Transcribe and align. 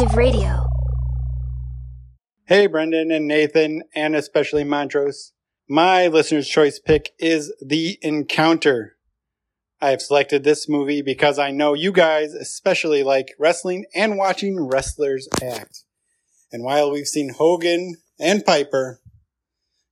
Of 0.00 0.14
Radio. 0.14 0.64
Hey, 2.46 2.68
Brendan 2.68 3.10
and 3.10 3.26
Nathan, 3.26 3.82
and 3.96 4.14
especially 4.14 4.62
Montrose. 4.62 5.32
My 5.68 6.06
listener's 6.06 6.48
choice 6.48 6.78
pick 6.78 7.14
is 7.18 7.52
The 7.60 7.98
Encounter. 8.00 8.96
I 9.80 9.90
have 9.90 10.00
selected 10.00 10.44
this 10.44 10.68
movie 10.68 11.02
because 11.02 11.38
I 11.38 11.50
know 11.50 11.74
you 11.74 11.90
guys 11.90 12.32
especially 12.32 13.02
like 13.02 13.34
wrestling 13.40 13.86
and 13.92 14.16
watching 14.16 14.68
wrestlers 14.68 15.28
act. 15.42 15.82
And 16.52 16.62
while 16.62 16.92
we've 16.92 17.08
seen 17.08 17.34
Hogan 17.36 17.96
and 18.20 18.44
Piper, 18.44 19.00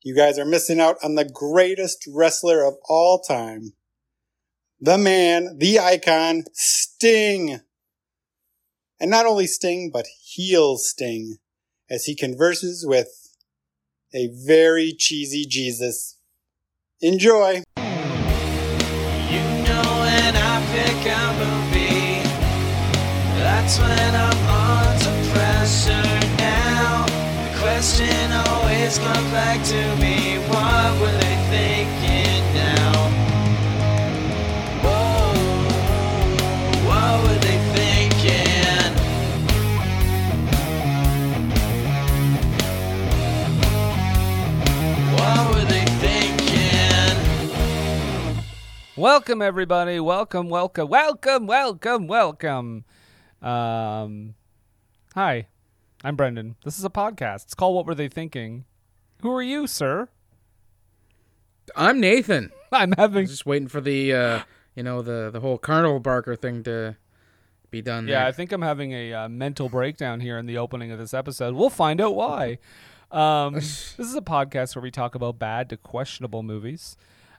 you 0.02 0.14
guys 0.14 0.38
are 0.38 0.44
missing 0.44 0.78
out 0.78 0.98
on 1.02 1.16
the 1.16 1.28
greatest 1.28 2.08
wrestler 2.08 2.64
of 2.64 2.74
all 2.88 3.20
time. 3.22 3.72
The 4.80 4.98
man, 4.98 5.56
the 5.58 5.80
icon, 5.80 6.44
Sting. 6.52 7.60
And 8.98 9.10
not 9.10 9.26
only 9.26 9.46
Sting, 9.46 9.90
but 9.92 10.06
heel 10.06 10.78
Sting 10.78 11.36
as 11.90 12.06
he 12.06 12.14
converses 12.14 12.86
with 12.86 13.08
a 14.14 14.28
very 14.28 14.94
cheesy 14.98 15.44
Jesus. 15.44 16.16
Enjoy! 17.00 17.62
You 17.76 17.82
know 19.66 19.84
when 20.00 20.32
I 20.34 20.64
pick 20.72 21.00
a 21.12 21.24
movie, 21.36 22.22
that's 23.38 23.78
when 23.78 24.14
I'm 24.14 24.40
under 24.48 25.30
pressure 25.30 26.20
now. 26.38 27.04
The 27.04 27.58
question 27.58 28.32
always 28.48 28.98
comes 28.98 29.30
back 29.30 29.62
to 29.66 29.96
me, 30.00 30.38
what 30.48 31.00
were 31.00 31.25
Welcome 48.96 49.42
everybody. 49.42 50.00
Welcome, 50.00 50.48
welcome, 50.48 50.88
welcome, 50.88 51.46
welcome, 51.46 52.06
welcome. 52.06 52.84
Um, 53.42 54.34
hi, 55.14 55.48
I'm 56.02 56.16
Brendan. 56.16 56.56
This 56.64 56.78
is 56.78 56.84
a 56.86 56.88
podcast. 56.88 57.44
It's 57.44 57.54
called 57.54 57.76
What 57.76 57.84
Were 57.84 57.94
They 57.94 58.08
Thinking? 58.08 58.64
Who 59.20 59.30
are 59.32 59.42
you, 59.42 59.66
sir? 59.66 60.08
I'm 61.76 62.00
Nathan. 62.00 62.52
I'm 62.72 62.92
having 62.92 63.26
just 63.26 63.44
waiting 63.44 63.68
for 63.68 63.82
the 63.82 64.14
uh, 64.14 64.40
you 64.74 64.82
know 64.82 65.02
the 65.02 65.28
the 65.30 65.40
whole 65.40 65.58
carnival 65.58 66.00
barker 66.00 66.34
thing 66.34 66.62
to 66.62 66.96
be 67.70 67.82
done. 67.82 68.08
Yeah, 68.08 68.20
there. 68.20 68.28
I 68.28 68.32
think 68.32 68.50
I'm 68.50 68.62
having 68.62 68.92
a 68.92 69.12
uh, 69.12 69.28
mental 69.28 69.68
breakdown 69.68 70.20
here 70.20 70.38
in 70.38 70.46
the 70.46 70.56
opening 70.56 70.90
of 70.90 70.98
this 70.98 71.12
episode. 71.12 71.54
We'll 71.54 71.68
find 71.68 72.00
out 72.00 72.14
why. 72.14 72.60
Um, 73.10 73.54
this 73.56 73.98
is 73.98 74.14
a 74.14 74.22
podcast 74.22 74.74
where 74.74 74.82
we 74.82 74.90
talk 74.90 75.14
about 75.14 75.38
bad 75.38 75.68
to 75.68 75.76
questionable 75.76 76.42
movies. 76.42 76.96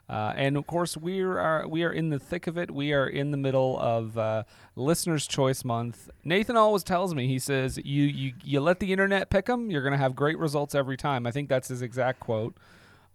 Uh, 0.08 0.32
and 0.36 0.56
of 0.56 0.66
course, 0.66 0.96
we 0.96 1.20
are 1.20 1.66
we 1.68 1.82
are 1.84 1.92
in 1.92 2.08
the 2.08 2.18
thick 2.18 2.46
of 2.46 2.56
it. 2.56 2.70
We 2.70 2.92
are 2.94 3.06
in 3.06 3.30
the 3.30 3.36
middle 3.36 3.78
of 3.78 4.16
uh, 4.16 4.44
Listener's 4.74 5.26
Choice 5.26 5.64
Month. 5.64 6.08
Nathan 6.24 6.56
always 6.56 6.82
tells 6.82 7.14
me 7.14 7.26
he 7.28 7.38
says, 7.38 7.78
"You 7.84 8.04
you 8.04 8.32
you 8.42 8.60
let 8.60 8.80
the 8.80 8.90
internet 8.90 9.28
pick 9.28 9.46
them. 9.46 9.70
You're 9.70 9.82
gonna 9.82 9.98
have 9.98 10.14
great 10.16 10.38
results 10.38 10.74
every 10.74 10.96
time." 10.96 11.26
I 11.26 11.30
think 11.30 11.48
that's 11.50 11.68
his 11.68 11.82
exact 11.82 12.20
quote. 12.20 12.56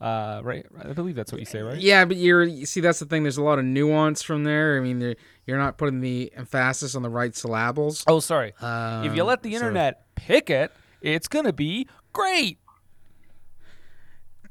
Uh, 0.01 0.41
right, 0.43 0.65
I 0.83 0.91
believe 0.91 1.15
that's 1.15 1.31
what 1.31 1.39
you 1.39 1.45
say, 1.45 1.61
right? 1.61 1.79
Yeah, 1.79 2.03
but 2.05 2.17
you're 2.17 2.43
you 2.43 2.65
see 2.65 2.81
that's 2.81 2.99
the 2.99 3.05
thing. 3.05 3.23
There's 3.23 3.37
a 3.37 3.43
lot 3.43 3.57
of 3.57 3.65
nuance 3.65 4.21
from 4.21 4.43
there. 4.43 4.77
I 4.77 4.81
mean, 4.81 5.15
you're 5.47 5.57
not 5.57 5.77
putting 5.77 6.01
the 6.01 6.31
emphasis 6.35 6.93
on 6.93 7.01
the 7.01 7.09
right 7.09 7.33
syllables. 7.35 8.03
Oh, 8.05 8.19
sorry. 8.19 8.49
if 8.49 9.15
you 9.15 9.21
Um, 9.21 9.27
let 9.27 9.41
the 9.43 9.51
so- 9.51 9.55
internet 9.55 10.03
pick 10.15 10.49
it, 10.49 10.71
it's 11.01 11.27
gonna 11.27 11.53
be 11.53 11.87
great. 12.11 12.59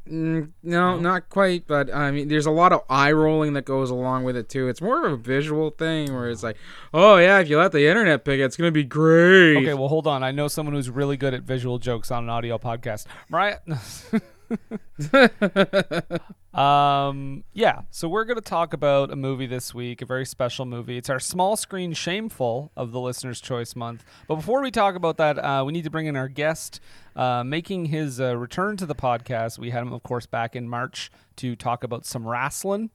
Mm, 0.08 0.50
no, 0.62 0.98
not 0.98 1.28
quite. 1.28 1.66
But 1.66 1.94
I 1.94 2.10
mean, 2.10 2.28
there's 2.28 2.46
a 2.46 2.50
lot 2.50 2.72
of 2.72 2.82
eye 2.90 3.12
rolling 3.12 3.52
that 3.52 3.64
goes 3.64 3.90
along 3.90 4.24
with 4.24 4.36
it 4.36 4.48
too. 4.48 4.68
It's 4.68 4.80
more 4.80 5.06
of 5.06 5.12
a 5.12 5.16
visual 5.16 5.70
thing 5.70 6.12
where 6.12 6.28
it's 6.28 6.42
like, 6.42 6.56
oh 6.92 7.16
yeah, 7.18 7.38
if 7.38 7.48
you 7.48 7.58
let 7.58 7.72
the 7.72 7.86
internet 7.86 8.24
pick 8.24 8.40
it, 8.40 8.44
it's 8.44 8.56
gonna 8.56 8.72
be 8.72 8.84
great. 8.84 9.58
Okay, 9.58 9.74
well, 9.74 9.88
hold 9.88 10.06
on. 10.06 10.22
I 10.22 10.32
know 10.32 10.48
someone 10.48 10.74
who's 10.74 10.90
really 10.90 11.16
good 11.16 11.34
at 11.34 11.42
visual 11.42 11.78
jokes 11.78 12.10
on 12.10 12.24
an 12.24 12.30
audio 12.30 12.58
podcast. 12.58 13.06
Mariah. 13.28 13.58
um, 16.54 17.44
yeah. 17.52 17.82
So 17.90 18.08
we're 18.08 18.24
going 18.24 18.36
to 18.36 18.40
talk 18.40 18.72
about 18.72 19.10
a 19.10 19.16
movie 19.16 19.46
this 19.46 19.74
week, 19.74 20.02
a 20.02 20.06
very 20.06 20.24
special 20.24 20.66
movie. 20.66 20.96
It's 20.96 21.10
our 21.10 21.20
small 21.20 21.56
screen 21.56 21.92
shameful 21.92 22.72
of 22.76 22.92
the 22.92 23.00
listener's 23.00 23.40
choice 23.40 23.76
month. 23.76 24.04
But 24.28 24.36
before 24.36 24.62
we 24.62 24.70
talk 24.70 24.94
about 24.94 25.16
that, 25.18 25.38
uh, 25.38 25.64
we 25.66 25.72
need 25.72 25.84
to 25.84 25.90
bring 25.90 26.06
in 26.06 26.16
our 26.16 26.28
guest, 26.28 26.80
uh, 27.16 27.42
making 27.44 27.86
his 27.86 28.20
uh, 28.20 28.36
return 28.36 28.76
to 28.78 28.86
the 28.86 28.94
podcast. 28.94 29.58
We 29.58 29.70
had 29.70 29.82
him, 29.82 29.92
of 29.92 30.02
course, 30.02 30.26
back 30.26 30.56
in 30.56 30.68
March 30.68 31.10
to 31.36 31.56
talk 31.56 31.84
about 31.84 32.06
some 32.06 32.26
wrestling. 32.26 32.90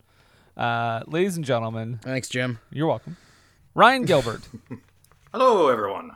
Uh, 0.56 1.02
ladies 1.06 1.36
and 1.36 1.46
gentlemen, 1.46 2.00
thanks, 2.02 2.30
Jim. 2.30 2.60
You're 2.72 2.88
welcome. 2.88 3.18
Ryan 3.76 4.06
Gilbert. 4.06 4.42
Hello, 5.32 5.70
everyone. 5.70 6.12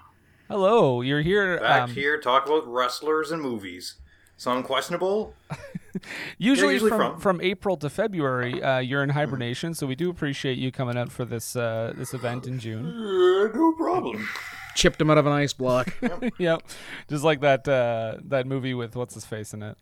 Hello, 0.47 1.01
you're 1.01 1.21
here. 1.21 1.59
Back 1.59 1.83
um, 1.83 1.89
here, 1.91 2.19
talk 2.19 2.45
about 2.45 2.67
wrestlers 2.67 3.31
and 3.31 3.41
movies. 3.41 3.95
Some 4.41 4.63
questionable. 4.63 5.35
Usually, 6.39 6.73
usually 6.73 6.89
from, 6.89 7.11
from. 7.11 7.19
from 7.19 7.41
April 7.41 7.77
to 7.77 7.91
February, 7.91 8.63
uh, 8.63 8.79
you're 8.79 9.03
in 9.03 9.09
hibernation, 9.09 9.75
so 9.75 9.85
we 9.85 9.93
do 9.93 10.09
appreciate 10.09 10.57
you 10.57 10.71
coming 10.71 10.97
out 10.97 11.11
for 11.11 11.25
this 11.25 11.55
uh, 11.55 11.93
this 11.95 12.15
event 12.15 12.47
in 12.47 12.57
June. 12.57 12.85
Uh, 12.91 13.47
no 13.53 13.73
problem. 13.73 14.27
Chipped 14.75 14.99
him 14.99 15.11
out 15.11 15.19
of 15.19 15.27
an 15.27 15.31
ice 15.31 15.53
block. 15.53 15.95
yep, 16.39 16.63
just 17.07 17.23
like 17.23 17.41
that 17.41 17.67
uh, 17.67 18.17
that 18.23 18.47
movie 18.47 18.73
with 18.73 18.95
what's 18.95 19.13
his 19.13 19.25
face 19.25 19.53
in 19.53 19.61
it. 19.61 19.77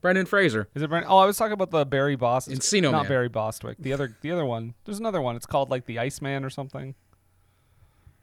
Brendan 0.00 0.26
Fraser. 0.26 0.68
Is 0.74 0.82
it 0.82 0.88
Brendan? 0.88 1.10
Oh, 1.10 1.18
I 1.18 1.26
was 1.26 1.36
talking 1.36 1.52
about 1.52 1.70
the 1.70 1.84
Barry 1.84 2.16
Bostwick. 2.16 2.58
Encino 2.58 2.90
not 2.90 3.02
Man. 3.02 3.08
Barry 3.08 3.28
Bostwick. 3.28 3.76
The 3.78 3.92
other 3.92 4.16
the 4.22 4.32
other 4.32 4.44
one. 4.44 4.74
There's 4.86 4.98
another 4.98 5.20
one. 5.20 5.36
It's 5.36 5.46
called 5.46 5.70
like 5.70 5.86
the 5.86 6.00
Iceman 6.00 6.44
or 6.44 6.50
something. 6.50 6.96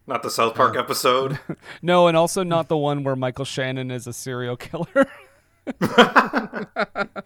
Not 0.07 0.23
the 0.23 0.31
South 0.31 0.55
Park 0.55 0.75
episode. 0.75 1.39
No, 1.81 2.07
and 2.07 2.17
also 2.17 2.43
not 2.43 2.67
the 2.67 2.77
one 2.77 3.03
where 3.03 3.15
Michael 3.15 3.45
Shannon 3.45 3.89
is 3.89 4.05
a 4.05 4.11
serial 4.11 4.57
killer. 4.57 5.07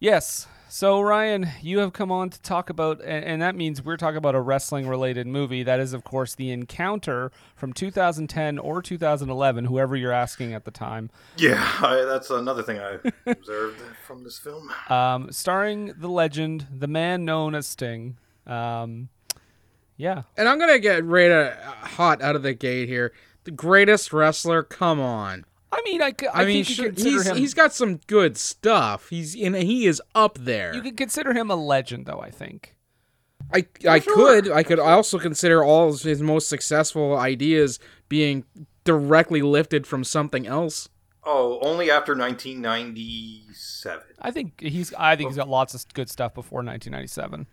yes. 0.00 0.46
So 0.70 1.00
Ryan, 1.00 1.48
you 1.62 1.78
have 1.78 1.94
come 1.94 2.12
on 2.12 2.28
to 2.28 2.42
talk 2.42 2.68
about, 2.68 3.00
and, 3.00 3.24
and 3.24 3.42
that 3.42 3.54
means 3.54 3.82
we're 3.82 3.96
talking 3.96 4.18
about 4.18 4.34
a 4.34 4.40
wrestling-related 4.40 5.26
movie. 5.26 5.62
That 5.62 5.80
is, 5.80 5.94
of 5.94 6.04
course, 6.04 6.34
The 6.34 6.50
Encounter 6.50 7.32
from 7.56 7.72
2010 7.72 8.58
or 8.58 8.82
2011, 8.82 9.64
whoever 9.64 9.96
you're 9.96 10.12
asking 10.12 10.52
at 10.52 10.66
the 10.66 10.70
time. 10.70 11.10
Yeah, 11.38 11.66
I, 11.80 12.04
that's 12.06 12.28
another 12.28 12.62
thing 12.62 12.78
I 12.78 12.98
observed 13.30 13.80
from 14.06 14.24
this 14.24 14.38
film. 14.38 14.70
Um, 14.90 15.32
starring 15.32 15.94
the 15.96 16.08
legend, 16.08 16.66
the 16.70 16.86
man 16.86 17.24
known 17.24 17.54
as 17.54 17.66
Sting. 17.66 18.18
Um, 18.46 19.08
yeah. 19.96 20.22
And 20.36 20.48
I'm 20.48 20.58
gonna 20.58 20.78
get 20.78 21.02
right 21.04 21.30
uh, 21.30 21.54
hot 21.62 22.20
out 22.20 22.36
of 22.36 22.42
the 22.42 22.52
gate 22.54 22.88
here. 22.88 23.12
The 23.44 23.50
greatest 23.50 24.12
wrestler, 24.12 24.62
come 24.62 25.00
on. 25.00 25.44
I 25.70 25.82
mean, 25.84 26.02
I, 26.02 26.06
mean, 26.06 26.14
think 26.14 26.68
you 26.70 26.74
sure, 26.74 26.84
could 26.86 26.94
consider 26.96 27.16
he's 27.16 27.26
him. 27.26 27.36
he's 27.36 27.54
got 27.54 27.72
some 27.74 27.96
good 28.06 28.36
stuff. 28.36 29.08
He's 29.10 29.34
in. 29.34 29.54
He 29.54 29.86
is 29.86 30.00
up 30.14 30.38
there. 30.38 30.74
you 30.74 30.80
can 30.80 30.96
consider 30.96 31.34
him 31.34 31.50
a 31.50 31.56
legend, 31.56 32.06
though. 32.06 32.20
I 32.20 32.30
think. 32.30 32.74
I 33.52 33.66
I 33.88 34.00
could 34.00 34.50
I 34.50 34.62
could 34.62 34.78
also 34.78 35.18
consider 35.18 35.64
all 35.64 35.88
of 35.88 36.02
his 36.02 36.22
most 36.22 36.48
successful 36.48 37.16
ideas 37.16 37.78
being 38.08 38.44
directly 38.84 39.42
lifted 39.42 39.86
from 39.86 40.04
something 40.04 40.46
else. 40.46 40.88
Oh, 41.24 41.58
only 41.60 41.90
after 41.90 42.14
1997. 42.16 44.02
I 44.20 44.30
think 44.30 44.60
he's. 44.60 44.94
I 44.94 45.16
think 45.16 45.30
he's 45.30 45.36
got 45.36 45.48
oh. 45.48 45.50
lots 45.50 45.74
of 45.74 45.84
good 45.92 46.08
stuff 46.08 46.34
before 46.34 46.58
1997. 46.58 47.46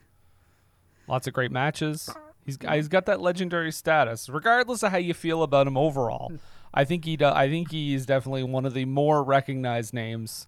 Lots 1.08 1.28
of 1.28 1.34
great 1.34 1.52
matches. 1.52 2.10
He's 2.46 2.58
he's 2.72 2.88
got 2.88 3.06
that 3.08 3.22
legendary 3.22 3.72
status, 3.72 4.30
regardless 4.30 4.84
of 4.84 4.92
how 4.92 4.98
you 4.98 5.14
feel 5.14 5.44
about 5.44 5.68
him 5.68 5.78
overall. 5.78 6.32
I 6.76 6.84
think 6.84 7.06
he. 7.06 7.16
do- 7.18 7.26
I 7.26 7.50
think 7.50 7.72
he 7.72 7.94
is 7.94 8.06
definitely 8.06 8.44
one 8.44 8.66
of 8.66 8.74
the 8.74 8.86
more 8.86 9.24
recognized 9.24 9.94
names 9.94 10.46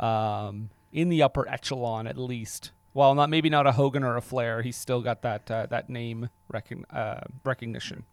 um, 0.00 0.70
in 0.92 1.10
the 1.10 1.22
upper 1.22 1.46
echelon, 1.48 2.06
at 2.06 2.16
least. 2.16 2.70
Well, 2.94 3.14
not 3.14 3.28
maybe 3.28 3.50
not 3.50 3.66
a 3.66 3.72
Hogan 3.72 4.02
or 4.02 4.16
a 4.16 4.22
Flair. 4.22 4.62
He's 4.62 4.76
still 4.76 5.02
got 5.02 5.20
that 5.22 5.50
uh, 5.50 5.66
that 5.66 5.90
name 5.90 6.30
recon, 6.48 6.86
uh, 6.90 7.20
recognition. 7.44 8.04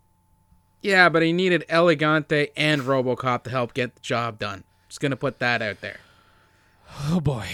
Yeah, 0.82 1.08
but 1.08 1.22
he 1.22 1.32
needed 1.32 1.64
Elegante 1.70 2.50
and 2.58 2.82
RoboCop 2.82 3.44
to 3.44 3.50
help 3.50 3.74
get 3.74 3.96
the 3.96 4.02
job 4.02 4.38
done. 4.40 4.66
Just 4.90 5.00
gonna 5.00 5.16
put 5.16 5.40
that 5.40 5.62
out 5.62 5.80
there. 5.80 6.00
Oh 7.08 7.22
boy. 7.22 7.48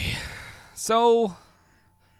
So, 0.74 1.36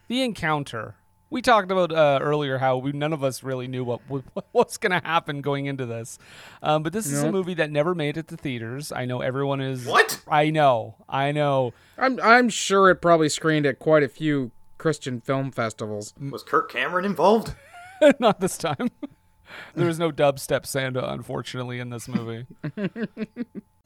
the 0.08 0.22
encounter. 0.22 0.96
We 1.30 1.42
talked 1.42 1.72
about 1.72 1.92
uh, 1.92 2.20
earlier 2.22 2.58
how 2.58 2.78
we 2.78 2.92
none 2.92 3.14
of 3.14 3.24
us 3.24 3.44
really 3.44 3.68
knew 3.68 3.84
what, 3.84 4.02
what 4.08 4.24
what's 4.52 4.78
going 4.78 5.00
to 5.00 5.06
happen 5.06 5.42
going 5.42 5.68
into 5.68 5.86
this, 5.86 6.18
um, 6.64 6.84
but 6.84 6.94
this 6.94 7.06
is 7.06 7.22
a 7.22 7.32
movie 7.32 7.54
that 7.56 7.70
never 7.70 7.94
made 7.94 8.18
it 8.18 8.28
to 8.30 8.38
theaters. 8.38 8.92
I 8.92 9.06
know 9.06 9.22
everyone 9.22 9.62
is. 9.62 9.86
What? 9.86 10.22
I 10.28 10.50
know. 10.50 10.96
I 11.08 11.32
know. 11.32 11.74
I'm 11.98 12.20
I'm 12.22 12.50
sure 12.50 12.90
it 12.90 12.96
probably 12.96 13.30
screened 13.30 13.66
at 13.66 13.80
quite 13.80 14.04
a 14.04 14.10
few 14.10 14.52
Christian 14.80 15.22
film 15.22 15.52
festivals. 15.52 16.14
Was 16.20 16.42
Kirk 16.42 16.72
Cameron 16.72 17.06
involved? 17.06 17.54
Not 18.20 18.40
this 18.40 18.58
time. 18.58 18.90
there 19.76 19.88
was 19.88 20.00
no 20.00 20.12
dubstep 20.12 20.66
Santa, 20.66 21.12
unfortunately, 21.12 21.80
in 21.80 21.90
this 21.90 22.08
movie. 22.08 22.48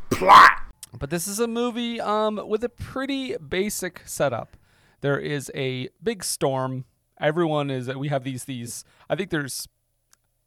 Plot. 0.10 0.52
But 0.98 1.10
this 1.10 1.28
is 1.28 1.40
a 1.40 1.48
movie 1.48 2.00
um, 2.00 2.40
with 2.48 2.64
a 2.64 2.70
pretty 2.70 3.36
basic 3.38 4.02
setup. 4.06 4.56
There 5.02 5.20
is 5.20 5.52
a 5.56 5.90
big 6.02 6.24
storm. 6.24 6.86
Everyone 7.24 7.72
is. 7.72 7.88
That 7.88 7.98
we 7.98 8.10
have 8.10 8.24
these 8.24 8.46
these. 8.46 8.86
I 9.10 9.16
think 9.16 9.32
there's 9.32 9.68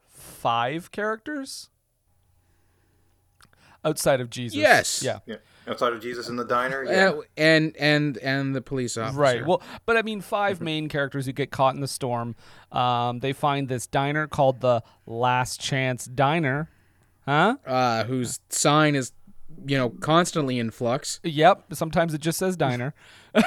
five 0.09 0.93
characters 0.93 1.71
outside 3.85 4.21
of 4.21 4.31
Jesus. 4.31 4.57
Yes. 4.57 5.03
Yeah. 5.03 5.21
Yeah. 5.27 5.37
Outside 5.69 5.93
of 5.93 6.01
Jesus 6.01 6.29
in 6.29 6.37
the 6.37 6.45
diner. 6.45 6.85
Yeah. 6.85 7.09
Uh, 7.11 7.21
and 7.37 7.77
and 7.77 8.19
and 8.19 8.55
the 8.55 8.61
police 8.61 8.97
officer. 8.97 9.19
Right. 9.19 9.47
Well, 9.47 9.63
but 9.87 9.97
I 9.97 10.03
mean, 10.03 10.21
five 10.21 10.61
main 10.61 10.89
characters 10.89 11.27
who 11.27 11.33
get 11.33 11.51
caught 11.51 11.75
in 11.75 11.81
the 11.81 11.89
storm. 11.89 12.37
Um, 12.71 13.21
they 13.21 13.33
find 13.33 13.69
this 13.69 13.87
diner 13.87 14.27
called 14.27 14.61
the 14.61 14.83
Last 15.07 15.61
Chance 15.61 16.07
Diner. 16.07 16.71
Huh? 17.25 17.57
uh, 17.67 18.05
whose 18.05 18.39
sign 18.51 18.95
is, 18.95 19.11
you 19.67 19.77
know, 19.77 19.91
constantly 19.91 20.59
in 20.59 20.71
flux. 20.71 21.21
Yep. 21.23 21.75
Sometimes 21.75 22.15
it 22.15 22.21
just 22.21 22.39
says 22.39 22.57
diner. 22.57 22.95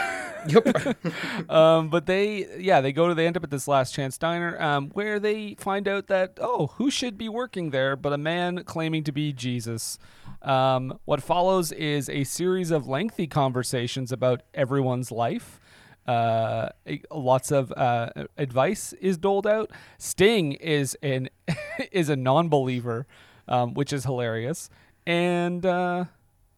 Yep. 0.47 1.49
um, 1.49 1.89
but 1.89 2.05
they, 2.05 2.47
yeah, 2.57 2.81
they 2.81 2.91
go 2.91 3.07
to, 3.07 3.13
they 3.13 3.27
end 3.27 3.37
up 3.37 3.43
at 3.43 3.49
this 3.49 3.67
last 3.67 3.93
chance 3.93 4.17
diner, 4.17 4.59
um, 4.61 4.89
where 4.91 5.19
they 5.19 5.55
find 5.55 5.87
out 5.87 6.07
that, 6.07 6.37
oh, 6.39 6.67
who 6.75 6.89
should 6.89 7.17
be 7.17 7.29
working 7.29 7.71
there 7.71 7.95
but 7.95 8.13
a 8.13 8.17
man 8.17 8.63
claiming 8.63 9.03
to 9.03 9.11
be 9.11 9.33
Jesus. 9.33 9.99
Um, 10.41 10.97
what 11.05 11.21
follows 11.21 11.71
is 11.71 12.09
a 12.09 12.23
series 12.23 12.71
of 12.71 12.87
lengthy 12.87 13.27
conversations 13.27 14.11
about 14.11 14.41
everyone's 14.53 15.11
life. 15.11 15.59
Uh, 16.07 16.69
lots 17.11 17.51
of 17.51 17.71
uh, 17.73 18.09
advice 18.37 18.93
is 18.93 19.17
doled 19.17 19.45
out. 19.45 19.69
Sting 19.99 20.53
is 20.53 20.97
an 21.03 21.29
is 21.91 22.09
a 22.09 22.15
non-believer, 22.15 23.05
um, 23.47 23.75
which 23.75 23.93
is 23.93 24.05
hilarious, 24.05 24.71
and 25.09 25.65
uh, 25.65 26.05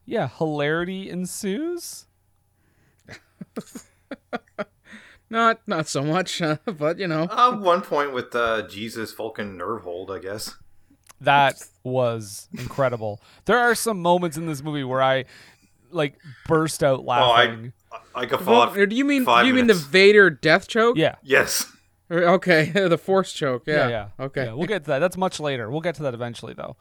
yeah, 0.05 0.27
hilarity 0.37 1.09
ensues. 1.09 2.05
Not 5.29 5.61
not 5.65 5.87
so 5.87 6.03
much, 6.03 6.41
uh, 6.41 6.57
but 6.65 6.99
you 6.99 7.07
know. 7.07 7.23
Uh, 7.23 7.55
one 7.55 7.79
point 7.81 8.11
with 8.11 8.35
uh, 8.35 8.67
Jesus 8.67 9.13
Vulcan 9.13 9.55
nerve 9.57 9.83
hold, 9.83 10.11
I 10.11 10.19
guess. 10.19 10.57
That 11.21 11.63
was 11.85 12.49
incredible. 12.51 13.21
There 13.45 13.57
are 13.57 13.73
some 13.73 14.01
moments 14.01 14.35
in 14.35 14.45
this 14.45 14.61
movie 14.61 14.83
where 14.83 15.01
I 15.01 15.23
like 15.89 16.15
burst 16.47 16.83
out 16.83 16.99
Oh, 17.07 17.09
I, 17.09 17.45
laughing. 17.45 17.73
I 18.13 18.25
guffawed. 18.25 18.75
Well, 18.75 18.85
do 18.85 18.93
you 18.93 19.05
mean 19.05 19.23
do 19.23 19.47
you 19.47 19.53
mean 19.53 19.67
the. 19.67 19.73
Vader 19.73 20.29
death 20.29 20.67
choke? 20.67 20.97
yeah. 20.97 21.15
Yes. 21.23 21.65
Okay, 22.11 22.65
the 22.73 22.97
force 22.97 23.31
choke. 23.31 23.63
Yeah. 23.65 23.87
Yeah, 23.87 23.89
yeah. 23.89 24.25
Okay. 24.25 24.45
Yeah, 24.47 24.53
we'll 24.53 24.67
get 24.67 24.83
to 24.83 24.87
that. 24.89 24.99
That's 24.99 25.15
much 25.15 25.39
later. 25.39 25.71
We'll 25.71 25.79
get 25.79 25.95
to 25.95 26.03
that 26.03 26.13
eventually, 26.13 26.53
though. 26.53 26.75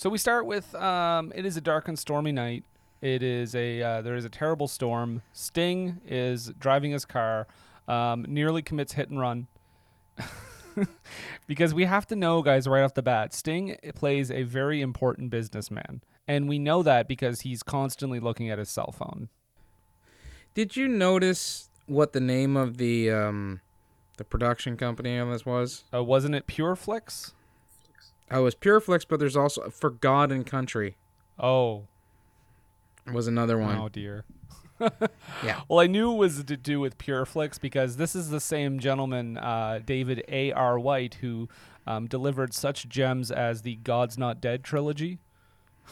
So 0.00 0.08
we 0.08 0.16
start 0.16 0.46
with 0.46 0.74
um, 0.76 1.30
it 1.34 1.44
is 1.44 1.58
a 1.58 1.60
dark 1.60 1.86
and 1.86 1.98
stormy 1.98 2.32
night. 2.32 2.64
It 3.02 3.22
is 3.22 3.54
a 3.54 3.82
uh, 3.82 4.00
there 4.00 4.16
is 4.16 4.24
a 4.24 4.30
terrible 4.30 4.66
storm. 4.66 5.20
Sting 5.34 6.00
is 6.06 6.54
driving 6.58 6.92
his 6.92 7.04
car, 7.04 7.46
um, 7.86 8.24
nearly 8.26 8.62
commits 8.62 8.94
hit 8.94 9.10
and 9.10 9.20
run. 9.20 9.46
because 11.46 11.74
we 11.74 11.84
have 11.84 12.06
to 12.06 12.16
know, 12.16 12.40
guys, 12.40 12.66
right 12.66 12.82
off 12.82 12.94
the 12.94 13.02
bat, 13.02 13.34
Sting 13.34 13.76
plays 13.94 14.30
a 14.30 14.44
very 14.44 14.80
important 14.80 15.28
businessman, 15.28 16.00
and 16.26 16.48
we 16.48 16.58
know 16.58 16.82
that 16.82 17.06
because 17.06 17.42
he's 17.42 17.62
constantly 17.62 18.20
looking 18.20 18.48
at 18.48 18.58
his 18.58 18.70
cell 18.70 18.92
phone. 18.92 19.28
Did 20.54 20.78
you 20.78 20.88
notice 20.88 21.68
what 21.84 22.14
the 22.14 22.20
name 22.20 22.56
of 22.56 22.78
the 22.78 23.10
um 23.10 23.60
the 24.16 24.24
production 24.24 24.78
company 24.78 25.18
on 25.18 25.30
this 25.30 25.44
was? 25.44 25.84
Uh, 25.92 26.02
wasn't 26.02 26.36
it 26.36 26.46
Pureflix? 26.46 27.32
Oh, 28.30 28.40
it 28.40 28.42
was 28.42 28.54
Pureflix, 28.54 29.04
but 29.08 29.18
there's 29.18 29.36
also 29.36 29.70
For 29.70 29.90
God 29.90 30.30
and 30.30 30.46
Country 30.46 30.96
Oh, 31.38 31.84
was 33.12 33.26
another 33.26 33.58
one. 33.58 33.76
oh 33.78 33.88
dear. 33.88 34.24
Yeah. 35.44 35.60
Well, 35.68 35.80
I 35.80 35.86
knew 35.86 36.12
it 36.12 36.16
was 36.16 36.42
to 36.44 36.56
do 36.56 36.80
with 36.80 36.96
Pureflix 36.96 37.60
because 37.60 37.96
this 37.98 38.14
is 38.16 38.30
the 38.30 38.40
same 38.40 38.78
gentleman, 38.78 39.36
uh, 39.36 39.80
David 39.84 40.24
A. 40.28 40.52
R. 40.52 40.78
White, 40.78 41.14
who 41.20 41.48
um, 41.86 42.06
delivered 42.06 42.54
such 42.54 42.88
gems 42.88 43.30
as 43.30 43.60
the 43.62 43.76
God's 43.76 44.16
Not 44.16 44.40
Dead 44.40 44.64
trilogy 44.64 45.18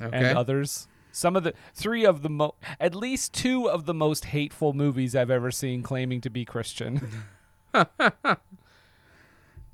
Okay. 0.00 0.16
and 0.16 0.38
others. 0.38 0.88
Some 1.10 1.36
of 1.36 1.44
the 1.44 1.52
three 1.74 2.06
of 2.06 2.22
the 2.22 2.30
mo- 2.30 2.54
at 2.80 2.94
least 2.94 3.34
two 3.34 3.68
of 3.68 3.84
the 3.84 3.92
most 3.94 4.26
hateful 4.26 4.72
movies 4.72 5.14
I've 5.14 5.30
ever 5.30 5.50
seen 5.50 5.82
claiming 5.82 6.22
to 6.22 6.30
be 6.30 6.46
Christian. 6.46 7.06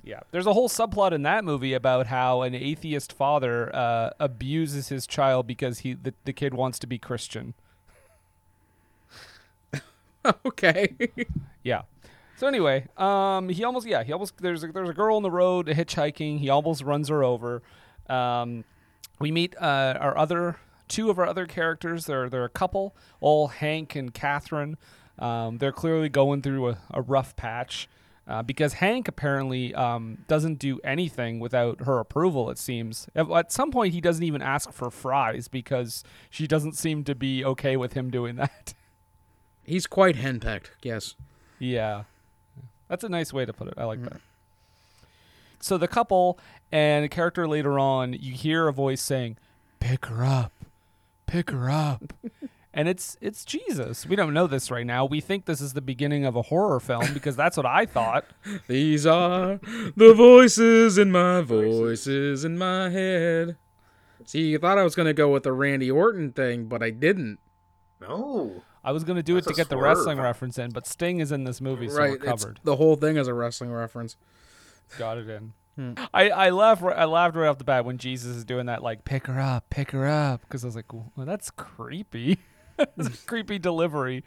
yeah, 0.08 0.20
there's 0.30 0.46
a 0.46 0.54
whole 0.54 0.70
subplot 0.70 1.12
in 1.12 1.22
that 1.24 1.44
movie 1.44 1.74
about 1.74 2.06
how 2.06 2.40
an 2.40 2.54
atheist 2.54 3.12
father 3.12 3.74
uh, 3.76 4.10
abuses 4.18 4.88
his 4.88 5.06
child 5.06 5.46
because 5.46 5.80
he 5.80 5.92
the, 5.92 6.14
the 6.24 6.32
kid 6.32 6.54
wants 6.54 6.78
to 6.78 6.86
be 6.86 6.96
Christian. 6.96 7.52
okay. 10.46 10.96
Yeah. 11.62 11.82
So 12.36 12.46
anyway, 12.46 12.86
um, 12.96 13.50
he 13.50 13.62
almost 13.64 13.86
yeah 13.86 14.02
he 14.02 14.10
almost 14.12 14.38
there's 14.38 14.64
a, 14.64 14.68
there's 14.68 14.88
a 14.88 14.94
girl 14.94 15.16
on 15.16 15.22
the 15.22 15.30
road 15.30 15.66
hitchhiking. 15.66 16.38
He 16.38 16.48
almost 16.48 16.82
runs 16.82 17.10
her 17.10 17.22
over. 17.22 17.62
Um, 18.08 18.64
we 19.18 19.30
meet 19.30 19.54
uh, 19.60 19.98
our 20.00 20.16
other 20.16 20.56
two 20.88 21.10
of 21.10 21.18
our 21.18 21.26
other 21.26 21.44
characters. 21.44 22.06
They're 22.06 22.30
they're 22.30 22.44
a 22.44 22.48
couple, 22.48 22.96
all 23.20 23.48
Hank 23.48 23.94
and 23.94 24.14
Catherine. 24.14 24.78
Um, 25.18 25.58
they're 25.58 25.70
clearly 25.70 26.08
going 26.08 26.40
through 26.40 26.68
a, 26.70 26.78
a 26.92 27.02
rough 27.02 27.36
patch 27.36 27.90
uh, 28.28 28.42
because 28.42 28.74
Hank 28.74 29.08
apparently 29.08 29.74
um, 29.74 30.18
doesn't 30.28 30.58
do 30.58 30.78
anything 30.84 31.40
without 31.40 31.80
her 31.80 31.98
approval. 31.98 32.50
It 32.50 32.58
seems 32.58 33.08
at, 33.14 33.50
some 33.50 33.70
point 33.70 33.94
he 33.94 34.02
doesn't 34.02 34.22
even 34.22 34.42
ask 34.42 34.70
for 34.70 34.90
fries 34.90 35.48
because 35.48 36.04
she 36.28 36.46
doesn't 36.46 36.74
seem 36.76 37.04
to 37.04 37.14
be 37.14 37.42
okay 37.44 37.76
with 37.76 37.94
him 37.94 38.10
doing 38.10 38.36
that. 38.36 38.74
He's 39.64 39.86
quite 39.86 40.16
henpecked. 40.16 40.70
Yes. 40.82 41.14
Yeah. 41.58 42.04
That's 42.88 43.02
a 43.02 43.08
nice 43.08 43.32
way 43.32 43.46
to 43.46 43.52
put 43.52 43.68
it. 43.68 43.74
I 43.78 43.84
like 43.84 44.02
that. 44.02 44.20
So 45.60 45.78
the 45.78 45.88
couple 45.88 46.38
and 46.70 47.04
a 47.04 47.08
character 47.08 47.48
later 47.48 47.78
on, 47.78 48.12
you 48.12 48.32
hear 48.32 48.68
a 48.68 48.72
voice 48.72 49.00
saying, 49.00 49.36
"Pick 49.80 50.06
her 50.06 50.24
up. 50.24 50.52
Pick 51.26 51.50
her 51.50 51.68
up." 51.68 52.12
and 52.78 52.88
it's 52.88 53.16
it's 53.20 53.44
Jesus. 53.44 54.06
We 54.06 54.14
don't 54.14 54.32
know 54.32 54.46
this 54.46 54.70
right 54.70 54.86
now. 54.86 55.04
We 55.04 55.20
think 55.20 55.46
this 55.46 55.60
is 55.60 55.72
the 55.72 55.80
beginning 55.80 56.24
of 56.24 56.36
a 56.36 56.42
horror 56.42 56.78
film 56.78 57.12
because 57.12 57.34
that's 57.34 57.56
what 57.56 57.66
I 57.66 57.86
thought. 57.86 58.24
These 58.68 59.04
are 59.04 59.58
the 59.96 60.14
voices 60.16 60.96
in 60.96 61.10
my 61.10 61.40
voices 61.40 62.44
in 62.44 62.56
my 62.56 62.88
head. 62.90 63.56
See, 64.24 64.50
you 64.50 64.58
thought 64.58 64.78
I 64.78 64.84
was 64.84 64.94
gonna 64.94 65.12
go 65.12 65.32
with 65.32 65.42
the 65.42 65.52
Randy 65.52 65.90
Orton 65.90 66.30
thing, 66.30 66.66
but 66.66 66.80
I 66.80 66.90
didn't. 66.90 67.40
No. 68.00 68.62
I 68.84 68.92
was 68.92 69.02
going 69.02 69.16
to 69.16 69.24
do 69.24 69.34
That's 69.34 69.48
it 69.48 69.50
to 69.50 69.54
a 69.54 69.56
get 69.56 69.68
the 69.70 69.76
wrestling 69.76 70.20
reference 70.20 70.56
in, 70.56 70.70
but 70.70 70.86
Sting 70.86 71.18
is 71.18 71.32
in 71.32 71.42
this 71.42 71.60
movie, 71.60 71.88
so 71.88 71.96
right. 71.96 72.10
we're 72.10 72.16
it's- 72.16 72.42
covered. 72.42 72.60
The 72.62 72.76
whole 72.76 72.94
thing 72.94 73.16
is 73.16 73.26
a 73.26 73.34
wrestling 73.34 73.72
reference. 73.72 74.16
Got 74.96 75.18
it 75.18 75.28
in. 75.28 75.52
Hmm. 75.74 75.92
I 76.14 76.30
I 76.30 76.50
laughed 76.50 76.82
I 76.82 77.04
laughed 77.04 77.36
right 77.36 77.48
off 77.48 77.58
the 77.58 77.64
bat 77.64 77.84
when 77.84 77.98
Jesus 77.98 78.36
is 78.36 78.44
doing 78.44 78.66
that 78.66 78.82
like 78.82 79.04
pick 79.04 79.26
her 79.26 79.38
up, 79.38 79.68
pick 79.68 79.90
her 79.90 80.06
up 80.06 80.42
because 80.42 80.64
I 80.64 80.68
was 80.68 80.76
like, 80.76 80.92
well, 80.92 81.10
that's 81.16 81.50
creepy. 81.50 82.38
It's 82.96 83.08
a 83.08 83.26
creepy 83.26 83.58
delivery 83.58 84.24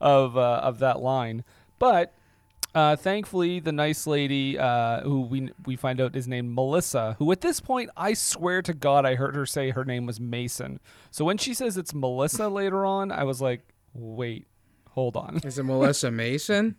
of 0.00 0.36
uh, 0.36 0.60
of 0.62 0.78
that 0.80 1.00
line. 1.00 1.44
But 1.78 2.12
Uh, 2.74 2.96
thankfully, 2.96 3.60
the 3.60 3.70
nice 3.72 4.06
lady 4.06 4.58
uh, 4.58 5.02
who 5.02 5.20
we 5.22 5.50
we 5.66 5.76
find 5.76 6.00
out 6.00 6.16
is 6.16 6.26
named 6.26 6.54
Melissa, 6.54 7.16
who 7.18 7.30
at 7.30 7.42
this 7.42 7.60
point 7.60 7.90
I 7.98 8.14
swear 8.14 8.62
to 8.62 8.72
God 8.72 9.04
I 9.04 9.14
heard 9.16 9.34
her 9.36 9.44
say 9.44 9.70
her 9.70 9.84
name 9.84 10.06
was 10.06 10.18
Mason. 10.18 10.80
So 11.10 11.22
when 11.26 11.36
she 11.36 11.52
says 11.52 11.76
it's 11.76 11.92
Melissa 11.92 12.48
later 12.60 12.86
on, 12.86 13.12
I 13.12 13.24
was 13.24 13.42
like, 13.42 13.60
wait, 13.92 14.46
hold 14.92 15.16
on. 15.18 15.40
Is 15.44 15.58
it 15.58 15.64
Melissa 15.64 16.10
Mason? 16.24 16.76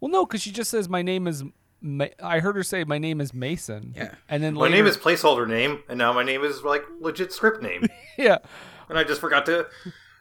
Well, 0.00 0.10
no, 0.10 0.26
because 0.26 0.42
she 0.42 0.50
just 0.52 0.70
says 0.70 0.88
my 0.88 1.00
name 1.02 1.26
is. 1.26 1.44
Ma- 1.80 2.06
I 2.22 2.40
heard 2.40 2.56
her 2.56 2.62
say 2.64 2.84
my 2.84 2.98
name 2.98 3.20
is 3.20 3.32
Mason. 3.32 3.94
Yeah. 3.96 4.16
and 4.28 4.42
then 4.42 4.54
My 4.54 4.62
later, 4.62 4.74
name 4.76 4.86
is 4.86 4.96
placeholder 4.98 5.46
name, 5.48 5.82
and 5.88 5.96
now 5.96 6.12
my 6.12 6.24
name 6.24 6.42
is 6.44 6.62
like 6.62 6.82
legit 7.00 7.32
script 7.32 7.62
name. 7.62 7.86
yeah, 8.18 8.38
and 8.88 8.98
I 8.98 9.04
just 9.04 9.20
forgot 9.20 9.46
to 9.46 9.66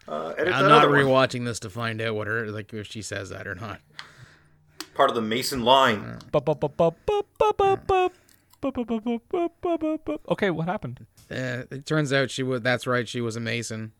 uh, 0.07 0.33
edit 0.37 0.53
I'm 0.53 0.63
that 0.63 0.69
not 0.69 0.85
other 0.85 0.91
one. 0.91 1.05
rewatching 1.05 1.45
this 1.45 1.59
to 1.61 1.69
find 1.69 2.01
out 2.01 2.15
what 2.15 2.27
her 2.27 2.47
like 2.51 2.73
if 2.73 2.87
she 2.87 3.01
says 3.01 3.29
that 3.29 3.47
or 3.47 3.55
not. 3.55 3.79
Part 4.93 5.09
of 5.09 5.15
the 5.15 5.21
Mason 5.21 5.63
line. 5.63 6.19
Okay, 10.29 10.49
what 10.49 10.67
happened? 10.67 11.05
Uh, 11.29 11.63
it 11.71 11.85
turns 11.85 12.11
out 12.11 12.31
she 12.31 12.43
was. 12.43 12.61
That's 12.61 12.87
right. 12.87 13.07
She 13.07 13.21
was 13.21 13.35
a 13.35 13.39
Mason. 13.39 13.91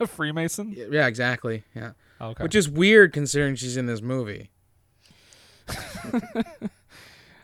A 0.00 0.06
Freemason? 0.06 0.74
Yeah, 0.76 1.06
exactly. 1.06 1.64
Yeah. 1.74 1.92
Okay. 2.20 2.42
Which 2.42 2.54
is 2.54 2.68
weird 2.68 3.12
considering 3.12 3.54
she's 3.54 3.76
in 3.76 3.86
this 3.86 4.02
movie. 4.02 4.50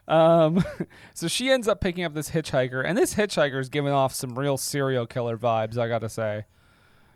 Um, 0.08 0.64
so 1.14 1.28
she 1.28 1.50
ends 1.50 1.68
up 1.68 1.80
picking 1.80 2.02
up 2.02 2.14
this 2.14 2.30
hitchhiker, 2.30 2.82
and 2.84 2.98
this 2.98 3.14
hitchhiker 3.14 3.60
is 3.60 3.68
giving 3.68 3.92
off 3.92 4.14
some 4.14 4.36
real 4.36 4.56
serial 4.56 5.06
killer 5.06 5.36
vibes. 5.38 5.78
I 5.78 5.86
gotta 5.86 6.08
say, 6.08 6.46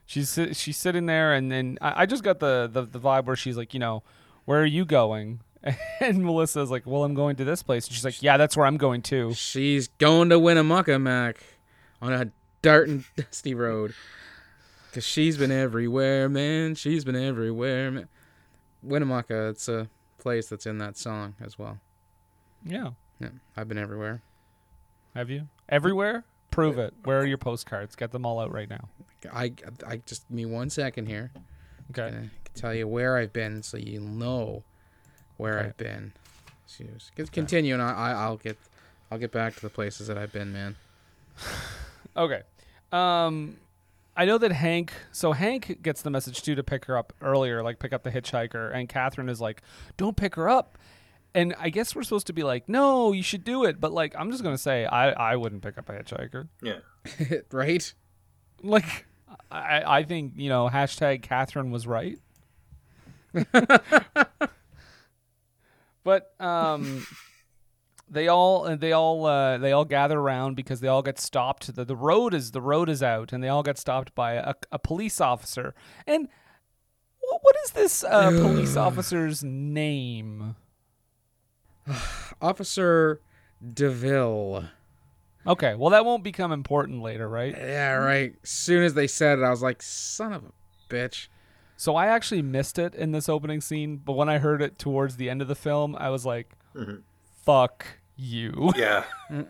she's 0.07 0.39
she's 0.53 0.77
sitting 0.77 1.07
there, 1.07 1.33
and 1.33 1.51
then 1.51 1.79
I, 1.81 2.03
I 2.03 2.07
just 2.07 2.23
got 2.23 2.39
the, 2.39 2.69
the 2.71 2.83
the 2.83 3.01
vibe 3.01 3.25
where 3.25 3.37
she's 3.37 3.57
like, 3.57 3.75
you 3.75 3.81
know, 3.81 4.03
where 4.45 4.61
are 4.61 4.67
you 4.67 4.85
going? 4.85 5.41
And 6.01 6.25
Melissa's 6.25 6.73
like, 6.73 6.85
well, 6.85 7.05
I'm 7.05 7.15
going 7.15 7.37
to 7.37 7.45
this 7.45 7.63
place. 7.63 7.87
And 7.87 7.95
she's 7.95 8.05
like, 8.05 8.21
yeah, 8.21 8.37
that's 8.37 8.57
where 8.57 8.67
I'm 8.67 8.79
going 8.79 9.01
too. 9.01 9.33
She's 9.35 9.87
going 9.99 10.31
to 10.31 10.39
Winnemucca, 10.41 10.99
Mac, 10.99 11.37
on 12.01 12.13
a 12.13 12.33
dirt 12.63 12.89
and 12.89 13.05
dusty 13.17 13.55
road. 13.55 13.95
Cause 14.93 15.07
she's 15.07 15.39
been 15.39 15.53
everywhere, 15.53 16.29
man. 16.29 16.75
She's 16.75 17.05
been 17.05 17.15
everywhere, 17.15 17.93
man. 17.93 18.09
Winnemucca, 18.83 19.51
it's 19.51 19.69
a 19.69 19.89
place 20.19 20.49
that's 20.49 20.67
in 20.67 20.79
that 20.79 20.99
song 20.99 21.37
as 21.41 21.57
well. 21.57 21.79
Yeah. 22.65 22.91
Yeah, 23.21 23.29
I've 23.57 23.69
been 23.69 23.79
everywhere. 23.79 24.23
Have 25.15 25.31
you 25.31 25.49
everywhere? 25.69 26.25
Prove 26.51 26.79
it. 26.79 26.93
Where 27.05 27.21
are 27.21 27.27
your 27.27 27.39
postcards? 27.39 27.95
Get 27.97 28.11
them 28.13 28.27
all 28.27 28.41
out 28.41 28.53
right 28.53 28.69
now. 28.69 28.89
I, 29.33 29.53
I 29.87 29.97
just 30.07 30.29
give 30.29 30.35
me 30.37 30.45
one 30.47 30.71
second 30.71 31.07
here. 31.07 31.31
Okay. 31.91 32.09
I 32.09 32.11
can 32.11 32.31
tell 32.55 32.75
you 32.75 32.89
where 32.89 33.17
I've 33.17 33.33
been, 33.33 33.63
so 33.63 33.77
you 33.77 34.01
know 34.01 34.65
where 35.37 35.59
Okay. 35.59 35.69
I've 35.69 35.77
been. 35.77 36.13
Just 37.17 37.33
continue, 37.33 37.75
and 37.75 37.83
I, 37.83 37.93
I, 37.93 38.11
I'll 38.13 38.37
get, 38.39 38.57
I'll 39.11 39.19
get 39.19 39.31
back 39.31 39.55
to 39.57 39.61
the 39.61 39.69
places 39.71 40.07
that 40.09 40.17
I've 40.19 40.33
been, 40.33 40.53
man. 40.53 40.77
Okay. 42.15 42.43
Um, 42.93 43.57
I 44.15 44.27
know 44.27 44.37
that 44.37 44.53
Hank. 44.53 44.93
So 45.13 45.33
Hank 45.33 45.81
gets 45.83 46.03
the 46.03 46.11
message 46.11 46.43
too 46.43 46.55
to 46.55 46.63
pick 46.63 46.85
her 46.85 46.99
up 46.99 47.15
earlier, 47.23 47.63
like 47.63 47.79
pick 47.79 47.95
up 47.95 48.03
the 48.03 48.11
hitchhiker, 48.11 48.71
and 48.75 48.87
Catherine 48.87 49.31
is 49.31 49.41
like, 49.41 49.63
"Don't 49.97 50.15
pick 50.15 50.35
her 50.35 50.51
up." 50.51 50.77
And 51.35 51.55
I 51.59 51.71
guess 51.71 51.95
we're 51.95 52.03
supposed 52.03 52.27
to 52.27 52.33
be 52.33 52.43
like, 52.43 52.69
"No, 52.69 53.13
you 53.13 53.23
should 53.23 53.45
do 53.45 53.65
it." 53.65 53.81
But 53.81 53.93
like, 53.93 54.15
I'm 54.19 54.31
just 54.31 54.43
gonna 54.43 54.59
say, 54.59 54.85
I 54.85 55.11
I 55.33 55.37
wouldn't 55.37 55.63
pick 55.63 55.79
up 55.79 55.89
a 55.89 55.93
hitchhiker. 55.93 56.49
Yeah. 56.63 56.81
right? 57.53 57.95
Like, 58.63 59.07
I 59.51 59.83
I 60.01 60.03
think 60.03 60.35
you 60.37 60.49
know 60.49 60.69
hashtag 60.69 61.23
Catherine 61.23 61.71
was 61.71 61.87
right. 61.87 62.19
but 66.05 66.35
um. 66.41 67.07
They 68.13 68.29
all 68.29 68.77
they 68.77 68.93
all 68.93 69.25
uh, 69.25 69.57
they 69.57 69.73
all 69.73 69.87
gather 69.87 70.21
around 70.21 70.55
because 70.55 70.81
they 70.81 70.89
all 70.89 71.01
get 71.01 71.19
stopped. 71.19 71.75
The, 71.75 71.83
the 71.83 71.97
road 71.97 72.35
is 72.35 72.51
the 72.51 72.61
road 72.61 72.91
is 72.91 73.03
out, 73.03 73.33
and 73.33 73.43
they 73.43 73.49
all 73.49 73.63
get 73.63 73.79
stopped 73.79 74.15
by 74.15 74.35
a, 74.35 74.53
a 74.71 74.79
police 74.79 75.19
officer. 75.19 75.75
And 76.07 76.29
what, 77.21 77.41
what 77.43 77.57
is 77.65 77.71
this 77.71 78.05
uh, 78.05 78.31
police 78.33 78.77
officer's 78.77 79.43
name? 79.43 80.57
Officer 82.43 83.21
Deville. 83.73 84.65
Okay, 85.47 85.75
well 85.75 85.91
that 85.91 86.05
won't 86.05 86.23
become 86.23 86.53
important 86.53 87.03
later, 87.03 87.29
right? 87.29 87.55
Yeah, 87.57 87.95
right. 87.95 88.35
Soon 88.43 88.85
as 88.85 88.95
they 88.95 89.07
said 89.07 89.39
it, 89.39 89.43
I 89.43 89.51
was 89.51 89.63
like, 89.63 89.83
son 89.83 90.33
of 90.33 90.45
a 90.45 90.53
bitch. 90.93 91.29
So 91.77 91.97
I 91.97 92.07
actually 92.07 92.43
missed 92.43 92.79
it 92.79 92.95
in 92.95 93.11
this 93.11 93.29
opening 93.29 93.61
scene, 93.61 93.97
but 93.97 94.13
when 94.13 94.29
I 94.29 94.39
heard 94.39 94.63
it 94.63 94.79
towards 94.79 95.17
the 95.17 95.29
end 95.29 95.43
of 95.43 95.49
the 95.49 95.57
film, 95.57 95.97
I 95.97 96.11
was 96.11 96.25
like, 96.25 96.53
"Fuck 97.45 97.87
you." 98.15 98.73
Yeah. 98.77 99.03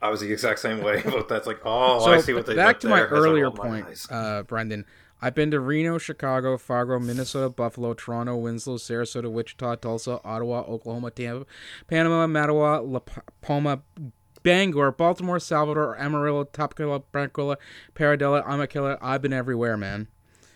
I 0.00 0.10
was 0.10 0.20
the 0.20 0.32
exact 0.32 0.60
same 0.60 0.82
way 0.82 1.02
but 1.04 1.28
that's 1.28 1.46
like, 1.46 1.60
oh, 1.64 2.04
so 2.04 2.12
I 2.12 2.20
see 2.20 2.32
what 2.32 2.46
they 2.46 2.54
back 2.54 2.80
to 2.80 2.88
my 2.88 2.98
there 2.98 3.06
as 3.06 3.12
I 3.12 3.16
earlier 3.16 3.44
rolled 3.44 3.58
my 3.58 3.82
point, 3.82 4.06
uh, 4.10 4.42
Brendan. 4.42 4.86
I've 5.20 5.34
been 5.34 5.50
to 5.50 5.60
Reno, 5.60 5.98
Chicago, 5.98 6.56
Fargo, 6.56 6.98
Minnesota, 6.98 7.48
Buffalo, 7.48 7.94
Toronto, 7.94 8.36
Winslow, 8.36 8.76
Sarasota, 8.76 9.30
Wichita, 9.30 9.76
Tulsa, 9.76 10.20
Ottawa, 10.24 10.60
Oklahoma, 10.60 11.10
Tampa, 11.10 11.46
Panama, 11.88 12.26
Mattawa, 12.26 12.80
La 12.88 13.00
Palma, 13.40 13.82
Bangor, 14.42 14.92
Baltimore, 14.92 15.40
Salvador, 15.40 15.98
Amarillo, 15.98 16.44
Topkilla, 16.44 17.02
Branquilla, 17.12 17.56
Paradella. 17.94 18.42
I'm 18.46 18.60
a 18.60 18.66
killer. 18.66 18.96
I've 19.02 19.22
been 19.22 19.32
everywhere, 19.32 19.76
man. 19.76 20.06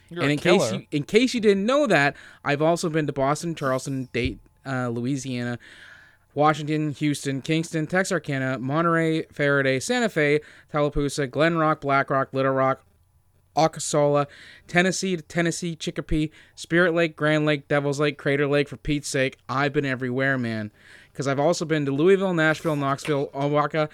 You're 0.08 0.22
and 0.22 0.32
in 0.32 0.38
case 0.38 0.72
you, 0.72 0.86
in 0.90 1.04
case 1.04 1.34
you 1.34 1.40
didn't 1.40 1.64
know 1.64 1.86
that, 1.86 2.16
I've 2.44 2.62
also 2.62 2.88
been 2.88 3.06
to 3.06 3.12
Boston, 3.12 3.54
Charleston, 3.54 4.08
Date, 4.12 4.40
uh, 4.66 4.88
Louisiana, 4.88 5.58
Washington, 6.34 6.92
Houston, 6.92 7.40
Kingston, 7.40 7.86
Texarkana, 7.86 8.58
Monterey, 8.58 9.22
Faraday, 9.32 9.80
Santa 9.80 10.08
Fe, 10.08 10.40
Tallapoosa, 10.72 11.30
Glen 11.30 11.56
Rock, 11.56 11.80
Black 11.80 12.10
Rock, 12.10 12.28
Little 12.32 12.52
Rock, 12.52 12.84
Ocasawla, 13.56 14.26
Tennessee 14.66 15.16
to 15.16 15.22
Tennessee, 15.22 15.76
Chicopee, 15.76 16.30
Spirit 16.54 16.94
Lake, 16.94 17.16
Grand 17.16 17.44
Lake, 17.46 17.68
Devil's 17.68 18.00
Lake, 18.00 18.18
Crater 18.18 18.46
Lake. 18.46 18.68
For 18.68 18.76
Pete's 18.76 19.08
sake, 19.08 19.38
I've 19.48 19.72
been 19.72 19.84
everywhere, 19.84 20.38
man. 20.38 20.70
Because 21.10 21.28
I've 21.28 21.40
also 21.40 21.64
been 21.64 21.84
to 21.84 21.92
Louisville, 21.92 22.32
Nashville, 22.32 22.76
Knoxville, 22.76 23.30
Oaxaca, 23.34 23.90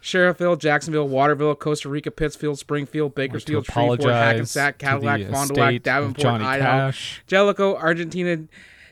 Sheriffville, 0.00 0.58
Jacksonville, 0.58 1.06
Waterville, 1.06 1.54
Costa 1.54 1.88
Rica, 1.88 2.10
Pittsfield, 2.10 2.58
Springfield, 2.58 3.14
Bakersfield, 3.14 3.66
Shreveport, 3.66 4.10
Hackensack, 4.10 4.78
Cadillac, 4.78 5.30
Fond 5.30 5.50
du 5.50 5.60
Lac, 5.60 5.82
Davenport, 5.82 6.40
Idaho, 6.40 6.68
Cash. 6.68 7.22
Jellicoe, 7.26 7.76
Argentina, 7.76 8.38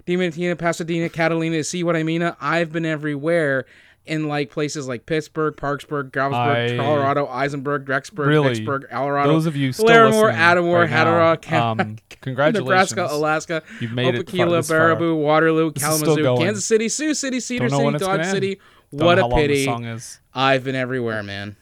Diamantina, 0.07 0.59
Pasadena, 0.59 1.09
Catalina. 1.09 1.65
See 1.65 1.83
what 1.83 1.97
I 1.97 2.03
mean? 2.03 2.23
I've 2.41 2.71
been 2.71 2.85
everywhere 2.85 3.65
in 4.07 4.27
like 4.29 4.51
places 4.51 4.89
like 4.89 5.07
Pittsburgh, 5.07 5.55
Parksburg, 5.57 6.11
Galvesburg, 6.13 6.73
I- 6.73 6.77
Colorado, 6.77 7.27
Eisenberg, 7.29 7.85
Drexburg, 7.87 8.27
Really, 8.27 8.49
Vicksburg, 8.55 8.87
Colorado. 8.91 9.33
those 9.33 9.47
of 9.47 9.57
you 9.57 9.73
still 9.73 9.87
Larimore, 9.87 10.11
listening 10.25 10.37
Attleboro, 10.37 10.81
right 10.81 10.91
now, 10.91 10.97
Hatteras, 11.37 11.53
um, 11.53 11.97
congratulations. 12.21 12.97
Nebraska, 12.97 13.15
Alaska, 13.15 13.63
You've 13.81 13.93
made 13.93 14.15
it 14.15 14.29
far- 14.31 14.47
Opakila, 14.47 14.67
far. 14.67 14.79
Baraboo, 14.97 15.17
Waterloo, 15.23 15.71
This 15.73 15.83
Kalamazoo. 15.83 16.37
Kansas 16.39 16.65
City, 16.65 16.89
Sioux 16.89 17.15
City, 17.15 17.41
Cedar 17.41 17.69
City, 17.69 17.83
Dodge 17.93 18.01
gonna. 18.01 18.25
City. 18.25 18.61
Don't 18.93 19.07
What 19.07 19.15
know 19.17 19.21
a 19.21 19.25
how 19.25 19.29
long 19.29 19.41
the 19.41 19.47
pity. 19.49 19.65
song 19.65 19.85
is. 19.85 20.19
I've 20.35 20.65
been 20.65 20.75
everywhere, 20.75 21.23
man. 21.23 21.57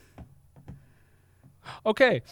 Okay. 1.84 2.22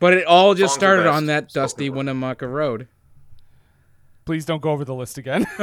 But 0.00 0.14
it 0.14 0.26
all 0.26 0.54
just 0.54 0.74
Songs 0.74 0.80
started 0.80 1.06
on 1.06 1.26
that 1.26 1.52
dusty 1.52 1.88
Winnemucca 1.90 2.48
Road. 2.48 2.88
Please 4.24 4.44
don't 4.44 4.62
go 4.62 4.70
over 4.70 4.84
the 4.84 4.94
list 4.94 5.18
again. 5.18 5.46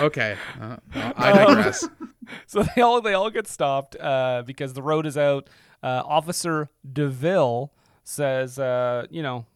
okay, 0.00 0.36
uh, 0.60 0.76
well, 0.94 1.12
I 1.16 1.32
digress. 1.32 1.88
so 2.46 2.62
they 2.62 2.82
all 2.82 3.00
they 3.00 3.14
all 3.14 3.30
get 3.30 3.48
stopped 3.48 3.96
uh, 3.98 4.42
because 4.46 4.72
the 4.72 4.82
road 4.82 5.06
is 5.06 5.18
out. 5.18 5.48
Uh, 5.82 6.02
Officer 6.04 6.70
Deville 6.90 7.72
says, 8.04 8.58
uh, 8.58 9.06
you 9.10 9.22
know, 9.22 9.46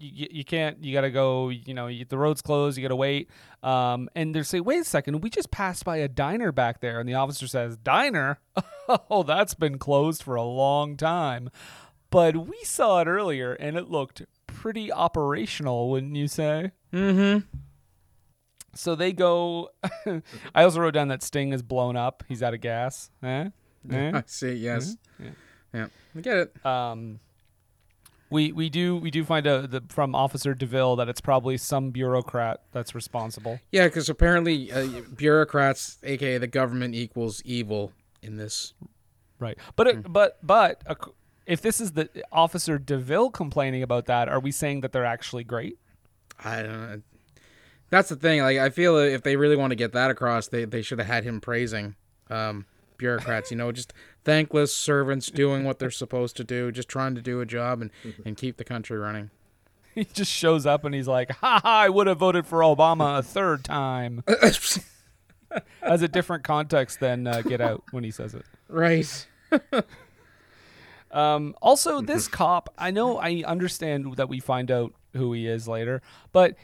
you, 0.00 0.28
you 0.30 0.44
can't. 0.44 0.82
You 0.82 0.92
got 0.92 1.02
to 1.02 1.10
go. 1.10 1.50
You 1.50 1.74
know, 1.74 1.86
you, 1.88 2.04
the 2.04 2.18
road's 2.18 2.42
closed. 2.42 2.78
You 2.78 2.82
got 2.82 2.88
to 2.88 2.96
wait. 2.96 3.28
Um, 3.62 4.08
and 4.14 4.34
they 4.34 4.42
say, 4.42 4.60
wait 4.60 4.80
a 4.80 4.84
second. 4.84 5.20
We 5.20 5.30
just 5.30 5.50
passed 5.50 5.84
by 5.84 5.98
a 5.98 6.08
diner 6.08 6.52
back 6.52 6.80
there, 6.80 7.00
and 7.00 7.08
the 7.08 7.14
officer 7.14 7.46
says, 7.46 7.76
diner? 7.76 8.38
Oh, 9.08 9.22
that's 9.22 9.54
been 9.54 9.78
closed 9.78 10.20
for 10.20 10.34
a 10.34 10.42
long 10.42 10.96
time. 10.96 11.48
But 12.10 12.48
we 12.48 12.58
saw 12.64 13.00
it 13.00 13.06
earlier, 13.06 13.52
and 13.52 13.76
it 13.76 13.88
looked 13.88 14.22
pretty 14.54 14.92
operational, 14.92 15.90
wouldn't 15.90 16.16
you 16.16 16.28
say? 16.28 16.72
Mm-hmm. 16.92 17.46
So 18.74 18.94
they 18.94 19.12
go. 19.12 19.70
I 20.54 20.62
also 20.62 20.80
wrote 20.80 20.94
down 20.94 21.08
that 21.08 21.22
Sting 21.22 21.52
is 21.52 21.62
blown 21.62 21.96
up. 21.96 22.22
He's 22.28 22.42
out 22.42 22.54
of 22.54 22.60
gas. 22.60 23.10
Eh? 23.22 23.48
Eh? 23.90 24.12
I 24.14 24.22
see. 24.26 24.52
Yes. 24.52 24.98
Mhm. 25.18 25.32
Yeah. 25.72 25.86
I 26.14 26.20
get 26.20 26.36
it. 26.36 26.66
Um, 26.66 27.18
we 28.28 28.52
we 28.52 28.68
do 28.68 28.96
we 28.96 29.10
do 29.10 29.24
find 29.24 29.46
out 29.46 29.70
the, 29.70 29.82
from 29.88 30.14
Officer 30.14 30.54
Deville 30.54 30.96
that 30.96 31.08
it's 31.08 31.20
probably 31.22 31.56
some 31.56 31.90
bureaucrat 31.90 32.60
that's 32.72 32.94
responsible. 32.94 33.58
Yeah, 33.72 33.86
because 33.86 34.10
apparently 34.10 34.70
uh, 34.70 35.00
bureaucrats, 35.16 35.98
aka 36.02 36.36
the 36.36 36.46
government, 36.46 36.94
equals 36.94 37.42
evil 37.46 37.92
in 38.22 38.36
this. 38.36 38.74
Right. 39.38 39.58
But 39.76 39.86
it, 39.86 40.12
but 40.12 40.38
but 40.42 40.82
if 41.46 41.60
this 41.60 41.80
is 41.80 41.92
the 41.92 42.08
Officer 42.32 42.78
Deville 42.78 43.30
complaining 43.30 43.82
about 43.82 44.06
that, 44.06 44.28
are 44.28 44.40
we 44.40 44.50
saying 44.50 44.82
that 44.82 44.92
they're 44.92 45.04
actually 45.04 45.44
great? 45.44 45.78
I 46.42 46.62
don't 46.62 46.80
know. 46.80 47.02
That's 47.90 48.08
the 48.08 48.16
thing. 48.16 48.40
Like 48.40 48.58
I 48.58 48.70
feel 48.70 48.96
if 48.96 49.22
they 49.22 49.36
really 49.36 49.56
want 49.56 49.72
to 49.72 49.76
get 49.76 49.92
that 49.92 50.10
across, 50.10 50.48
they 50.48 50.64
they 50.64 50.82
should 50.82 50.98
have 50.98 51.08
had 51.08 51.24
him 51.24 51.40
praising 51.40 51.96
um, 52.30 52.66
bureaucrats. 52.96 53.50
You 53.50 53.56
know, 53.56 53.72
just 53.72 53.92
thankless 54.24 54.74
servants 54.74 55.30
doing 55.30 55.64
what 55.64 55.78
they're 55.78 55.90
supposed 55.90 56.36
to 56.36 56.44
do, 56.44 56.70
just 56.70 56.88
trying 56.88 57.14
to 57.16 57.22
do 57.22 57.40
a 57.40 57.46
job 57.46 57.82
and 57.82 57.90
and 58.24 58.36
keep 58.36 58.56
the 58.56 58.64
country 58.64 58.96
running. 58.96 59.30
He 59.94 60.04
just 60.04 60.30
shows 60.30 60.66
up 60.66 60.84
and 60.84 60.94
he's 60.94 61.08
like, 61.08 61.32
"Ha 61.32 61.60
ha! 61.62 61.82
I 61.82 61.88
would 61.88 62.06
have 62.06 62.18
voted 62.18 62.46
for 62.46 62.60
Obama 62.60 63.18
a 63.18 63.22
third 63.22 63.64
time." 63.64 64.22
As 65.82 66.00
a 66.00 66.06
different 66.06 66.44
context 66.44 67.00
than 67.00 67.26
uh, 67.26 67.42
Get 67.42 67.60
Out 67.60 67.82
when 67.90 68.04
he 68.04 68.12
says 68.12 68.34
it. 68.34 68.44
Right. 68.68 69.26
Um, 71.12 71.54
also, 71.60 72.00
this 72.00 72.28
cop, 72.28 72.72
I 72.78 72.90
know 72.90 73.18
I 73.18 73.42
understand 73.46 74.16
that 74.16 74.28
we 74.28 74.38
find 74.40 74.70
out 74.70 74.92
who 75.16 75.32
he 75.32 75.46
is 75.48 75.66
later, 75.66 76.02
but 76.32 76.54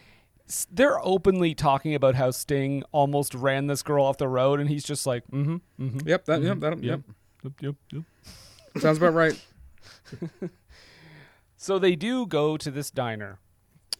they're 0.70 1.04
openly 1.04 1.54
talking 1.54 1.94
about 1.96 2.14
how 2.14 2.30
Sting 2.30 2.84
almost 2.92 3.34
ran 3.34 3.66
this 3.66 3.82
girl 3.82 4.04
off 4.04 4.18
the 4.18 4.28
road, 4.28 4.60
and 4.60 4.68
he's 4.68 4.84
just 4.84 5.04
like, 5.06 5.24
mm-hmm, 5.28 5.56
mm-hmm. 5.82 6.08
Yep, 6.08 6.24
that- 6.26 6.42
yep, 6.42 6.56
mhm, 6.58 6.60
that- 6.60 6.82
yep. 6.84 7.00
yep, 7.42 7.52
yep, 7.60 7.74
yep. 7.92 8.02
Sounds 8.82 8.98
about 8.98 9.14
right. 9.14 9.40
So 11.56 11.78
they 11.78 11.96
do 11.96 12.26
go 12.26 12.56
to 12.58 12.70
this 12.70 12.90
diner, 12.90 13.38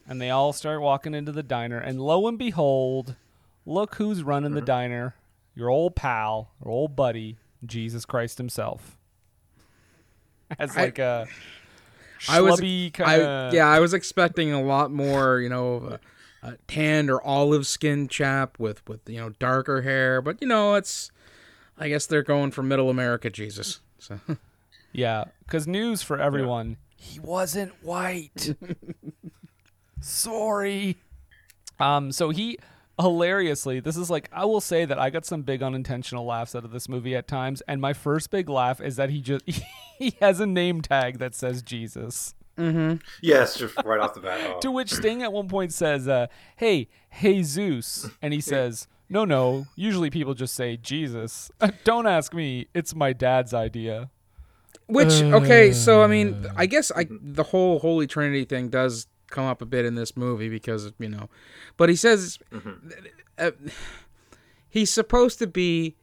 and 0.06 0.20
they 0.20 0.30
all 0.30 0.52
start 0.52 0.80
walking 0.82 1.14
into 1.14 1.32
the 1.32 1.42
diner, 1.42 1.78
and 1.78 2.00
lo 2.00 2.28
and 2.28 2.38
behold, 2.38 3.16
look 3.64 3.94
who's 3.96 4.22
running 4.22 4.52
the 4.54 4.60
diner. 4.60 5.14
Your 5.54 5.70
old 5.70 5.96
pal, 5.96 6.50
your 6.62 6.70
old 6.70 6.94
buddy, 6.94 7.38
Jesus 7.64 8.04
Christ 8.04 8.36
himself. 8.38 8.95
As 10.58 10.76
like 10.76 10.98
a 10.98 11.26
I 12.28 12.40
was, 12.40 12.60
schlubby 12.60 12.86
I, 13.00 13.18
kinda- 13.18 13.50
yeah, 13.52 13.68
I 13.68 13.80
was 13.80 13.92
expecting 13.94 14.52
a 14.52 14.62
lot 14.62 14.90
more, 14.90 15.40
you 15.40 15.48
know, 15.48 15.74
of 15.74 15.84
a, 15.84 16.00
a 16.42 16.56
tanned 16.68 17.10
or 17.10 17.20
olive 17.22 17.66
skinned 17.66 18.10
chap 18.10 18.58
with 18.58 18.86
with 18.88 19.08
you 19.08 19.18
know 19.20 19.30
darker 19.38 19.82
hair, 19.82 20.20
but 20.22 20.40
you 20.40 20.46
know, 20.48 20.74
it's, 20.74 21.10
I 21.78 21.88
guess 21.88 22.06
they're 22.06 22.22
going 22.22 22.50
for 22.52 22.62
middle 22.62 22.88
America 22.90 23.28
Jesus. 23.30 23.80
So 23.98 24.20
Yeah, 24.92 25.24
because 25.40 25.66
news 25.66 26.00
for 26.02 26.18
everyone. 26.20 26.78
He 26.96 27.20
wasn't 27.20 27.72
white. 27.84 28.54
Sorry. 30.00 30.96
Um, 31.78 32.12
so 32.12 32.30
he 32.30 32.58
hilariously, 33.00 33.80
this 33.80 33.96
is 33.96 34.10
like 34.10 34.28
I 34.32 34.44
will 34.44 34.60
say 34.60 34.84
that 34.84 34.98
I 34.98 35.10
got 35.10 35.24
some 35.24 35.42
big 35.42 35.62
unintentional 35.62 36.24
laughs 36.24 36.54
out 36.54 36.64
of 36.64 36.70
this 36.70 36.88
movie 36.88 37.14
at 37.14 37.28
times, 37.28 37.62
and 37.68 37.80
my 37.80 37.92
first 37.92 38.30
big 38.30 38.48
laugh 38.48 38.80
is 38.80 38.96
that 38.96 39.10
he 39.10 39.20
just 39.20 39.44
he 39.98 40.14
has 40.20 40.40
a 40.40 40.46
name 40.46 40.82
tag 40.82 41.18
that 41.18 41.34
says 41.34 41.62
Jesus. 41.62 42.34
Mm-hmm. 42.56 42.96
Yes, 43.20 43.58
just 43.58 43.76
right 43.84 44.00
off 44.00 44.14
the 44.14 44.20
bat. 44.20 44.40
Oh. 44.42 44.60
To 44.60 44.70
which 44.70 44.90
Sting 44.90 45.22
at 45.22 45.32
one 45.32 45.48
point 45.48 45.72
says, 45.72 46.08
uh, 46.08 46.26
"Hey, 46.56 46.88
Jesus," 47.20 48.08
and 48.22 48.32
he 48.32 48.40
says, 48.40 48.88
"No, 49.10 49.26
no. 49.26 49.66
Usually 49.76 50.08
people 50.08 50.32
just 50.32 50.54
say 50.54 50.78
Jesus. 50.78 51.50
Don't 51.84 52.06
ask 52.06 52.32
me. 52.32 52.68
It's 52.74 52.94
my 52.94 53.12
dad's 53.12 53.52
idea." 53.52 54.10
Which 54.86 55.12
okay, 55.20 55.72
so 55.72 56.02
I 56.02 56.06
mean, 56.06 56.46
I 56.56 56.66
guess 56.66 56.92
I 56.94 57.08
the 57.10 57.42
whole 57.42 57.80
Holy 57.80 58.06
Trinity 58.06 58.44
thing 58.44 58.68
does 58.68 59.08
come 59.36 59.44
up 59.44 59.60
a 59.60 59.66
bit 59.66 59.84
in 59.84 59.96
this 59.96 60.16
movie 60.16 60.48
because 60.48 60.92
you 60.98 61.10
know, 61.10 61.28
but 61.76 61.90
he 61.90 61.94
says 61.94 62.38
uh, 63.38 63.50
he's 64.66 64.90
supposed 64.90 65.38
to 65.38 65.46
be 65.46 65.94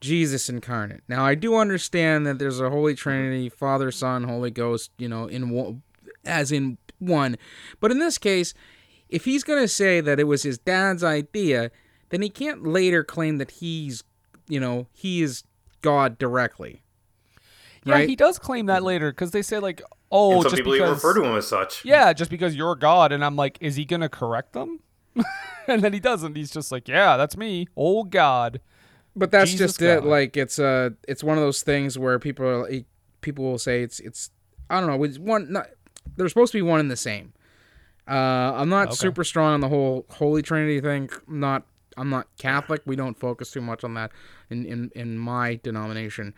Jesus 0.00 0.48
incarnate. 0.48 1.02
Now 1.06 1.26
I 1.26 1.34
do 1.34 1.56
understand 1.56 2.26
that 2.26 2.38
there's 2.38 2.58
a 2.58 2.70
Holy 2.70 2.94
Trinity, 2.94 3.50
Father, 3.50 3.90
Son, 3.90 4.24
Holy 4.24 4.50
Ghost, 4.50 4.92
you 4.96 5.10
know, 5.10 5.26
in 5.26 5.50
one, 5.50 5.82
as 6.24 6.50
in 6.50 6.78
one, 6.98 7.36
but 7.80 7.90
in 7.90 7.98
this 7.98 8.16
case, 8.16 8.54
if 9.10 9.26
he's 9.26 9.44
gonna 9.44 9.68
say 9.68 10.00
that 10.00 10.18
it 10.18 10.24
was 10.24 10.42
his 10.42 10.56
dad's 10.56 11.04
idea, 11.04 11.70
then 12.08 12.22
he 12.22 12.30
can't 12.30 12.66
later 12.66 13.04
claim 13.04 13.36
that 13.36 13.50
he's, 13.50 14.04
you 14.48 14.58
know, 14.58 14.86
he 14.94 15.20
is 15.20 15.44
God 15.82 16.16
directly. 16.16 16.80
Yeah, 17.84 17.94
right? 17.94 18.08
he 18.08 18.16
does 18.16 18.38
claim 18.38 18.66
that 18.66 18.82
later 18.82 19.12
because 19.12 19.32
they 19.32 19.42
say 19.42 19.58
like, 19.58 19.82
"Oh, 20.10 20.32
and 20.34 20.42
some 20.42 20.50
just 20.50 20.56
people 20.56 20.72
because." 20.72 20.82
even 20.86 20.94
refer 20.94 21.14
to 21.14 21.24
him 21.24 21.36
as 21.36 21.46
such. 21.46 21.84
yeah, 21.84 22.12
just 22.12 22.30
because 22.30 22.54
you're 22.56 22.74
God, 22.74 23.12
and 23.12 23.24
I'm 23.24 23.36
like, 23.36 23.58
is 23.60 23.76
he 23.76 23.84
gonna 23.84 24.08
correct 24.08 24.52
them? 24.52 24.80
and 25.66 25.82
then 25.82 25.92
he 25.92 26.00
doesn't. 26.00 26.36
He's 26.36 26.50
just 26.50 26.70
like, 26.72 26.88
"Yeah, 26.88 27.16
that's 27.16 27.36
me, 27.36 27.68
old 27.76 28.10
God." 28.10 28.60
But 29.16 29.30
that's 29.32 29.50
Jesus 29.50 29.72
just 29.72 29.82
it. 29.82 30.04
Like 30.04 30.36
it's 30.36 30.58
uh 30.58 30.90
it's 31.08 31.24
one 31.24 31.36
of 31.36 31.42
those 31.42 31.62
things 31.62 31.98
where 31.98 32.18
people 32.18 32.46
are- 32.46 32.70
people 33.20 33.44
will 33.44 33.58
say 33.58 33.82
it's 33.82 33.98
it's 34.00 34.30
I 34.70 34.80
don't 34.80 34.88
know. 34.88 35.02
It's 35.02 35.18
one. 35.18 35.52
Not, 35.52 35.66
they're 36.16 36.28
supposed 36.28 36.52
to 36.52 36.58
be 36.58 36.62
one 36.62 36.78
and 36.80 36.90
the 36.90 36.96
same. 36.96 37.32
Uh, 38.08 38.12
I'm 38.56 38.68
not 38.68 38.88
Okay. 38.88 38.96
super 38.96 39.24
strong 39.24 39.54
on 39.54 39.60
the 39.60 39.68
whole 39.68 40.06
Holy 40.10 40.42
Trinity 40.42 40.80
thing. 40.80 41.10
I'm 41.28 41.40
not. 41.40 41.64
I'm 41.96 42.08
not 42.08 42.28
Catholic. 42.38 42.82
We 42.86 42.94
don't 42.96 43.18
focus 43.18 43.50
too 43.50 43.60
much 43.60 43.82
on 43.84 43.94
that 43.94 44.12
in 44.48 44.64
in, 44.64 44.90
in 44.94 45.18
my 45.18 45.58
denomination. 45.62 46.34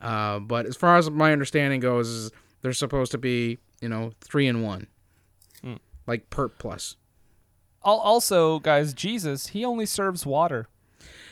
Uh, 0.00 0.40
but 0.40 0.66
as 0.66 0.76
far 0.76 0.96
as 0.96 1.08
my 1.10 1.32
understanding 1.32 1.80
goes, 1.80 2.08
is 2.08 2.30
they're 2.66 2.72
supposed 2.72 3.12
to 3.12 3.18
be 3.18 3.58
you 3.80 3.88
know 3.88 4.10
three 4.20 4.48
in 4.48 4.60
one, 4.62 4.88
Hmm. 5.62 5.74
like 6.04 6.28
Perp 6.30 6.50
plus. 6.58 6.96
Also, 7.82 8.58
guys, 8.58 8.92
Jesus, 8.92 9.46
he 9.48 9.64
only 9.64 9.86
serves 9.86 10.26
water. 10.26 10.66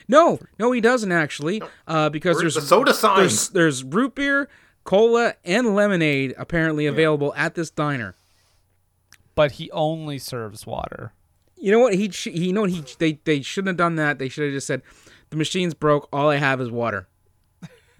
No, 0.07 0.39
no, 0.57 0.71
he 0.71 0.79
doesn't 0.79 1.11
actually. 1.11 1.61
Uh, 1.85 2.07
because 2.09 2.35
Where's 2.37 2.53
there's 2.53 2.63
the 2.63 2.69
soda 2.69 2.93
sign? 2.93 3.17
There's, 3.19 3.49
there's 3.49 3.83
root 3.83 4.15
beer, 4.15 4.47
cola, 4.85 5.33
and 5.43 5.75
lemonade 5.75 6.33
apparently 6.37 6.85
available 6.85 7.33
at 7.35 7.55
this 7.55 7.69
diner. 7.69 8.15
But 9.35 9.53
he 9.53 9.69
only 9.71 10.17
serves 10.17 10.65
water. 10.65 11.11
You 11.57 11.73
know 11.73 11.79
what? 11.79 11.95
He 11.95 12.07
he 12.07 12.45
you 12.47 12.53
know 12.53 12.61
what 12.61 12.69
he 12.69 12.85
they 12.99 13.19
they 13.25 13.41
shouldn't 13.41 13.67
have 13.67 13.77
done 13.77 13.95
that. 13.97 14.17
They 14.17 14.29
should 14.29 14.45
have 14.45 14.53
just 14.53 14.67
said, 14.67 14.81
"The 15.31 15.35
machine's 15.35 15.73
broke. 15.73 16.07
All 16.13 16.29
I 16.29 16.37
have 16.37 16.61
is 16.61 16.71
water." 16.71 17.09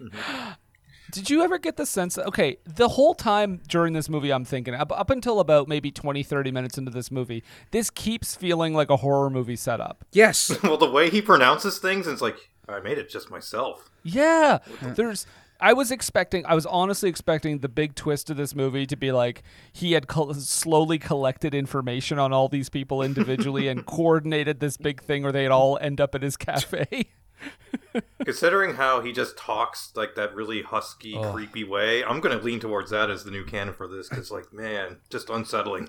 Did 1.12 1.30
you 1.30 1.42
ever 1.42 1.58
get 1.58 1.76
the 1.76 1.86
sense 1.86 2.16
that, 2.16 2.26
okay, 2.26 2.58
the 2.64 2.88
whole 2.88 3.14
time 3.14 3.60
during 3.68 3.92
this 3.92 4.08
movie, 4.08 4.32
I'm 4.32 4.44
thinking, 4.44 4.74
up, 4.74 4.92
up 4.92 5.10
until 5.10 5.40
about 5.40 5.68
maybe 5.68 5.90
20, 5.90 6.22
30 6.22 6.50
minutes 6.50 6.78
into 6.78 6.90
this 6.90 7.10
movie, 7.10 7.44
this 7.70 7.90
keeps 7.90 8.34
feeling 8.34 8.74
like 8.74 8.90
a 8.90 8.96
horror 8.96 9.30
movie 9.30 9.56
setup. 9.56 10.04
Yes. 10.12 10.56
well, 10.62 10.76
the 10.76 10.90
way 10.90 11.10
he 11.10 11.22
pronounces 11.22 11.78
things, 11.78 12.06
it's 12.06 12.22
like 12.22 12.50
I 12.68 12.80
made 12.80 12.98
it 12.98 13.08
just 13.08 13.30
myself. 13.30 13.90
Yeah. 14.02 14.58
There's. 14.82 15.26
I 15.58 15.72
was 15.72 15.90
expecting. 15.90 16.44
I 16.44 16.54
was 16.54 16.66
honestly 16.66 17.08
expecting 17.08 17.60
the 17.60 17.68
big 17.68 17.94
twist 17.94 18.28
of 18.28 18.36
this 18.36 18.54
movie 18.54 18.84
to 18.86 18.96
be 18.96 19.10
like 19.10 19.42
he 19.72 19.92
had 19.92 20.06
col- 20.06 20.34
slowly 20.34 20.98
collected 20.98 21.54
information 21.54 22.18
on 22.18 22.32
all 22.32 22.48
these 22.48 22.68
people 22.68 23.00
individually 23.02 23.68
and 23.68 23.86
coordinated 23.86 24.60
this 24.60 24.76
big 24.76 25.02
thing, 25.02 25.24
or 25.24 25.32
they'd 25.32 25.48
all 25.48 25.78
end 25.80 26.00
up 26.00 26.14
at 26.14 26.22
his 26.22 26.36
cafe. 26.36 27.06
Considering 28.24 28.74
how 28.74 29.00
he 29.00 29.12
just 29.12 29.36
talks 29.36 29.92
like 29.94 30.14
that 30.16 30.34
really 30.34 30.62
husky, 30.62 31.16
Ugh. 31.16 31.32
creepy 31.34 31.64
way, 31.64 32.04
I'm 32.04 32.20
gonna 32.20 32.40
lean 32.40 32.60
towards 32.60 32.90
that 32.90 33.10
as 33.10 33.24
the 33.24 33.30
new 33.30 33.44
canon 33.44 33.74
for 33.74 33.86
this 33.86 34.08
because, 34.08 34.30
like, 34.30 34.52
man, 34.52 34.98
just 35.10 35.30
unsettling. 35.30 35.88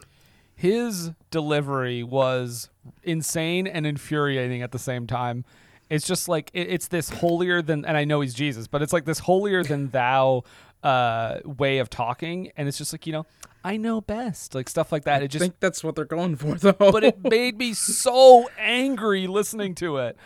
His 0.55 1.11
delivery 1.31 2.03
was 2.03 2.69
insane 3.03 3.67
and 3.67 3.85
infuriating 3.85 4.61
at 4.61 4.71
the 4.71 4.79
same 4.79 5.05
time. 5.05 5.45
It's 5.89 6.05
just 6.05 6.27
like 6.27 6.49
it, 6.53 6.67
it's 6.69 6.87
this 6.87 7.09
holier 7.09 7.61
than, 7.61 7.85
and 7.85 7.95
I 7.95 8.05
know 8.05 8.21
he's 8.21 8.33
Jesus, 8.33 8.67
but 8.67 8.81
it's 8.81 8.93
like 8.93 9.05
this 9.05 9.19
holier 9.19 9.63
than 9.63 9.89
thou 9.91 10.43
uh, 10.83 11.39
way 11.45 11.79
of 11.79 11.89
talking, 11.89 12.51
and 12.57 12.67
it's 12.67 12.77
just 12.77 12.93
like 12.93 13.05
you 13.05 13.13
know, 13.13 13.25
I 13.63 13.77
know 13.77 14.01
best, 14.01 14.55
like 14.55 14.69
stuff 14.69 14.91
like 14.91 15.03
that. 15.05 15.21
It 15.21 15.25
I 15.25 15.27
just 15.27 15.41
think 15.41 15.59
that's 15.59 15.83
what 15.83 15.95
they're 15.95 16.05
going 16.05 16.35
for, 16.35 16.55
though. 16.55 16.73
but 16.73 17.03
it 17.03 17.23
made 17.23 17.57
me 17.57 17.73
so 17.73 18.49
angry 18.59 19.27
listening 19.27 19.75
to 19.75 19.97
it. 19.97 20.17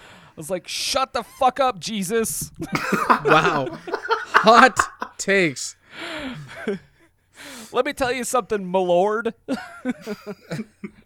I 0.41 0.43
was 0.43 0.49
like, 0.49 0.67
"Shut 0.67 1.13
the 1.13 1.21
fuck 1.21 1.59
up, 1.59 1.79
Jesus!" 1.79 2.51
wow, 3.23 3.77
hot 4.33 4.75
takes. 5.19 5.75
Let 7.71 7.85
me 7.85 7.93
tell 7.93 8.11
you 8.11 8.23
something, 8.23 8.65
my 8.65 8.79
lord. 8.79 9.35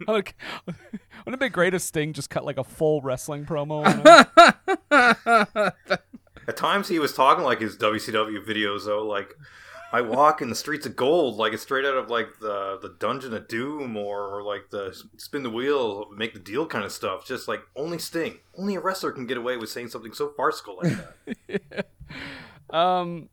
like, 0.08 0.36
wouldn't 0.66 1.34
it 1.34 1.40
be 1.40 1.50
great 1.50 1.74
if 1.74 1.82
Sting 1.82 2.14
just 2.14 2.30
cut 2.30 2.46
like 2.46 2.58
a 2.58 2.64
full 2.64 3.02
wrestling 3.02 3.46
promo? 3.46 3.86
On 3.86 4.02
it? 4.90 5.74
At 6.48 6.56
times, 6.56 6.88
he 6.88 6.98
was 6.98 7.12
talking 7.14 7.44
like 7.44 7.60
his 7.60 7.78
WCW 7.78 8.42
videos, 8.48 8.86
though. 8.86 9.06
Like, 9.06 9.36
I 9.96 10.02
walk 10.02 10.42
in 10.42 10.50
the 10.50 10.56
streets 10.56 10.86
of 10.86 10.98
gold, 10.98 11.38
like 11.38 11.54
it's 11.54 11.64
straight 11.64 11.86
out 11.86 11.96
of 11.96 12.10
like 12.10 12.40
the 12.42 12.78
the 12.82 12.98
Dungeon 13.00 13.34
of 13.34 13.48
Doom 13.48 13.96
or, 13.96 14.28
or 14.28 14.44
like 14.44 14.70
the 14.70 14.94
spin 15.16 15.42
the 15.42 15.50
wheel, 15.50 16.08
make 16.14 16.34
the 16.34 16.40
deal 16.40 16.68
kind 16.68 16.84
of 16.84 16.92
stuff. 16.92 17.26
Just 17.26 17.48
like 17.48 17.62
only 17.78 17.98
Sting, 17.98 18.40
only 18.58 18.76
a 18.76 18.82
wrestler 18.82 19.14
can 19.14 19.26
get 19.26 19.38
away 19.38 19.56
with 19.56 19.70
saying 19.70 19.88
something 19.88 20.12
so 20.12 20.34
farcical 20.36 20.82
like 20.84 20.98
that. 21.48 21.88
um, 22.76 23.30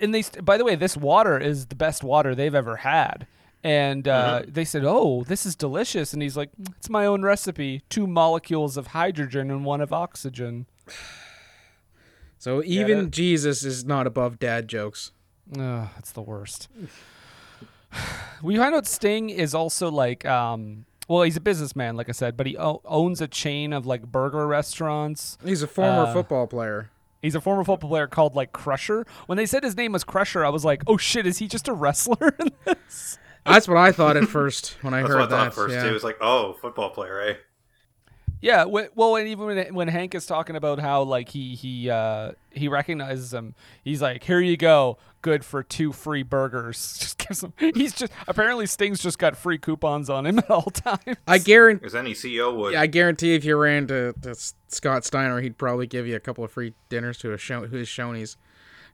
and 0.00 0.14
they, 0.14 0.22
by 0.40 0.56
the 0.56 0.64
way, 0.64 0.76
this 0.76 0.96
water 0.96 1.36
is 1.36 1.66
the 1.66 1.74
best 1.74 2.04
water 2.04 2.36
they've 2.36 2.54
ever 2.54 2.76
had. 2.76 3.26
And 3.64 4.06
uh, 4.06 4.42
they 4.46 4.64
said, 4.64 4.84
"Oh, 4.84 5.24
this 5.24 5.44
is 5.44 5.56
delicious." 5.56 6.12
And 6.12 6.22
he's 6.22 6.36
like, 6.36 6.50
"It's 6.76 6.88
my 6.88 7.04
own 7.04 7.22
recipe: 7.22 7.82
two 7.90 8.06
molecules 8.06 8.76
of 8.76 8.88
hydrogen 8.88 9.50
and 9.50 9.64
one 9.64 9.80
of 9.80 9.92
oxygen." 9.92 10.66
So 12.38 12.62
even 12.64 13.10
Jesus 13.10 13.64
is 13.64 13.84
not 13.84 14.06
above 14.06 14.38
dad 14.38 14.66
jokes. 14.66 15.12
Ugh, 15.58 15.88
it's 15.98 16.12
the 16.12 16.22
worst. 16.22 16.68
we 18.42 18.56
find 18.56 18.74
out 18.74 18.86
Sting 18.86 19.30
is 19.30 19.54
also 19.54 19.90
like 19.90 20.24
um 20.26 20.86
Well, 21.08 21.22
he's 21.22 21.36
a 21.36 21.40
businessman, 21.40 21.96
like 21.96 22.08
I 22.08 22.12
said, 22.12 22.36
but 22.36 22.46
he 22.46 22.56
o- 22.56 22.80
owns 22.84 23.20
a 23.20 23.28
chain 23.28 23.72
of 23.72 23.86
like 23.86 24.02
burger 24.06 24.46
restaurants. 24.46 25.38
He's 25.44 25.62
a 25.62 25.66
former 25.66 26.04
Uh, 26.04 26.12
football 26.12 26.46
player. 26.46 26.90
He's 27.22 27.34
a 27.34 27.40
former 27.40 27.64
football 27.64 27.90
player 27.90 28.06
called 28.06 28.34
like 28.34 28.52
Crusher. 28.52 29.04
When 29.26 29.36
they 29.36 29.44
said 29.46 29.62
his 29.62 29.76
name 29.76 29.92
was 29.92 30.04
Crusher, 30.04 30.44
I 30.44 30.48
was 30.48 30.64
like, 30.64 30.82
"Oh 30.86 30.96
shit, 30.96 31.26
is 31.26 31.38
he 31.38 31.48
just 31.48 31.68
a 31.68 31.72
wrestler?" 31.74 32.34
in 32.38 32.50
this? 32.64 33.18
That's 33.46 33.66
what 33.68 33.76
I 33.78 33.90
thought 33.92 34.16
at 34.16 34.24
first 34.28 34.76
when 34.82 34.94
I 34.94 35.00
That's 35.00 35.12
heard 35.12 35.20
what 35.20 35.32
I 35.32 35.36
that. 35.38 35.46
at 35.48 35.54
first 35.54 35.74
yeah. 35.74 35.82
too. 35.88 35.94
It's 35.94 36.04
like, 36.04 36.18
oh, 36.20 36.52
football 36.60 36.90
player, 36.90 37.20
eh? 37.20 37.34
Yeah, 38.42 38.64
well, 38.64 39.16
and 39.16 39.28
even 39.28 39.46
when, 39.46 39.74
when 39.74 39.88
Hank 39.88 40.14
is 40.14 40.24
talking 40.24 40.56
about 40.56 40.78
how 40.78 41.02
like 41.02 41.28
he 41.28 41.54
he 41.56 41.90
uh, 41.90 42.32
he 42.52 42.68
recognizes 42.68 43.34
him, 43.34 43.54
he's 43.84 44.00
like, 44.00 44.22
"Here 44.24 44.40
you 44.40 44.56
go, 44.56 44.96
good 45.22 45.44
for 45.44 45.62
two 45.62 45.92
free 45.92 46.22
burgers." 46.22 46.96
Just 47.00 47.18
gives 47.18 47.42
him. 47.42 47.52
He's 47.58 47.92
just 47.92 48.12
apparently 48.26 48.66
Sting's 48.66 49.00
just 49.00 49.18
got 49.18 49.36
free 49.36 49.58
coupons 49.58 50.10
on 50.10 50.26
him 50.26 50.38
at 50.40 50.50
all 50.50 50.62
times. 50.62 51.16
I 51.26 51.38
guarantee. 51.38 51.86
As 51.86 51.94
any 51.94 52.12
CEO 52.12 52.54
would. 52.56 52.72
Yeah, 52.72 52.80
I 52.80 52.86
guarantee 52.86 53.34
if 53.34 53.44
you 53.44 53.56
ran 53.56 53.86
to, 53.88 54.12
to 54.22 54.34
Scott 54.68 55.04
Steiner, 55.04 55.40
he'd 55.40 55.58
probably 55.58 55.86
give 55.86 56.06
you 56.06 56.16
a 56.16 56.20
couple 56.20 56.44
of 56.44 56.50
free 56.50 56.74
dinners 56.88 57.18
to 57.18 57.32
a 57.32 57.38
show, 57.38 57.66
his 57.66 57.88
Shoney's. 57.88 58.36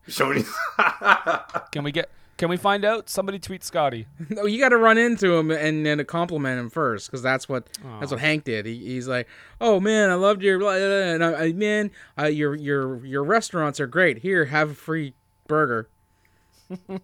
Shoney's. 0.09 0.53
Can 1.73 1.83
we 1.83 1.93
get? 1.93 2.11
Can 2.37 2.51
we 2.51 2.59
find 2.59 2.85
out? 2.85 3.09
Somebody 3.09 3.39
tweet 3.39 3.65
Scotty. 3.65 4.07
No, 4.29 4.45
you 4.45 4.61
got 4.61 4.69
to 4.69 4.77
run 4.77 4.99
into 4.99 5.35
him 5.35 5.51
and 5.51 5.87
then 5.87 6.05
compliment 6.05 6.61
him 6.61 6.69
first, 6.69 7.07
because 7.11 7.23
that's 7.23 7.49
what 7.49 7.67
that's 7.99 8.11
what 8.11 8.21
Hank 8.21 8.45
did. 8.45 8.67
He, 8.67 8.77
he's 8.77 9.09
like, 9.09 9.27
"Oh 9.61 9.81
man, 9.81 10.11
I 10.11 10.15
loved 10.15 10.43
your 10.43 10.59
blah, 10.59 10.77
blah, 10.77 10.87
blah," 10.87 10.97
and 10.97 11.25
I, 11.25 11.45
I, 11.45 11.53
man, 11.53 11.91
uh, 12.19 12.27
your 12.27 12.55
your 12.55 13.05
your 13.07 13.25
restaurants 13.25 13.81
are 13.81 13.87
great. 13.87 14.19
Here, 14.19 14.47
have 14.47 14.71
a 14.71 14.75
free 14.75 15.15
burger." 15.49 15.89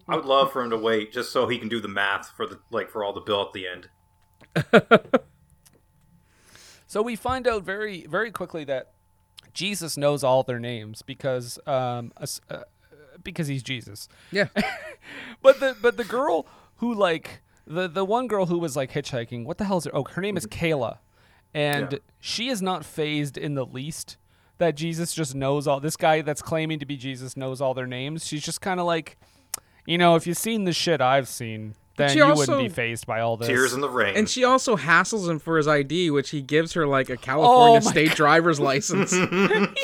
I 0.07 0.15
would 0.15 0.25
love 0.25 0.51
for 0.51 0.61
him 0.61 0.69
to 0.71 0.77
wait 0.77 1.11
just 1.13 1.31
so 1.31 1.47
he 1.47 1.57
can 1.57 1.69
do 1.69 1.79
the 1.79 1.87
math 1.87 2.29
for 2.35 2.45
the 2.45 2.59
like 2.71 2.89
for 2.89 3.03
all 3.03 3.13
the 3.13 3.21
bill 3.21 3.41
at 3.41 3.53
the 3.53 3.67
end. 3.67 3.89
So 6.85 7.01
we 7.01 7.15
find 7.15 7.47
out 7.47 7.63
very 7.63 8.05
very 8.05 8.29
quickly 8.31 8.63
that 8.65 8.91
Jesus 9.53 9.97
knows 9.97 10.23
all 10.23 10.43
their 10.43 10.59
names 10.59 11.01
because 11.01 11.57
um 11.65 12.11
uh, 12.17 12.57
because 13.23 13.47
he's 13.47 13.63
Jesus. 13.63 14.07
Yeah. 14.31 14.47
but 15.41 15.59
the 15.59 15.75
but 15.81 15.97
the 15.97 16.03
girl 16.03 16.45
who 16.77 16.93
like 16.93 17.41
the 17.65 17.87
the 17.87 18.05
one 18.05 18.27
girl 18.27 18.45
who 18.45 18.59
was 18.59 18.75
like 18.75 18.91
hitchhiking, 18.91 19.45
what 19.45 19.57
the 19.57 19.65
hell 19.65 19.77
is 19.77 19.85
her? 19.85 19.95
Oh, 19.95 20.03
her 20.03 20.21
name 20.21 20.37
is 20.37 20.45
Kayla, 20.45 20.97
and 21.53 21.93
Yeah. 21.93 21.99
she 22.19 22.49
is 22.49 22.61
not 22.61 22.85
phased 22.85 23.37
in 23.39 23.55
the 23.55 23.65
least 23.65 24.17
that 24.59 24.75
Jesus 24.75 25.13
just 25.15 25.33
knows 25.33 25.65
all. 25.67 25.79
This 25.79 25.97
guy 25.97 26.21
that's 26.21 26.43
claiming 26.43 26.77
to 26.79 26.85
be 26.85 26.95
Jesus 26.95 27.35
knows 27.35 27.59
all 27.59 27.73
their 27.73 27.87
names. 27.87 28.27
She's 28.27 28.43
just 28.43 28.61
kind 28.61 28.79
of 28.79 28.85
like, 28.85 29.17
you 29.85 29.97
know, 29.97 30.15
if 30.15 30.27
you've 30.27 30.37
seen 30.37 30.65
the 30.65 30.73
shit 30.73 31.01
I've 31.01 31.27
seen, 31.27 31.75
then 31.97 32.09
she 32.09 32.17
you 32.17 32.23
also- 32.25 32.53
wouldn't 32.53 32.69
be 32.69 32.73
phased 32.73 33.05
by 33.05 33.19
all 33.21 33.37
this. 33.37 33.47
Tears 33.47 33.73
in 33.73 33.81
the 33.81 33.89
rain. 33.89 34.15
And 34.15 34.29
she 34.29 34.43
also 34.43 34.75
hassles 34.77 35.29
him 35.29 35.39
for 35.39 35.57
his 35.57 35.67
ID, 35.67 36.09
which 36.11 36.29
he 36.31 36.41
gives 36.41 36.73
her 36.73 36.87
like 36.87 37.09
a 37.09 37.17
California 37.17 37.79
Oh 37.81 37.85
my 37.85 37.91
state 37.91 38.15
driver's 38.15 38.59
license. 38.71 39.11
he 39.11 39.19
has 39.19 39.29
an 39.29 39.75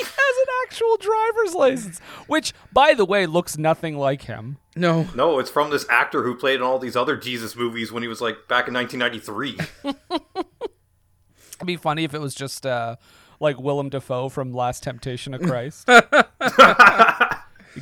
actual 0.66 0.96
driver's 0.96 1.54
license, 1.54 1.98
which, 2.26 2.52
by 2.72 2.94
the 2.94 3.04
way, 3.04 3.26
looks 3.26 3.58
nothing 3.58 3.96
like 3.96 4.22
him. 4.22 4.56
No, 4.76 5.06
no, 5.14 5.38
it's 5.38 5.50
from 5.50 5.70
this 5.70 5.84
actor 5.90 6.22
who 6.22 6.34
played 6.36 6.56
in 6.56 6.62
all 6.62 6.78
these 6.78 6.96
other 6.96 7.16
Jesus 7.16 7.54
movies 7.56 7.92
when 7.92 8.02
he 8.02 8.08
was 8.08 8.20
like 8.20 8.48
back 8.48 8.68
in 8.68 8.74
1993. 8.74 9.58
It'd 11.56 11.66
be 11.66 11.76
funny 11.76 12.04
if 12.04 12.14
it 12.14 12.20
was 12.20 12.34
just 12.34 12.64
uh, 12.64 12.96
like 13.40 13.60
Willem 13.60 13.90
Dafoe 13.90 14.28
from 14.30 14.52
Last 14.52 14.82
Temptation 14.82 15.34
of 15.34 15.42
Christ. 15.42 15.86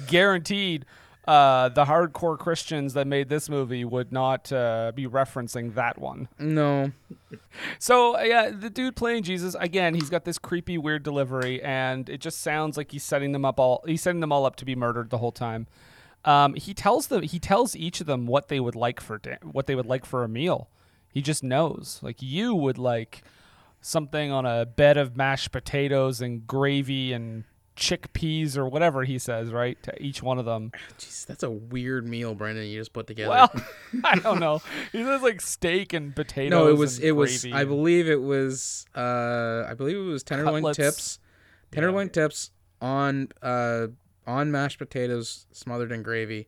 Guaranteed, 0.07 0.85
uh, 1.29 1.69
the 1.69 1.85
hardcore 1.85 2.39
Christians 2.39 2.95
that 2.95 3.07
made 3.07 3.29
this 3.29 3.51
movie 3.51 3.85
would 3.85 4.11
not 4.11 4.51
uh, 4.51 4.93
be 4.95 5.07
referencing 5.07 5.75
that 5.75 5.99
one. 5.99 6.29
no. 6.39 6.91
So 7.79 8.19
yeah, 8.19 8.51
the 8.51 8.71
dude 8.71 8.97
playing 8.97 9.25
Jesus 9.25 9.55
again, 9.61 9.95
he's 9.95 10.09
got 10.09 10.25
this 10.25 10.39
creepy, 10.39 10.79
weird 10.79 11.03
delivery, 11.03 11.63
and 11.63 12.09
it 12.09 12.23
just 12.23 12.41
sounds 12.41 12.79
like 12.79 12.93
he's 12.93 13.03
setting 13.03 13.33
them 13.33 13.45
up 13.45 13.61
all. 13.61 13.85
He's 13.87 14.01
setting 14.01 14.21
them 14.21 14.33
all 14.33 14.47
up 14.47 14.57
to 14.57 14.65
be 14.65 14.75
murdered 14.75 15.11
the 15.11 15.19
whole 15.19 15.33
time. 15.33 15.67
Um, 16.25 16.55
he 16.55 16.73
tells 16.73 17.09
them. 17.09 17.23
He 17.23 17.39
tells 17.39 17.77
each 17.77 18.01
of 18.01 18.07
them 18.07 18.27
what 18.27 18.49
they 18.49 18.59
would 18.59 18.75
like 18.75 18.99
for 18.99 19.19
da- 19.19 19.37
what 19.43 19.67
they 19.67 19.75
would 19.75 19.87
like 19.87 20.07
for 20.07 20.25
a 20.25 20.29
meal. 20.29 20.71
He 21.13 21.21
just 21.21 21.45
knows. 21.45 22.01
Like 22.03 22.23
you 22.23 22.55
would 22.55 22.79
like 22.79 23.23
something 23.83 24.31
on 24.31 24.47
a 24.47 24.65
bed 24.65 24.97
of 24.97 25.15
mashed 25.15 25.53
potatoes 25.53 26.23
and 26.23 26.47
gravy 26.47 27.13
and 27.13 27.45
chickpeas 27.79 28.57
or 28.57 28.69
whatever 28.69 29.05
he 29.05 29.19
says, 29.19 29.51
right? 29.51 29.81
To 29.85 30.03
each 30.03 30.23
one 30.23 30.39
of 30.39 30.45
them. 30.45 30.73
Jeez, 30.99 31.25
that's 31.27 31.43
a 31.43 31.51
weird 31.51 32.07
meal, 32.07 32.35
Brendan. 32.35 32.67
You 32.67 32.81
just 32.81 32.93
put 32.93 33.07
together. 33.07 33.31
Well, 33.31 33.53
I 34.05 34.17
don't 34.17 34.41
know. 34.41 34.61
He 34.93 35.03
says 35.03 35.23
like 35.23 35.41
steak 35.41 35.93
and 35.93 36.15
potatoes. 36.15 36.51
no, 36.51 36.69
it 36.69 36.77
was 36.77 36.99
it 36.99 37.13
was. 37.13 37.47
I 37.47 37.65
believe 37.65 38.09
it 38.09 38.21
was. 38.21 38.85
Uh, 38.95 39.65
I 39.67 39.75
believe 39.75 39.97
it 39.97 40.01
was 40.01 40.23
tenderloin 40.23 40.63
Cutlets. 40.63 40.77
tips. 40.77 41.19
Tenderloin 41.71 42.11
tips 42.11 42.51
on 42.81 43.29
uh 43.43 43.89
on 44.27 44.51
mashed 44.51 44.79
potatoes 44.79 45.47
smothered 45.53 45.93
in 45.93 46.03
gravy, 46.03 46.47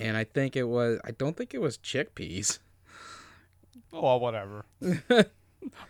and 0.00 0.16
I 0.16 0.24
think 0.24 0.56
it 0.56 0.64
was. 0.64 0.98
I 1.04 1.12
don't 1.12 1.36
think 1.36 1.54
it 1.54 1.60
was 1.60 1.78
chickpeas. 1.78 2.58
Oh, 3.92 4.02
well, 4.02 4.20
whatever. 4.20 4.64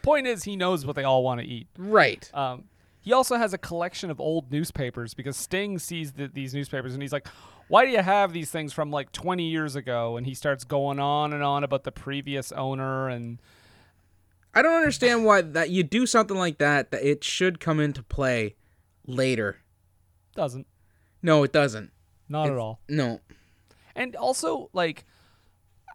Point 0.03 0.27
is, 0.27 0.43
he 0.45 0.57
knows 0.57 0.85
what 0.85 0.97
they 0.97 1.05
all 1.05 1.23
want 1.23 1.41
to 1.41 1.47
eat. 1.47 1.69
Right. 1.79 2.29
Um, 2.35 2.65
he 3.11 3.13
also 3.13 3.35
has 3.35 3.53
a 3.53 3.59
collection 3.59 4.09
of 4.09 4.21
old 4.21 4.53
newspapers 4.53 5.15
because 5.15 5.37
Sting 5.37 5.81
sees 5.81 6.13
the, 6.13 6.29
these 6.29 6.55
newspapers 6.55 6.93
and 6.93 7.03
he's 7.03 7.13
like, 7.13 7.27
"Why 7.67 7.85
do 7.85 7.91
you 7.91 8.03
have 8.03 8.33
these 8.33 8.53
things 8.53 8.73
from 8.73 8.93
like 8.93 9.11
20 9.11 9.51
years 9.51 9.75
ago?" 9.75 10.17
And 10.17 10.25
he 10.25 10.33
starts 10.33 10.63
going 10.63 11.01
on 11.01 11.33
and 11.33 11.43
on 11.43 11.65
about 11.65 11.83
the 11.83 11.91
previous 11.91 12.53
owner 12.53 13.09
and 13.09 13.43
I 14.55 14.63
don't 14.63 14.77
understand 14.77 15.25
why 15.25 15.41
that 15.41 15.71
you 15.71 15.83
do 15.83 16.07
something 16.07 16.37
like 16.37 16.59
that. 16.59 16.93
That 16.93 17.03
it 17.03 17.25
should 17.25 17.59
come 17.59 17.81
into 17.81 18.05
play 18.05 18.55
later. 19.05 19.57
doesn't. 20.37 20.69
No, 21.21 21.43
it 21.43 21.53
doesn't. 21.53 21.91
Not 22.29 22.49
at 22.49 22.59
all. 22.59 22.81
No. 22.89 23.19
And 23.97 24.15
also, 24.15 24.71
like, 24.73 25.05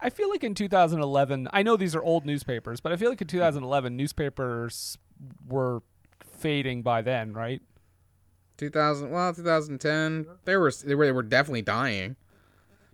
I 0.01 0.09
feel 0.09 0.29
like 0.29 0.43
in 0.43 0.53
2011, 0.53 1.47
I 1.53 1.63
know 1.63 1.77
these 1.77 1.95
are 1.95 2.03
old 2.03 2.25
newspapers, 2.25 2.81
but 2.81 2.91
I 2.91 2.97
feel 2.97 3.07
like 3.07 3.21
in 3.21 3.27
2011, 3.27 3.95
newspapers 3.95 4.97
were 5.47 5.81
fading 6.23 6.81
by 6.81 7.01
then, 7.01 7.33
right? 7.33 7.61
2000 8.57 9.09
well 9.11 9.33
2010 9.33 10.25
they 10.45 10.55
were 10.55 10.71
they 10.85 10.95
were, 10.95 11.05
they 11.05 11.11
were 11.11 11.21
definitely 11.21 11.61
dying 11.61 12.15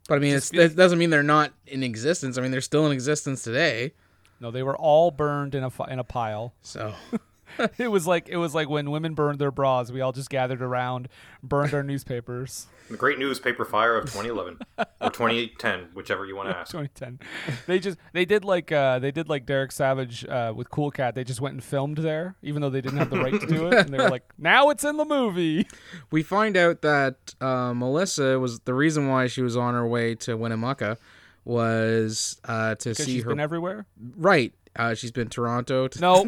but 0.10 0.16
i 0.16 0.18
mean 0.18 0.36
it's, 0.36 0.52
it 0.52 0.76
doesn't 0.76 0.98
mean 0.98 1.12
they're 1.12 1.22
not 1.22 1.54
in 1.68 1.84
existence 1.84 2.36
i 2.36 2.42
mean 2.42 2.50
they're 2.50 2.62
still 2.62 2.84
in 2.88 2.92
existence 2.92 3.44
today 3.44 3.94
No, 4.40 4.50
they 4.50 4.64
were 4.64 4.76
all 4.76 5.12
burned 5.12 5.54
in 5.54 5.64
a 5.64 5.72
in 5.88 6.00
a 6.00 6.04
pile. 6.04 6.56
so 6.64 6.96
it 7.78 7.88
was 7.90 8.08
like 8.08 8.30
it 8.30 8.38
was 8.38 8.54
like 8.56 8.70
when 8.70 8.92
women 8.92 9.14
burned 9.14 9.40
their 9.40 9.52
bras. 9.52 9.92
We 9.92 10.02
all 10.02 10.12
just 10.12 10.30
gathered 10.30 10.62
around, 10.62 11.08
burned 11.44 11.74
our 11.74 11.84
newspapers. 11.84 12.68
the 12.90 12.98
Great 12.98 13.20
Newspaper 13.20 13.64
Fire 13.66 13.96
of 13.98 14.06
2011 14.06 14.60
or 15.02 15.10
2010, 15.10 15.90
whichever 15.94 16.26
you 16.26 16.36
want 16.36 16.50
to 16.50 16.58
ask. 16.58 16.72
2010. 16.72 17.20
They 17.68 17.80
just 17.80 17.98
they 18.14 18.26
did 18.26 18.44
like 18.46 18.72
uh, 18.72 19.00
they 19.00 19.12
did 19.12 19.30
like 19.30 19.46
Derek 19.46 19.72
Savage 19.72 20.26
uh, 20.26 20.54
with 20.56 20.70
Cool 20.70 20.92
Cat. 20.92 21.16
They 21.16 21.24
just 21.24 21.42
went 21.42 21.54
and 21.54 21.64
filmed 21.64 21.98
there, 21.98 22.36
even 22.42 22.62
though 22.62 22.70
they 22.70 22.82
didn't 22.82 22.98
have 23.00 23.10
the 23.10 23.20
right 23.20 23.40
to 23.40 23.48
do 23.48 23.68
it. 23.68 23.74
And 23.74 23.90
they 23.90 23.98
were 23.98 24.10
like, 24.10 24.24
now 24.38 24.70
it's 24.70 24.84
in 24.84 24.98
the 24.98 25.06
movie. 25.06 25.68
we 26.12 26.24
find 26.24 26.56
out 26.58 26.82
that 26.82 27.36
uh, 27.42 27.74
melissa 27.74 28.40
was 28.40 28.60
the 28.62 28.74
reason 28.74 29.08
why 29.08 29.28
she 29.28 29.42
was 29.42 29.56
on 29.58 29.74
her 29.74 29.86
way 29.88 30.16
to 30.16 30.36
winnemucca 30.36 30.98
was 31.46 32.40
uh, 32.46 32.76
to 32.76 32.90
Because 32.90 33.06
see 33.06 33.14
she's 33.14 33.24
her 33.24 33.30
been 33.30 33.40
everywhere. 33.40 33.86
right 34.18 34.54
uh, 34.76 34.94
she's 34.94 35.12
been 35.12 35.28
toronto 35.30 35.88
to, 35.88 36.00
No, 36.00 36.26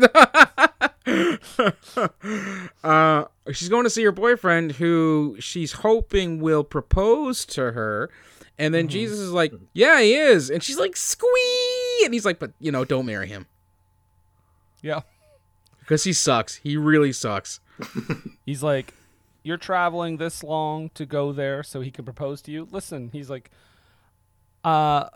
uh, 2.83 3.25
she's 3.51 3.69
going 3.69 3.83
to 3.83 3.89
see 3.89 4.03
her 4.03 4.11
boyfriend 4.11 4.73
who 4.73 5.35
she's 5.39 5.73
hoping 5.73 6.39
will 6.39 6.63
propose 6.63 7.45
to 7.45 7.71
her. 7.73 8.09
And 8.57 8.73
then 8.73 8.87
jesus 8.87 9.17
is 9.19 9.31
like 9.31 9.51
yeah 9.73 9.99
he 9.99 10.13
is. 10.13 10.49
And 10.49 10.61
she's 10.63 10.77
like 10.77 10.95
squee! 10.95 12.01
And 12.05 12.13
he's 12.13 12.25
like 12.25 12.39
but 12.39 12.51
you 12.59 12.71
know 12.71 12.85
don't 12.85 13.05
marry 13.05 13.27
him. 13.27 13.47
Yeah. 14.81 15.01
because 15.79 16.03
he 16.03 16.13
sucks. 16.13 16.55
He 16.55 16.77
really 16.77 17.11
sucks. 17.13 17.59
He's 18.45 18.61
like, 18.61 18.93
you're 19.43 19.57
traveling 19.57 20.17
this 20.17 20.43
long 20.43 20.89
to 20.93 21.05
go 21.05 21.31
there 21.31 21.63
so 21.63 21.81
he 21.81 21.89
can 21.91 22.05
propose 22.05 22.41
to 22.43 22.51
you. 22.51 22.67
Listen, 22.71 23.09
he's 23.11 23.29
like, 23.29 23.49
uh, 24.63 25.09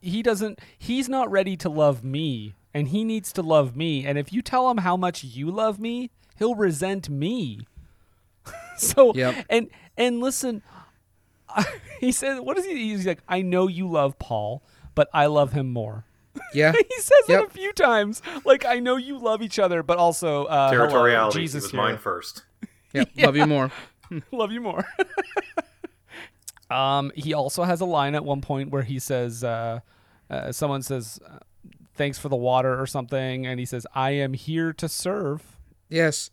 he 0.00 0.22
doesn't. 0.22 0.60
He's 0.78 1.08
not 1.08 1.30
ready 1.30 1.56
to 1.58 1.68
love 1.68 2.02
me, 2.04 2.54
and 2.74 2.88
he 2.88 3.04
needs 3.04 3.32
to 3.34 3.42
love 3.42 3.76
me. 3.76 4.04
And 4.06 4.18
if 4.18 4.32
you 4.32 4.42
tell 4.42 4.70
him 4.70 4.78
how 4.78 4.96
much 4.96 5.22
you 5.24 5.50
love 5.50 5.78
me, 5.78 6.10
he'll 6.38 6.54
resent 6.54 7.08
me. 7.08 7.66
so 8.76 9.14
Yep. 9.14 9.46
and 9.50 9.68
and 9.96 10.20
listen, 10.20 10.62
he 12.00 12.12
said, 12.12 12.40
what 12.40 12.56
is 12.58 12.64
he? 12.64 12.90
He's 12.90 13.06
like, 13.06 13.20
I 13.28 13.42
know 13.42 13.68
you 13.68 13.88
love 13.88 14.18
Paul, 14.18 14.62
but 14.94 15.08
I 15.12 15.26
love 15.26 15.52
him 15.52 15.72
more. 15.72 16.04
yeah 16.54 16.72
he 16.72 16.98
says 17.00 17.28
Yep. 17.28 17.42
it 17.42 17.46
a 17.46 17.50
few 17.50 17.72
times. 17.74 18.22
Like 18.44 18.64
I 18.64 18.78
know 18.80 18.96
you 18.96 19.18
love 19.18 19.42
each 19.42 19.58
other, 19.58 19.82
but 19.82 19.98
also 19.98 20.44
uh, 20.46 20.70
hello, 20.70 20.86
Territoriality. 20.88 21.32
Jesus 21.34 21.64
it 21.64 21.66
was 21.66 21.70
here. 21.72 21.80
mine 21.80 21.98
first. 21.98 22.44
Yep, 22.94 23.08
love 23.18 23.36
you 23.36 23.46
more 23.46 23.70
love 24.32 24.50
you 24.52 24.60
more. 24.60 24.84
um, 26.70 27.12
he 27.14 27.34
also 27.34 27.64
has 27.64 27.80
a 27.80 27.84
line 27.84 28.14
at 28.14 28.24
one 28.24 28.40
point 28.40 28.70
where 28.70 28.82
he 28.82 28.98
says, 28.98 29.44
uh, 29.44 29.80
uh, 30.30 30.52
"Someone 30.52 30.82
says, 30.82 31.18
uh, 31.26 31.38
thanks 31.94 32.18
for 32.18 32.28
the 32.28 32.36
water 32.36 32.80
or 32.80 32.86
something, 32.86 33.46
and 33.46 33.58
he 33.60 33.66
says, 33.66 33.86
"I 33.94 34.10
am 34.12 34.34
here 34.34 34.72
to 34.74 34.88
serve." 34.88 35.56
Yes. 35.88 36.30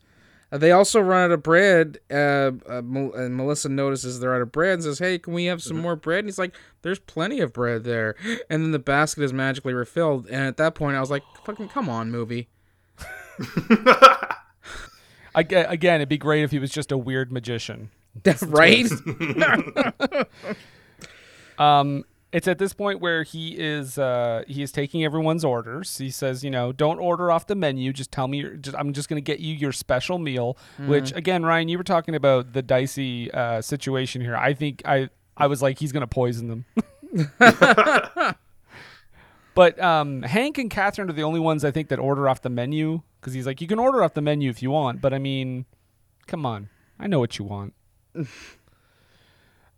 Uh, 0.52 0.58
they 0.58 0.72
also 0.72 1.00
run 1.00 1.26
out 1.26 1.32
of 1.32 1.44
bread, 1.44 2.00
uh, 2.10 2.52
uh, 2.68 2.82
Mel- 2.84 3.14
and 3.14 3.38
Melissa 3.38 3.70
notices 3.70 4.20
they're 4.20 4.34
out 4.34 4.42
of 4.42 4.52
bread 4.52 4.74
and 4.74 4.84
says, 4.84 4.98
"Hey, 5.00 5.20
can 5.20 5.34
we 5.34 5.46
have 5.46 5.62
some 5.62 5.78
more 5.78 5.96
bread?" 5.96 6.20
And 6.20 6.28
he's 6.28 6.40
like, 6.40 6.56
"There's 6.82 6.98
plenty 7.00 7.40
of 7.40 7.54
bread 7.54 7.84
there." 7.84 8.16
And 8.50 8.64
then 8.64 8.72
the 8.72 8.80
basket 8.80 9.24
is 9.24 9.32
magically 9.32 9.74
refilled. 9.74 10.26
And 10.28 10.46
at 10.46 10.58
that 10.58 10.74
point, 10.74 10.98
I 10.98 11.00
was 11.02 11.12
like, 11.12 11.24
"Fucking 11.46 11.70
come 11.70 11.88
on, 11.88 12.10
movie!" 12.10 12.50
Aga- 15.36 15.70
Again, 15.70 15.96
it'd 15.98 16.10
be 16.10 16.18
great 16.18 16.44
if 16.44 16.52
he 16.52 16.60
was 16.60 16.72
just 16.72 16.92
a 16.92 16.98
weird 16.98 17.32
magician. 17.32 17.92
right? 18.48 18.88
um, 21.60 22.04
it's 22.32 22.48
at 22.48 22.60
this 22.60 22.74
point 22.74 23.00
where 23.00 23.24
he 23.24 23.58
is 23.58 23.98
uh, 23.98 24.44
he 24.48 24.62
is 24.62 24.72
taking 24.72 25.04
everyone's 25.04 25.44
orders. 25.44 25.98
He 25.98 26.12
says, 26.12 26.44
you 26.44 26.52
know, 26.52 26.72
don't 26.72 27.00
order 27.00 27.32
off 27.32 27.48
the 27.48 27.56
menu. 27.56 27.92
Just 27.92 28.12
tell 28.12 28.28
me. 28.28 28.40
Your, 28.40 28.52
just, 28.56 28.76
I'm 28.78 28.94
just 28.94 29.10
going 29.10 29.18
to 29.22 29.26
get 29.26 29.40
you 29.40 29.54
your 29.56 29.72
special 29.72 30.20
meal. 30.20 30.58
Which 30.80 31.12
Mhm. 31.12 31.16
again, 31.18 31.44
Ryan, 31.46 31.70
you 31.70 31.78
were 31.78 31.84
talking 31.84 32.14
about 32.16 32.54
the 32.54 32.62
dicey 32.62 33.32
uh, 33.32 33.62
situation 33.62 34.22
here. 34.22 34.36
I 34.36 34.54
think 34.54 34.82
I 34.86 35.10
I 35.38 35.48
was 35.48 35.62
like, 35.62 35.80
he's 35.80 35.92
going 35.92 36.02
to 36.02 36.08
poison 36.08 36.48
them. 36.50 36.66
but 39.56 39.80
um, 39.82 40.22
Hank 40.24 40.58
and 40.58 40.70
Catherine 40.70 41.10
are 41.10 41.14
the 41.14 41.24
only 41.24 41.40
ones 41.40 41.66
I 41.66 41.72
think 41.72 41.90
that 41.90 42.00
order 42.00 42.30
off 42.30 42.42
the 42.42 42.50
menu 42.50 43.02
because 43.20 43.34
he's 43.34 43.46
like, 43.46 43.62
you 43.62 43.68
can 43.68 43.80
order 43.80 44.04
off 44.04 44.14
the 44.14 44.22
menu 44.22 44.50
if 44.50 44.62
you 44.62 44.72
want, 44.72 45.02
but 45.02 45.14
I 45.14 45.20
mean, 45.20 45.66
come 46.28 46.46
on, 46.46 46.70
I 47.00 47.08
know 47.08 47.20
what 47.20 47.38
you 47.40 47.46
want. 47.46 47.74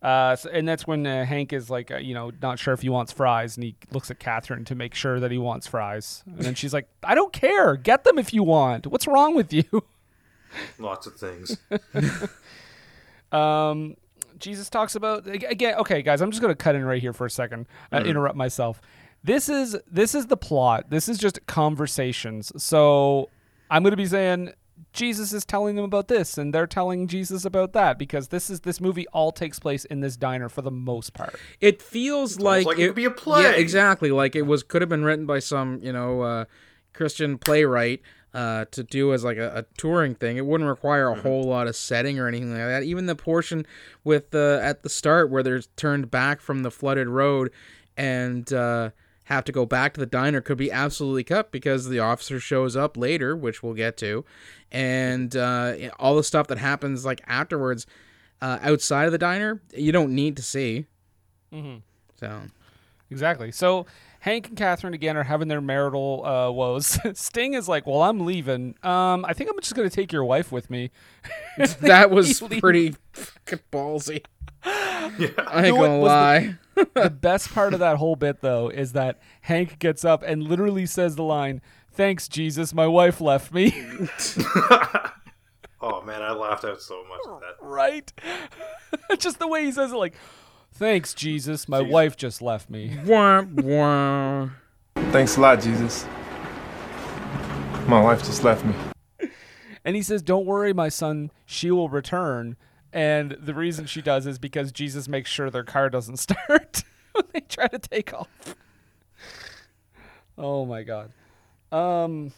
Uh, 0.02 0.36
so, 0.36 0.50
and 0.50 0.68
that's 0.68 0.88
when 0.88 1.06
uh, 1.06 1.24
Hank 1.26 1.54
is 1.54 1.70
like, 1.70 1.92
uh, 1.92 1.98
you 1.98 2.14
know, 2.16 2.32
not 2.42 2.58
sure 2.58 2.74
if 2.74 2.82
he 2.82 2.90
wants 2.90 3.12
fries, 3.12 3.56
and 3.56 3.64
he 3.64 3.76
looks 3.92 4.10
at 4.10 4.18
Catherine 4.20 4.66
to 4.66 4.74
make 4.74 4.96
sure 4.96 5.20
that 5.20 5.30
he 5.30 5.38
wants 5.38 5.68
fries, 5.68 6.24
and 6.26 6.40
then 6.40 6.56
she's 6.56 6.74
like, 6.74 6.88
"I 7.04 7.14
don't 7.14 7.32
care, 7.32 7.76
get 7.76 8.04
them 8.04 8.18
if 8.18 8.34
you 8.34 8.42
want. 8.42 8.88
What's 8.88 9.06
wrong 9.08 9.36
with 9.36 9.54
you?" 9.54 9.64
Lots 10.80 11.06
of 11.06 11.14
things. 11.16 11.56
um, 13.32 13.96
Jesus 14.40 14.70
talks 14.70 14.96
about 14.96 15.28
again. 15.28 15.76
Okay, 15.80 16.02
guys, 16.02 16.22
I'm 16.22 16.32
just 16.32 16.42
gonna 16.42 16.56
cut 16.56 16.76
in 16.76 16.84
right 16.84 17.02
here 17.02 17.14
for 17.14 17.26
a 17.26 17.30
second. 17.30 17.68
Uh, 17.92 18.00
Mhm. 18.00 18.08
Interrupt 18.08 18.36
myself. 18.36 18.82
This 19.24 19.50
is 19.50 19.78
this 19.90 20.16
is 20.16 20.28
the 20.28 20.38
plot. 20.38 20.90
This 20.90 21.08
is 21.08 21.18
just 21.20 21.46
conversations. 21.46 22.52
So 22.62 23.30
I'm 23.70 23.84
gonna 23.84 23.96
be 23.96 24.08
saying 24.08 24.52
Jesus 24.94 25.34
is 25.34 25.46
telling 25.46 25.76
them 25.76 25.86
about 25.86 26.08
this, 26.08 26.38
and 26.38 26.54
they're 26.54 26.68
telling 26.68 27.08
Jesus 27.08 27.46
about 27.46 27.74
that 27.74 27.98
because 27.98 28.30
this 28.30 28.50
is 28.50 28.62
this 28.62 28.82
movie 28.82 29.08
all 29.08 29.32
takes 29.32 29.60
place 29.60 29.86
in 29.86 30.02
this 30.02 30.18
diner 30.18 30.50
for 30.50 30.62
the 30.62 30.72
most 30.72 31.14
part. 31.14 31.36
It 31.60 31.82
feels 31.82 32.40
like, 32.40 32.66
like 32.66 32.80
it 32.80 32.88
could 32.88 32.96
be 32.96 33.06
a 33.06 33.12
play. 33.12 33.44
Yeah, 33.44 33.52
exactly. 33.52 34.12
Like 34.12 34.36
it 34.36 34.44
was 34.44 34.64
could 34.64 34.82
have 34.82 34.90
been 34.90 35.04
written 35.04 35.26
by 35.26 35.40
some 35.40 35.80
you 35.82 35.94
know 35.94 36.22
uh, 36.22 36.46
Christian 36.94 37.38
playwright 37.38 38.02
uh, 38.34 38.66
to 38.72 38.84
do 38.84 39.14
as 39.14 39.24
like 39.24 39.38
a, 39.38 39.60
a 39.60 39.66
touring 39.78 40.16
thing. 40.16 40.38
It 40.38 40.46
wouldn't 40.46 40.70
require 40.70 41.10
a 41.10 41.20
whole 41.20 41.44
lot 41.44 41.68
of 41.68 41.76
setting 41.76 42.20
or 42.20 42.28
anything 42.28 42.52
like 42.52 42.60
that. 42.60 42.84
Even 42.84 43.06
the 43.06 43.16
portion 43.16 43.66
with 44.04 44.32
the 44.32 44.60
at 44.64 44.84
the 44.84 44.90
start 44.90 45.30
where 45.30 45.44
they're 45.44 45.62
turned 45.76 46.10
back 46.12 46.42
from 46.42 46.64
the 46.64 46.72
flooded 46.72 47.08
road 47.08 47.52
and 47.98 48.52
uh, 48.54 48.92
have 49.32 49.46
to 49.46 49.52
go 49.52 49.66
back 49.66 49.94
to 49.94 50.00
the 50.00 50.06
diner 50.06 50.42
could 50.42 50.58
be 50.58 50.72
absolutely 50.72 51.24
cut 51.24 51.52
because 51.52 51.88
the 51.90 52.00
officer 52.00 52.40
shows 52.40 52.76
up 52.76 52.98
later, 52.98 53.36
which 53.36 53.64
we'll 53.64 53.74
get 53.74 53.98
to, 53.98 54.24
and 54.72 55.36
uh, 55.36 55.74
all 56.00 56.16
the 56.16 56.24
stuff 56.24 56.48
that 56.48 56.58
happens 56.58 57.06
like 57.06 57.22
afterwards 57.28 57.86
uh, 58.42 58.58
outside 58.62 59.06
of 59.06 59.12
the 59.12 59.18
diner 59.18 59.62
you 59.76 59.92
don't 59.92 60.14
need 60.14 60.36
to 60.38 60.44
see. 60.44 60.86
Mm-hmm. 61.54 61.78
So 62.20 62.42
Exactly. 63.10 63.52
So 63.52 63.86
Hank 64.22 64.48
and 64.48 64.58
Catherine 64.58 64.94
again 64.94 65.18
are 65.18 65.24
having 65.24 65.48
their 65.50 65.60
marital 65.62 66.26
uh, 66.26 66.50
woes. 66.52 66.98
Sting 67.20 67.56
is 67.56 67.68
like, 67.68 67.86
"Well, 67.86 68.02
I'm 68.04 68.26
leaving. 68.26 68.76
Um, 68.84 69.26
I 69.26 69.34
think 69.34 69.50
I'm 69.50 69.60
just 69.60 69.76
gonna 69.76 69.90
take 69.90 70.12
your 70.14 70.24
wife 70.24 70.52
with 70.52 70.70
me." 70.70 70.92
that 71.82 72.10
was 72.12 72.40
pretty 72.60 72.96
fucking 73.14 73.60
ballsy. 73.72 74.24
I 74.64 75.12
You 75.18 75.26
ain't 75.28 75.38
know 75.38 75.76
gonna 75.76 76.00
was 76.00 76.10
the- 76.10 76.16
lie. 76.16 76.56
The 76.94 77.10
best 77.10 77.54
part 77.54 77.74
of 77.74 77.80
that 77.80 77.98
whole 77.98 78.16
bit, 78.16 78.42
though, 78.42 78.70
is 78.70 78.94
that 78.94 79.20
Hank 79.42 79.80
gets 79.80 80.04
up 80.06 80.24
and 80.24 80.44
literally 80.44 80.86
says 80.86 81.16
the 81.16 81.24
line, 81.24 81.62
"Thanks, 81.92 82.28
Jesus, 82.28 82.74
my 82.74 82.88
wife 82.88 83.22
left 83.22 83.54
me." 83.54 83.74
Oh 85.84 86.00
man, 86.04 86.22
I 86.22 86.32
laughed 86.32 86.64
out 86.64 86.80
so 86.80 87.04
much 87.06 87.22
at 87.26 87.40
that. 87.42 87.56
right? 87.60 88.14
just 89.18 89.40
the 89.40 89.48
way 89.48 89.66
he 89.66 89.72
says 89.72 89.92
it, 89.92 89.96
like, 89.96 90.14
"Thanks, 90.74 91.16
Jesus, 91.16 91.68
my 91.68 91.82
wife 91.82 92.16
just 92.16 92.40
left 92.40 92.70
me." 92.70 93.00
Wah, 93.04 93.42
wah. 93.42 94.50
Thanks 95.12 95.38
a 95.38 95.42
lot, 95.42 95.60
Jesus. 95.60 96.06
My 97.88 98.00
wife 98.00 98.20
just 98.20 98.44
left 98.44 98.64
me. 98.64 98.76
And 99.84 99.96
he 99.96 100.04
says, 100.04 100.22
"Don't 100.22 100.46
worry, 100.46 100.72
my 100.72 100.90
son, 100.90 101.32
she 101.48 101.72
will 101.72 101.90
return." 101.90 102.58
And 102.94 103.32
the 103.40 103.54
reason 103.54 103.86
she 103.86 104.02
does 104.02 104.28
is 104.28 104.38
because 104.38 104.72
Jesus 104.72 105.08
makes 105.08 105.30
sure 105.30 105.50
their 105.50 105.64
car 105.64 105.90
doesn't 105.90 106.18
start 106.18 106.84
when 107.14 107.26
they 107.34 107.40
try 107.42 107.68
to 107.68 107.80
take 107.80 108.14
off. 108.14 108.28
Oh 110.38 110.66
my 110.66 110.84
god. 110.84 111.12
Um 111.72 112.34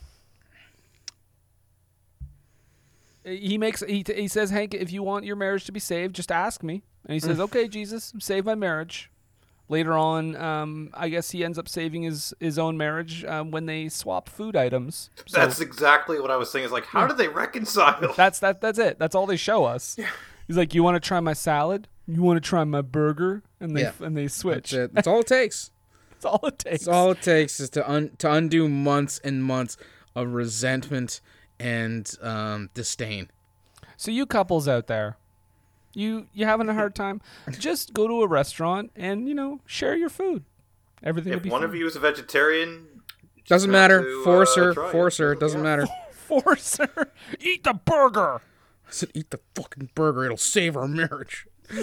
he 3.25 3.57
makes 3.57 3.81
he, 3.87 4.03
he 4.15 4.27
says 4.27 4.49
Hank 4.49 4.73
if 4.73 4.91
you 4.91 5.01
want 5.01 5.25
your 5.25 5.35
marriage 5.37 5.63
to 5.65 5.71
be 5.71 5.79
saved 5.79 6.13
just 6.15 6.31
ask 6.31 6.61
me 6.61 6.83
and 7.05 7.13
he 7.13 7.19
says 7.19 7.39
okay 7.39 7.67
Jesus 7.69 8.13
save 8.19 8.43
my 8.45 8.53
marriage 8.55 9.09
later 9.69 9.93
on 9.93 10.35
um 10.35 10.89
I 10.93 11.07
guess 11.07 11.31
he 11.31 11.41
ends 11.43 11.57
up 11.57 11.69
saving 11.69 12.03
his 12.03 12.33
his 12.41 12.59
own 12.59 12.77
marriage 12.77 13.23
um, 13.23 13.49
when 13.51 13.65
they 13.65 13.87
swap 13.87 14.27
food 14.27 14.57
items 14.57 15.09
So- 15.25 15.39
That's 15.39 15.61
exactly 15.61 16.19
what 16.19 16.31
I 16.31 16.35
was 16.35 16.51
saying. 16.51 16.65
Is 16.65 16.71
like, 16.71 16.85
how 16.85 17.01
Yeah. 17.03 17.07
do 17.09 17.13
they 17.15 17.29
reconcile? 17.29 18.13
that's 18.15 18.39
that. 18.39 18.59
That's 18.59 18.77
it. 18.77 18.99
That's 18.99 19.15
all 19.15 19.25
they 19.25 19.37
show 19.37 19.63
us. 19.63 19.97
He's 20.53 20.57
like, 20.59 20.75
"You 20.75 20.83
want 20.83 20.95
to 21.01 21.05
try 21.07 21.19
my 21.19 21.33
salad? 21.33 21.87
You 22.07 22.21
want 22.21 22.37
to 22.43 22.47
try 22.47 22.63
my 22.63 22.81
burger?" 22.81 23.41
And 23.59 23.75
they 23.75 23.81
Yeah. 23.81 23.93
and 24.01 24.15
they 24.15 24.27
switch. 24.27 24.69
That's 24.69 24.73
it. 24.73 24.93
That's 24.93 25.07
all 25.07 25.21
it 25.21 25.27
takes. 25.27 25.71
That's 26.11 26.25
all 26.25 26.39
it 26.47 26.59
takes. 26.59 26.85
That's 26.85 26.87
all 26.87 27.11
it 27.11 27.21
takes 27.23 27.59
is 27.59 27.69
to 27.71 27.89
un- 27.91 28.11
to 28.19 28.31
undo 28.31 28.69
months 28.69 29.19
and 29.23 29.43
months 29.43 29.77
of 30.15 30.27
resentment 30.33 31.21
and 31.59 32.13
um, 32.21 32.69
disdain. 32.75 33.31
So 33.97 34.11
you 34.11 34.27
couples 34.27 34.67
out 34.67 34.85
there, 34.85 35.17
you 35.95 36.27
you 36.33 36.45
having 36.45 36.69
a 36.69 36.73
hard 36.75 36.93
time? 36.93 37.19
Just 37.57 37.93
go 37.95 38.07
to 38.07 38.21
a 38.21 38.27
restaurant 38.27 38.91
and 38.95 39.27
you 39.27 39.33
know 39.33 39.61
share 39.65 39.95
your 39.95 40.09
food. 40.09 40.43
Everything 41.01 41.31
will 41.31 41.37
If 41.37 41.43
be 41.43 41.49
one 41.49 41.61
fine. 41.61 41.69
of 41.69 41.75
you 41.75 41.87
is 41.87 41.95
a 41.95 41.99
vegetarian, 41.99 42.85
Doesn't 43.47 43.71
matter. 43.71 44.03
to, 44.03 44.23
Force 44.23 44.55
uh, 44.55 44.65
her. 44.65 44.73
try 44.75 44.89
it. 44.89 45.17
Her. 45.17 45.31
It 45.33 45.39
doesn't 45.39 45.63
matter. 45.63 45.87
Force 46.11 46.77
her. 46.77 47.11
Eat 47.41 47.63
the 47.63 47.73
burger. 47.73 48.41
Said, 48.93 49.09
eat 49.13 49.29
the 49.31 49.39
fucking 49.55 49.89
burger. 49.95 50.25
It'll 50.25 50.37
save 50.37 50.77
our 50.77 50.87
marriage. 50.87 51.47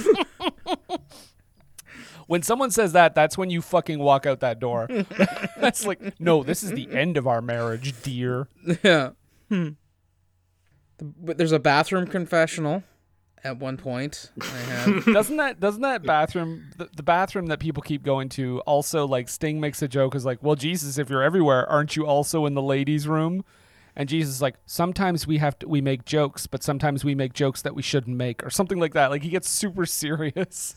When 2.27 2.42
someone 2.42 2.70
says 2.70 2.92
that, 2.92 3.16
that's 3.16 3.37
when 3.37 3.51
you 3.51 3.61
fucking 3.61 3.99
walk 3.99 4.25
out 4.25 4.38
that 4.38 4.61
door. 4.61 4.87
that's 5.57 5.85
like, 5.85 6.20
no, 6.20 6.44
this 6.44 6.62
is 6.62 6.70
the 6.70 6.88
end 6.92 7.16
of 7.16 7.27
our 7.27 7.42
marriage, 7.42 7.92
dear. 8.03 8.46
Yeah. 8.85 9.11
Hmm. 9.49 9.70
The- 10.99 11.05
But 11.20 11.38
there's 11.38 11.51
a 11.51 11.59
bathroom 11.59 12.07
confessional 12.07 12.85
at 13.42 13.59
one 13.59 13.77
point. 13.77 14.31
I 14.40 14.46
have. 14.46 15.05
doesn't 15.12 15.38
that 15.38 15.59
doesn't 15.59 15.83
that 15.83 16.05
bathroom 16.05 16.70
the, 16.77 16.88
the 16.94 17.03
bathroom 17.03 17.46
that 17.46 17.59
people 17.59 17.83
keep 17.83 18.05
going 18.05 18.29
to 18.29 18.61
also 18.61 19.09
like 19.09 19.29
Sting 19.29 19.59
makes 19.59 19.83
a 19.83 19.88
joke 19.88 20.14
is 20.14 20.25
like, 20.25 20.40
well, 20.40 20.55
Jesus, 20.55 20.99
if 20.99 21.11
you're 21.11 21.25
everywhere, 21.25 21.68
aren't 21.68 21.96
you 21.96 22.07
also 22.07 22.46
in 22.46 22.55
the 22.55 22.62
ladies' 22.62 23.09
room? 23.09 23.44
And 23.96 24.09
Jesus 24.09 24.35
is 24.35 24.42
like, 24.42 24.57
sometimes 24.66 25.26
we 25.26 25.38
have 25.38 25.59
to 25.61 25.68
we 25.68 25.81
make 25.81 26.05
jokes, 26.05 26.46
but 26.46 26.62
sometimes 26.62 27.05
we 27.05 27.14
make 27.14 27.33
jokes 27.33 27.62
that 27.62 27.74
we 27.74 27.83
shouldn't 27.83 28.16
make, 28.16 28.44
or 28.44 28.50
something 28.50 28.79
like 28.79 28.94
that. 28.94 29.11
Like 29.11 29.22
he 29.22 29.31
gets 29.31 29.48
super 29.48 29.87
serious. 29.87 30.74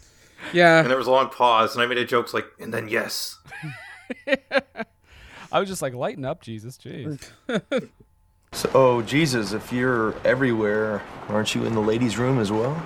Yeah. 0.51 0.81
and 0.81 0.89
there 0.89 0.97
was 0.97 1.07
a 1.07 1.11
long 1.11 1.29
pause, 1.29 1.73
and 1.75 1.81
I 1.83 1.85
made 1.85 1.97
a 1.97 2.05
joke 2.05 2.33
like, 2.33 2.47
and 2.59 2.73
then 2.73 2.89
yes. 2.89 3.39
I 5.51 5.59
was 5.59 5.69
just 5.69 5.81
like, 5.81 5.93
lighten 5.93 6.25
up, 6.25 6.41
Jesus, 6.41 6.77
jeez. 6.77 7.29
So, 8.53 8.69
oh, 8.75 9.01
Jesus, 9.01 9.51
if 9.51 9.73
you're 9.73 10.13
everywhere, 10.23 11.01
aren't 11.27 11.55
you 11.55 11.65
in 11.65 11.73
the 11.73 11.81
ladies' 11.81 12.19
room 12.19 12.37
as 12.37 12.51
well? 12.51 12.79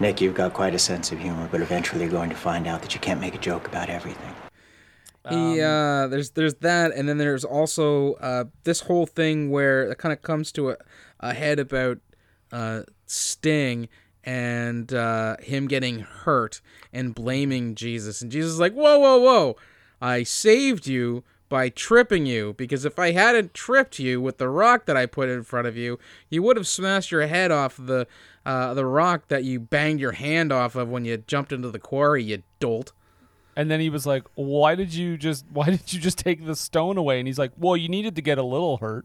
Nick, 0.00 0.22
you've 0.22 0.34
got 0.34 0.54
quite 0.54 0.74
a 0.74 0.78
sense 0.78 1.12
of 1.12 1.18
humor, 1.18 1.46
but 1.52 1.60
eventually 1.60 2.00
you're 2.00 2.10
going 2.10 2.30
to 2.30 2.36
find 2.36 2.66
out 2.66 2.80
that 2.80 2.94
you 2.94 3.00
can't 3.00 3.20
make 3.20 3.34
a 3.34 3.38
joke 3.38 3.68
about 3.68 3.90
everything. 3.90 4.34
He 5.30 5.60
uh, 5.60 6.06
there's 6.08 6.30
there's 6.30 6.54
that, 6.54 6.92
and 6.92 7.08
then 7.08 7.18
there's 7.18 7.44
also 7.44 8.14
uh, 8.14 8.44
this 8.64 8.80
whole 8.80 9.06
thing 9.06 9.50
where 9.50 9.90
it 9.90 9.98
kind 9.98 10.12
of 10.12 10.22
comes 10.22 10.52
to 10.52 10.70
a, 10.70 10.76
a 11.20 11.34
head 11.34 11.58
about 11.58 11.98
uh, 12.52 12.82
Sting 13.06 13.88
and 14.24 14.92
uh, 14.92 15.36
him 15.40 15.68
getting 15.68 16.00
hurt 16.00 16.60
and 16.92 17.14
blaming 17.14 17.74
Jesus, 17.74 18.22
and 18.22 18.30
Jesus 18.30 18.52
is 18.52 18.60
like, 18.60 18.74
whoa, 18.74 18.98
whoa, 18.98 19.18
whoa, 19.18 19.56
I 20.00 20.22
saved 20.22 20.86
you 20.86 21.24
by 21.48 21.68
tripping 21.68 22.26
you 22.26 22.54
because 22.54 22.84
if 22.84 22.98
I 22.98 23.12
hadn't 23.12 23.54
tripped 23.54 23.98
you 23.98 24.20
with 24.20 24.38
the 24.38 24.48
rock 24.48 24.84
that 24.86 24.96
I 24.96 25.06
put 25.06 25.28
in 25.28 25.42
front 25.42 25.66
of 25.66 25.76
you, 25.76 25.98
you 26.28 26.42
would 26.42 26.56
have 26.56 26.68
smashed 26.68 27.10
your 27.10 27.26
head 27.26 27.50
off 27.50 27.76
the 27.78 28.06
uh, 28.44 28.72
the 28.74 28.86
rock 28.86 29.28
that 29.28 29.44
you 29.44 29.60
banged 29.60 30.00
your 30.00 30.12
hand 30.12 30.52
off 30.52 30.74
of 30.74 30.88
when 30.88 31.04
you 31.04 31.18
jumped 31.18 31.52
into 31.52 31.70
the 31.70 31.78
quarry, 31.78 32.24
you 32.24 32.42
dolt. 32.60 32.92
And 33.58 33.68
then 33.70 33.80
he 33.80 33.90
was 33.90 34.06
like, 34.06 34.22
"Why 34.36 34.74
did 34.74 34.94
you 34.94 35.18
just 35.18 35.44
Why 35.52 35.66
did 35.66 35.92
you 35.92 36.00
just 36.00 36.16
take 36.18 36.46
the 36.46 36.54
stone 36.56 36.96
away?" 36.96 37.18
And 37.18 37.26
he's 37.26 37.38
like, 37.38 37.52
"Well, 37.58 37.76
you 37.76 37.88
needed 37.88 38.14
to 38.16 38.22
get 38.22 38.38
a 38.38 38.42
little 38.42 38.76
hurt, 38.78 39.04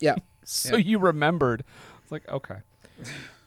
Yeah. 0.00 0.16
so 0.44 0.76
Yeah. 0.76 0.84
you 0.84 0.98
remembered." 0.98 1.62
It's 2.02 2.10
like, 2.12 2.28
okay. 2.28 2.56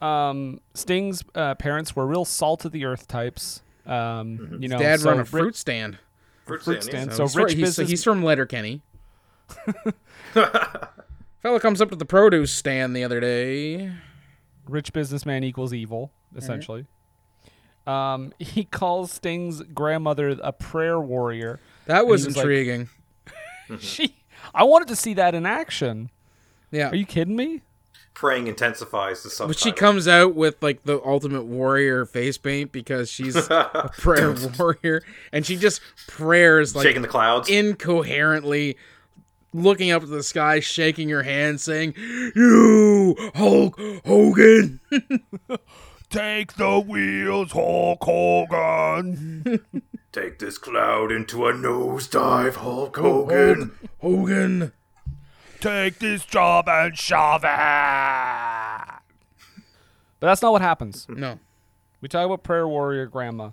Um, 0.01 0.61
Sting's 0.73 1.23
uh, 1.35 1.55
parents 1.55 1.95
were 1.95 2.07
real 2.07 2.23
salt 2.25 2.63
of 2.65 2.71
the 2.71 2.85
earth 2.85 3.07
types. 3.07 3.61
Um, 3.85 4.57
you 4.61 4.67
know, 4.69 4.77
His 4.77 4.83
dad 4.85 4.99
so 5.01 5.09
run 5.09 5.17
a 5.19 5.23
ri- 5.23 5.27
fruit 5.27 5.55
stand. 5.57 5.97
Fruit 6.45 6.63
fruit 6.63 6.83
stand, 6.83 7.11
stand. 7.11 7.19
yeah. 7.19 7.27
So 7.27 7.39
rich 7.41 7.53
he's, 7.53 7.61
business. 7.61 7.89
he's 7.89 8.03
from 8.03 8.23
Letterkenny. 8.23 8.81
Fella 10.33 11.59
comes 11.59 11.81
up 11.81 11.89
to 11.89 11.95
the 11.95 12.05
produce 12.05 12.51
stand 12.51 12.95
the 12.95 13.03
other 13.03 13.19
day. 13.19 13.91
rich 14.67 14.93
businessman 14.93 15.43
equals 15.43 15.73
evil, 15.73 16.11
essentially. 16.35 16.85
Um, 17.87 18.33
he 18.39 18.63
calls 18.65 19.11
Sting's 19.11 19.61
grandmother 19.61 20.29
a 20.43 20.51
prayer 20.53 20.99
warrior. 20.99 21.59
That 21.85 22.01
and 22.01 22.09
was 22.09 22.23
he 22.25 22.29
like- 22.29 22.37
intriguing. 22.37 22.89
she, 23.79 24.15
I 24.53 24.63
wanted 24.63 24.87
to 24.89 24.95
see 24.95 25.13
that 25.15 25.35
in 25.35 25.45
action. 25.45 26.09
Yeah. 26.71 26.89
Are 26.89 26.95
you 26.95 27.05
kidding 27.05 27.35
me? 27.35 27.61
Praying 28.15 28.47
intensifies 28.47 29.23
the 29.23 29.45
But 29.47 29.57
she 29.57 29.71
comes 29.71 30.05
out 30.07 30.35
with 30.35 30.61
like 30.61 30.83
the 30.83 30.99
ultimate 31.05 31.45
warrior 31.45 32.05
face 32.05 32.37
paint 32.37 32.71
because 32.71 33.09
she's 33.09 33.35
a 33.49 33.89
prayer 33.97 34.35
warrior, 34.57 35.03
and 35.31 35.45
she 35.45 35.55
just 35.55 35.79
prayers 36.07 36.75
like 36.75 36.83
Shaking 36.85 37.01
the 37.01 37.07
clouds. 37.07 37.47
incoherently, 37.49 38.75
looking 39.53 39.91
up 39.91 40.03
at 40.03 40.09
the 40.09 40.21
sky, 40.21 40.59
shaking 40.59 41.07
her 41.09 41.23
hand, 41.23 41.61
saying, 41.61 41.93
"You 42.35 43.15
Hulk 43.35 43.79
Hogan, 44.05 44.81
Take 46.09 46.53
the 46.53 46.79
wheels, 46.79 47.51
Hulk 47.51 48.03
Hogan. 48.03 49.61
Take 50.11 50.39
this 50.39 50.57
cloud 50.57 51.11
into 51.11 51.45
a 51.47 51.53
nosedive, 51.53 52.55
Hulk 52.55 52.97
Hogan. 52.97 53.71
Hogan." 54.01 54.73
Take 55.59 55.99
this 55.99 56.25
job 56.25 56.69
and 56.69 56.97
shove 56.97 57.43
it. 57.43 57.49
But 60.19 60.27
that's 60.27 60.41
not 60.41 60.51
what 60.51 60.61
happens. 60.61 61.05
No. 61.09 61.37
We 62.01 62.07
talk 62.07 62.25
about 62.25 62.43
prayer 62.43 62.67
warrior 62.67 63.05
grandma. 63.05 63.51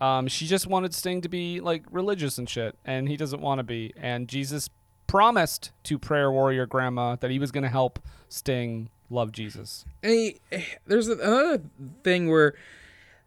Um, 0.00 0.28
she 0.28 0.46
just 0.46 0.66
wanted 0.66 0.94
Sting 0.94 1.20
to 1.20 1.28
be 1.28 1.60
like 1.60 1.82
religious 1.90 2.38
and 2.38 2.48
shit, 2.48 2.76
and 2.84 3.08
he 3.08 3.16
doesn't 3.16 3.40
want 3.40 3.58
to 3.58 3.64
be. 3.64 3.92
And 3.96 4.28
Jesus 4.28 4.70
promised 5.06 5.72
to 5.84 5.98
prayer 5.98 6.30
warrior 6.30 6.64
grandma 6.64 7.16
that 7.16 7.30
he 7.30 7.38
was 7.38 7.52
going 7.52 7.64
to 7.64 7.68
help 7.68 7.98
Sting 8.28 8.88
love 9.12 9.30
Jesus. 9.32 9.84
And 10.02 10.12
he, 10.12 10.40
there's 10.86 11.08
another 11.08 11.62
thing 12.02 12.28
where 12.30 12.54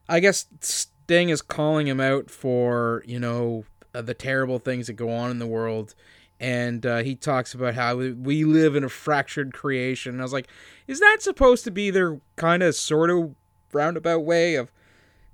I 0.10 0.20
guess 0.20 0.48
Sting 0.60 1.30
is 1.30 1.42
calling 1.42 1.88
him 1.88 2.00
out 2.00 2.30
for 2.30 3.04
you 3.08 3.20
know 3.20 3.66
uh, 3.94 4.02
the 4.02 4.14
terrible 4.14 4.60
things 4.60 4.88
that 4.88 4.94
go 4.94 5.10
on 5.12 5.32
in 5.32 5.40
the 5.40 5.48
world, 5.48 5.96
and 6.40 6.86
uh, 6.86 6.98
he 6.98 7.16
talks 7.16 7.54
about 7.54 7.76
how 7.76 7.96
we- 7.96 8.12
we 8.12 8.44
live 8.44 8.76
in 8.76 8.84
a 8.84 8.90
fractured 8.90 9.54
creation. 9.54 10.14
And 10.14 10.22
I 10.22 10.26
was 10.26 10.34
like, 10.34 10.48
is 10.88 11.00
that 11.00 11.18
supposed 11.22 11.64
to 11.66 11.72
be 11.72 11.90
their 11.92 12.20
kind 12.36 12.62
of 12.64 12.76
sort 12.76 13.10
of 13.10 13.36
roundabout 13.72 14.20
way 14.26 14.56
of 14.56 14.72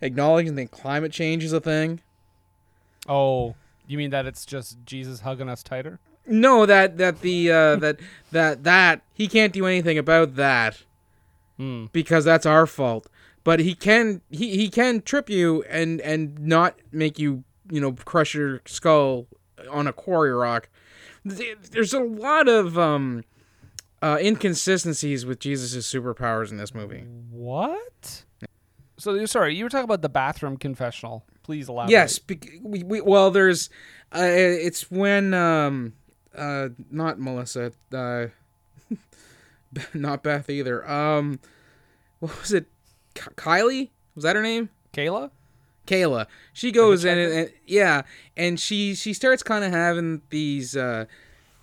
acknowledging 0.01 0.55
that 0.55 0.71
climate 0.71 1.11
change 1.11 1.43
is 1.43 1.53
a 1.53 1.59
thing? 1.61 2.01
Oh, 3.07 3.55
you 3.87 3.97
mean 3.97 4.11
that 4.11 4.25
it's 4.25 4.45
just 4.45 4.77
Jesus 4.85 5.21
hugging 5.21 5.49
us 5.49 5.63
tighter? 5.63 5.99
No, 6.27 6.65
that 6.65 6.97
that 6.97 7.21
the 7.21 7.51
uh, 7.51 7.75
that 7.77 7.99
that 8.31 8.63
that 8.63 9.01
he 9.13 9.27
can't 9.27 9.51
do 9.53 9.65
anything 9.65 9.97
about 9.97 10.35
that 10.35 10.83
Hmm. 11.57 11.85
because 11.91 12.25
that's 12.25 12.45
our 12.45 12.65
fault. 12.65 13.07
But 13.43 13.59
he 13.59 13.75
can 13.75 14.21
he, 14.29 14.55
he 14.57 14.69
can 14.69 15.01
trip 15.01 15.29
you 15.29 15.63
and 15.63 15.99
and 16.01 16.39
not 16.39 16.75
make 16.91 17.17
you 17.19 17.43
you 17.69 17.81
know 17.81 17.93
crush 17.93 18.33
your 18.35 18.61
skull 18.65 19.27
on 19.69 19.87
a 19.87 19.93
quarry 19.93 20.31
rock. 20.33 20.69
There's 21.23 21.93
a 21.93 21.99
lot 21.99 22.47
of 22.47 22.77
um, 22.79 23.23
uh, 24.01 24.17
inconsistencies 24.21 25.25
with 25.25 25.39
Jesus' 25.39 25.91
superpowers 25.91 26.49
in 26.51 26.57
this 26.57 26.73
movie. 26.73 27.03
What? 27.29 28.23
So 28.97 29.25
sorry, 29.25 29.55
you 29.55 29.63
were 29.65 29.69
talking 29.69 29.83
about 29.85 30.01
the 30.01 30.09
bathroom 30.09 30.57
confessional. 30.57 31.25
Please 31.43 31.69
elaborate. 31.69 31.91
Yes, 31.91 32.19
we, 32.61 32.83
we 32.83 33.01
well, 33.01 33.31
there's 33.31 33.69
uh, 34.15 34.21
it's 34.23 34.89
when 34.91 35.33
um 35.33 35.93
uh 36.35 36.69
not 36.89 37.19
Melissa 37.19 37.71
uh 37.93 38.27
not 39.93 40.23
Beth 40.23 40.49
either. 40.49 40.89
Um, 40.89 41.39
what 42.19 42.39
was 42.39 42.53
it? 42.53 42.67
K- 43.15 43.31
Kylie 43.35 43.89
was 44.15 44.23
that 44.23 44.35
her 44.35 44.41
name? 44.41 44.69
Kayla. 44.93 45.31
Kayla. 45.87 46.27
She 46.53 46.71
goes 46.71 47.05
in 47.05 47.17
and, 47.17 47.33
and 47.33 47.53
yeah, 47.65 48.03
and 48.37 48.59
she 48.59 48.95
she 48.95 49.13
starts 49.13 49.43
kind 49.43 49.63
of 49.63 49.71
having 49.71 50.21
these 50.29 50.75
uh 50.75 51.05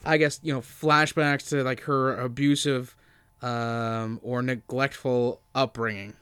I 0.05 0.17
guess 0.17 0.41
you 0.43 0.53
know 0.53 0.61
flashbacks 0.61 1.49
to 1.51 1.63
like 1.63 1.81
her 1.83 2.19
abusive 2.19 2.95
um 3.43 4.21
or 4.23 4.43
neglectful 4.43 5.41
upbringing. 5.55 6.15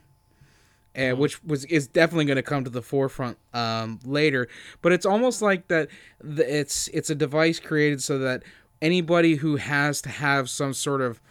Uh, 0.97 1.11
which 1.11 1.43
was 1.43 1.63
is 1.65 1.87
definitely 1.87 2.25
going 2.25 2.37
to 2.37 2.41
come 2.41 2.63
to 2.63 2.71
the 2.71 2.81
forefront 2.81 3.37
um, 3.53 3.99
later, 4.03 4.47
but 4.81 4.91
it's 4.91 5.05
almost 5.05 5.43
like 5.43 5.67
that. 5.67 5.89
The, 6.19 6.59
it's 6.59 6.87
it's 6.87 7.11
a 7.11 7.15
device 7.15 7.59
created 7.59 8.01
so 8.01 8.17
that 8.17 8.41
anybody 8.81 9.35
who 9.35 9.57
has 9.57 10.01
to 10.01 10.09
have 10.09 10.49
some 10.49 10.73
sort 10.73 11.01
of, 11.01 11.21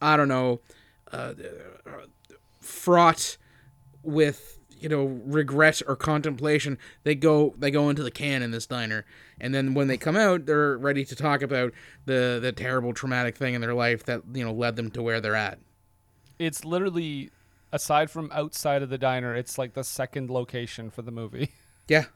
I 0.00 0.16
don't 0.16 0.28
know, 0.28 0.60
uh, 1.10 1.34
fraught 2.60 3.36
with 4.04 4.60
you 4.78 4.88
know 4.88 5.06
regret 5.24 5.82
or 5.88 5.96
contemplation 5.96 6.78
they 7.02 7.14
go 7.14 7.54
they 7.58 7.70
go 7.70 7.90
into 7.90 8.04
the 8.04 8.12
can 8.12 8.42
in 8.42 8.52
this 8.52 8.66
diner. 8.66 9.04
And 9.40 9.52
then 9.52 9.74
when 9.74 9.88
they 9.88 9.96
come 9.96 10.16
out 10.16 10.46
they're 10.46 10.78
ready 10.78 11.04
to 11.04 11.16
talk 11.16 11.42
about 11.42 11.72
the 12.04 12.38
the 12.40 12.52
terrible 12.52 12.92
traumatic 12.92 13.36
thing 13.36 13.54
in 13.54 13.60
their 13.60 13.74
life 13.74 14.04
that 14.04 14.22
you 14.32 14.44
know 14.44 14.52
led 14.52 14.76
them 14.76 14.90
to 14.92 15.02
where 15.02 15.20
they're 15.20 15.34
at. 15.34 15.58
It's 16.38 16.64
literally 16.64 17.30
aside 17.76 18.10
from 18.10 18.30
outside 18.32 18.82
of 18.82 18.90
the 18.90 18.98
diner, 18.98 19.34
it's 19.34 19.56
like 19.56 19.74
the 19.74 19.84
second 19.84 20.30
location 20.30 20.90
for 20.90 21.02
the 21.02 21.12
movie. 21.12 21.52
yeah 21.88 22.06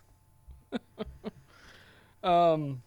Um, 2.22 2.82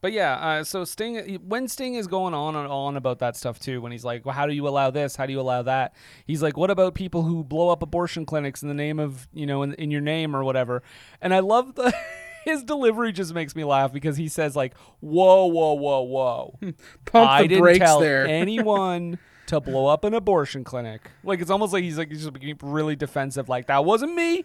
but 0.00 0.12
yeah, 0.12 0.34
uh, 0.34 0.64
so 0.64 0.84
Sting, 0.84 1.40
when 1.46 1.66
Sting 1.66 1.94
is 1.94 2.06
going 2.06 2.34
on 2.34 2.54
and 2.54 2.68
on 2.68 2.96
about 2.96 3.18
that 3.18 3.36
stuff 3.36 3.58
too, 3.58 3.80
when 3.80 3.90
he's 3.90 4.04
like, 4.04 4.24
well, 4.24 4.34
"How 4.34 4.46
do 4.46 4.52
you 4.52 4.66
allow 4.68 4.90
this? 4.90 5.16
How 5.16 5.26
do 5.26 5.32
you 5.32 5.40
allow 5.40 5.62
that?" 5.62 5.94
He's 6.24 6.42
like, 6.42 6.56
"What 6.56 6.70
about 6.70 6.94
people 6.94 7.22
who 7.22 7.42
blow 7.42 7.70
up 7.70 7.82
abortion 7.82 8.24
clinics 8.24 8.62
in 8.62 8.68
the 8.68 8.74
name 8.74 9.00
of 9.00 9.26
you 9.32 9.46
know 9.46 9.62
in, 9.62 9.74
in 9.74 9.90
your 9.90 10.00
name 10.00 10.36
or 10.36 10.44
whatever?" 10.44 10.82
And 11.20 11.34
I 11.34 11.40
love 11.40 11.74
the 11.74 11.92
his 12.44 12.62
delivery 12.62 13.12
just 13.12 13.34
makes 13.34 13.56
me 13.56 13.64
laugh 13.64 13.92
because 13.92 14.16
he 14.16 14.28
says 14.28 14.54
like, 14.54 14.76
"Whoa, 15.00 15.46
whoa, 15.46 15.74
whoa, 15.74 16.02
whoa." 16.02 16.58
Pump 17.04 17.30
I 17.30 17.42
the 17.42 17.48
didn't 17.48 17.62
brakes 17.62 17.78
tell 17.80 17.98
there." 17.98 18.24
anyone 18.28 19.18
to 19.48 19.60
blow 19.60 19.86
up 19.86 20.04
an 20.04 20.14
abortion 20.14 20.64
clinic. 20.64 21.10
Like 21.24 21.40
it's 21.40 21.50
almost 21.50 21.72
like 21.72 21.82
he's 21.82 21.98
like 21.98 22.08
he's 22.08 22.22
just 22.22 22.32
being 22.32 22.56
really 22.62 22.96
defensive. 22.96 23.48
Like 23.48 23.66
that 23.66 23.84
wasn't 23.84 24.14
me. 24.14 24.44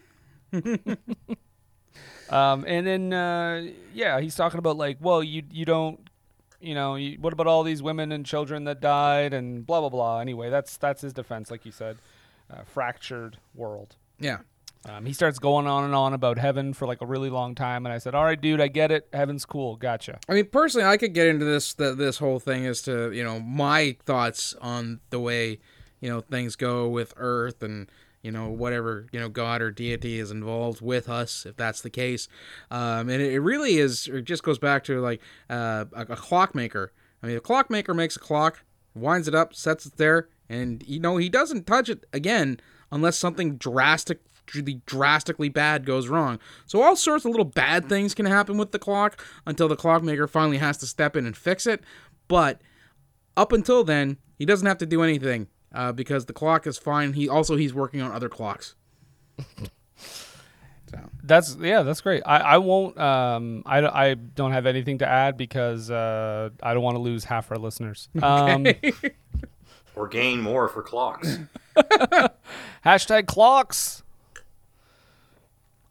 um, 2.30 2.66
and 2.68 2.88
then 2.88 3.14
uh, 3.14 3.68
yeah, 3.94 4.20
he's 4.20 4.36
talking 4.36 4.58
about 4.60 4.78
like, 4.78 4.98
well, 5.00 5.24
you 5.24 5.44
you 5.52 5.66
don't, 5.66 6.00
you 6.60 6.74
know, 6.74 6.96
you, 6.96 7.18
what 7.20 7.34
about 7.34 7.48
all 7.48 7.64
these 7.64 7.84
women 7.84 8.12
and 8.12 8.26
children 8.26 8.64
that 8.66 8.82
died 8.82 9.34
and 9.34 9.66
blah 9.66 9.80
blah 9.80 9.90
blah. 9.90 10.20
Anyway, 10.20 10.50
that's 10.50 10.78
that's 10.78 11.02
his 11.02 11.14
defense, 11.14 11.52
like 11.52 11.66
you 11.66 11.72
said, 11.72 11.98
uh, 12.52 12.64
fractured 12.64 13.38
world. 13.56 13.96
yeah 14.20 14.40
Um, 14.86 15.06
he 15.06 15.14
starts 15.14 15.40
going 15.40 15.66
on 15.66 15.86
and 15.86 15.96
on 15.96 16.14
about 16.14 16.38
heaven 16.38 16.74
for 16.74 16.86
like 16.86 17.02
a 17.02 17.06
really 17.06 17.30
long 17.30 17.56
time, 17.56 17.86
and 17.86 17.94
I 17.94 18.00
said, 18.00 18.16
"All 18.16 18.26
right, 18.26 18.40
dude, 18.40 18.60
I 18.60 18.68
get 18.68 18.92
it. 18.92 19.08
Heaven's 19.14 19.46
cool. 19.46 19.78
Gotcha." 19.78 20.20
I 20.28 20.34
mean, 20.34 20.46
personally, 20.48 20.86
I 20.86 20.98
could 20.98 21.14
get 21.14 21.28
into 21.28 21.46
this 21.46 21.74
the, 21.74 21.96
this 21.96 22.18
whole 22.18 22.40
thing 22.40 22.66
as 22.66 22.82
to 22.84 23.12
you 23.12 23.24
know 23.24 23.40
my 23.40 23.96
thoughts 24.06 24.56
on 24.62 25.00
the 25.10 25.20
way 25.20 25.60
you 26.02 26.10
know 26.10 26.20
things 26.20 26.56
go 26.58 26.90
with 26.90 27.14
Earth 27.16 27.64
and 27.64 27.90
you 28.22 28.32
know 28.32 28.50
whatever 28.50 29.08
you 29.14 29.20
know 29.22 29.30
God 29.30 29.62
or 29.62 29.72
deity 29.72 30.20
is 30.20 30.32
involved 30.32 30.82
with 30.82 31.08
us, 31.08 31.46
if 31.46 31.56
that's 31.56 31.82
the 31.82 31.90
case. 31.90 32.28
Um, 32.70 33.08
and 33.08 33.22
it, 33.22 33.32
it 33.32 33.40
really 33.40 33.78
is. 33.78 34.08
It 34.08 34.26
just 34.26 34.44
goes 34.44 34.60
back 34.60 34.84
to 34.86 35.00
like 35.00 35.22
uh, 35.50 35.86
a, 35.94 36.02
a 36.02 36.16
clockmaker. 36.18 36.92
I 37.22 37.28
mean, 37.28 37.38
a 37.38 37.42
clockmaker 37.42 37.94
makes 37.94 38.18
a 38.18 38.20
clock, 38.20 38.66
winds 38.94 39.30
it 39.30 39.36
up, 39.36 39.56
sets 39.56 39.86
it 39.86 39.96
there, 39.96 40.28
and 40.50 40.84
you 40.86 41.00
know 41.00 41.16
he 41.16 41.30
doesn't 41.30 41.66
touch 41.66 41.88
it 41.88 42.06
again 42.12 42.60
unless 42.92 43.18
something 43.18 43.56
drastic 43.56 44.20
really 44.54 44.82
drastically 44.86 45.50
bad 45.50 45.86
goes 45.86 46.08
wrong. 46.08 46.40
So 46.66 46.82
all 46.82 46.96
sorts 46.96 47.26
of 47.26 47.32
little 47.32 47.46
bad 47.46 47.90
things 47.90 48.14
can 48.14 48.26
happen 48.26 48.58
with 48.58 48.72
the 48.72 48.80
clock 48.80 49.24
until 49.46 49.68
the 49.68 49.76
clockmaker 49.76 50.28
finally 50.28 50.58
has 50.58 50.78
to 50.80 50.86
step 50.86 51.16
in 51.16 51.26
and 51.26 51.36
fix 51.36 51.66
it. 51.68 51.82
But 52.28 52.62
up 53.36 53.52
until 53.52 53.84
then, 53.84 54.18
he 54.38 54.46
doesn't 54.46 54.68
have 54.68 54.78
to 54.80 54.86
do 54.86 55.02
anything 55.04 55.48
uh, 55.74 55.92
because 55.92 56.26
the 56.26 56.34
clock 56.34 56.68
is 56.68 56.78
fine. 56.78 57.14
He 57.14 57.28
also 57.30 57.56
he's 57.56 57.74
working 57.74 58.02
on 58.02 58.12
other 58.12 58.30
clocks. 58.30 58.76
That's 61.24 61.56
yeah, 61.60 61.84
that's 61.84 62.02
great. 62.02 62.22
I, 62.26 62.38
I 62.38 62.58
won't. 62.58 63.00
Um, 63.00 63.64
I, 63.66 63.80
I 63.86 64.14
don't 64.14 64.52
have 64.52 64.66
anything 64.66 64.98
to 65.00 65.08
add 65.08 65.38
because 65.38 65.90
uh, 65.90 66.50
I 66.62 66.74
don't 66.74 66.84
want 66.84 66.96
to 66.96 67.02
lose 67.02 67.24
half 67.24 67.50
our 67.52 67.58
listeners. 67.58 68.10
Um, 68.22 68.68
Or 69.96 70.08
gain 70.08 70.42
more 70.42 70.68
for 70.68 70.82
clocks. 70.82 71.38
hashtag 72.86 73.28
clocks. 73.28 74.03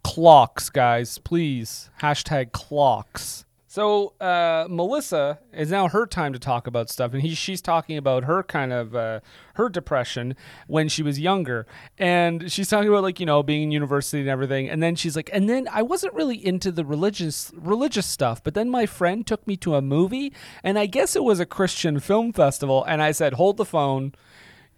Clocks, 0.05 0.71
guys, 0.71 1.19
please. 1.19 1.91
Hashtag 2.01 2.53
clocks. 2.53 3.45
So 3.73 4.13
uh, 4.21 4.67
Melissa 4.69 5.39
is 5.51 5.71
now 5.71 5.89
her 5.89 6.07
time 6.07 6.35
to 6.35 6.39
talk 6.39 6.67
about 6.67 6.91
stuff, 6.91 7.15
and 7.15 7.23
he, 7.23 7.35
she's 7.35 7.63
talking 7.63 7.97
about 7.97 8.25
her 8.25 8.43
kind 8.43 8.71
of 8.71 8.95
uh, 8.95 9.21
her 9.55 9.71
depression 9.71 10.37
when 10.67 10.91
she 10.91 11.03
was 11.03 11.19
younger, 11.19 11.67
and 11.97 12.53
she's 12.53 12.69
talking 12.69 12.91
about 12.91 13.03
like 13.03 13.19
you 13.19 13.25
know 13.25 13.43
being 13.43 13.63
in 13.63 13.71
university 13.71 14.21
and 14.21 14.29
everything, 14.29 14.69
and 14.69 14.83
then 14.83 14.95
she's 14.95 15.17
like, 15.17 15.31
and 15.33 15.49
then 15.49 15.69
I 15.73 15.81
wasn't 15.81 16.13
really 16.13 16.37
into 16.37 16.71
the 16.71 16.85
religious 16.85 17.51
religious 17.57 18.05
stuff, 18.05 18.45
but 18.45 18.53
then 18.53 18.69
my 18.69 18.85
friend 18.85 19.27
took 19.27 19.47
me 19.47 19.57
to 19.57 19.75
a 19.75 19.81
movie, 19.81 20.35
and 20.63 20.79
I 20.79 20.85
guess 20.85 21.17
it 21.17 21.25
was 21.25 21.41
a 21.41 21.47
Christian 21.47 21.99
film 21.99 22.35
festival, 22.35 22.85
and 22.85 23.03
I 23.03 23.13
said, 23.13 23.33
hold 23.33 23.57
the 23.57 23.65
phone, 23.65 24.13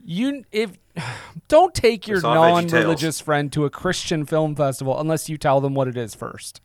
you 0.05 0.44
if 0.52 0.78
don't 1.48 1.74
take 1.74 2.07
your 2.07 2.18
It's 2.18 2.24
all 2.24 2.34
VeggieTales. 2.36 2.70
non-religious 2.72 3.20
friend 3.20 3.52
to 3.52 3.64
a 3.64 3.70
Christian 3.70 4.26
film 4.26 4.55
festival 4.55 4.98
unless 5.00 5.28
you 5.28 5.36
tell 5.38 5.61
them 5.61 5.74
what 5.74 5.88
it 5.88 5.96
is 5.96 6.14
first. 6.14 6.61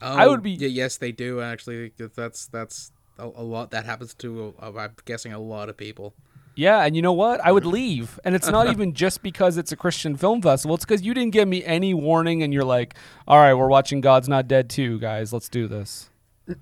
I 0.00 0.24
Oh, 0.24 0.30
would 0.30 0.42
be 0.42 0.52
y- 0.58 0.66
yes, 0.66 0.96
they 0.98 1.12
do 1.12 1.40
actually. 1.40 1.92
That's 1.98 2.46
that's 2.46 2.92
a, 3.18 3.24
a 3.24 3.42
lot. 3.42 3.70
That 3.70 3.84
happens 3.86 4.12
to. 4.14 4.54
uh, 4.60 4.72
I'm 4.76 4.92
guessing 5.04 5.32
a 5.32 5.38
lot 5.38 5.68
of 5.68 5.76
people. 5.76 6.14
Yeah, 6.56 6.84
and 6.84 6.94
you 6.94 7.02
know 7.02 7.12
what? 7.12 7.40
I 7.44 7.50
would 7.52 7.64
leave. 7.78 8.20
And 8.24 8.34
it's 8.34 8.48
not 8.48 8.68
even 8.70 8.92
just 8.92 9.22
because 9.22 9.56
it's 9.56 9.72
a 9.72 9.76
Christian 9.76 10.16
film 10.16 10.40
festival. 10.42 10.74
It's 10.76 10.84
because 10.84 11.02
you 11.02 11.12
didn't 11.14 11.32
give 11.32 11.48
me 11.48 11.64
any 11.64 11.94
warning 11.94 12.42
and 12.44 12.52
you're 12.54 12.64
like, 12.64 12.94
all 13.26 13.38
right, 13.38 13.54
we're 13.54 13.66
watching 13.68 14.00
God's 14.00 14.28
Not 14.28 14.46
Dead 14.46 14.68
too, 14.70 14.98
guys. 15.00 15.32
Let's 15.32 15.48
do 15.48 15.66
this. 15.66 16.10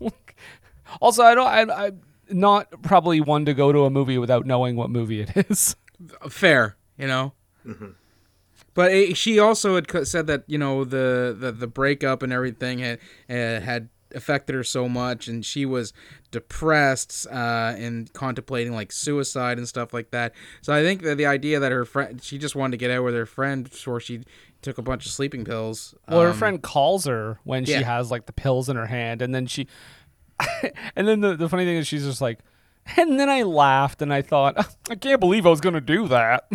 also, 1.00 1.22
I 1.22 1.34
don't, 1.34 1.46
I, 1.70 1.86
I'm 1.86 2.00
not 2.32 2.82
probably 2.82 3.20
one 3.20 3.44
to 3.44 3.54
go 3.54 3.72
to 3.72 3.84
a 3.84 3.90
movie 3.90 4.18
without 4.18 4.46
knowing 4.46 4.76
what 4.76 4.90
movie 4.90 5.20
it 5.20 5.30
is. 5.50 5.76
Fair, 6.28 6.76
you 6.98 7.06
know. 7.06 7.32
But 8.74 8.92
eh, 8.92 9.14
she 9.14 9.38
also 9.38 9.74
had 9.74 10.06
said 10.06 10.26
that 10.26 10.44
you 10.46 10.58
know 10.58 10.84
the 10.84 11.36
the, 11.38 11.52
the 11.52 11.66
breakup 11.66 12.22
and 12.22 12.32
everything 12.32 12.78
had 12.78 12.98
uh, 13.28 13.60
had 13.60 13.88
affected 14.14 14.54
her 14.54 14.64
so 14.64 14.88
much, 14.88 15.28
and 15.28 15.44
she 15.44 15.64
was 15.64 15.92
depressed 16.30 17.26
uh, 17.30 17.74
and 17.76 18.12
contemplating 18.12 18.72
like 18.72 18.92
suicide 18.92 19.58
and 19.58 19.68
stuff 19.68 19.92
like 19.92 20.10
that. 20.10 20.32
So 20.62 20.72
I 20.72 20.82
think 20.82 21.02
that 21.02 21.16
the 21.16 21.26
idea 21.26 21.60
that 21.60 21.72
her 21.72 21.84
friend 21.84 22.22
she 22.22 22.38
just 22.38 22.54
wanted 22.54 22.72
to 22.72 22.76
get 22.78 22.90
out 22.90 23.04
with 23.04 23.14
her 23.14 23.26
friend 23.26 23.68
before 23.68 24.00
she 24.00 24.22
took 24.62 24.78
a 24.78 24.82
bunch 24.82 25.04
of 25.04 25.12
sleeping 25.12 25.44
pills. 25.44 25.94
Well, 26.08 26.20
her 26.20 26.28
um, 26.28 26.36
friend 26.36 26.62
calls 26.62 27.04
her 27.04 27.38
when 27.44 27.64
she 27.64 27.74
has 27.74 28.10
like 28.10 28.26
the 28.26 28.32
pills 28.32 28.68
in 28.68 28.76
her 28.76 28.86
hand, 28.86 29.20
and 29.20 29.34
then 29.34 29.46
she, 29.46 29.66
and 30.96 31.06
then 31.06 31.20
the, 31.20 31.36
the 31.36 31.48
funny 31.48 31.64
thing 31.64 31.76
is 31.76 31.86
she's 31.86 32.04
just 32.04 32.20
like, 32.20 32.40
and 32.96 33.18
then 33.18 33.28
I 33.28 33.42
laughed 33.42 34.02
and 34.02 34.12
I 34.12 34.22
thought, 34.22 34.56
I 34.90 34.94
can't 34.94 35.20
believe 35.20 35.46
I 35.46 35.50
was 35.50 35.60
gonna 35.60 35.80
do 35.80 36.08
that. 36.08 36.48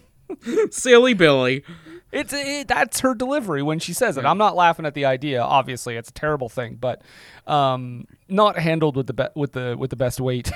silly 0.70 1.14
Billy. 1.14 1.64
It's 2.10 2.32
it, 2.32 2.68
that's 2.68 3.00
her 3.00 3.14
delivery 3.14 3.62
when 3.62 3.78
she 3.78 3.92
says 3.92 4.16
it. 4.16 4.24
I'm 4.24 4.38
not 4.38 4.56
laughing 4.56 4.86
at 4.86 4.94
the 4.94 5.04
idea. 5.04 5.42
Obviously, 5.42 5.96
it's 5.96 6.08
a 6.08 6.12
terrible 6.12 6.48
thing, 6.48 6.76
but 6.80 7.02
um, 7.46 8.06
not 8.28 8.58
handled 8.58 8.96
with 8.96 9.08
the 9.08 9.12
be- 9.12 9.28
with 9.34 9.52
the 9.52 9.76
with 9.78 9.90
the 9.90 9.96
best 9.96 10.20
weight. 10.20 10.50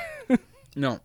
No. 0.74 1.00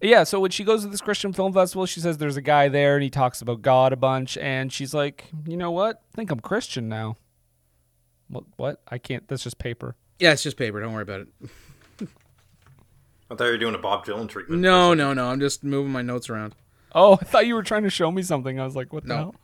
Yeah, 0.00 0.22
so 0.22 0.38
when 0.38 0.52
she 0.52 0.62
goes 0.62 0.82
to 0.84 0.88
this 0.88 1.00
Christian 1.00 1.32
film 1.32 1.52
festival, 1.52 1.84
she 1.86 1.98
says 1.98 2.18
there's 2.18 2.36
a 2.36 2.42
guy 2.42 2.68
there 2.68 2.94
and 2.94 3.02
he 3.02 3.10
talks 3.10 3.42
about 3.42 3.62
God 3.62 3.92
a 3.92 3.96
bunch, 3.96 4.36
and 4.38 4.72
she's 4.72 4.94
like, 4.94 5.24
you 5.44 5.56
know 5.56 5.72
what? 5.72 6.02
I 6.12 6.16
think 6.16 6.30
I'm 6.30 6.38
Christian 6.38 6.88
now. 6.88 7.16
What? 8.28 8.44
What? 8.56 8.82
I 8.88 8.98
can't. 8.98 9.26
That's 9.26 9.42
just 9.42 9.58
paper. 9.58 9.96
Yeah, 10.18 10.32
it's 10.32 10.42
just 10.42 10.56
paper. 10.56 10.80
Don't 10.80 10.92
worry 10.92 11.02
about 11.02 11.20
it. 11.20 11.28
I 13.30 13.34
thought 13.34 13.44
you 13.44 13.50
were 13.52 13.58
doing 13.58 13.74
a 13.74 13.78
Bob 13.78 14.06
Dylan 14.06 14.28
treatment. 14.28 14.62
No, 14.62 14.94
no, 14.94 15.12
no. 15.12 15.28
I'm 15.28 15.38
just 15.40 15.62
moving 15.62 15.92
my 15.92 16.02
notes 16.02 16.30
around. 16.30 16.54
Oh, 16.94 17.18
I 17.20 17.24
thought 17.24 17.46
you 17.46 17.54
were 17.54 17.62
trying 17.62 17.82
to 17.82 17.90
show 17.90 18.10
me 18.10 18.22
something. 18.22 18.58
I 18.58 18.64
was 18.64 18.74
like, 18.74 18.92
what 18.92 19.02
the 19.04 19.08
No. 19.08 19.16
hell? 19.16 19.34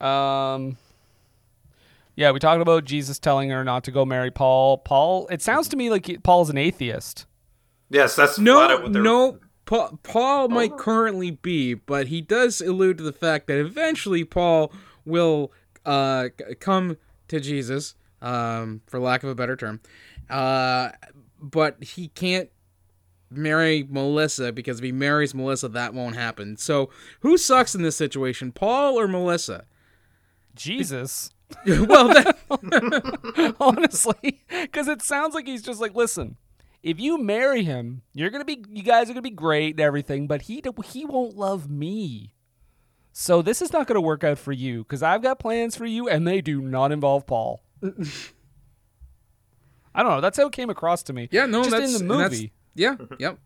Um. 0.08 0.76
Yeah, 2.14 2.30
we 2.30 2.38
talked 2.38 2.62
about 2.62 2.84
Jesus 2.84 3.18
telling 3.18 3.50
her 3.50 3.62
not 3.64 3.84
to 3.84 3.90
go 3.90 4.04
marry 4.06 4.30
Paul. 4.30 4.78
Paul. 4.78 5.26
It 5.30 5.42
sounds 5.42 5.68
to 5.68 5.76
me 5.76 5.90
like 5.90 6.06
he- 6.06 6.16
Paul's 6.18 6.48
an 6.48 6.56
atheist. 6.56 7.26
Yes, 7.90 8.16
that's 8.16 8.36
flat 8.36 8.70
out 8.70 8.78
No, 8.78 8.80
what 8.84 8.92
they're. 8.92 9.02
no. 9.02 9.38
Paul, 9.66 9.98
Paul 10.02 10.48
might 10.48 10.76
currently 10.76 11.30
be, 11.32 11.74
but 11.74 12.06
he 12.06 12.20
does 12.20 12.60
allude 12.60 12.98
to 12.98 13.04
the 13.04 13.12
fact 13.12 13.48
that 13.48 13.58
eventually 13.58 14.22
Paul 14.24 14.72
will 15.04 15.52
uh, 15.84 16.28
come 16.60 16.96
to 17.28 17.40
Jesus, 17.40 17.94
um, 18.26 18.80
for 18.86 18.98
lack 18.98 19.22
of 19.22 19.30
a 19.30 19.34
better 19.34 19.56
term. 19.56 19.80
Uh, 20.28 20.90
but 21.40 21.82
he 21.82 22.08
can't 22.08 22.50
marry 23.30 23.86
Melissa 23.88 24.52
because 24.52 24.78
if 24.78 24.84
he 24.84 24.92
marries 24.92 25.34
Melissa, 25.34 25.68
that 25.68 25.94
won't 25.94 26.16
happen. 26.16 26.56
So 26.56 26.90
who 27.20 27.38
sucks 27.38 27.74
in 27.74 27.82
this 27.82 27.96
situation, 27.96 28.50
Paul 28.50 28.98
or 28.98 29.06
Melissa? 29.06 29.64
Jesus. 30.54 31.30
well, 31.66 32.08
that, 32.08 33.54
honestly, 33.60 34.40
because 34.48 34.88
it 34.88 35.02
sounds 35.02 35.34
like 35.34 35.46
he's 35.46 35.62
just 35.62 35.80
like, 35.80 35.94
listen, 35.94 36.36
if 36.82 36.98
you 36.98 37.22
marry 37.22 37.62
him, 37.62 38.02
you're 38.12 38.30
gonna 38.30 38.44
be, 38.44 38.64
you 38.68 38.82
guys 38.82 39.08
are 39.08 39.12
gonna 39.12 39.22
be 39.22 39.30
great 39.30 39.74
and 39.74 39.80
everything, 39.80 40.26
but 40.26 40.42
he 40.42 40.62
he 40.84 41.04
won't 41.04 41.36
love 41.36 41.70
me. 41.70 42.32
So 43.12 43.40
this 43.42 43.62
is 43.62 43.72
not 43.72 43.86
gonna 43.86 44.00
work 44.00 44.24
out 44.24 44.38
for 44.38 44.52
you 44.52 44.82
because 44.82 45.04
I've 45.04 45.22
got 45.22 45.38
plans 45.38 45.76
for 45.76 45.86
you, 45.86 46.08
and 46.08 46.26
they 46.26 46.40
do 46.40 46.60
not 46.60 46.90
involve 46.90 47.28
Paul. 47.28 47.62
I 49.94 50.02
don't 50.02 50.12
know. 50.12 50.20
That's 50.20 50.36
how 50.36 50.46
it 50.46 50.52
came 50.52 50.70
across 50.70 51.02
to 51.04 51.12
me. 51.12 51.28
yeah, 51.30 51.46
no, 51.46 51.60
just 51.62 51.70
that's 51.70 52.00
in 52.00 52.06
the 52.06 52.14
and 52.14 52.20
that's- 52.22 52.38
movie. 52.40 52.52
Yeah, 52.74 52.96
yep. 53.18 53.38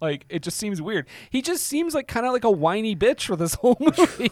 Like 0.00 0.26
it 0.28 0.42
just 0.42 0.58
seems 0.58 0.82
weird. 0.82 1.06
He 1.30 1.40
just 1.40 1.64
seems 1.66 1.94
like 1.94 2.06
kind 2.06 2.26
of 2.26 2.32
like 2.32 2.44
a 2.44 2.50
whiny 2.50 2.94
bitch 2.94 3.24
for 3.26 3.36
this 3.36 3.54
whole 3.62 3.78
movie. 3.80 4.30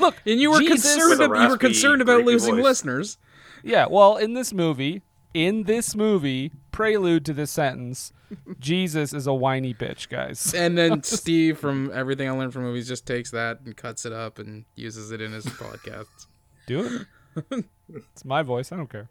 Look, 0.00 0.16
And 0.26 0.40
you 0.40 0.50
were 0.50 0.58
Jesus- 0.58 0.94
concerned. 0.96 1.30
With 1.30 1.40
you 1.40 1.48
were 1.48 1.56
concerned 1.58 2.02
about 2.02 2.24
losing 2.24 2.56
voice. 2.56 2.64
listeners. 2.64 3.18
Yeah, 3.62 3.86
well, 3.88 4.16
in 4.16 4.34
this 4.34 4.52
movie, 4.52 5.02
in 5.32 5.62
this 5.64 5.94
movie, 5.94 6.50
prelude 6.72 7.24
to 7.26 7.32
this 7.32 7.52
sentence, 7.52 8.12
Jesus 8.58 9.12
is 9.12 9.28
a 9.28 9.32
whiny 9.34 9.72
bitch, 9.72 10.08
guys. 10.08 10.52
And 10.56 10.76
then 10.76 11.04
Steve 11.04 11.58
from 11.58 11.92
Everything 11.94 12.28
I 12.28 12.32
Learned 12.32 12.52
from 12.52 12.62
Movies 12.62 12.88
just 12.88 13.06
takes 13.06 13.30
that 13.30 13.60
and 13.64 13.76
cuts 13.76 14.04
it 14.04 14.12
up 14.12 14.40
and 14.40 14.64
uses 14.74 15.12
it 15.12 15.20
in 15.20 15.30
his 15.30 15.44
podcast. 15.62 16.26
Do 16.66 16.84
it. 16.84 17.06
it's 17.94 18.24
my 18.24 18.42
voice. 18.42 18.72
I 18.72 18.76
don't 18.76 18.90
care. 18.90 19.08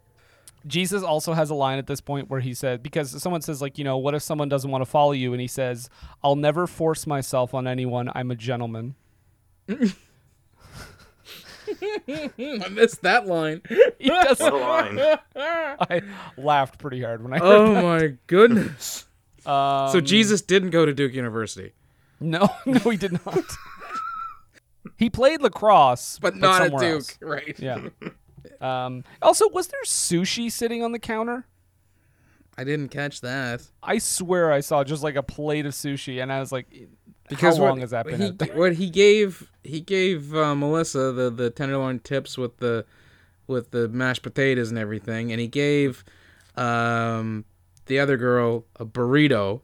Jesus 0.66 1.02
also 1.02 1.32
has 1.32 1.50
a 1.50 1.54
line 1.54 1.78
at 1.78 1.86
this 1.88 2.00
point 2.00 2.30
where 2.30 2.38
he 2.40 2.54
said, 2.54 2.82
because 2.84 3.20
someone 3.20 3.42
says, 3.42 3.60
like, 3.60 3.78
you 3.78 3.84
know, 3.84 3.98
what 3.98 4.14
if 4.14 4.22
someone 4.22 4.48
doesn't 4.48 4.70
want 4.70 4.82
to 4.82 4.86
follow 4.90 5.10
you? 5.12 5.32
And 5.32 5.40
he 5.40 5.48
says, 5.48 5.90
I'll 6.22 6.36
never 6.36 6.68
force 6.68 7.04
myself 7.06 7.52
on 7.52 7.66
anyone. 7.66 8.10
I'm 8.14 8.30
a 8.30 8.36
gentleman. 8.36 8.94
I 9.68 9.92
missed 12.70 13.02
that 13.02 13.26
line. 13.26 13.62
He 13.98 14.08
does. 14.08 14.40
What 14.40 14.52
a 14.52 14.56
line. 14.56 14.98
I 15.80 16.02
laughed 16.36 16.78
pretty 16.78 17.02
hard 17.02 17.22
when 17.22 17.32
I 17.32 17.38
heard 17.38 17.46
Oh 17.46 17.74
that. 17.74 17.82
my 17.84 18.14
goodness. 18.26 19.06
Um, 19.46 19.88
so 19.90 20.00
Jesus 20.00 20.42
didn't 20.42 20.70
go 20.70 20.84
to 20.86 20.92
Duke 20.92 21.14
University, 21.14 21.72
No, 22.20 22.48
no, 22.66 22.78
he 22.80 22.96
did 22.96 23.12
not. 23.24 23.44
He 25.02 25.10
played 25.10 25.42
lacrosse, 25.42 26.18
but 26.20 26.36
not 26.36 26.62
at 26.62 26.70
Duke, 26.78 26.82
else. 26.82 27.18
right? 27.20 27.58
Yeah. 27.58 27.88
Um, 28.60 29.02
also, 29.20 29.48
was 29.50 29.68
there 29.68 29.82
sushi 29.84 30.50
sitting 30.50 30.84
on 30.84 30.92
the 30.92 30.98
counter? 30.98 31.46
I 32.56 32.62
didn't 32.62 32.90
catch 32.90 33.20
that. 33.20 33.62
I 33.82 33.98
swear 33.98 34.52
I 34.52 34.60
saw 34.60 34.84
just 34.84 35.02
like 35.02 35.16
a 35.16 35.22
plate 35.22 35.66
of 35.66 35.72
sushi, 35.72 36.22
and 36.22 36.32
I 36.32 36.38
was 36.38 36.52
like, 36.52 36.66
Because 37.28 37.56
"How 37.56 37.64
long 37.64 37.72
what, 37.72 37.80
has 37.80 37.90
that 37.90 38.06
been?" 38.06 38.20
he, 38.20 38.50
what 38.52 38.74
he 38.74 38.90
gave 38.90 39.50
he 39.64 39.80
gave 39.80 40.34
uh, 40.34 40.54
Melissa 40.54 41.12
the 41.12 41.30
the 41.30 41.50
tenderloin 41.50 42.00
tips 42.00 42.38
with 42.38 42.58
the 42.58 42.84
with 43.46 43.70
the 43.70 43.88
mashed 43.88 44.22
potatoes 44.22 44.70
and 44.70 44.78
everything, 44.78 45.32
and 45.32 45.40
he 45.40 45.48
gave 45.48 46.04
um, 46.56 47.44
the 47.86 47.98
other 47.98 48.16
girl 48.16 48.64
a 48.76 48.84
burrito, 48.84 49.62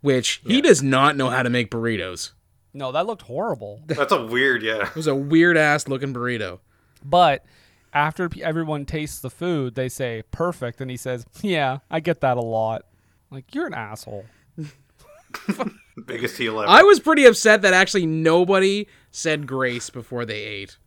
which 0.00 0.42
he 0.46 0.60
does 0.60 0.82
not 0.82 1.16
know 1.16 1.28
how 1.28 1.42
to 1.42 1.50
make 1.50 1.70
burritos. 1.70 2.32
No, 2.74 2.92
that 2.92 3.06
looked 3.06 3.22
horrible. 3.22 3.82
That's 3.86 4.12
a 4.12 4.24
weird, 4.24 4.62
yeah. 4.62 4.82
It 4.88 4.94
was 4.94 5.06
a 5.06 5.14
weird 5.14 5.56
ass 5.56 5.88
looking 5.88 6.14
burrito. 6.14 6.60
But 7.04 7.44
after 7.92 8.30
everyone 8.40 8.86
tastes 8.86 9.20
the 9.20 9.30
food, 9.30 9.74
they 9.74 9.88
say 9.88 10.22
perfect, 10.30 10.80
and 10.80 10.90
he 10.90 10.96
says, 10.96 11.26
"Yeah, 11.42 11.78
I 11.90 12.00
get 12.00 12.20
that 12.20 12.36
a 12.36 12.42
lot." 12.42 12.84
Like 13.30 13.54
you're 13.54 13.66
an 13.66 13.74
asshole. 13.74 14.24
Biggest 16.06 16.36
heel 16.38 16.60
ever. 16.60 16.68
I 16.70 16.82
was 16.82 17.00
pretty 17.00 17.24
upset 17.24 17.62
that 17.62 17.74
actually 17.74 18.06
nobody 18.06 18.86
said 19.10 19.46
grace 19.46 19.90
before 19.90 20.24
they 20.24 20.42
ate. 20.42 20.78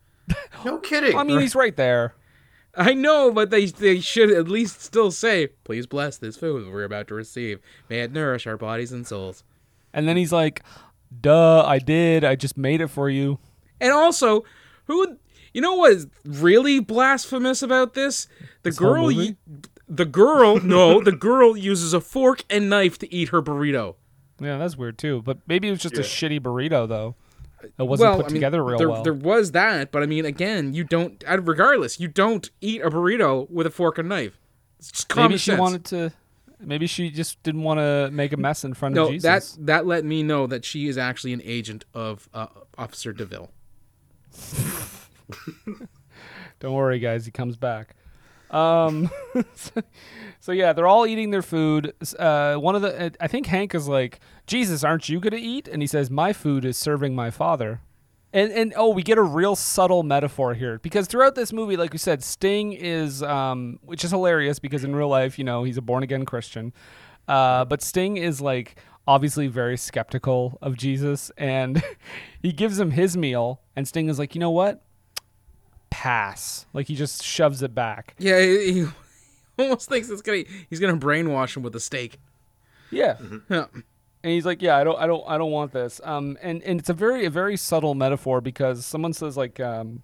no 0.63 0.77
kidding. 0.79 1.17
I 1.17 1.23
mean, 1.23 1.39
he's 1.39 1.55
right 1.55 1.75
there. 1.75 2.15
I 2.75 2.93
know, 2.93 3.31
but 3.31 3.51
they 3.51 3.67
they 3.67 3.99
should 3.99 4.31
at 4.31 4.47
least 4.47 4.81
still 4.81 5.11
say, 5.11 5.47
"Please 5.63 5.85
bless 5.87 6.17
this 6.17 6.37
food 6.37 6.71
we're 6.71 6.83
about 6.83 7.07
to 7.09 7.13
receive. 7.13 7.59
May 7.89 8.01
it 8.01 8.11
nourish 8.11 8.47
our 8.47 8.57
bodies 8.57 8.91
and 8.91 9.05
souls." 9.05 9.43
And 9.93 10.09
then 10.09 10.17
he's 10.17 10.33
like, 10.33 10.61
"Duh, 11.21 11.63
I 11.65 11.79
did. 11.79 12.23
I 12.23 12.35
just 12.35 12.57
made 12.57 12.81
it 12.81 12.87
for 12.87 13.09
you." 13.09 13.39
And 13.79 13.91
also, 13.91 14.43
who 14.85 15.17
you 15.53 15.61
know 15.61 15.75
what 15.75 15.91
is 15.93 16.07
really 16.25 16.79
blasphemous 16.79 17.61
about 17.61 17.93
this? 17.93 18.27
The 18.63 18.69
This 18.71 18.79
girl, 18.79 19.05
y- 19.07 19.35
the 19.87 20.05
girl, 20.05 20.59
no, 20.59 21.01
the 21.01 21.11
girl 21.11 21.55
uses 21.55 21.93
a 21.93 22.01
fork 22.01 22.43
and 22.49 22.69
knife 22.69 22.97
to 22.99 23.13
eat 23.13 23.29
her 23.29 23.41
burrito. 23.41 23.95
Yeah, 24.39 24.57
that's 24.57 24.75
weird 24.77 24.97
too. 24.97 25.21
But 25.21 25.39
maybe 25.47 25.67
it 25.67 25.71
was 25.71 25.79
just 25.81 25.97
a 25.97 26.01
shitty 26.01 26.39
burrito, 26.41 26.87
though. 26.87 27.15
It 27.63 27.83
wasn't 27.83 28.09
well, 28.09 28.17
put 28.17 28.25
I 28.25 28.27
mean, 28.29 28.33
together 28.35 28.63
real 28.63 28.77
there, 28.77 28.89
well. 28.89 29.01
There 29.03 29.13
was 29.13 29.51
that, 29.53 29.91
but 29.91 30.03
I 30.03 30.05
mean, 30.05 30.25
again, 30.25 30.73
you 30.73 30.83
don't. 30.83 31.23
uh, 31.27 31.39
Regardless, 31.41 31.99
you 31.99 32.07
don't 32.07 32.49
eat 32.61 32.81
a 32.81 32.89
burrito 32.91 33.49
with 33.49 33.65
a 33.65 33.71
fork 33.71 33.97
and 33.97 34.07
knife. 34.09 34.37
It's 34.77 34.91
just 34.91 35.07
common 35.09 35.29
maybe 35.31 35.37
she 35.39 35.51
sense. 35.51 35.59
wanted 35.59 35.85
to. 35.85 36.11
Maybe 36.65 36.87
she 36.87 37.09
just 37.09 37.41
didn't 37.43 37.63
want 37.63 37.79
to 37.79 38.09
make 38.11 38.33
a 38.33 38.37
mess 38.37 38.63
in 38.63 38.73
front 38.73 38.95
no, 38.95 39.05
of 39.05 39.11
Jesus. 39.11 39.53
that 39.55 39.65
that 39.65 39.85
let 39.85 40.05
me 40.05 40.23
know 40.23 40.47
that 40.47 40.65
she 40.65 40.87
is 40.87 40.97
actually 40.97 41.33
an 41.33 41.41
agent 41.43 41.85
of 41.93 42.27
uh, 42.33 42.47
Officer 42.77 43.13
Deville. 43.13 43.51
Don't 46.59 46.73
worry, 46.73 46.99
guys. 46.99 47.25
He 47.25 47.31
comes 47.31 47.57
back. 47.57 47.95
Um, 48.51 49.09
so, 49.55 49.81
so 50.39 50.51
yeah, 50.51 50.73
they're 50.73 50.87
all 50.87 51.05
eating 51.05 51.31
their 51.31 51.41
food. 51.41 51.93
Uh, 52.17 52.55
one 52.55 52.75
of 52.75 52.81
the, 52.81 53.13
I 53.19 53.27
think 53.27 53.47
Hank 53.47 53.75
is 53.75 53.87
like, 53.87 54.19
Jesus, 54.47 54.83
aren't 54.83 55.09
you 55.09 55.19
gonna 55.19 55.37
eat? 55.37 55.67
And 55.67 55.81
he 55.81 55.87
says, 55.87 56.09
My 56.09 56.33
food 56.33 56.65
is 56.65 56.77
serving 56.77 57.15
my 57.15 57.31
father. 57.31 57.81
And 58.35 58.51
and 58.51 58.73
oh, 58.75 58.89
we 58.89 59.01
get 59.01 59.17
a 59.17 59.23
real 59.23 59.55
subtle 59.55 60.03
metaphor 60.03 60.53
here 60.53 60.77
because 60.79 61.07
throughout 61.07 61.35
this 61.35 61.53
movie, 61.53 61.77
like 61.77 61.93
we 61.93 61.97
said, 61.97 62.21
Sting 62.21 62.73
is, 62.73 63.23
um, 63.23 63.79
which 63.81 64.03
is 64.03 64.11
hilarious 64.11 64.59
because 64.59 64.83
in 64.83 64.93
real 64.93 65.07
life, 65.07 65.39
you 65.39 65.45
know, 65.45 65.63
he's 65.63 65.77
a 65.77 65.81
born 65.81 66.03
again 66.03 66.25
Christian, 66.25 66.73
uh, 67.29 67.63
but 67.63 67.81
Sting 67.81 68.17
is 68.17 68.41
like 68.41 68.75
obviously 69.07 69.47
very 69.47 69.77
skeptical 69.77 70.57
of 70.61 70.75
Jesus, 70.75 71.31
and 71.37 71.81
he 72.41 72.51
gives 72.51 72.77
him 72.77 72.91
his 72.91 73.15
meal, 73.15 73.61
and 73.73 73.87
Sting 73.87 74.09
is 74.09 74.19
like, 74.19 74.35
you 74.35 74.41
know 74.41 74.51
what? 74.51 74.83
Pass. 75.89 76.65
Like 76.73 76.87
he 76.87 76.95
just 76.95 77.23
shoves 77.23 77.63
it 77.63 77.73
back. 77.73 78.15
Yeah, 78.19 78.41
he, 78.41 78.73
he 78.73 78.85
almost 79.59 79.87
thinks 79.87 80.09
it's 80.09 80.21
gonna 80.21 80.43
he's 80.69 80.81
gonna 80.81 80.97
brainwash 80.97 81.55
him 81.55 81.63
with 81.63 81.73
a 81.73 81.79
steak. 81.79 82.19
Yeah. 82.91 83.15
Yeah. 83.49 83.67
And 84.25 84.33
he's 84.33 84.43
like, 84.43 84.59
"Yeah, 84.59 84.75
I 84.77 84.83
don't, 84.83 84.99
I 84.99 85.05
don't, 85.05 85.23
I 85.27 85.37
don't 85.37 85.51
want 85.51 85.71
this." 85.71 86.01
Um, 86.03 86.35
and 86.41 86.63
and 86.63 86.79
it's 86.79 86.89
a 86.89 86.95
very, 86.95 87.25
a 87.25 87.29
very 87.29 87.55
subtle 87.55 87.93
metaphor 87.93 88.41
because 88.41 88.83
someone 88.83 89.13
says 89.13 89.37
like, 89.37 89.59
um, 89.59 90.01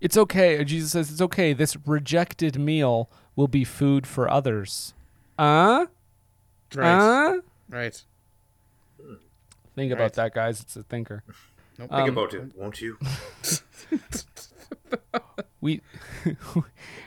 "It's 0.00 0.16
okay." 0.16 0.64
Jesus 0.64 0.92
says, 0.92 1.10
"It's 1.10 1.20
okay. 1.20 1.52
This 1.52 1.76
rejected 1.86 2.58
meal 2.58 3.10
will 3.36 3.48
be 3.48 3.64
food 3.64 4.06
for 4.06 4.30
others." 4.30 4.94
Uh, 5.38 5.86
Right. 6.74 7.34
Uh? 7.34 7.40
Right. 7.68 8.02
Think 9.74 9.92
about 9.92 10.14
that, 10.14 10.32
guys. 10.32 10.62
It's 10.62 10.74
a 10.74 10.82
thinker. 10.82 11.22
Nope. 11.78 11.90
Think 11.90 12.00
Um, 12.00 12.08
about 12.08 12.32
it, 12.32 12.56
won't 12.56 12.80
you? 12.80 12.96
we 15.60 15.82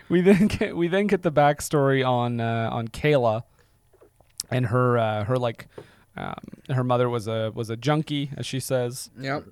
we 0.09 0.21
then 0.21 0.45
get 0.47 0.77
we 0.77 0.87
then 0.87 1.07
get 1.07 1.23
the 1.23 1.31
backstory 1.31 2.07
on 2.07 2.39
uh, 2.39 2.69
on 2.71 2.89
Kayla 2.89 3.43
and 4.55 4.65
her 4.67 4.97
uh, 4.97 5.23
her 5.25 5.37
like 5.37 5.67
um, 6.15 6.35
her 6.69 6.83
mother 6.83 7.09
was 7.09 7.27
a 7.27 7.51
was 7.55 7.69
a 7.69 7.75
junkie 7.77 8.31
as 8.37 8.45
she 8.45 8.59
says. 8.59 9.09
Yep. 9.19 9.45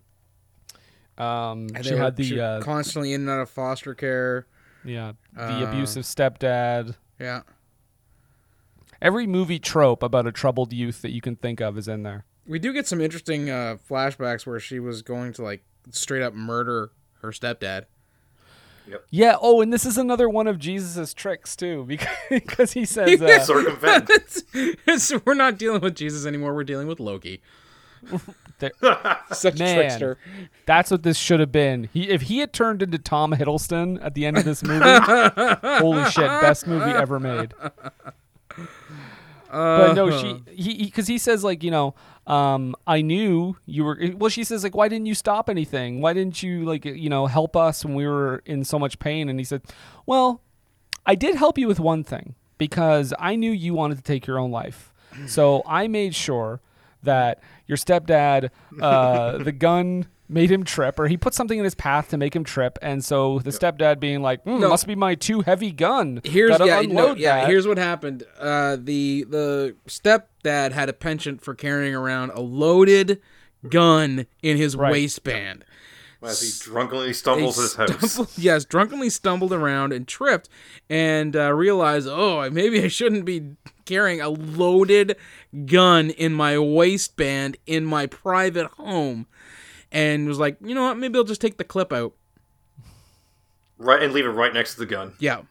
Um, 1.18 1.68
And 1.76 1.86
she 1.86 1.95
had 1.95 2.16
the 2.16 2.24
she- 2.24 2.39
uh, 2.39 2.62
constantly 2.62 3.14
in 3.14 3.22
and 3.22 3.30
out 3.30 3.41
of 3.41 3.49
foster 3.49 3.93
care. 3.93 4.47
yeah 4.86 5.14
the 5.36 5.41
Uh, 5.66 5.70
abusive 5.70 6.04
stepdad. 6.04 6.95
Yeah. 7.20 7.41
Every 9.02 9.26
movie 9.28 9.60
trope 9.60 10.04
about 10.04 10.28
a 10.28 10.32
troubled 10.32 10.74
youth 10.74 11.02
that 11.02 11.12
you 11.12 11.22
can 11.22 11.36
think 11.36 11.60
of 11.60 11.78
is 11.78 11.88
in 11.88 12.04
there. 12.04 12.26
We 12.47 12.60
do 12.60 12.72
get 12.74 12.88
some 12.88 13.02
interesting 13.02 13.49
uh, 13.49 13.78
flashbacks 13.89 14.45
where 14.45 14.60
she 14.60 14.80
was 14.80 15.02
going 15.02 15.34
to 15.34 15.43
like 15.43 15.64
straight 15.89 16.22
up 16.22 16.34
murder 16.34 16.91
her 17.22 17.30
stepdad. 17.30 17.86
Yeah. 19.10 19.36
Oh, 19.42 19.62
and 19.62 19.72
this 19.72 19.86
is 19.86 19.98
another 19.98 20.28
one 20.30 20.48
of 20.48 20.60
Jesus's 20.60 21.14
tricks 21.14 21.56
too, 21.56 21.84
because 21.88 22.10
because 22.30 22.74
he 22.74 22.86
says 22.86 23.22
uh, 23.22 23.40
Circumvent. 23.40 24.10
It's- 24.10 24.44
it's- 24.54 25.14
we're 25.26 25.34
not 25.34 25.58
dealing 25.58 25.82
with 25.82 25.96
Jesus 25.96 26.26
anymore. 26.26 26.54
We're 26.54 26.64
dealing 26.64 26.88
with 26.88 27.00
Loki. 27.00 27.42
There- 28.60 28.72
Such 29.32 29.56
a 29.60 29.64
Man, 29.64 29.76
trickster. 29.76 30.18
That's 30.68 30.92
what 30.92 31.02
this 31.02 31.18
should 31.18 31.40
have 31.40 31.52
been. 31.52 31.90
He 31.92 32.10
if 32.10 32.24
he 32.24 32.38
had 32.40 32.54
turned 32.54 32.84
into 32.84 33.00
Tom 33.00 33.34
Hiddleston 33.34 33.98
at 34.04 34.14
the 34.14 34.26
end 34.28 34.38
of 34.38 34.46
this 34.46 34.62
movie, 34.64 34.86
holy 35.80 36.06
shit, 36.12 36.28
best 36.42 36.68
movie 36.68 36.92
ever 36.92 37.20
made. 37.20 37.56
But 39.52 39.93
no, 39.93 40.10
she 40.12 40.41
he 40.54 40.86
because 40.86 41.08
he, 41.08 41.18
says 41.18 41.43
like 41.43 41.64
you 41.64 41.72
know, 41.72 41.93
um, 42.26 42.76
I 42.88 43.02
knew 43.02 43.58
you 43.66 43.84
were. 43.84 43.99
Well, 44.16 44.30
she 44.30 44.43
says 44.43 44.64
like, 44.64 44.76
why 44.76 44.88
didn't 44.88 45.08
you 45.08 45.16
stop 45.16 45.49
anything? 45.49 46.02
Why 46.02 46.14
didn't 46.14 46.41
you 46.41 46.64
like 46.64 46.86
you 46.86 47.10
know 47.10 47.28
help 47.28 47.56
us 47.56 47.84
when 47.84 47.95
we 47.95 48.08
were 48.08 48.41
in 48.45 48.64
so 48.64 48.80
much 48.80 48.97
pain? 48.99 49.28
And 49.30 49.39
he 49.39 49.43
said, 49.43 49.62
well, 50.06 50.41
I 51.06 51.16
did 51.16 51.36
help 51.36 51.58
you 51.58 51.68
with 51.68 51.80
one 51.80 52.04
thing 52.04 52.36
because 52.58 53.14
I 53.20 53.36
knew 53.36 53.52
you 53.52 53.74
wanted 53.74 53.97
to 53.97 54.04
take 54.04 54.26
your 54.26 54.39
own 54.39 54.52
life, 54.52 54.93
so 55.28 55.64
I 55.66 55.88
made 55.88 56.16
sure 56.16 56.62
that 57.04 57.41
your 57.68 57.78
stepdad, 57.78 58.52
uh, 58.82 59.38
the 59.43 59.52
gun 59.52 60.06
made 60.32 60.50
him 60.50 60.64
trip, 60.64 60.98
or 61.00 61.08
he 61.08 61.18
put 61.18 61.34
something 61.34 61.58
in 61.60 61.64
his 61.66 61.76
path 61.76 62.10
to 62.10 62.18
make 62.18 62.36
him 62.36 62.44
trip, 62.44 62.80
and 62.82 63.04
so 63.04 63.40
the 63.40 63.50
stepdad 63.52 64.00
being 64.00 64.22
like, 64.22 64.42
"Hmm, 64.44 64.60
No. 64.62 64.70
must 64.70 64.88
be 64.88 64.96
my 64.96 65.14
too 65.16 65.42
heavy 65.42 65.72
gun. 65.72 66.22
Here's 66.24 66.52
Gotta 66.52 66.66
yeah, 66.66 66.82
no, 66.82 67.14
yeah. 67.16 67.42
that." 67.42 67.50
Here's 67.50 67.68
what 67.68 67.78
happened. 67.78 68.24
Uh, 68.40 68.78
the 68.80 69.26
the 69.30 69.76
stepdad 69.88 70.72
had 70.72 70.88
a 70.90 70.94
penchant 70.94 71.42
for 71.42 71.54
carrying 71.54 71.94
around 71.94 72.32
a 72.32 72.40
loaded 72.40 73.22
gun 73.70 74.26
in 74.42 74.58
his 74.58 74.76
waistband. 74.78 75.66
As 76.24 76.40
he 76.40 76.52
drunkenly 76.72 77.14
stumbles 77.14 77.56
He 77.56 77.62
his 77.64 77.76
house. 77.76 78.12
stumbled- 78.12 78.32
yes, 78.38 78.64
drunkenly 78.64 79.10
stumbled 79.10 79.52
around 79.52 79.92
and 79.92 80.08
tripped, 80.08 80.50
and 80.88 81.36
uh, 81.36 81.52
realized, 81.52 82.08
oh, 82.08 82.48
maybe 82.52 82.84
I 82.84 82.90
shouldn't 82.90 83.26
be 83.26 83.56
carrying 83.86 84.22
a 84.22 84.30
loaded 84.30 85.16
gun 85.66 86.12
in 86.12 86.32
my 86.34 86.60
waistband 86.60 87.58
in 87.66 87.86
my 87.86 88.06
private 88.06 88.68
home, 88.74 89.26
and 89.92 90.28
was 90.28 90.39
like, 90.39 90.58
you 90.62 90.76
know 90.76 90.84
what? 90.84 90.98
Maybe 90.98 91.18
I'll 91.18 91.24
just 91.24 91.42
take 91.42 91.58
the 91.58 91.64
clip 91.64 91.92
out. 91.92 92.14
Right, 93.78 94.02
and 94.02 94.14
leave 94.14 94.26
it 94.26 94.30
right 94.30 94.54
next 94.54 94.76
to 94.76 94.80
the 94.80 94.86
gun. 94.86 95.14
Yeah. 95.20 95.42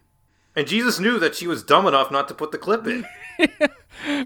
And 0.54 0.66
Jesus 0.66 1.00
knew 1.00 1.18
that 1.18 1.34
she 1.34 1.46
was 1.46 1.62
dumb 1.62 1.86
enough 1.86 2.10
not 2.10 2.28
to 2.28 2.34
put 2.34 2.52
the 2.52 2.58
clip 2.58 2.86
in. 2.86 3.06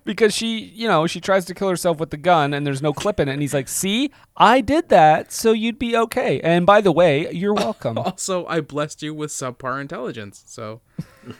because 0.04 0.34
she, 0.34 0.58
you 0.58 0.88
know, 0.88 1.06
she 1.06 1.20
tries 1.20 1.44
to 1.46 1.54
kill 1.54 1.68
herself 1.68 1.98
with 1.98 2.10
the 2.10 2.16
gun 2.16 2.54
and 2.54 2.66
there's 2.66 2.82
no 2.82 2.92
clip 2.92 3.20
in 3.20 3.28
it. 3.28 3.32
And 3.32 3.42
he's 3.42 3.54
like, 3.54 3.68
see, 3.68 4.10
I 4.36 4.60
did 4.60 4.88
that, 4.88 5.32
so 5.32 5.52
you'd 5.52 5.78
be 5.78 5.96
okay. 5.96 6.40
And 6.40 6.66
by 6.66 6.80
the 6.80 6.92
way, 6.92 7.30
you're 7.32 7.54
welcome. 7.54 7.98
Also, 8.04 8.44
I 8.46 8.60
blessed 8.60 9.02
you 9.02 9.14
with 9.14 9.30
subpar 9.30 9.80
intelligence, 9.80 10.44
so 10.46 10.80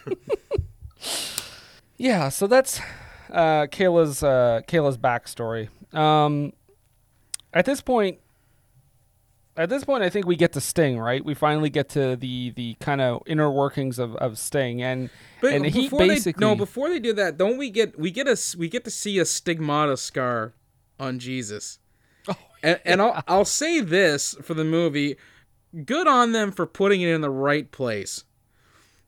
yeah, 1.97 2.29
so 2.29 2.47
that's 2.47 2.81
uh, 3.31 3.67
Kayla's 3.67 4.23
uh, 4.23 4.63
Kayla's 4.67 4.97
backstory. 4.97 5.69
Um, 5.95 6.53
at 7.53 7.67
this 7.67 7.81
point, 7.81 8.19
at 9.57 9.69
this 9.69 9.85
point, 9.85 10.03
I 10.03 10.11
think 10.11 10.27
we 10.27 10.37
get 10.37 10.53
to 10.55 10.61
Sting, 10.61 10.99
right? 10.99 11.25
We 11.25 11.35
finally 11.35 11.71
get 11.71 11.89
to 11.91 12.17
the 12.17 12.51
the 12.51 12.75
kind 12.81 13.01
of 13.01 13.23
inner 13.27 13.51
workings 13.51 13.99
of, 13.99 14.17
of 14.17 14.39
Sting, 14.39 14.83
and 14.83 15.11
But 15.41 15.53
and 15.53 15.67
he 15.67 15.83
before 15.83 16.01
basically 16.01 16.41
they, 16.41 16.47
no, 16.47 16.57
before 16.57 16.89
they 16.89 16.99
do 16.99 17.13
that, 17.15 17.37
don't 17.37 17.57
we 17.57 17.71
get 17.71 17.99
we 17.99 18.11
get 18.11 18.27
a 18.27 18.37
we 18.59 18.69
get 18.69 18.85
to 18.85 18.91
see 18.91 19.19
a 19.19 19.25
stigmata 19.25 19.97
scar 19.97 20.55
on 20.99 21.19
Jesus. 21.19 21.79
Oh, 22.29 22.37
and, 22.63 22.81
and 22.85 23.03
I'll 23.03 23.23
I'll 23.29 23.45
say 23.45 23.81
this 23.81 24.35
for 24.43 24.55
the 24.55 24.65
movie, 24.65 25.17
good 25.85 26.09
on 26.09 26.33
them 26.33 26.51
for 26.51 26.67
putting 26.67 27.01
it 27.03 27.15
in 27.15 27.21
the 27.21 27.31
right 27.31 27.71
place, 27.71 28.25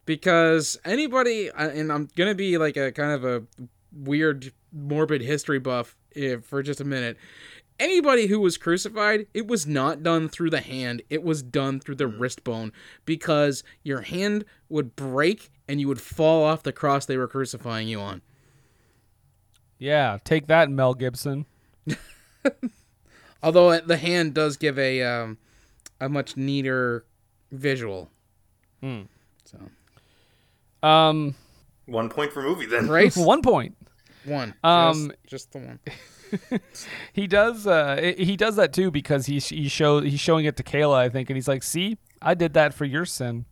because 0.05 0.79
anybody 0.85 1.51
uh, 1.51 1.71
and 1.71 1.93
I'm 1.93 2.09
gonna 2.15 2.37
be 2.37 2.57
like 2.57 2.77
a 2.77 2.93
kind 2.93 3.11
of 3.11 3.25
a 3.25 3.43
weird 3.93 4.53
morbid 4.73 5.23
history 5.23 5.59
buff 5.59 5.97
if, 6.13 6.45
for 6.45 6.63
just 6.63 6.81
a 6.81 6.85
minute. 6.85 7.17
Anybody 7.79 8.27
who 8.27 8.41
was 8.41 8.57
crucified, 8.57 9.27
it 9.35 9.47
was 9.47 9.67
not 9.67 10.03
done 10.03 10.29
through 10.29 10.51
the 10.51 10.61
hand, 10.61 11.03
it 11.11 11.23
was 11.23 11.43
done 11.43 11.79
through 11.79 11.97
the 11.97 12.07
wrist 12.07 12.43
bone 12.43 12.73
because 13.05 13.63
your 13.83 14.01
hand 14.01 14.45
would 14.71 14.97
break 14.97 15.51
and 15.69 15.79
you 15.81 15.89
would 15.89 16.01
fall 16.01 16.43
off 16.45 16.63
the 16.63 16.73
cross 16.73 17.05
they 17.07 17.17
were 17.19 17.29
crucifying 17.29 17.87
you 17.89 18.01
on. 18.01 18.23
yeah, 19.79 20.19
take 20.25 20.47
that, 20.47 20.71
Mel 20.71 20.95
Gibson. 20.95 21.45
Although 23.43 23.71
uh, 23.71 23.81
the 23.85 23.97
hand 23.99 24.33
does 24.35 24.57
give 24.57 24.79
a 24.79 25.03
um, 25.03 25.39
a 26.01 26.09
much 26.09 26.37
neater 26.37 27.05
visual. 27.53 28.11
Hmm. 28.81 29.03
So 29.45 29.59
Um, 30.87 31.35
One 31.85 32.09
point 32.09 32.33
for 32.33 32.43
movie 32.43 32.67
then. 32.67 32.89
Right? 32.89 33.13
one 33.17 33.43
point. 33.53 33.77
One. 34.25 34.55
Um, 34.65 35.13
just, 35.27 35.27
just 35.27 35.53
the 35.53 35.59
one. 35.59 35.81
he 37.13 37.27
does 37.27 37.67
uh 37.67 38.15
he 38.19 38.37
does 38.37 38.57
that 38.57 38.73
too 38.73 38.91
because 38.91 39.27
he's 39.27 39.49
he 39.49 39.69
show 39.69 40.01
he's 40.01 40.21
showing 40.21 40.45
it 40.45 40.57
to 40.57 40.63
Kayla 40.63 40.95
I 40.97 41.09
think 41.09 41.31
and 41.31 41.37
he's 41.37 41.49
like 41.49 41.63
see 41.63 41.99
I 42.23 42.35
did 42.35 42.55
that 42.55 42.75
for 42.75 42.85
your 42.85 43.05
sin 43.05 43.45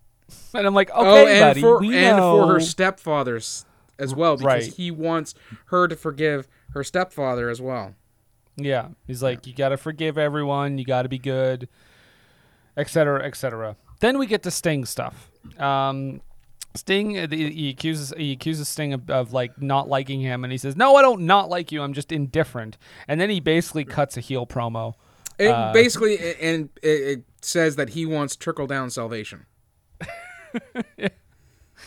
and 0.54 0.66
I'm 0.66 0.74
like 0.74 0.90
okay 0.90 1.00
oh, 1.00 1.26
and 1.26 1.40
buddy 1.40 1.60
for 1.60 1.82
and 1.82 2.16
know. 2.16 2.36
for 2.46 2.52
her 2.52 2.58
stepfathers 2.58 3.64
as 3.98 4.14
well 4.14 4.36
because 4.36 4.44
Right. 4.68 4.74
he 4.74 4.90
wants 4.90 5.34
her 5.66 5.88
to 5.88 5.96
forgive 5.96 6.46
her 6.72 6.84
stepfather 6.84 7.48
as 7.50 7.60
well. 7.60 7.94
yeah 8.56 8.88
he's 9.06 9.22
like 9.22 9.46
you 9.46 9.54
got 9.54 9.70
to 9.70 9.76
forgive 9.76 10.18
everyone 10.18 10.78
you 10.78 10.84
got 10.84 11.02
to 11.02 11.08
be 11.08 11.18
good 11.18 11.68
etc 12.76 13.24
etc 13.24 13.76
then 14.00 14.18
we 14.18 14.26
get 14.26 14.42
to 14.44 14.50
Sting 14.50 14.84
stuff 14.84 15.30
um 15.58 16.20
Sting 16.78 17.18
uh, 17.18 17.26
he 17.28 17.68
accuses 17.70 18.12
he 18.16 18.32
accuses 18.32 18.68
Sting 18.68 18.92
of, 18.92 19.10
of 19.10 19.32
like 19.32 19.60
not 19.60 19.88
liking 19.88 20.20
him 20.20 20.44
and 20.44 20.52
he 20.52 20.58
says 20.58 20.76
no 20.76 20.96
I 20.96 21.02
don't 21.02 21.22
not 21.22 21.48
like 21.48 21.70
you 21.72 21.82
I'm 21.82 21.92
just 21.92 22.10
indifferent 22.12 22.78
and 23.06 23.20
then 23.20 23.30
he 23.30 23.40
basically 23.40 23.84
cuts 23.84 24.16
a 24.16 24.20
heel 24.20 24.46
promo 24.46 24.94
It 25.38 25.48
Uh, 25.50 25.72
basically, 25.72 26.14
it- 26.14 26.38
and 26.40 26.68
it, 26.82 26.88
it 26.88 27.24
says 27.42 27.76
that 27.76 27.90
he 27.90 28.04
wants 28.06 28.34
trickle 28.36 28.66
down 28.66 28.90
salvation. 28.90 29.46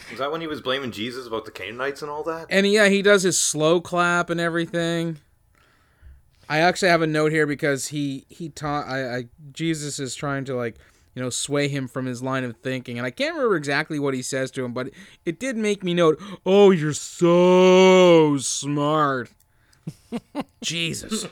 Was 0.09 0.19
that 0.19 0.31
when 0.31 0.41
he 0.41 0.47
was 0.47 0.61
blaming 0.61 0.91
Jesus 0.91 1.27
about 1.27 1.45
the 1.45 1.51
Canaanites 1.51 2.01
and 2.01 2.09
all 2.09 2.23
that? 2.23 2.47
And 2.49 2.65
yeah, 2.67 2.87
he 2.87 3.01
does 3.01 3.23
his 3.23 3.37
slow 3.37 3.81
clap 3.81 4.29
and 4.29 4.39
everything. 4.39 5.17
I 6.49 6.59
actually 6.59 6.89
have 6.89 7.01
a 7.01 7.07
note 7.07 7.31
here 7.31 7.45
because 7.47 7.87
he 7.89 8.25
he 8.29 8.49
taught 8.49 8.87
I, 8.87 9.15
I 9.17 9.23
Jesus 9.53 9.99
is 9.99 10.15
trying 10.15 10.45
to 10.45 10.55
like 10.55 10.75
you 11.15 11.21
know 11.21 11.29
sway 11.29 11.67
him 11.67 11.87
from 11.87 12.05
his 12.05 12.21
line 12.21 12.43
of 12.43 12.57
thinking, 12.57 12.97
and 12.97 13.05
I 13.05 13.11
can't 13.11 13.35
remember 13.35 13.55
exactly 13.55 13.99
what 13.99 14.13
he 14.13 14.21
says 14.21 14.51
to 14.51 14.65
him, 14.65 14.73
but 14.73 14.89
it 15.25 15.39
did 15.39 15.57
make 15.57 15.83
me 15.83 15.93
note. 15.93 16.21
Oh, 16.45 16.71
you're 16.71 16.93
so 16.93 18.37
smart, 18.37 19.31
Jesus. 20.61 21.27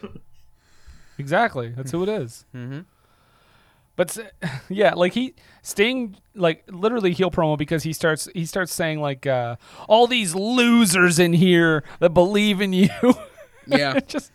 Exactly. 1.20 1.70
That's 1.70 1.92
who 1.92 2.02
it 2.04 2.10
is. 2.10 2.46
Mm-hmm. 2.56 2.80
But 4.00 4.18
yeah, 4.70 4.94
like 4.94 5.14
he 5.14 5.36
Sting 5.62 6.16
like 6.34 6.64
literally 6.72 7.12
heel 7.12 7.30
promo 7.30 7.58
because 7.58 7.84
he 7.84 7.92
starts 7.92 8.30
he 8.34 8.46
starts 8.46 8.74
saying 8.74 9.02
like 9.02 9.28
uh 9.28 9.58
all 9.90 10.08
these 10.08 10.34
losers 10.34 11.20
in 11.20 11.34
here 11.34 11.84
that 12.00 12.12
believe 12.12 12.62
in 12.62 12.72
you. 12.72 12.90
Yeah. 13.68 14.00
Just 14.08 14.32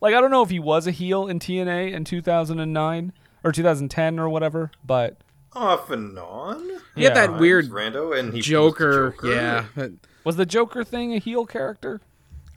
like 0.00 0.14
I 0.14 0.20
don't 0.20 0.30
know 0.30 0.42
if 0.42 0.50
he 0.50 0.60
was 0.60 0.86
a 0.86 0.92
heel 0.92 1.26
in 1.26 1.40
TNA 1.40 1.92
in 1.92 2.04
2009 2.04 3.12
or 3.44 3.52
2010 3.52 4.18
or 4.18 4.28
whatever, 4.28 4.70
but 4.84 5.16
Off 5.52 5.90
and 5.90 6.18
on. 6.18 6.80
He 6.94 7.04
had 7.04 7.16
that 7.16 7.38
weird 7.38 7.70
Rando, 7.70 8.16
and 8.16 8.32
he 8.32 8.40
Joker, 8.40 9.10
Joker. 9.10 9.32
yeah. 9.32 9.88
Was 10.24 10.36
the 10.36 10.46
Joker 10.46 10.84
thing 10.84 11.14
a 11.14 11.18
heel 11.18 11.46
character? 11.46 12.00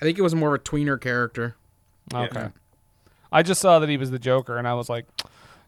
I 0.02 0.06
think 0.06 0.20
it 0.20 0.22
was 0.22 0.36
more 0.36 0.54
of 0.54 0.62
a 0.62 0.64
tweener 0.64 1.00
character. 1.00 1.56
Okay. 2.14 2.50
I 3.32 3.42
just 3.42 3.62
saw 3.62 3.80
that 3.80 3.90
he 3.90 3.98
was 3.98 4.12
the 4.12 4.20
Joker 4.20 4.58
and 4.58 4.68
I 4.68 4.74
was 4.74 4.90
like 4.90 5.06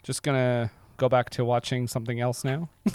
just 0.03 0.22
going 0.22 0.38
to 0.38 0.70
go 0.97 1.09
back 1.09 1.30
to 1.32 1.45
watching 1.45 1.88
something 1.88 2.20
else 2.20 2.43
now. 2.43 2.70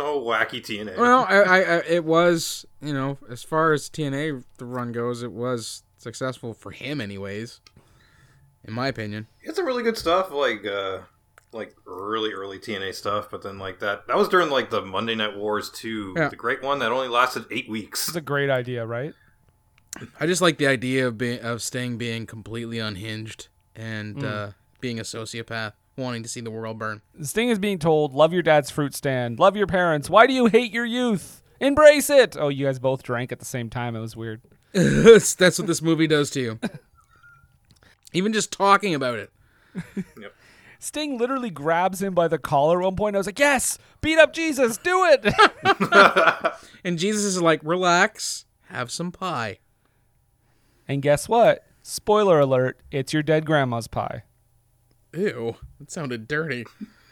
Oh, 0.00 0.22
wacky 0.24 0.62
TNA. 0.62 0.96
Well, 0.96 1.26
I, 1.28 1.34
I, 1.38 1.58
I, 1.58 1.76
it 1.88 2.04
was, 2.04 2.64
you 2.80 2.92
know, 2.92 3.18
as 3.28 3.42
far 3.42 3.72
as 3.72 3.90
TNA 3.90 4.44
the 4.58 4.64
run 4.64 4.92
goes, 4.92 5.24
it 5.24 5.32
was 5.32 5.82
successful 5.96 6.54
for 6.54 6.70
him, 6.70 7.00
anyways. 7.00 7.58
In 8.64 8.74
my 8.74 8.86
opinion. 8.86 9.26
It's 9.42 9.56
some 9.56 9.66
really 9.66 9.82
good 9.82 9.98
stuff, 9.98 10.30
like 10.30 10.64
uh 10.64 11.00
like 11.52 11.74
early, 11.86 12.32
early 12.32 12.58
TNA 12.58 12.94
stuff. 12.94 13.28
But 13.30 13.42
then 13.42 13.58
like 13.58 13.80
that, 13.80 14.06
that 14.06 14.16
was 14.16 14.28
during 14.28 14.50
like 14.50 14.70
the 14.70 14.82
Monday 14.82 15.14
Night 15.14 15.36
Wars 15.36 15.70
too, 15.70 16.14
Yeah. 16.16 16.28
the 16.28 16.36
great 16.36 16.62
one 16.62 16.78
that 16.80 16.92
only 16.92 17.08
lasted 17.08 17.44
eight 17.50 17.68
weeks. 17.68 18.08
It's 18.08 18.16
a 18.16 18.20
great 18.20 18.50
idea, 18.50 18.84
right? 18.86 19.14
I 20.20 20.26
just 20.26 20.42
like 20.42 20.58
the 20.58 20.66
idea 20.66 21.06
of 21.08 21.16
being 21.18 21.40
of 21.40 21.62
Sting 21.62 21.96
being 21.96 22.26
completely 22.26 22.78
unhinged 22.78 23.48
and 23.74 24.16
Mm. 24.16 24.24
uh, 24.24 24.52
being 24.80 24.98
a 25.00 25.02
sociopath, 25.02 25.72
wanting 25.96 26.22
to 26.22 26.28
see 26.28 26.40
the 26.40 26.50
world 26.50 26.78
burn. 26.78 27.00
Sting 27.22 27.48
is 27.48 27.58
being 27.58 27.78
told, 27.78 28.12
"Love 28.12 28.32
your 28.32 28.42
dad's 28.42 28.70
fruit 28.70 28.94
stand. 28.94 29.38
Love 29.40 29.56
your 29.56 29.66
parents. 29.66 30.08
Why 30.10 30.26
do 30.26 30.32
you 30.34 30.46
hate 30.46 30.72
your 30.72 30.84
youth? 30.84 31.42
Embrace 31.60 32.10
it." 32.10 32.36
Oh, 32.38 32.48
you 32.48 32.66
guys 32.66 32.78
both 32.78 33.02
drank 33.02 33.32
at 33.32 33.38
the 33.38 33.44
same 33.46 33.70
time. 33.70 33.96
It 33.96 34.00
was 34.00 34.14
weird. 34.14 34.42
That's 34.72 35.58
what 35.58 35.66
this 35.66 35.80
movie 35.82 36.06
does 36.06 36.30
to 36.32 36.40
you. 36.40 36.58
Even 38.12 38.32
just 38.32 38.52
talking 38.52 38.94
about 38.94 39.18
it. 39.18 39.30
Sting 40.78 41.18
literally 41.18 41.50
grabs 41.50 42.00
him 42.00 42.14
by 42.14 42.28
the 42.28 42.38
collar 42.38 42.80
at 42.80 42.84
one 42.84 42.96
point. 42.96 43.16
I 43.16 43.18
was 43.18 43.26
like, 43.26 43.38
"Yes, 43.38 43.78
beat 44.00 44.18
up 44.18 44.32
Jesus. 44.32 44.78
Do 44.78 45.04
it." 45.04 46.54
And 46.84 46.98
Jesus 46.98 47.24
is 47.24 47.42
like, 47.42 47.60
relax, 47.64 48.46
have 48.66 48.90
some 48.90 49.10
pie. 49.12 49.58
and 50.86 51.02
guess 51.02 51.28
what? 51.28 51.64
Spoiler 51.82 52.38
alert: 52.40 52.78
It's 52.90 53.12
your 53.12 53.22
dead 53.22 53.44
grandma's 53.44 53.88
pie. 53.88 54.22
Ew, 55.12 55.56
that 55.78 55.90
sounded 55.90 56.28
dirty. 56.28 56.64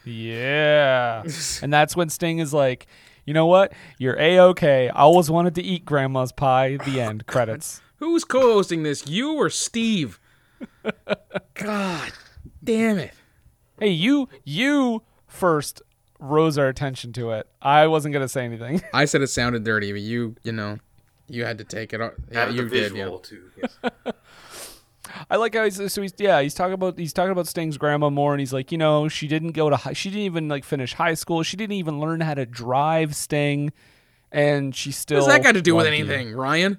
Yeah. 0.04 1.24
and 1.62 1.72
that's 1.72 1.96
when 1.96 2.08
Sting 2.08 2.38
is 2.38 2.54
like, 2.54 2.86
"You 3.24 3.34
know 3.34 3.46
what? 3.46 3.72
You're 3.98 4.18
a 4.18 4.38
okay. 4.40 4.88
I 4.88 5.00
always 5.00 5.30
wanted 5.30 5.54
to 5.56 5.62
eat 5.62 5.84
grandma's 5.84 6.32
pie." 6.32 6.76
The 6.76 7.00
oh, 7.02 7.08
end. 7.08 7.26
Credits. 7.26 7.80
Who's 7.96 8.24
co 8.24 8.40
hosting 8.40 8.82
this, 8.82 9.08
you 9.08 9.34
or 9.34 9.50
Steve? 9.50 10.20
God 11.54 12.12
damn 12.62 12.98
it. 12.98 13.12
Hey, 13.78 13.90
you 13.90 14.28
you 14.44 15.02
first 15.26 15.82
rose 16.18 16.56
our 16.58 16.68
attention 16.68 17.12
to 17.14 17.30
it. 17.32 17.46
I 17.60 17.86
wasn't 17.86 18.12
gonna 18.14 18.28
say 18.28 18.44
anything. 18.44 18.82
I 18.94 19.04
said 19.04 19.22
it 19.22 19.28
sounded 19.28 19.64
dirty, 19.64 19.92
but 19.92 20.00
you, 20.00 20.34
you 20.42 20.52
know, 20.52 20.78
you 21.28 21.44
had 21.44 21.58
to 21.58 21.64
take 21.64 21.92
it. 21.92 22.00
out. 22.00 22.14
Yeah, 22.30 22.42
Added 22.42 22.56
the 22.56 22.62
you 22.62 22.68
did. 22.68 22.96
Yeah. 22.96 23.16
too. 23.22 23.50
Yes. 23.60 23.78
I 25.30 25.36
like 25.36 25.54
how 25.54 25.64
he's 25.64 25.92
so 25.92 26.02
he's 26.02 26.12
yeah 26.18 26.42
he's 26.42 26.52
talking 26.54 26.74
about 26.74 26.98
he's 26.98 27.12
talking 27.12 27.30
about 27.32 27.46
Sting's 27.46 27.78
grandma 27.78 28.10
more 28.10 28.32
and 28.34 28.40
he's 28.40 28.52
like 28.52 28.70
you 28.70 28.76
know 28.78 29.08
she 29.08 29.28
didn't 29.28 29.52
go 29.52 29.70
to 29.70 29.76
high, 29.76 29.92
she 29.94 30.10
didn't 30.10 30.24
even 30.24 30.48
like 30.48 30.62
finish 30.64 30.92
high 30.94 31.14
school 31.14 31.42
she 31.42 31.56
didn't 31.56 31.72
even 31.74 32.00
learn 32.00 32.20
how 32.20 32.34
to 32.34 32.44
drive 32.44 33.16
Sting 33.16 33.72
and 34.30 34.74
she 34.74 34.92
still 34.92 35.20
What 35.20 35.26
does 35.28 35.34
that 35.36 35.42
got 35.42 35.52
to 35.52 35.62
do 35.62 35.74
with 35.74 35.86
loved 35.86 35.96
you. 35.96 36.04
anything, 36.04 36.34
Ryan? 36.34 36.78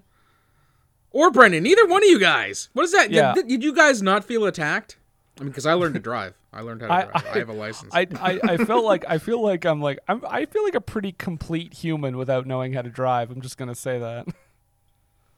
Or 1.11 1.31
Brendan? 1.31 1.63
Neither 1.63 1.87
one 1.87 2.03
of 2.03 2.09
you 2.09 2.19
guys. 2.19 2.69
What 2.73 2.83
is 2.83 2.91
that? 2.91 3.09
Yeah. 3.09 3.33
Did, 3.33 3.47
did 3.47 3.63
you 3.63 3.73
guys 3.73 4.03
not 4.03 4.23
feel 4.23 4.45
attacked? 4.45 4.97
I 5.39 5.43
mean, 5.43 5.49
because 5.49 5.65
I 5.65 5.73
learned 5.73 5.93
to 5.95 5.99
drive. 5.99 6.33
I 6.51 6.61
learned 6.61 6.81
how 6.81 6.87
to 6.87 6.93
I, 6.93 7.03
drive. 7.03 7.25
I, 7.35 7.39
have 7.39 7.49
a 7.49 7.53
license. 7.53 7.93
I, 7.93 8.07
I, 8.19 8.39
I 8.43 8.57
felt 8.57 8.85
like 8.85 9.05
I 9.07 9.17
feel 9.19 9.41
like 9.41 9.65
I'm 9.65 9.81
like 9.81 9.99
I'm, 10.07 10.23
I 10.27 10.45
feel 10.45 10.63
like 10.63 10.75
a 10.75 10.81
pretty 10.81 11.11
complete 11.11 11.73
human 11.73 12.17
without 12.17 12.47
knowing 12.47 12.73
how 12.73 12.81
to 12.81 12.89
drive. 12.89 13.29
I'm 13.29 13.41
just 13.41 13.57
gonna 13.57 13.75
say 13.75 13.99
that. 13.99 14.27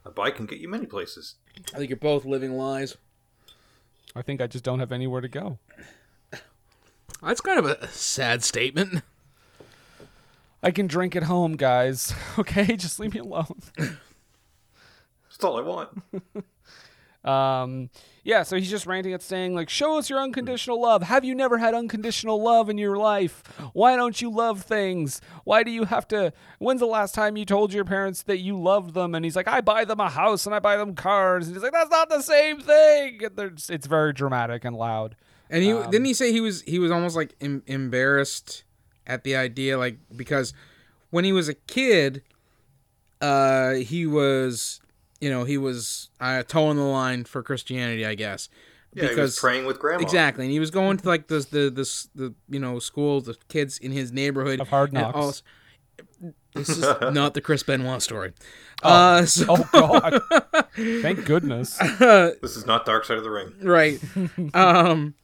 A 0.04 0.10
bike 0.10 0.36
can 0.36 0.46
get 0.46 0.58
you 0.58 0.68
many 0.68 0.86
places. 0.86 1.34
I 1.74 1.78
think 1.78 1.90
you're 1.90 1.98
both 1.98 2.24
living 2.24 2.52
lies. 2.52 2.96
I 4.16 4.22
think 4.22 4.40
I 4.40 4.46
just 4.46 4.64
don't 4.64 4.80
have 4.80 4.92
anywhere 4.92 5.20
to 5.20 5.28
go. 5.28 5.58
That's 7.22 7.42
kind 7.42 7.58
of 7.58 7.66
a 7.66 7.86
sad 7.88 8.42
statement. 8.42 9.02
I 10.62 10.70
can 10.70 10.86
drink 10.86 11.16
at 11.16 11.24
home, 11.24 11.56
guys. 11.56 12.14
Okay, 12.38 12.76
just 12.76 12.98
leave 12.98 13.12
me 13.12 13.20
alone. 13.20 13.60
That's 13.76 15.44
all 15.44 15.58
I 15.58 15.62
want. 15.62 16.02
Um, 17.22 17.90
yeah, 18.22 18.42
so 18.42 18.56
he's 18.56 18.70
just 18.70 18.86
ranting 18.86 19.12
at 19.12 19.22
saying, 19.22 19.54
like, 19.54 19.68
show 19.70 19.98
us 19.98 20.10
your 20.10 20.20
unconditional 20.20 20.80
love. 20.80 21.02
Have 21.04 21.24
you 21.24 21.34
never 21.34 21.58
had 21.58 21.74
unconditional 21.74 22.42
love 22.42 22.68
in 22.68 22.76
your 22.78 22.96
life? 22.96 23.42
Why 23.72 23.96
don't 23.96 24.20
you 24.20 24.30
love 24.30 24.62
things? 24.62 25.20
Why 25.44 25.62
do 25.62 25.70
you 25.70 25.84
have 25.84 26.06
to? 26.08 26.32
When's 26.58 26.80
the 26.80 26.86
last 26.86 27.14
time 27.14 27.36
you 27.36 27.44
told 27.44 27.72
your 27.72 27.84
parents 27.84 28.22
that 28.24 28.38
you 28.38 28.60
loved 28.60 28.94
them? 28.94 29.14
And 29.14 29.24
he's 29.24 29.36
like, 29.36 29.48
I 29.48 29.60
buy 29.60 29.84
them 29.84 30.00
a 30.00 30.10
house 30.10 30.46
and 30.46 30.54
I 30.54 30.58
buy 30.58 30.76
them 30.76 30.94
cars. 30.94 31.46
And 31.46 31.56
he's 31.56 31.62
like, 31.62 31.72
that's 31.72 31.90
not 31.90 32.08
the 32.10 32.22
same 32.22 32.60
thing. 32.60 33.20
It's 33.68 33.86
very 33.86 34.12
dramatic 34.12 34.64
and 34.64 34.76
loud. 34.76 35.16
And 35.48 35.62
he 35.64 35.72
Um, 35.72 35.90
didn't 35.90 36.06
he 36.06 36.14
say 36.14 36.30
he 36.30 36.40
was 36.40 36.62
he 36.62 36.78
was 36.78 36.90
almost 36.90 37.16
like 37.16 37.34
em- 37.40 37.62
embarrassed 37.66 38.64
at 39.06 39.24
the 39.24 39.34
idea, 39.34 39.76
like 39.78 39.98
because 40.14 40.52
when 41.10 41.24
he 41.24 41.32
was 41.32 41.48
a 41.48 41.54
kid, 41.54 42.22
uh, 43.20 43.72
he 43.74 44.06
was 44.06 44.80
you 45.20 45.30
know 45.30 45.44
he 45.44 45.58
was 45.58 46.10
uh, 46.20 46.42
toeing 46.42 46.76
the 46.76 46.82
line 46.82 47.24
for 47.24 47.42
Christianity, 47.42 48.04
I 48.06 48.14
guess. 48.14 48.48
Yeah, 48.92 49.08
he 49.08 49.14
was 49.20 49.38
praying 49.38 49.66
with 49.66 49.78
grandma. 49.78 50.02
Exactly, 50.02 50.44
and 50.46 50.52
he 50.52 50.58
was 50.58 50.70
going 50.70 50.96
to 50.96 51.06
like 51.08 51.28
the 51.28 51.38
the 51.50 51.70
the, 51.70 52.06
the 52.14 52.34
you 52.48 52.58
know 52.58 52.78
school, 52.78 53.20
the 53.20 53.36
kids 53.48 53.78
in 53.78 53.92
his 53.92 54.10
neighborhood 54.12 54.60
Of 54.60 54.68
Hard 54.68 54.92
and 54.92 55.00
Knocks. 55.02 55.16
all- 55.16 55.34
this 56.54 56.68
is 56.70 56.80
not 57.12 57.34
the 57.34 57.40
Chris 57.40 57.62
Benoit 57.62 58.02
story. 58.02 58.32
Uh, 58.82 59.24
so, 59.26 59.44
oh 59.48 59.68
God! 59.72 60.22
Thank 60.74 61.24
goodness. 61.24 61.78
This 61.98 62.56
is 62.56 62.66
not 62.66 62.84
Dark 62.86 63.04
Side 63.04 63.18
of 63.18 63.22
the 63.24 63.30
Ring. 63.30 63.52
right 63.62 64.00
um 64.54 65.14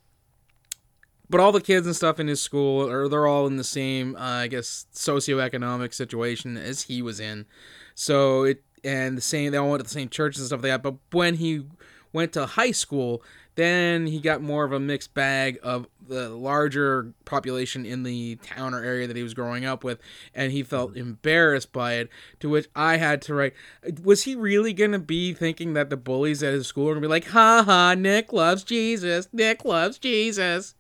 but 1.29 1.41
all 1.41 1.51
the 1.51 1.61
kids 1.61 1.87
and 1.87 1.97
stuff 1.97 2.21
in 2.21 2.29
his 2.29 2.41
school 2.41 2.89
are 2.89 3.09
they're 3.09 3.27
all 3.27 3.47
in 3.49 3.57
the 3.57 3.65
same 3.65 4.15
uh, 4.17 4.21
i 4.21 4.47
guess 4.47 4.87
socioeconomic 4.95 5.93
situation 5.93 6.57
as 6.57 6.83
he 6.83 7.03
was 7.03 7.19
in 7.19 7.47
so 7.95 8.45
it 8.45 8.63
and 8.85 9.17
the 9.17 9.23
same 9.23 9.53
they 9.53 9.59
all 9.59 9.71
went 9.71 9.81
to 9.81 9.85
the 9.85 9.91
same 9.91 10.09
churches 10.09 10.41
and 10.41 10.47
stuff 10.47 10.63
like 10.63 10.71
that. 10.71 10.83
But 10.83 10.95
when 11.11 11.35
he 11.35 11.65
went 12.13 12.33
to 12.33 12.47
high 12.47 12.73
school 12.73 13.23
then 13.57 14.07
he 14.07 14.21
got 14.21 14.43
more 14.43 14.65
of 14.65 14.73
a 14.73 14.79
mixed 14.79 15.15
bag 15.15 15.59
of 15.63 15.87
the 16.09 16.29
larger 16.29 17.13
population 17.25 17.85
in 17.85 18.03
the 18.05 18.37
town 18.37 18.75
or 18.75 18.85
area 18.85 19.07
that 19.07 19.17
he 19.17 19.23
was 19.23 19.35
growing 19.35 19.65
up 19.65 19.83
with 19.83 19.99
and 20.35 20.53
he 20.53 20.63
felt 20.63 20.97
embarrassed 20.97 21.73
by 21.73 21.95
it 21.95 22.09
to 22.39 22.49
which 22.49 22.69
i 22.77 22.97
had 22.97 23.21
to 23.21 23.35
write 23.35 23.55
was 24.03 24.23
he 24.23 24.37
really 24.37 24.73
to 24.93 24.99
be 24.99 25.33
thinking 25.33 25.73
that 25.73 25.91
the 25.91 25.97
bullies 25.97 26.43
at 26.43 26.53
his 26.53 26.67
school 26.67 26.85
going 26.85 26.97
to 26.97 27.01
be 27.01 27.09
like 27.09 27.27
ha 27.29 27.63
ha 27.65 27.95
nick 27.95 28.33
loves 28.33 28.63
jesus 28.63 29.29
nick 29.33 29.65
loves 29.65 29.99
jesus 29.99 30.75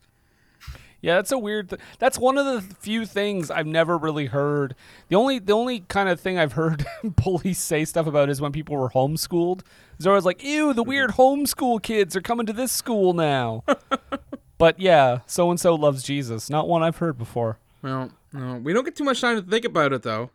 Yeah, 1.06 1.14
that's 1.14 1.30
a 1.30 1.38
weird. 1.38 1.68
Th- 1.70 1.80
that's 2.00 2.18
one 2.18 2.36
of 2.36 2.46
the 2.46 2.74
few 2.74 3.06
things 3.06 3.48
I've 3.48 3.64
never 3.64 3.96
really 3.96 4.26
heard. 4.26 4.74
The 5.06 5.14
only 5.14 5.38
the 5.38 5.52
only 5.52 5.84
kind 5.86 6.08
of 6.08 6.18
thing 6.18 6.36
I've 6.36 6.54
heard 6.54 6.84
police 7.16 7.60
say 7.60 7.84
stuff 7.84 8.08
about 8.08 8.28
is 8.28 8.40
when 8.40 8.50
people 8.50 8.76
were 8.76 8.90
homeschooled. 8.90 9.60
It's 9.98 10.06
always 10.06 10.24
like, 10.24 10.42
"Ew, 10.42 10.74
the 10.74 10.82
weird 10.82 11.12
mm-hmm. 11.12 11.44
homeschool 11.44 11.80
kids 11.80 12.16
are 12.16 12.20
coming 12.20 12.44
to 12.46 12.52
this 12.52 12.72
school 12.72 13.12
now." 13.12 13.62
but 14.58 14.80
yeah, 14.80 15.20
so 15.26 15.48
and 15.48 15.60
so 15.60 15.76
loves 15.76 16.02
Jesus. 16.02 16.50
Not 16.50 16.66
one 16.66 16.82
I've 16.82 16.96
heard 16.96 17.16
before. 17.16 17.60
well 17.82 18.10
no 18.32 18.56
we 18.56 18.72
don't 18.72 18.84
get 18.84 18.96
too 18.96 19.04
much 19.04 19.20
time 19.20 19.36
to 19.36 19.48
think 19.48 19.64
about 19.64 19.92
it 19.92 20.02
though 20.02 20.30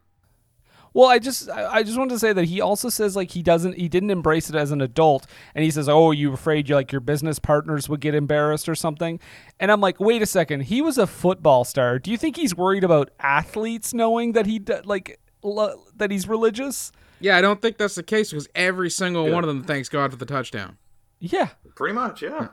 Well, 0.94 1.08
I 1.08 1.20
just 1.20 1.50
I 1.50 1.66
I 1.76 1.84
just 1.84 1.98
wanted 1.98 2.10
to 2.16 2.20
say 2.20 2.34
that 2.34 2.46
he 2.46 2.60
also 2.60 2.90
says 2.90 3.16
like 3.16 3.32
he 3.32 3.42
doesn't 3.42 3.78
he 3.78 3.88
didn't 3.88 4.10
embrace 4.10 4.50
it 4.50 4.56
as 4.56 4.72
an 4.72 4.82
adult, 4.82 5.26
and 5.56 5.64
he 5.64 5.72
says, 5.72 5.88
"Oh, 5.88 6.12
you 6.12 6.34
afraid 6.34 6.68
you 6.68 6.76
like 6.76 6.92
your 6.92 7.00
business 7.02 7.40
partners 7.40 7.88
would 7.88 8.02
get 8.02 8.14
embarrassed 8.14 8.68
or 8.68 8.76
something?" 8.76 9.20
And 9.60 9.72
I'm 9.72 9.80
like, 9.80 10.00
wait 10.02 10.22
a 10.22 10.26
second, 10.26 10.62
he 10.64 10.82
was 10.82 10.98
a 10.98 11.08
football 11.08 11.64
star. 11.64 11.98
Do 11.98 12.12
you 12.12 12.18
think 12.18 12.36
he's 12.36 12.56
worried 12.56 12.84
about 12.84 13.10
athletes 13.20 13.94
knowing 13.94 14.34
that 14.34 14.46
he 14.46 14.60
d- 14.60 14.74
like 14.84 15.20
lo- 15.44 15.82
that 15.96 16.12
he's 16.12 16.28
religious? 16.28 16.92
Yeah, 17.22 17.38
I 17.38 17.42
don't 17.42 17.62
think 17.62 17.78
that's 17.78 17.96
the 17.96 18.04
case 18.04 18.32
because 18.32 18.50
every 18.56 18.90
single 18.90 19.30
one 19.32 19.44
of 19.44 19.48
them 19.48 19.64
thanks 19.64 19.88
God 19.90 20.12
for 20.12 20.18
the 20.18 20.26
touchdown. 20.26 20.78
Yeah, 21.20 21.50
Pretty 21.76 21.94
much, 21.94 22.22
yeah. 22.24 22.30
yeah. 22.40 22.48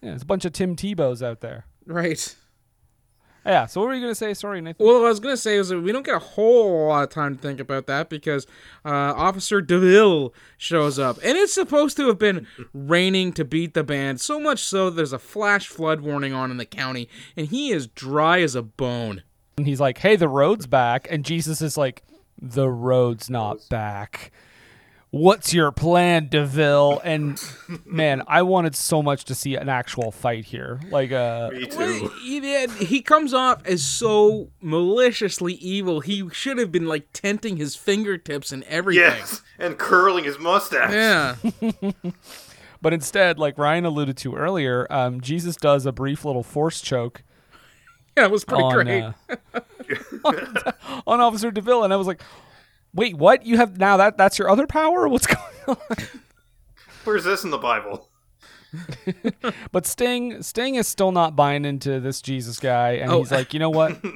There's 0.00 0.22
a 0.22 0.26
bunch 0.26 0.44
of 0.46 0.52
Tim 0.54 0.74
Tebow's 0.74 1.22
out 1.22 1.40
there. 1.40 1.66
Right. 1.84 2.34
Yeah. 3.46 3.66
So 3.66 3.80
what 3.80 3.88
were 3.88 3.94
you 3.94 4.00
gonna 4.00 4.14
say? 4.14 4.34
Sorry, 4.34 4.60
Nathan. 4.60 4.84
Well, 4.84 5.00
what 5.00 5.06
I 5.06 5.08
was 5.08 5.20
gonna 5.20 5.36
say 5.36 5.56
is 5.56 5.68
that 5.68 5.80
we 5.80 5.92
don't 5.92 6.04
get 6.04 6.16
a 6.16 6.20
whole 6.20 6.88
lot 6.88 7.04
of 7.04 7.10
time 7.10 7.36
to 7.36 7.40
think 7.42 7.60
about 7.60 7.86
that 7.86 8.08
because 8.10 8.46
uh, 8.84 8.88
Officer 8.88 9.60
Deville 9.60 10.34
shows 10.58 10.98
up, 10.98 11.16
and 11.22 11.38
it's 11.38 11.54
supposed 11.54 11.96
to 11.98 12.08
have 12.08 12.18
been 12.18 12.46
raining 12.74 13.32
to 13.34 13.44
beat 13.44 13.74
the 13.74 13.84
band. 13.84 14.20
So 14.20 14.40
much 14.40 14.64
so, 14.64 14.90
there's 14.90 15.12
a 15.12 15.18
flash 15.18 15.68
flood 15.68 16.00
warning 16.00 16.32
on 16.32 16.50
in 16.50 16.56
the 16.56 16.66
county, 16.66 17.08
and 17.36 17.46
he 17.46 17.70
is 17.70 17.86
dry 17.86 18.40
as 18.40 18.54
a 18.56 18.62
bone. 18.62 19.22
And 19.58 19.66
he's 19.66 19.80
like, 19.80 19.98
"Hey, 19.98 20.16
the 20.16 20.28
road's 20.28 20.66
back," 20.66 21.06
and 21.08 21.24
Jesus 21.24 21.62
is 21.62 21.76
like, 21.76 22.02
"The 22.40 22.68
road's 22.68 23.30
not 23.30 23.58
back." 23.70 24.32
What's 25.10 25.54
your 25.54 25.72
plan, 25.72 26.28
Deville? 26.28 27.00
And 27.04 27.40
man, 27.86 28.22
I 28.26 28.42
wanted 28.42 28.74
so 28.76 29.02
much 29.02 29.24
to 29.26 29.34
see 29.34 29.54
an 29.54 29.68
actual 29.68 30.10
fight 30.10 30.44
here. 30.46 30.80
Like, 30.90 31.10
uh, 31.12 31.50
Me 31.52 31.66
Well, 31.76 32.08
he, 32.22 32.40
did- 32.40 32.70
he 32.72 33.00
comes 33.00 33.32
off 33.32 33.64
as 33.64 33.82
so 33.82 34.50
maliciously 34.60 35.54
evil. 35.54 36.00
He 36.00 36.28
should 36.32 36.58
have 36.58 36.70
been 36.72 36.86
like 36.86 37.06
tenting 37.12 37.56
his 37.56 37.76
fingertips 37.76 38.52
and 38.52 38.62
everything. 38.64 39.04
Yes, 39.04 39.42
and 39.58 39.78
curling 39.78 40.24
his 40.24 40.38
mustache. 40.38 40.92
Yeah. 40.92 41.36
but 42.82 42.92
instead, 42.92 43.38
like 43.38 43.56
Ryan 43.56 43.86
alluded 43.86 44.16
to 44.18 44.34
earlier, 44.34 44.86
um, 44.90 45.20
Jesus 45.20 45.56
does 45.56 45.86
a 45.86 45.92
brief 45.92 46.24
little 46.24 46.42
force 46.42 46.80
choke. 46.80 47.22
Yeah, 48.18 48.24
it 48.24 48.30
was 48.30 48.46
pretty 48.46 48.62
on, 48.62 48.72
great. 48.72 49.02
uh, 49.02 49.60
on, 50.24 50.56
on 51.06 51.20
Officer 51.20 51.50
Deville, 51.50 51.84
and 51.84 51.92
I 51.92 51.96
was 51.96 52.06
like, 52.06 52.22
"Wait, 52.94 53.16
what? 53.16 53.44
You 53.46 53.56
have 53.58 53.78
now 53.78 53.96
that 53.96 54.16
that's 54.18 54.38
your 54.38 54.48
other 54.50 54.66
power? 54.66 55.08
What's 55.08 55.26
going 55.26 55.38
on?" 55.68 55.76
Where's 57.04 57.24
this 57.24 57.44
in 57.44 57.50
the 57.50 57.58
Bible? 57.58 58.08
But 59.72 59.86
Sting, 59.86 60.42
Sting 60.42 60.74
is 60.74 60.88
still 60.88 61.12
not 61.12 61.36
buying 61.36 61.64
into 61.64 62.00
this 62.00 62.20
Jesus 62.20 62.58
guy, 62.58 62.92
and 62.92 63.10
Oh. 63.10 63.18
he's 63.20 63.30
like, 63.30 63.52
"You 63.54 63.60
know 63.60 63.70
what? 63.70 64.00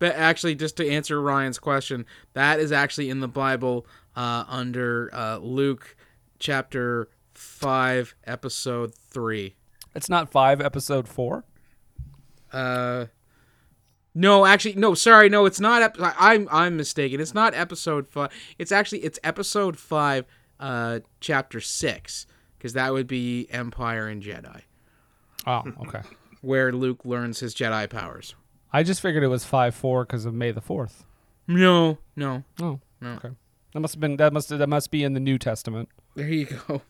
But 0.00 0.14
actually, 0.14 0.54
just 0.54 0.76
to 0.76 0.88
answer 0.88 1.20
Ryan's 1.20 1.58
question, 1.58 2.06
that 2.34 2.60
is 2.60 2.70
actually 2.70 3.10
in 3.10 3.18
the 3.18 3.26
Bible 3.26 3.84
uh, 4.14 4.44
under 4.46 5.10
uh, 5.12 5.38
Luke 5.38 5.96
chapter 6.38 7.08
5, 7.34 8.14
episode 8.24 8.94
3. 8.94 9.56
It's 9.96 10.08
not 10.08 10.30
five, 10.30 10.60
episode 10.60 11.08
four. 11.08 11.44
Uh, 12.52 13.06
no, 14.20 14.44
actually, 14.44 14.74
no, 14.74 14.94
sorry, 14.94 15.28
no, 15.28 15.46
it's 15.46 15.60
not. 15.60 15.82
Ep- 15.82 16.00
I- 16.00 16.14
I'm 16.32 16.48
I'm 16.50 16.76
mistaken. 16.76 17.20
It's 17.20 17.34
not 17.34 17.54
episode 17.54 18.08
five. 18.08 18.30
It's 18.58 18.72
actually 18.72 19.04
it's 19.04 19.18
episode 19.22 19.78
five, 19.78 20.24
uh, 20.58 21.00
chapter 21.20 21.60
six, 21.60 22.26
because 22.58 22.72
that 22.72 22.92
would 22.92 23.06
be 23.06 23.46
Empire 23.50 24.08
and 24.08 24.22
Jedi, 24.22 24.62
Oh, 25.46 25.62
okay. 25.86 26.00
where 26.40 26.72
Luke 26.72 27.04
learns 27.04 27.40
his 27.40 27.54
Jedi 27.54 27.88
powers. 27.88 28.34
I 28.72 28.82
just 28.82 29.00
figured 29.00 29.22
it 29.24 29.28
was 29.28 29.44
five 29.44 29.74
four 29.74 30.04
because 30.04 30.24
of 30.26 30.34
May 30.34 30.50
the 30.50 30.60
Fourth. 30.60 31.04
No, 31.46 31.98
no, 32.16 32.44
Oh, 32.60 32.80
no. 33.00 33.12
okay. 33.14 33.30
That 33.74 33.80
must 33.80 33.94
have 33.94 34.00
been 34.00 34.16
that 34.16 34.32
must 34.32 34.48
that 34.48 34.68
must 34.68 34.90
be 34.90 35.04
in 35.04 35.12
the 35.14 35.20
New 35.20 35.38
Testament. 35.38 35.88
There 36.14 36.28
you 36.28 36.46
go. 36.46 36.82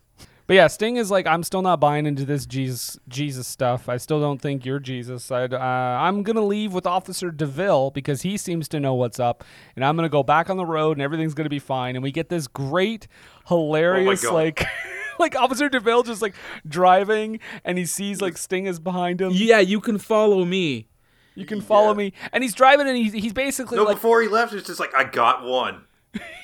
But 0.49 0.55
yeah, 0.55 0.67
Sting 0.67 0.97
is 0.97 1.11
like, 1.11 1.27
I'm 1.27 1.43
still 1.43 1.61
not 1.61 1.79
buying 1.79 2.07
into 2.07 2.25
this 2.25 2.47
Jesus 2.47 2.99
Jesus 3.07 3.47
stuff. 3.47 3.87
I 3.87 3.99
still 3.99 4.19
don't 4.19 4.41
think 4.41 4.65
you're 4.65 4.79
Jesus. 4.79 5.31
I'd, 5.31 5.53
uh, 5.53 5.59
I'm 5.59 6.23
gonna 6.23 6.45
leave 6.45 6.73
with 6.73 6.87
Officer 6.87 7.31
Deville 7.31 7.91
because 7.91 8.23
he 8.23 8.39
seems 8.39 8.67
to 8.69 8.81
know 8.81 8.95
what's 8.95 9.21
up, 9.21 9.45
and 9.77 9.85
I'm 9.85 9.95
gonna 9.95 10.09
go 10.09 10.23
back 10.23 10.49
on 10.49 10.57
the 10.57 10.65
road, 10.65 10.93
and 10.97 11.03
everything's 11.03 11.35
gonna 11.35 11.51
be 11.51 11.59
fine. 11.59 11.97
And 11.97 12.03
we 12.03 12.11
get 12.11 12.31
this 12.31 12.49
great, 12.49 13.09
hilarious, 13.49 14.23
God. 14.23 14.33
like, 14.33 14.65
like 15.19 15.37
Officer 15.37 15.69
Deville 15.69 16.03
just 16.03 16.23
like 16.23 16.35
driving, 16.67 17.41
and 17.63 17.77
he 17.77 17.85
sees 17.85 18.23
like 18.23 18.39
Sting 18.39 18.65
is 18.65 18.81
behind 18.81 19.21
him. 19.21 19.33
Yeah, 19.35 19.59
you 19.59 19.83
can 19.83 19.99
follow 19.99 20.47
me. 20.47 20.89
You 21.35 21.45
can 21.45 21.61
follow 21.61 21.93
me, 21.93 22.15
and 22.33 22.43
he's 22.43 22.55
driving, 22.55 22.89
and 22.89 22.97
he's 22.97 23.13
he's 23.13 23.35
basically 23.35 23.77
No, 23.77 23.85
like, 23.85 23.97
before 23.97 24.23
he 24.23 24.29
left, 24.29 24.55
it's 24.55 24.67
just 24.67 24.81
like 24.81 24.95
I 24.95 25.05
got 25.05 25.45
one. 25.45 25.85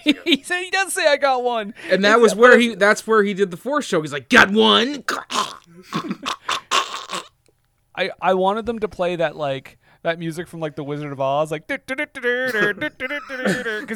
He 0.05 0.43
said 0.43 0.61
he 0.63 0.71
does 0.71 0.93
say 0.93 1.07
I 1.07 1.17
got 1.17 1.43
one, 1.43 1.73
And 1.91 2.05
that 2.05 2.21
was 2.21 2.35
where 2.35 2.59
he 2.59 2.75
that's 2.75 3.07
where 3.07 3.23
he 3.23 3.33
did 3.35 3.51
the 3.51 3.57
force 3.57 3.89
choke. 3.89 4.05
He's 4.05 4.13
like, 4.13 4.29
got 4.29 4.51
one. 4.51 5.03
I 7.97 8.11
I 8.21 8.35
wanted 8.35 8.67
them 8.67 8.81
to 8.81 8.89
play 8.89 9.17
that 9.17 9.37
like 9.37 9.79
that 10.03 10.19
music 10.19 10.49
from 10.49 10.61
like 10.61 10.77
the 10.77 10.85
Wizard 10.85 11.13
of 11.13 11.21
Oz, 11.21 11.51
like 11.51 11.67
because 11.67 11.81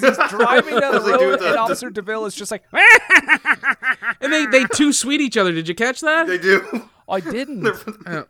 he's 0.02 0.18
driving 0.30 0.80
down 0.80 0.94
the 0.94 1.02
They 1.04 1.18
do 1.18 1.30
road, 1.30 1.40
the- 1.40 1.48
and 1.48 1.56
Officer 1.56 1.90
Deville 1.90 2.24
is 2.26 2.34
just 2.34 2.50
like, 2.50 2.64
And 4.20 4.32
they 4.32 4.46
they 4.46 4.64
Too 4.74 4.92
Sweet 4.92 5.20
each 5.20 5.36
other. 5.36 5.52
Did 5.52 5.68
you 5.68 5.74
catch 5.74 6.00
that? 6.00 6.26
They 6.26 6.38
do. 6.38 6.64
"Oh, 6.72 7.12
I 7.14 7.20
didn't. 7.20 7.66
Uh, 8.06 8.24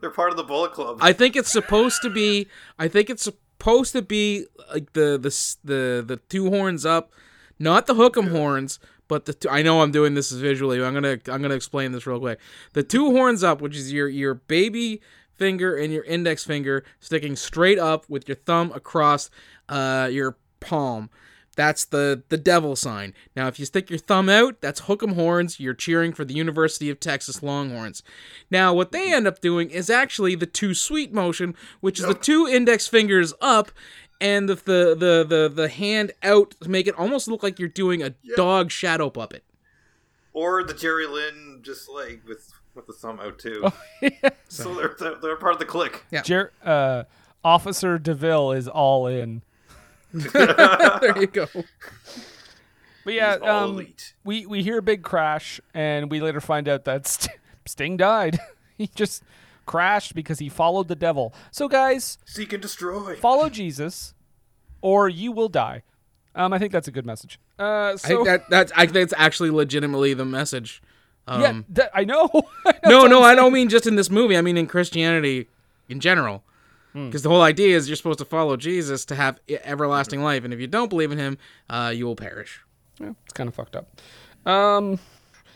They're 0.00 0.10
part 0.10 0.30
of 0.30 0.36
the 0.38 0.42
Bullet 0.44 0.72
Club. 0.72 0.98
I 1.00 1.12
think 1.12 1.36
it's 1.36 1.52
supposed 1.52 2.00
to 2.02 2.10
be. 2.10 2.48
I 2.78 2.88
think 2.88 3.10
it's 3.10 3.28
supposed 3.62 3.92
to 3.92 4.02
be 4.02 4.46
like 4.72 4.92
the 4.92 5.16
the 5.16 5.56
the 5.62 6.04
the 6.04 6.16
two 6.28 6.50
horns 6.50 6.84
up, 6.84 7.12
not 7.60 7.86
the 7.86 7.94
hook'em 7.94 8.32
horns, 8.32 8.80
but 9.06 9.24
the. 9.24 9.34
Two, 9.34 9.48
I 9.48 9.62
know 9.62 9.82
I'm 9.82 9.92
doing 9.92 10.14
this 10.14 10.32
visually. 10.32 10.80
But 10.80 10.86
I'm 10.86 10.94
gonna 10.94 11.18
I'm 11.28 11.40
gonna 11.42 11.54
explain 11.54 11.92
this 11.92 12.04
real 12.04 12.18
quick. 12.18 12.40
The 12.72 12.82
two 12.82 13.12
horns 13.12 13.44
up, 13.44 13.60
which 13.60 13.76
is 13.76 13.92
your 13.92 14.08
your 14.08 14.34
baby 14.34 15.00
finger 15.32 15.76
and 15.76 15.92
your 15.92 16.02
index 16.04 16.44
finger 16.44 16.84
sticking 16.98 17.36
straight 17.36 17.78
up 17.78 18.04
with 18.08 18.28
your 18.28 18.36
thumb 18.36 18.72
across 18.74 19.30
uh 19.68 20.08
your 20.10 20.36
palm. 20.58 21.08
That's 21.54 21.84
the 21.84 22.22
the 22.30 22.38
devil 22.38 22.76
sign. 22.76 23.12
Now, 23.36 23.46
if 23.46 23.58
you 23.58 23.66
stick 23.66 23.90
your 23.90 23.98
thumb 23.98 24.28
out, 24.30 24.60
that's 24.62 24.82
hook'em 24.82 25.14
horns. 25.14 25.60
You're 25.60 25.74
cheering 25.74 26.12
for 26.14 26.24
the 26.24 26.32
University 26.34 26.88
of 26.88 26.98
Texas 26.98 27.42
Longhorns. 27.42 28.02
Now, 28.50 28.72
what 28.72 28.90
they 28.92 29.12
end 29.12 29.26
up 29.26 29.40
doing 29.40 29.68
is 29.70 29.90
actually 29.90 30.34
the 30.34 30.46
Too 30.46 30.72
Sweet 30.72 31.12
motion, 31.12 31.54
which 31.80 31.98
is 32.00 32.06
the 32.06 32.14
two 32.14 32.46
index 32.48 32.88
fingers 32.88 33.34
up 33.42 33.70
and 34.20 34.48
the 34.48 34.54
the 34.54 34.94
the 34.98 35.26
the, 35.28 35.48
the 35.54 35.68
hand 35.68 36.12
out 36.22 36.52
to 36.62 36.70
make 36.70 36.86
it 36.86 36.98
almost 36.98 37.28
look 37.28 37.42
like 37.42 37.58
you're 37.58 37.68
doing 37.68 38.02
a 38.02 38.14
dog 38.36 38.70
shadow 38.70 39.10
puppet. 39.10 39.44
or 40.32 40.64
the 40.64 40.72
Jerry 40.74 41.06
Lynn, 41.06 41.60
just 41.62 41.88
like 41.90 42.22
with 42.26 42.50
with 42.74 42.86
the 42.86 42.94
thumb 42.94 43.20
out 43.20 43.38
too. 43.38 43.62
Oh, 44.02 44.30
So 44.48 44.74
they're, 44.74 44.96
they're 44.98 45.14
they're 45.16 45.36
part 45.36 45.52
of 45.52 45.58
the 45.58 45.66
clique. 45.66 46.04
Yeah. 46.10 46.22
Jer- 46.22 46.52
uh, 46.64 47.04
Officer 47.44 47.98
Deville 47.98 48.52
is 48.52 48.68
all 48.68 49.06
in." 49.06 49.42
there 50.32 51.18
you 51.18 51.26
go. 51.26 51.46
But 53.04 53.14
yeah, 53.14 53.34
um, 53.34 53.86
we 54.24 54.46
we 54.46 54.62
hear 54.62 54.78
a 54.78 54.82
big 54.82 55.02
crash, 55.02 55.60
and 55.74 56.10
we 56.10 56.20
later 56.20 56.40
find 56.40 56.68
out 56.68 56.84
that 56.84 57.06
St- 57.06 57.36
Sting 57.66 57.96
died. 57.96 58.38
he 58.78 58.88
just 58.94 59.22
crashed 59.66 60.14
because 60.14 60.38
he 60.38 60.48
followed 60.48 60.88
the 60.88 60.94
devil. 60.96 61.34
So 61.50 61.68
guys, 61.68 62.18
Seek 62.24 62.52
and 62.52 62.62
destroy. 62.62 63.16
follow 63.16 63.48
Jesus, 63.48 64.14
or 64.80 65.08
you 65.08 65.32
will 65.32 65.48
die. 65.48 65.82
Um, 66.34 66.52
I 66.52 66.58
think 66.58 66.72
that's 66.72 66.88
a 66.88 66.92
good 66.92 67.06
message. 67.06 67.38
Uh, 67.58 67.92
I 67.92 67.96
so 67.96 68.08
think 68.08 68.26
that 68.26 68.50
that's 68.50 68.72
I 68.72 68.86
think 68.86 68.94
that's 68.94 69.14
actually 69.16 69.50
legitimately 69.50 70.14
the 70.14 70.24
message. 70.24 70.82
Um, 71.26 71.40
yeah, 71.40 71.60
that, 71.70 71.90
I 71.94 72.04
know. 72.04 72.28
no, 72.84 73.06
no, 73.06 73.22
I 73.22 73.34
don't 73.34 73.52
mean 73.52 73.68
just 73.68 73.86
in 73.86 73.96
this 73.96 74.10
movie. 74.10 74.36
I 74.36 74.42
mean 74.42 74.56
in 74.56 74.66
Christianity 74.66 75.48
in 75.88 76.00
general. 76.00 76.42
Hmm. 76.92 77.06
Because 77.06 77.22
the 77.22 77.28
whole 77.28 77.42
idea 77.42 77.76
is 77.76 77.88
you're 77.88 77.96
supposed 77.96 78.18
to 78.18 78.24
follow 78.24 78.56
Jesus 78.56 79.04
to 79.06 79.14
have 79.14 79.40
everlasting 79.48 80.22
life, 80.22 80.44
and 80.44 80.52
if 80.52 80.60
you 80.60 80.66
don't 80.66 80.88
believe 80.88 81.10
in 81.12 81.18
Him, 81.18 81.38
uh, 81.70 81.92
you 81.94 82.06
will 82.06 82.16
perish. 82.16 82.60
Yeah, 83.00 83.12
it's 83.24 83.32
kind 83.32 83.48
of 83.48 83.54
fucked 83.54 83.76
up. 83.76 84.00
Um, 84.46 84.98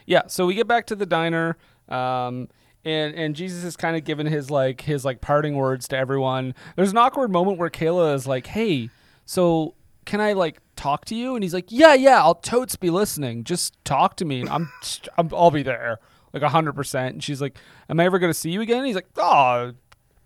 yeah. 0.07 0.23
So 0.29 0.47
we 0.47 0.55
get 0.55 0.67
back 0.67 0.87
to 0.87 0.97
the 0.97 1.07
diner. 1.07 1.57
Um, 1.89 2.49
and 2.87 3.15
and 3.17 3.35
Jesus 3.35 3.65
is 3.65 3.77
kind 3.77 3.97
of 3.97 4.05
giving 4.05 4.27
his 4.27 4.51
like 4.51 4.81
his 4.83 5.05
like 5.05 5.21
parting 5.21 5.57
words 5.57 5.89
to 5.89 5.97
everyone. 5.97 6.55
There's 6.77 6.93
an 6.93 6.97
awkward 6.99 7.33
moment 7.33 7.59
where 7.59 7.69
Kayla 7.69 8.15
is 8.15 8.27
like, 8.27 8.47
"Hey, 8.47 8.91
so 9.25 9.75
can 10.05 10.21
I 10.21 10.35
like 10.35 10.61
talk 10.77 11.05
to 11.07 11.17
you?" 11.17 11.35
And 11.35 11.43
he's 11.43 11.53
like, 11.53 11.67
"Yeah, 11.69 11.95
yeah, 11.95 12.21
I'll 12.23 12.37
totes 12.37 12.77
be 12.77 12.91
listening. 12.91 13.43
Just 13.43 13.75
talk 13.85 14.17
to 14.17 14.25
me. 14.25 14.41
And 14.41 14.49
I'm, 14.49 14.71
I'm 15.19 15.31
I'll 15.35 15.51
be 15.51 15.65
there 15.65 15.99
like 16.33 16.45
hundred 16.45 16.75
percent." 16.75 17.15
And 17.15 17.25
she's 17.25 17.41
like, 17.41 17.59
"Am 17.91 17.99
I 17.99 18.05
ever 18.05 18.21
gonna 18.21 18.33
see 18.35 18.51
you 18.51 18.61
again?" 18.61 18.79
And 18.79 18.87
he's 18.87 18.95
like, 18.95 19.09
"Oh, 19.17 19.73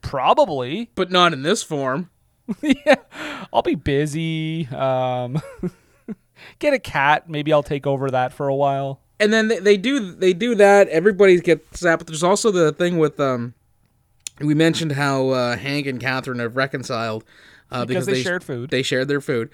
probably, 0.03 0.91
but 0.95 1.11
not 1.11 1.33
in 1.33 1.43
this 1.43 1.63
form." 1.63 2.11
yeah, 2.63 2.97
I'll 3.53 3.63
be 3.63 3.75
busy. 3.77 4.67
Um, 4.69 5.41
get 6.59 6.75
a 6.75 6.79
cat. 6.79 7.29
Maybe 7.29 7.53
I'll 7.53 7.63
take 7.63 7.87
over 7.87 8.11
that 8.11 8.33
for 8.33 8.49
a 8.49 8.55
while." 8.55 9.01
and 9.21 9.33
then 9.33 9.49
they, 9.49 9.59
they 9.59 9.77
do 9.77 10.01
they 10.13 10.33
do 10.33 10.55
that. 10.55 10.89
Everybody 10.89 11.39
gets 11.41 11.81
that, 11.81 11.99
but 11.99 12.07
there's 12.07 12.23
also 12.25 12.51
the 12.51 12.73
thing 12.73 12.99
with 12.99 13.21
um. 13.21 13.55
We 14.41 14.55
mentioned 14.55 14.93
how 14.93 15.29
uh, 15.29 15.57
Hank 15.59 15.87
and 15.87 16.01
Catherine 16.01 16.39
have 16.39 16.57
reconciled 16.57 17.25
uh, 17.71 17.85
Because 17.85 18.07
they 18.07 18.23
shared 18.23 18.43
food. 18.43 18.71
They 18.71 18.83
shared 18.83 19.07
their 19.07 19.21
food. 19.21 19.51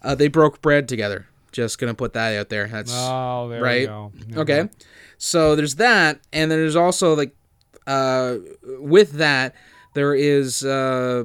Uh, 0.00 0.14
they 0.14 0.28
broke 0.28 0.62
bread 0.62 0.88
together. 0.88 1.26
Just 1.52 1.78
gonna 1.78 1.92
put 1.94 2.14
that 2.14 2.34
out 2.34 2.48
there. 2.48 2.66
That's 2.66 2.90
Oh, 2.94 3.48
there 3.50 3.58
you 3.58 3.64
right. 3.64 3.88
okay. 4.38 4.62
go. 4.62 4.68
So 5.18 5.54
there's 5.54 5.74
that, 5.76 6.20
and 6.32 6.50
then 6.50 6.58
there's 6.58 6.74
also 6.74 7.14
like, 7.14 7.36
uh, 7.86 8.36
with 8.62 9.12
that, 9.12 9.54
there 9.94 10.14
is 10.14 10.64
uh, 10.64 11.24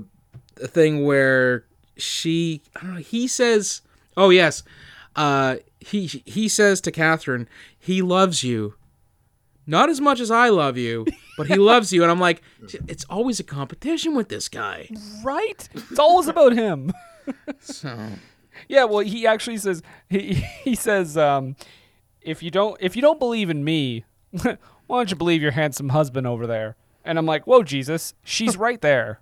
a 0.61 0.67
thing 0.67 1.05
where 1.05 1.65
she, 1.97 2.61
I 2.76 2.82
don't 2.82 2.93
know, 2.95 2.99
he 3.01 3.28
says, 3.28 3.82
oh 4.15 4.30
yes, 4.30 4.63
uh, 5.15 5.57
he 5.80 6.05
he 6.26 6.47
says 6.47 6.82
to 6.82 6.91
Catherine, 6.91 7.47
he 7.78 8.01
loves 8.01 8.43
you, 8.43 8.76
not 9.67 9.89
as 9.89 9.99
much 9.99 10.20
as 10.20 10.32
I 10.32 10.49
love 10.49 10.78
you, 10.78 11.05
but 11.38 11.47
he 11.47 11.55
loves 11.55 11.91
you, 11.93 12.03
and 12.03 12.11
I'm 12.11 12.20
like, 12.20 12.41
it's 12.88 13.05
always 13.09 13.39
a 13.39 13.43
competition 13.43 14.15
with 14.15 14.30
this 14.30 14.49
guy. 14.49 14.89
Right? 15.24 15.67
It's 15.74 15.99
always 15.99 16.28
about 16.28 16.53
him. 16.53 16.93
So 17.59 17.95
Yeah, 18.67 18.86
well, 18.86 18.99
he 18.99 19.28
actually 19.28 19.57
says 19.57 19.84
he 20.09 20.34
he 20.63 20.74
says 20.76 21.15
um, 21.17 21.55
if 22.22 22.41
you 22.41 22.49
don't 22.49 22.76
if 22.80 22.95
you 22.95 23.01
don't 23.01 23.20
believe 23.20 23.49
in 23.49 23.63
me, 23.63 24.05
why 24.32 24.57
don't 24.88 25.11
you 25.11 25.15
believe 25.15 25.41
your 25.41 25.51
handsome 25.51 25.89
husband 25.89 26.26
over 26.26 26.47
there? 26.47 26.76
And 27.06 27.18
I'm 27.18 27.26
like, 27.26 27.45
whoa, 27.47 27.64
Jesus, 27.64 28.14
she's 28.24 28.58
right 28.68 28.82
there. 28.82 29.20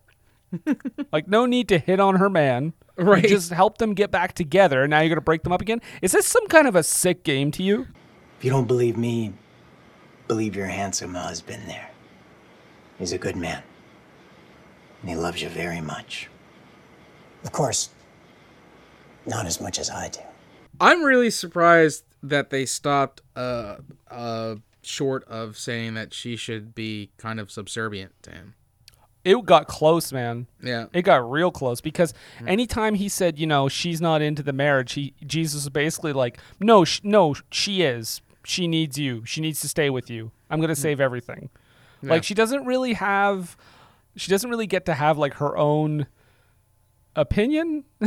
like, 1.11 1.27
no 1.27 1.45
need 1.45 1.67
to 1.69 1.77
hit 1.77 1.99
on 1.99 2.15
her 2.15 2.29
man. 2.29 2.73
You 2.97 3.03
Right. 3.05 3.27
just 3.27 3.51
help 3.51 3.77
them 3.77 3.93
get 3.93 4.09
back 4.11 4.33
together. 4.33 4.81
And 4.83 4.89
now 4.89 5.01
you're 5.01 5.09
gonna 5.09 5.21
break 5.21 5.43
them 5.43 5.51
up 5.53 5.61
again. 5.61 5.81
Is 6.01 6.13
this 6.13 6.25
some 6.25 6.47
kind 6.47 6.67
of 6.67 6.75
a 6.75 6.81
sick 6.83 7.23
game 7.23 7.51
to 7.51 7.63
you? 7.63 7.87
If 8.39 8.45
you 8.45 8.49
don't 8.49 8.65
believe 8.67 8.97
me, 8.97 9.33
believe 10.27 10.55
your 10.55 10.65
handsome 10.67 11.13
husband 11.13 11.63
there. 11.67 11.89
He's 12.97 13.11
a 13.11 13.17
good 13.19 13.35
man. 13.35 13.61
And 15.01 15.09
he 15.11 15.15
loves 15.15 15.41
you 15.43 15.49
very 15.49 15.81
much. 15.81 16.29
Of 17.43 17.51
course, 17.51 17.89
not 19.27 19.45
as 19.45 19.61
much 19.61 19.77
as 19.77 19.89
I 19.91 20.09
do. 20.09 20.21
I'm 20.79 21.03
really 21.03 21.29
surprised 21.29 22.03
that 22.23 22.49
they 22.49 22.65
stopped 22.65 23.21
uh, 23.35 23.75
uh, 24.09 24.55
short 24.87 25.23
of 25.25 25.57
saying 25.57 25.93
that 25.95 26.13
she 26.13 26.35
should 26.35 26.73
be 26.73 27.11
kind 27.17 27.39
of 27.39 27.51
subservient 27.51 28.13
to 28.23 28.31
him. 28.31 28.55
It 29.23 29.45
got 29.45 29.67
close, 29.67 30.13
man. 30.13 30.47
Yeah. 30.63 30.85
It 30.93 31.01
got 31.01 31.29
real 31.29 31.51
close 31.51 31.81
because 31.81 32.13
mm. 32.39 32.47
anytime 32.47 32.95
he 32.95 33.09
said, 33.09 33.37
you 33.37 33.45
know, 33.45 33.67
she's 33.67 33.99
not 33.99 34.21
into 34.21 34.41
the 34.41 34.53
marriage, 34.53 34.93
he 34.93 35.13
Jesus 35.25 35.65
was 35.65 35.69
basically 35.69 36.13
like, 36.13 36.39
no, 36.61 36.85
sh- 36.85 37.01
no, 37.03 37.35
she 37.51 37.81
is. 37.81 38.21
She 38.45 38.67
needs 38.67 38.97
you. 38.97 39.25
She 39.25 39.41
needs 39.41 39.59
to 39.61 39.67
stay 39.67 39.89
with 39.89 40.09
you. 40.09 40.31
I'm 40.49 40.61
gonna 40.61 40.73
mm. 40.73 40.77
save 40.77 41.01
everything. 41.01 41.49
Yeah. 42.01 42.11
Like 42.11 42.23
she 42.23 42.33
doesn't 42.33 42.65
really 42.65 42.93
have, 42.93 43.57
she 44.15 44.31
doesn't 44.31 44.49
really 44.49 44.67
get 44.67 44.85
to 44.85 44.93
have 44.93 45.17
like 45.17 45.33
her 45.35 45.57
own 45.57 46.07
opinion. 47.15 47.83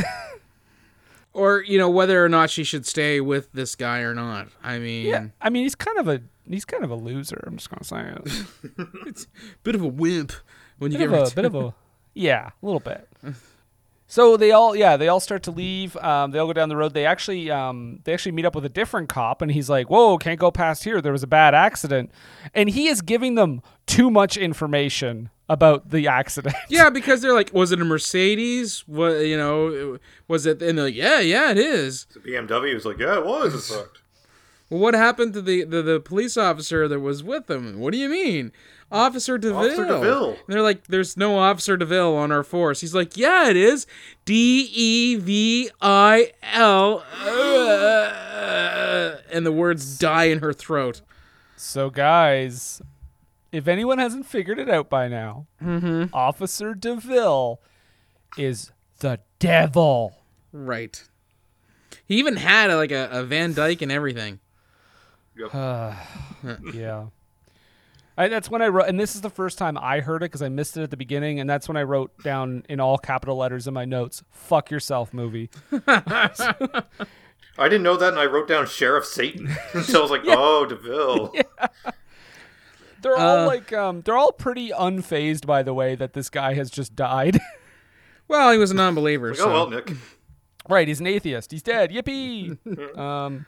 Or, 1.32 1.62
you 1.62 1.78
know, 1.78 1.88
whether 1.88 2.24
or 2.24 2.28
not 2.28 2.50
she 2.50 2.64
should 2.64 2.84
stay 2.86 3.20
with 3.20 3.52
this 3.52 3.76
guy 3.76 4.00
or 4.00 4.14
not. 4.14 4.48
I 4.62 4.78
mean, 4.78 5.06
yeah, 5.06 5.26
I 5.40 5.48
mean, 5.48 5.62
he's 5.62 5.76
kind 5.76 5.98
of 5.98 6.08
a 6.08 6.20
he's 6.48 6.64
kind 6.64 6.82
of 6.82 6.90
a 6.90 6.96
loser. 6.96 7.42
I'm 7.46 7.56
just 7.56 7.70
gonna 7.70 7.84
say 7.84 8.12
it. 8.16 8.46
it's 9.06 9.24
a 9.24 9.58
bit 9.62 9.74
of 9.74 9.82
a 9.82 9.88
wimp 9.88 10.32
when 10.78 10.90
you 10.90 10.98
bit 10.98 11.10
get 11.10 11.22
of 11.22 11.32
a 11.32 11.34
bit 11.34 11.44
of 11.44 11.54
a 11.54 11.74
yeah, 12.14 12.50
a 12.60 12.66
little 12.66 12.80
bit. 12.80 13.08
So 14.06 14.36
they 14.36 14.50
all 14.50 14.74
yeah 14.74 14.96
they 14.96 15.06
all 15.06 15.20
start 15.20 15.44
to 15.44 15.52
leave. 15.52 15.96
Um, 15.98 16.32
they 16.32 16.40
all 16.40 16.48
go 16.48 16.52
down 16.52 16.68
the 16.68 16.76
road. 16.76 16.94
They 16.94 17.06
actually 17.06 17.48
um, 17.48 18.00
they 18.02 18.12
actually 18.12 18.32
meet 18.32 18.44
up 18.44 18.56
with 18.56 18.64
a 18.64 18.68
different 18.68 19.08
cop, 19.08 19.40
and 19.40 19.52
he's 19.52 19.70
like, 19.70 19.88
"Whoa, 19.88 20.18
can't 20.18 20.40
go 20.40 20.50
past 20.50 20.82
here. 20.82 21.00
There 21.00 21.12
was 21.12 21.22
a 21.22 21.28
bad 21.28 21.54
accident," 21.54 22.10
and 22.52 22.68
he 22.68 22.88
is 22.88 23.02
giving 23.02 23.36
them 23.36 23.62
too 23.86 24.10
much 24.10 24.36
information 24.36 25.30
about 25.50 25.90
the 25.90 26.06
accident. 26.08 26.54
Yeah, 26.70 26.88
because 26.88 27.20
they're 27.20 27.34
like, 27.34 27.52
was 27.52 27.72
it 27.72 27.80
a 27.80 27.84
Mercedes? 27.84 28.84
What 28.86 29.26
you 29.26 29.36
know, 29.36 29.98
was 30.28 30.46
it? 30.46 30.62
And 30.62 30.78
they're 30.78 30.86
like, 30.86 30.94
yeah, 30.94 31.18
yeah, 31.18 31.50
it 31.50 31.58
is. 31.58 32.06
The 32.14 32.20
BMW 32.20 32.72
was 32.74 32.84
like, 32.86 32.98
yeah, 32.98 33.18
it 33.18 33.26
was. 33.26 33.52
It 33.54 33.60
sucked. 33.60 33.98
Well, 34.70 34.78
what 34.78 34.94
happened 34.94 35.32
to 35.34 35.42
the, 35.42 35.64
the, 35.64 35.82
the 35.82 35.98
police 35.98 36.36
officer 36.36 36.86
that 36.86 37.00
was 37.00 37.24
with 37.24 37.48
them? 37.48 37.80
What 37.80 37.92
do 37.92 37.98
you 37.98 38.08
mean? 38.08 38.52
Officer 38.92 39.36
DeVille. 39.36 39.56
Officer 39.56 39.84
DeVille. 39.84 40.30
And 40.30 40.38
they're 40.46 40.62
like, 40.62 40.86
there's 40.86 41.16
no 41.16 41.36
Officer 41.36 41.76
DeVille 41.76 42.16
on 42.16 42.30
our 42.30 42.44
force. 42.44 42.80
He's 42.80 42.94
like, 42.94 43.16
yeah, 43.16 43.48
it 43.50 43.56
is. 43.56 43.88
D 44.24 44.70
E 44.72 45.16
V 45.16 45.70
I 45.82 46.32
L. 46.52 47.04
And 49.32 49.44
the 49.44 49.52
words 49.52 49.98
die 49.98 50.24
in 50.24 50.38
her 50.38 50.52
throat. 50.52 51.02
So 51.56 51.90
guys, 51.90 52.80
if 53.52 53.66
anyone 53.68 53.98
hasn't 53.98 54.26
figured 54.26 54.58
it 54.58 54.68
out 54.68 54.88
by 54.90 55.08
now, 55.08 55.46
Mhm. 55.62 56.10
Officer 56.12 56.74
Deville 56.74 57.60
is 58.36 58.72
the 59.00 59.20
devil. 59.38 60.16
Right. 60.52 61.02
He 62.04 62.16
even 62.18 62.36
had 62.36 62.72
like 62.74 62.90
a, 62.92 63.08
a 63.10 63.22
Van 63.24 63.52
Dyke 63.54 63.82
and 63.82 63.92
everything. 63.92 64.40
yeah. 65.52 67.06
I, 68.18 68.28
that's 68.28 68.50
when 68.50 68.60
I 68.60 68.68
wrote, 68.68 68.86
and 68.88 69.00
this 69.00 69.14
is 69.14 69.22
the 69.22 69.30
first 69.30 69.56
time 69.56 69.78
I 69.78 70.00
heard 70.00 70.22
it 70.22 70.26
because 70.26 70.42
I 70.42 70.50
missed 70.50 70.76
it 70.76 70.82
at 70.82 70.90
the 70.90 70.96
beginning, 70.96 71.40
and 71.40 71.48
that's 71.48 71.68
when 71.68 71.76
I 71.78 71.84
wrote 71.84 72.10
down 72.22 72.64
in 72.68 72.78
all 72.78 72.98
capital 72.98 73.36
letters 73.36 73.66
in 73.66 73.72
my 73.72 73.86
notes, 73.86 74.22
"Fuck 74.30 74.70
yourself, 74.70 75.14
movie." 75.14 75.48
I 75.86 77.68
didn't 77.68 77.82
know 77.82 77.96
that, 77.96 78.10
and 78.10 78.18
I 78.18 78.26
wrote 78.26 78.46
down 78.48 78.66
Sheriff 78.66 79.06
Satan 79.06 79.48
until 79.72 79.98
I 80.00 80.02
was 80.02 80.10
like, 80.10 80.22
oh, 80.26 80.66
DeVille. 80.66 81.34
They're 83.02 83.16
all 83.16 83.38
Uh, 83.40 83.46
like, 83.46 83.72
um, 83.72 84.02
they're 84.02 84.16
all 84.18 84.32
pretty 84.32 84.70
unfazed 84.70 85.46
by 85.46 85.62
the 85.62 85.72
way 85.74 85.94
that 85.94 86.12
this 86.12 86.28
guy 86.30 86.54
has 86.54 86.70
just 86.70 86.94
died. 86.96 87.38
Well, 88.28 88.52
he 88.52 88.58
was 88.58 88.70
a 88.70 88.74
non-believer. 88.74 89.30
Like, 89.30 89.38
so. 89.38 89.50
oh, 89.50 89.52
well, 89.52 89.70
Nick. 89.70 89.90
right, 90.68 90.86
he's 90.86 91.00
an 91.00 91.08
atheist. 91.08 91.50
He's 91.50 91.64
dead. 91.64 91.90
Yippee! 91.90 92.96
um, 92.96 93.44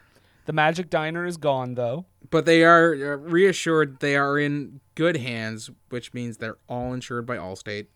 the 0.47 0.53
magic 0.53 0.91
diner 0.91 1.25
is 1.25 1.37
gone 1.37 1.75
though. 1.77 2.07
But 2.31 2.47
they 2.47 2.65
are 2.65 2.93
uh, 2.93 3.17
reassured 3.19 4.01
they 4.01 4.17
are 4.17 4.41
in 4.41 4.81
good 4.97 5.19
hands, 5.19 5.71
which 5.91 6.13
means 6.13 6.39
they're 6.39 6.59
all 6.69 6.93
insured 6.93 7.27
by 7.27 7.37
Allstate. 7.37 7.87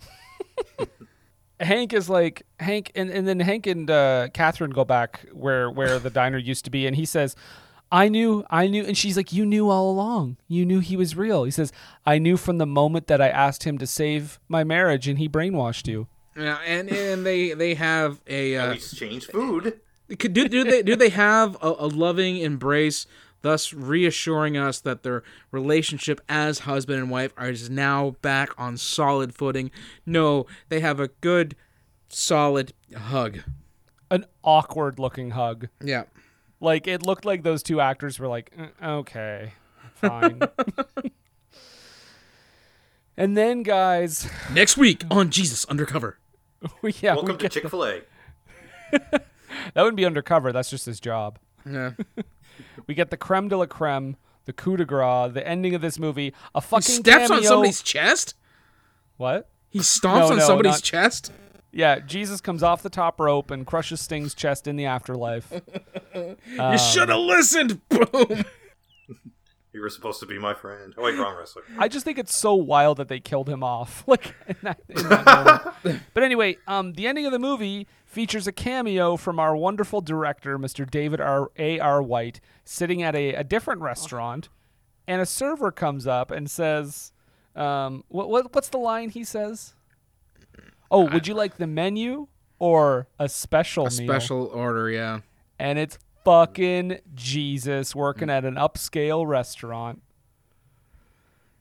Hank 1.60 1.92
is 1.92 2.08
like 2.08 2.44
Hank, 2.58 2.90
and, 2.94 3.10
and 3.10 3.28
then 3.28 3.38
Hank 3.38 3.66
and 3.66 3.90
uh, 3.90 4.28
Catherine 4.32 4.70
go 4.70 4.84
back 4.84 5.26
where 5.32 5.70
where 5.70 5.98
the 5.98 6.10
diner 6.10 6.38
used 6.38 6.64
to 6.64 6.70
be, 6.70 6.86
and 6.86 6.96
he 6.96 7.04
says, 7.04 7.36
"I 7.92 8.08
knew, 8.08 8.44
I 8.50 8.66
knew," 8.66 8.84
and 8.84 8.96
she's 8.96 9.16
like, 9.16 9.32
"You 9.32 9.44
knew 9.46 9.68
all 9.68 9.90
along. 9.90 10.38
You 10.48 10.64
knew 10.64 10.80
he 10.80 10.96
was 10.96 11.14
real." 11.14 11.44
He 11.44 11.50
says, 11.50 11.70
"I 12.06 12.18
knew 12.18 12.36
from 12.36 12.58
the 12.58 12.66
moment 12.66 13.06
that 13.06 13.20
I 13.20 13.28
asked 13.28 13.64
him 13.64 13.76
to 13.78 13.86
save 13.86 14.40
my 14.48 14.64
marriage, 14.64 15.06
and 15.06 15.18
he 15.18 15.28
brainwashed 15.28 15.86
you." 15.86 16.08
Yeah, 16.34 16.58
and 16.66 16.90
and 16.90 17.26
they 17.26 17.52
they 17.52 17.74
have 17.74 18.20
a 18.26 18.56
uh, 18.56 18.70
we 18.70 18.76
exchanged 18.76 19.30
food. 19.30 19.80
Do, 20.08 20.48
do 20.48 20.64
they 20.64 20.82
do 20.82 20.96
they 20.96 21.10
have 21.10 21.56
a, 21.62 21.68
a 21.78 21.88
loving 21.88 22.38
embrace, 22.38 23.06
thus 23.42 23.72
reassuring 23.72 24.56
us 24.56 24.80
that 24.80 25.02
their 25.02 25.22
relationship 25.50 26.20
as 26.28 26.60
husband 26.60 26.98
and 26.98 27.10
wife 27.10 27.32
is 27.38 27.68
now 27.70 28.16
back 28.22 28.50
on 28.58 28.76
solid 28.76 29.34
footing? 29.34 29.70
No, 30.06 30.46
they 30.70 30.80
have 30.80 30.98
a 31.00 31.08
good, 31.20 31.54
solid 32.08 32.72
hug. 32.96 33.40
An 34.10 34.26
awkward 34.42 34.98
looking 34.98 35.30
hug. 35.30 35.68
Yeah. 35.82 36.04
Like 36.62 36.86
it 36.86 37.04
looked 37.04 37.24
like 37.24 37.42
those 37.42 37.60
two 37.64 37.80
actors 37.80 38.20
were 38.20 38.28
like, 38.28 38.52
"Uh, 38.56 38.86
"Okay, 39.00 39.52
fine." 39.96 40.40
and 43.16 43.36
then, 43.36 43.64
guys, 43.64 44.30
Next 44.52 44.76
week 44.76 45.02
on 45.10 45.30
Jesus 45.30 45.64
Undercover. 45.64 46.18
we, 46.82 46.94
yeah, 47.00 47.14
Welcome 47.14 47.32
we 47.36 47.38
to 47.38 47.48
Chick 47.48 47.68
Fil 47.68 47.84
A. 47.84 48.00
that 48.92 49.22
wouldn't 49.74 49.96
be 49.96 50.06
undercover. 50.06 50.52
That's 50.52 50.70
just 50.70 50.86
his 50.86 51.00
job. 51.00 51.40
Yeah. 51.68 51.92
we 52.86 52.94
get 52.94 53.10
the 53.10 53.16
creme 53.16 53.48
de 53.48 53.56
la 53.56 53.66
creme, 53.66 54.16
the 54.44 54.52
coup 54.52 54.76
de 54.76 54.84
grace, 54.84 55.32
the 55.32 55.44
ending 55.44 55.74
of 55.74 55.80
this 55.82 55.98
movie. 55.98 56.32
A 56.54 56.60
fucking 56.60 56.86
he 56.86 56.92
steps 56.92 57.28
on 57.28 57.42
somebody's 57.42 57.82
chest. 57.82 58.34
What? 59.16 59.48
He 59.68 59.80
stomps 59.80 60.20
No, 60.20 60.30
on 60.30 60.36
no, 60.38 60.46
somebody's 60.46 60.72
not- 60.74 60.82
chest. 60.82 61.32
Yeah, 61.72 62.00
Jesus 62.00 62.40
comes 62.42 62.62
off 62.62 62.82
the 62.82 62.90
top 62.90 63.18
rope 63.18 63.50
and 63.50 63.66
crushes 63.66 64.00
Sting's 64.00 64.34
chest 64.34 64.66
in 64.66 64.76
the 64.76 64.84
afterlife. 64.84 65.50
you 66.14 66.36
Um, 66.58 66.76
should 66.78 67.08
have 67.08 67.18
listened. 67.18 67.80
Boom. 67.88 68.44
You 69.74 69.80
were 69.80 69.88
supposed 69.88 70.20
to 70.20 70.26
be 70.26 70.38
my 70.38 70.52
friend. 70.52 70.92
Oh, 70.98 71.02
wait, 71.04 71.18
wrong 71.18 71.34
wrestler. 71.34 71.62
I 71.78 71.88
just 71.88 72.04
think 72.04 72.18
it's 72.18 72.36
so 72.38 72.54
wild 72.54 72.98
that 72.98 73.08
they 73.08 73.20
killed 73.20 73.48
him 73.48 73.62
off, 73.64 74.04
like 74.06 74.34
in 74.46 74.56
that, 74.60 74.80
in 74.86 74.96
that. 75.08 75.74
But 76.12 76.22
anyway, 76.22 76.58
um, 76.66 76.92
the 76.92 77.06
ending 77.06 77.24
of 77.24 77.32
the 77.32 77.38
movie 77.38 77.86
features 78.04 78.46
a 78.46 78.52
cameo 78.52 79.16
from 79.16 79.40
our 79.40 79.56
wonderful 79.56 80.02
director, 80.02 80.58
Mr. 80.58 80.88
David 80.88 81.22
R. 81.22 81.50
A. 81.56 81.80
R. 81.80 82.02
White, 82.02 82.38
sitting 82.66 83.02
at 83.02 83.14
a, 83.16 83.32
a 83.32 83.44
different 83.44 83.80
restaurant, 83.80 84.50
and 85.08 85.22
a 85.22 85.26
server 85.26 85.72
comes 85.72 86.06
up 86.06 86.30
and 86.30 86.50
says, 86.50 87.12
um, 87.56 88.04
"What 88.08 88.28
what 88.28 88.54
what's 88.54 88.68
the 88.68 88.76
line 88.76 89.08
he 89.08 89.24
says? 89.24 89.72
Oh, 90.92 91.10
would 91.10 91.26
you 91.26 91.34
like 91.34 91.56
the 91.56 91.66
menu 91.66 92.28
or 92.58 93.08
a 93.18 93.28
special 93.28 93.86
A 93.86 93.90
meal?" 93.90 94.06
special 94.08 94.46
order, 94.46 94.88
yeah. 94.90 95.20
and 95.58 95.78
it's 95.78 95.98
fucking 96.24 96.98
Jesus 97.14 97.94
working 97.96 98.30
at 98.30 98.44
an 98.44 98.54
upscale 98.54 99.26
restaurant. 99.26 100.02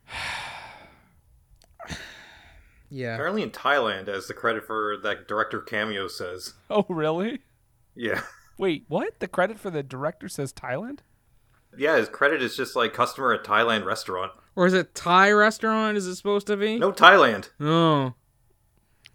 Yeah. 2.94 3.14
Apparently 3.14 3.42
in 3.42 3.52
Thailand, 3.52 4.10
as 4.10 4.28
the 4.28 4.34
credit 4.34 4.66
for 4.66 4.98
that 5.02 5.26
director 5.28 5.62
cameo 5.62 6.08
says. 6.10 6.56
Oh, 6.70 6.86
really? 6.90 7.40
Yeah. 7.96 8.22
Wait, 8.58 8.84
what? 8.90 9.20
The 9.20 9.30
credit 9.30 9.58
for 9.60 9.70
the 9.70 9.82
director 9.82 10.28
says 10.28 10.52
Thailand? 10.52 11.00
Yeah, 11.78 11.96
his 11.96 12.10
credit 12.10 12.42
is 12.42 12.56
just 12.58 12.76
like 12.76 12.94
customer 12.94 13.34
at 13.34 13.46
Thailand 13.46 13.86
restaurant. 13.86 14.34
Or 14.58 14.66
is 14.68 14.74
it 14.74 14.94
Thai 14.94 15.32
restaurant? 15.32 15.96
Is 15.98 16.06
it 16.06 16.16
supposed 16.16 16.48
to 16.48 16.58
be? 16.58 16.78
No, 16.78 16.92
Thailand. 16.92 17.50
Oh. 17.62 18.14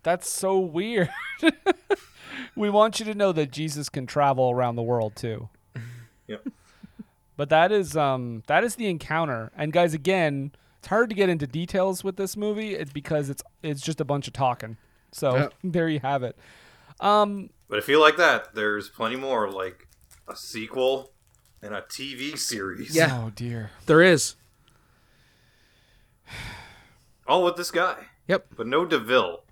That's 0.06 0.30
so 0.30 0.60
weird. 0.60 1.10
we 2.56 2.70
want 2.70 3.00
you 3.00 3.06
to 3.06 3.14
know 3.16 3.32
that 3.32 3.50
Jesus 3.50 3.88
can 3.88 4.06
travel 4.06 4.52
around 4.52 4.76
the 4.76 4.82
world 4.82 5.16
too. 5.16 5.48
Yep. 6.28 6.48
But 7.36 7.50
that 7.50 7.70
is 7.70 7.96
um 7.96 8.42
that 8.46 8.62
is 8.64 8.74
the 8.76 8.88
encounter. 8.88 9.52
And 9.56 9.72
guys, 9.72 9.94
again, 9.94 10.52
it's 10.78 10.88
hard 10.88 11.08
to 11.10 11.14
get 11.14 11.28
into 11.28 11.46
details 11.46 12.02
with 12.02 12.16
this 12.16 12.36
movie. 12.36 12.74
It's 12.74 12.92
because 12.92 13.30
it's 13.30 13.42
it's 13.62 13.80
just 13.80 14.00
a 14.00 14.04
bunch 14.04 14.26
of 14.26 14.32
talking. 14.32 14.76
So 15.12 15.36
Yep. 15.36 15.54
there 15.64 15.88
you 15.88 16.00
have 16.00 16.22
it. 16.24 16.36
Um 17.00 17.50
But 17.68 17.78
if 17.78 17.88
you 17.88 18.00
like 18.00 18.16
that, 18.16 18.54
there's 18.54 18.88
plenty 18.88 19.16
more, 19.16 19.48
like 19.50 19.86
a 20.28 20.34
sequel 20.34 21.12
and 21.62 21.74
a 21.74 21.82
TV 21.82 22.36
series. 22.38 22.94
Yeah. 22.94 23.24
Oh 23.24 23.30
dear. 23.30 23.70
There 23.86 24.02
is. 24.02 24.34
All 27.26 27.44
with 27.44 27.56
this 27.56 27.70
guy. 27.72 28.06
Yep. 28.28 28.46
But 28.56 28.66
no 28.66 28.84
Deville. 28.84 29.42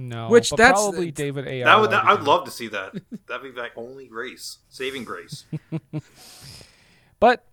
No. 0.00 0.28
Which 0.28 0.50
but 0.50 0.56
that's- 0.56 0.80
probably 0.80 1.10
David 1.10 1.46
A. 1.46 1.62
That 1.64 1.78
would 1.80 1.90
that, 1.90 2.04
I'd 2.04 2.22
love 2.22 2.44
to 2.46 2.50
see 2.50 2.68
that. 2.68 2.92
That'd 3.26 3.54
be 3.54 3.60
like 3.60 3.72
only 3.76 4.06
grace, 4.06 4.58
saving 4.68 5.04
grace. 5.04 5.44
But 7.20 7.44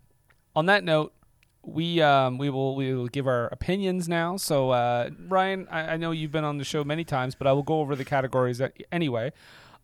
on 0.55 0.67
that 0.67 0.85
note, 0.85 1.13
we 1.61 2.01
um, 2.01 2.37
we 2.37 2.49
will 2.49 2.75
we 2.75 2.93
will 2.93 3.07
give 3.07 3.27
our 3.27 3.47
opinions 3.47 4.07
now. 4.07 4.37
So 4.37 4.69
uh, 4.69 5.09
Ryan, 5.27 5.67
I, 5.69 5.81
I 5.93 5.97
know 5.97 6.11
you've 6.11 6.31
been 6.31 6.45
on 6.45 6.57
the 6.57 6.63
show 6.63 6.85
many 6.85 7.03
times, 7.03 7.35
but 7.35 7.47
I 7.47 7.51
will 7.51 7.63
go 7.63 7.81
over 7.81 7.93
the 7.95 8.05
categories 8.05 8.61
a- 8.61 8.71
anyway. 8.93 9.33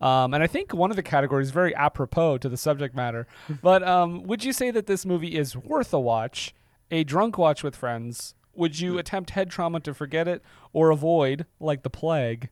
Um, 0.00 0.32
and 0.34 0.42
I 0.42 0.46
think 0.46 0.72
one 0.72 0.88
of 0.90 0.96
the 0.96 1.02
categories 1.02 1.50
very 1.50 1.74
apropos 1.76 2.38
to 2.38 2.48
the 2.48 2.56
subject 2.56 2.94
matter. 2.96 3.26
but 3.62 3.82
um, 3.86 4.22
would 4.24 4.42
you 4.42 4.54
say 4.54 4.70
that 4.70 4.86
this 4.86 5.04
movie 5.04 5.36
is 5.36 5.54
worth 5.54 5.92
a 5.92 6.00
watch, 6.00 6.54
a 6.90 7.04
drunk 7.04 7.36
watch 7.36 7.62
with 7.62 7.76
friends? 7.76 8.34
Would 8.56 8.80
you 8.80 8.98
attempt 8.98 9.30
head 9.30 9.50
trauma 9.50 9.80
to 9.80 9.94
forget 9.94 10.28
it, 10.28 10.42
or 10.72 10.90
avoid 10.90 11.46
like 11.60 11.82
the 11.82 11.90
plague? 11.90 12.50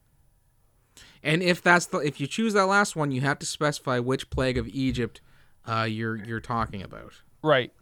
And 1.22 1.42
if 1.42 1.62
that's 1.62 1.86
the 1.86 1.98
if 1.98 2.20
you 2.20 2.26
choose 2.26 2.52
that 2.54 2.66
last 2.66 2.96
one, 2.96 3.12
you 3.12 3.20
have 3.22 3.38
to 3.40 3.46
specify 3.46 3.98
which 3.98 4.30
plague 4.30 4.58
of 4.58 4.68
Egypt 4.68 5.20
uh, 5.66 5.86
you're 5.88 6.16
you're 6.16 6.40
talking 6.40 6.82
about. 6.82 7.14
Right. 7.42 7.72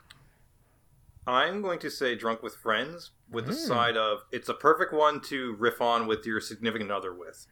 I'm 1.27 1.63
going 1.63 1.79
to 1.81 1.91
say 1.91 2.15
drunk 2.17 2.43
with 2.43 2.57
friends 2.57 3.11
with 3.31 3.47
the 3.47 3.53
Hmm. 3.53 3.59
side 3.59 3.97
of 3.97 4.21
it's 4.33 4.49
a 4.49 4.55
perfect 4.55 4.93
one 4.93 5.21
to 5.23 5.55
riff 5.59 5.81
on 5.81 6.07
with 6.07 6.27
your 6.27 6.41
significant 6.41 6.91
other 6.91 7.15
with. 7.15 7.47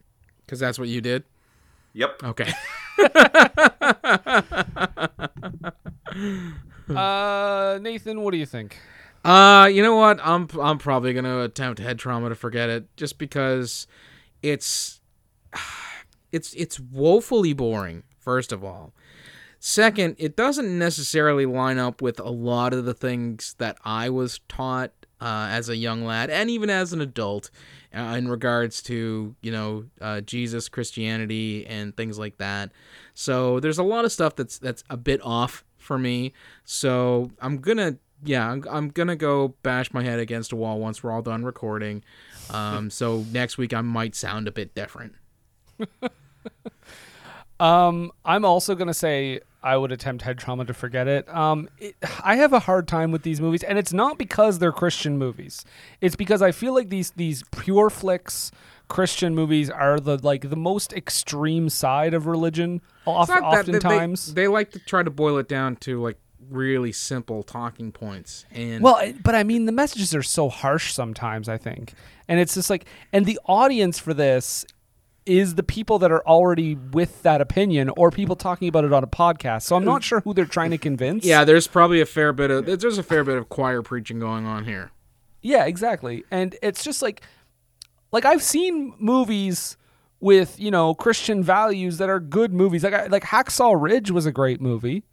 Because 0.44 0.58
that's 0.58 0.78
what 0.78 0.88
you 0.88 1.00
did. 1.00 1.24
Yep. 1.92 2.22
Okay. 2.24 2.52
uh, 6.88 7.78
Nathan, 7.80 8.22
what 8.22 8.32
do 8.32 8.38
you 8.38 8.46
think? 8.46 8.78
Uh, 9.24 9.68
you 9.72 9.82
know 9.82 9.96
what? 9.96 10.20
I'm 10.22 10.48
I'm 10.60 10.78
probably 10.78 11.12
gonna 11.12 11.40
attempt 11.40 11.80
head 11.80 11.98
trauma 11.98 12.28
to 12.28 12.34
forget 12.34 12.70
it, 12.70 12.96
just 12.96 13.18
because 13.18 13.86
it's 14.42 15.00
it's 16.32 16.54
it's 16.54 16.78
woefully 16.78 17.52
boring. 17.52 18.04
First 18.18 18.52
of 18.52 18.62
all, 18.62 18.92
second, 19.58 20.16
it 20.18 20.36
doesn't 20.36 20.78
necessarily 20.78 21.46
line 21.46 21.78
up 21.78 22.00
with 22.02 22.20
a 22.20 22.30
lot 22.30 22.72
of 22.72 22.84
the 22.84 22.94
things 22.94 23.54
that 23.58 23.78
I 23.84 24.10
was 24.10 24.40
taught 24.48 24.92
uh, 25.20 25.48
as 25.50 25.68
a 25.68 25.76
young 25.76 26.04
lad 26.04 26.30
and 26.30 26.48
even 26.50 26.70
as 26.70 26.92
an 26.92 27.00
adult 27.00 27.50
uh, 27.94 28.14
in 28.16 28.28
regards 28.28 28.82
to 28.82 29.34
you 29.42 29.50
know 29.50 29.84
uh, 30.00 30.20
Jesus, 30.20 30.68
Christianity, 30.68 31.66
and 31.66 31.96
things 31.96 32.18
like 32.18 32.38
that. 32.38 32.72
So 33.14 33.60
there's 33.60 33.78
a 33.78 33.82
lot 33.82 34.04
of 34.04 34.12
stuff 34.12 34.36
that's 34.36 34.58
that's 34.58 34.84
a 34.90 34.96
bit 34.96 35.20
off 35.24 35.64
for 35.76 35.98
me. 35.98 36.32
So 36.64 37.30
I'm 37.40 37.58
gonna 37.58 37.96
yeah 38.24 38.50
I'm, 38.50 38.64
I'm 38.70 38.88
gonna 38.88 39.16
go 39.16 39.54
bash 39.62 39.92
my 39.92 40.02
head 40.02 40.18
against 40.18 40.52
a 40.52 40.56
wall 40.56 40.78
once 40.78 41.02
we're 41.02 41.12
all 41.12 41.22
done 41.22 41.44
recording. 41.44 42.02
Um, 42.50 42.90
so 42.90 43.24
next 43.32 43.58
week 43.58 43.74
I 43.74 43.80
might 43.82 44.14
sound 44.14 44.48
a 44.48 44.52
bit 44.52 44.74
different. 44.74 45.14
Um, 47.60 48.12
I'm 48.24 48.44
also 48.44 48.76
gonna 48.76 48.94
say 48.94 49.40
I 49.64 49.76
would 49.76 49.90
attempt 49.90 50.22
head 50.22 50.38
trauma 50.38 50.64
to 50.66 50.74
forget 50.74 51.08
it. 51.08 51.28
Um, 51.28 51.68
it, 51.78 51.96
I 52.22 52.36
have 52.36 52.52
a 52.52 52.60
hard 52.60 52.86
time 52.86 53.10
with 53.10 53.22
these 53.24 53.40
movies, 53.40 53.64
and 53.64 53.76
it's 53.78 53.92
not 53.92 54.16
because 54.16 54.60
they're 54.60 54.70
Christian 54.72 55.18
movies. 55.18 55.64
It's 56.00 56.14
because 56.14 56.40
I 56.40 56.52
feel 56.52 56.72
like 56.72 56.88
these 56.88 57.10
these 57.12 57.42
Pure 57.50 57.90
Flix 57.90 58.52
Christian 58.86 59.34
movies 59.34 59.70
are 59.70 59.98
the 59.98 60.18
like 60.18 60.50
the 60.50 60.56
most 60.56 60.92
extreme 60.92 61.68
side 61.68 62.14
of 62.14 62.26
religion. 62.26 62.80
Oft, 63.06 63.28
that- 63.28 63.40
they- 63.40 63.46
oftentimes, 63.72 64.34
they, 64.34 64.46
like 64.46 64.70
to 64.70 64.78
try 64.78 65.02
to 65.02 65.10
boil 65.10 65.38
it 65.38 65.48
down 65.48 65.74
to 65.76 66.00
like 66.00 66.18
really 66.50 66.92
simple 66.92 67.42
talking 67.42 67.92
points 67.92 68.44
and 68.52 68.82
Well, 68.82 69.12
but 69.22 69.34
I 69.34 69.42
mean, 69.42 69.66
the 69.66 69.72
messages 69.72 70.14
are 70.14 70.22
so 70.22 70.48
harsh 70.48 70.92
sometimes. 70.92 71.48
I 71.48 71.56
think, 71.58 71.94
and 72.28 72.40
it's 72.40 72.54
just 72.54 72.70
like, 72.70 72.86
and 73.12 73.26
the 73.26 73.38
audience 73.46 73.98
for 73.98 74.14
this 74.14 74.64
is 75.26 75.56
the 75.56 75.62
people 75.62 75.98
that 75.98 76.10
are 76.10 76.26
already 76.26 76.74
with 76.74 77.22
that 77.22 77.42
opinion, 77.42 77.90
or 77.98 78.10
people 78.10 78.34
talking 78.34 78.66
about 78.66 78.84
it 78.84 78.92
on 78.94 79.04
a 79.04 79.08
podcast. 79.08 79.62
So 79.62 79.76
I'm 79.76 79.84
not 79.84 80.02
sure 80.02 80.20
who 80.20 80.32
they're 80.32 80.46
trying 80.46 80.70
to 80.70 80.78
convince. 80.78 81.24
yeah 81.24 81.44
there's 81.44 81.66
probably 81.66 82.00
a 82.00 82.06
fair 82.06 82.32
bit 82.32 82.50
of 82.50 82.64
there's 82.80 82.96
a 82.98 83.02
fair 83.02 83.24
bit 83.24 83.36
of 83.36 83.48
choir 83.50 83.82
preaching 83.82 84.18
going 84.18 84.46
on 84.46 84.64
here 84.64 84.90
Yeah, 85.42 85.66
exactly. 85.66 86.24
And 86.30 86.56
it's 86.62 86.82
just 86.82 87.02
like 87.02 87.22
like 88.10 88.24
I've 88.24 88.42
seen 88.42 88.94
movies 88.98 89.76
with, 90.20 90.58
you 90.58 90.70
know, 90.70 90.94
Christian 90.94 91.44
values 91.44 91.98
that 91.98 92.08
are 92.08 92.20
good 92.20 92.52
movies. 92.52 92.82
Like 92.82 92.94
I, 92.94 93.06
like 93.06 93.22
Hacksaw 93.24 93.80
Ridge 93.80 94.10
was 94.10 94.26
a 94.26 94.32
great 94.32 94.60
movie. 94.60 95.04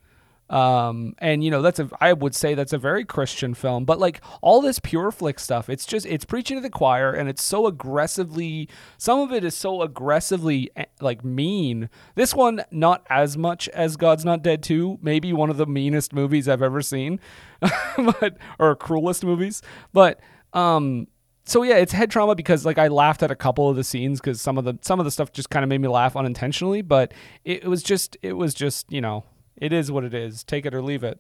Um 0.49 1.15
and 1.17 1.43
you 1.43 1.49
know, 1.49 1.61
that's 1.61 1.79
a 1.79 1.89
I 1.99 2.13
would 2.13 2.35
say 2.35 2.53
that's 2.53 2.73
a 2.73 2.77
very 2.77 3.03
Christian 3.03 3.53
film, 3.53 3.85
but 3.85 3.99
like 3.99 4.21
all 4.41 4.61
this 4.61 4.79
pure 4.79 5.11
flick 5.11 5.39
stuff, 5.39 5.69
it's 5.69 5.85
just 5.85 6.05
it's 6.05 6.25
preaching 6.25 6.57
to 6.57 6.61
the 6.61 6.69
choir 6.69 7.11
and 7.11 7.27
it's 7.27 7.43
so 7.43 7.67
aggressively 7.67 8.69
some 8.97 9.19
of 9.19 9.31
it 9.33 9.43
is 9.43 9.55
so 9.55 9.81
aggressively 9.81 10.69
eh, 10.75 10.85
like 11.01 11.23
mean. 11.23 11.89
This 12.15 12.35
one 12.35 12.63
not 12.71 13.05
as 13.09 13.37
much 13.37 13.67
as 13.69 13.97
God's 13.97 14.23
Not 14.23 14.43
Dead 14.43 14.61
2, 14.61 14.99
maybe 15.01 15.33
one 15.33 15.49
of 15.49 15.57
the 15.57 15.65
meanest 15.65 16.13
movies 16.13 16.47
I've 16.47 16.61
ever 16.61 16.81
seen. 16.81 17.19
but 18.19 18.37
or 18.59 18.75
cruelest 18.75 19.23
movies. 19.23 19.61
But 19.93 20.19
um 20.53 21.07
so 21.47 21.61
yeah, 21.61 21.77
it's 21.77 21.91
head 21.91 22.09
trauma 22.09 22.35
because 22.35 22.65
like 22.65 22.79
I 22.79 22.87
laughed 22.87 23.21
at 23.21 23.29
a 23.29 23.35
couple 23.35 23.69
of 23.69 23.75
the 23.75 23.83
scenes 23.83 24.19
because 24.19 24.41
some 24.41 24.57
of 24.57 24.65
the 24.65 24.77
some 24.81 24.99
of 24.99 25.05
the 25.05 25.11
stuff 25.11 25.31
just 25.31 25.49
kind 25.49 25.63
of 25.63 25.69
made 25.69 25.79
me 25.79 25.87
laugh 25.87 26.15
unintentionally. 26.15 26.81
But 26.81 27.13
it, 27.43 27.63
it 27.63 27.67
was 27.67 27.83
just 27.83 28.17
it 28.23 28.33
was 28.33 28.53
just 28.53 28.91
you 28.91 28.99
know 28.99 29.23
it 29.57 29.73
is 29.73 29.91
what 29.91 30.03
it 30.03 30.13
is. 30.13 30.43
Take 30.43 30.65
it 30.65 30.73
or 30.73 30.81
leave 30.81 31.03
it. 31.03 31.19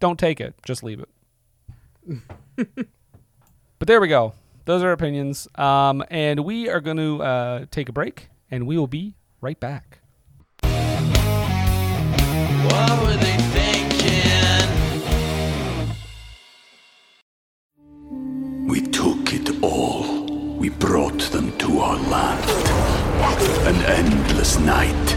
Don't 0.00 0.18
take 0.18 0.40
it, 0.40 0.54
just 0.64 0.82
leave 0.82 1.00
it. 1.00 1.08
but 3.78 3.88
there 3.88 4.00
we 4.00 4.08
go. 4.08 4.34
Those 4.66 4.82
are 4.82 4.92
opinions. 4.92 5.48
Um, 5.54 6.04
and 6.10 6.40
we 6.40 6.68
are 6.68 6.80
going 6.80 6.96
to 6.96 7.22
uh, 7.22 7.66
take 7.70 7.88
a 7.88 7.92
break, 7.92 8.28
and 8.50 8.66
we 8.66 8.76
will 8.76 8.88
be 8.88 9.14
right 9.40 9.58
back. 9.58 10.00
What 12.66 13.00
were 13.02 13.16
they 13.16 13.36
thinking? 13.54 14.26
We 18.66 18.80
took 18.82 19.32
it 19.32 19.62
all. 19.62 20.26
We 20.58 20.68
brought 20.70 21.20
them 21.30 21.56
to 21.58 21.78
our 21.78 21.96
land. 21.96 22.50
An 23.68 23.76
endless 23.84 24.58
night, 24.58 25.16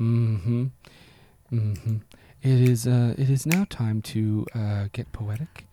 Mm-hmm. 0.00 0.66
Mm-hmm. 1.52 1.96
It 2.42 2.68
is 2.68 2.86
uh 2.86 3.14
it 3.18 3.28
is 3.28 3.44
now 3.46 3.66
time 3.68 4.00
to 4.02 4.46
uh 4.54 4.88
get 4.92 5.12
poetic. 5.12 5.66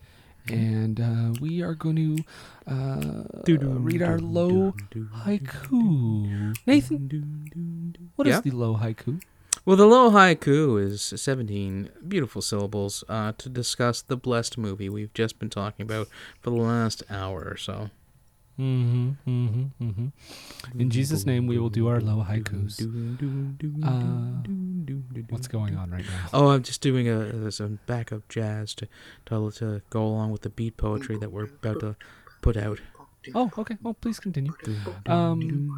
And 0.50 0.98
uh, 0.98 1.38
we 1.42 1.60
are 1.60 1.74
going 1.74 1.96
to 1.96 2.24
uh, 2.66 3.24
read 3.60 4.00
our 4.00 4.18
low 4.18 4.72
haiku. 5.26 6.54
Nathan, 6.66 7.94
what 8.16 8.26
is 8.26 8.34
Yeah? 8.36 8.40
the 8.40 8.50
low 8.52 8.76
haiku? 8.76 9.20
Well, 9.66 9.76
the 9.76 9.84
low 9.84 10.10
haiku 10.10 10.80
is 10.82 11.02
17 11.02 11.90
beautiful 12.08 12.40
syllables 12.40 13.04
uh, 13.10 13.32
to 13.36 13.50
discuss 13.50 14.00
the 14.00 14.16
blessed 14.16 14.56
movie 14.56 14.88
we've 14.88 15.12
just 15.12 15.38
been 15.38 15.50
talking 15.50 15.84
about 15.84 16.08
for 16.40 16.48
the 16.48 16.56
last 16.56 17.02
hour 17.10 17.42
or 17.46 17.58
so. 17.58 17.90
Mm-hmm, 18.58 19.10
mm-hmm, 19.30 19.84
mm-hmm. 19.88 20.80
In 20.80 20.90
Jesus' 20.90 21.24
name, 21.24 21.46
we 21.46 21.58
will 21.58 21.70
do 21.70 21.86
our 21.86 22.00
low 22.00 22.24
haikus. 22.28 22.80
Uh, 22.82 24.42
what's 25.28 25.46
going 25.46 25.76
on 25.76 25.90
right 25.92 26.04
now? 26.04 26.26
Oh, 26.32 26.48
I'm 26.48 26.64
just 26.64 26.80
doing 26.80 27.08
a 27.08 27.50
some 27.52 27.78
backup 27.86 28.28
jazz 28.28 28.74
to, 28.74 28.88
to 29.26 29.50
to 29.52 29.82
go 29.90 30.04
along 30.04 30.32
with 30.32 30.42
the 30.42 30.50
beat 30.50 30.76
poetry 30.76 31.16
that 31.18 31.30
we're 31.30 31.44
about 31.44 31.80
to 31.80 31.96
put 32.42 32.56
out. 32.56 32.80
Oh, 33.34 33.50
okay. 33.58 33.76
Well, 33.82 33.94
please 33.94 34.18
continue. 34.18 34.52
Um, 35.06 35.68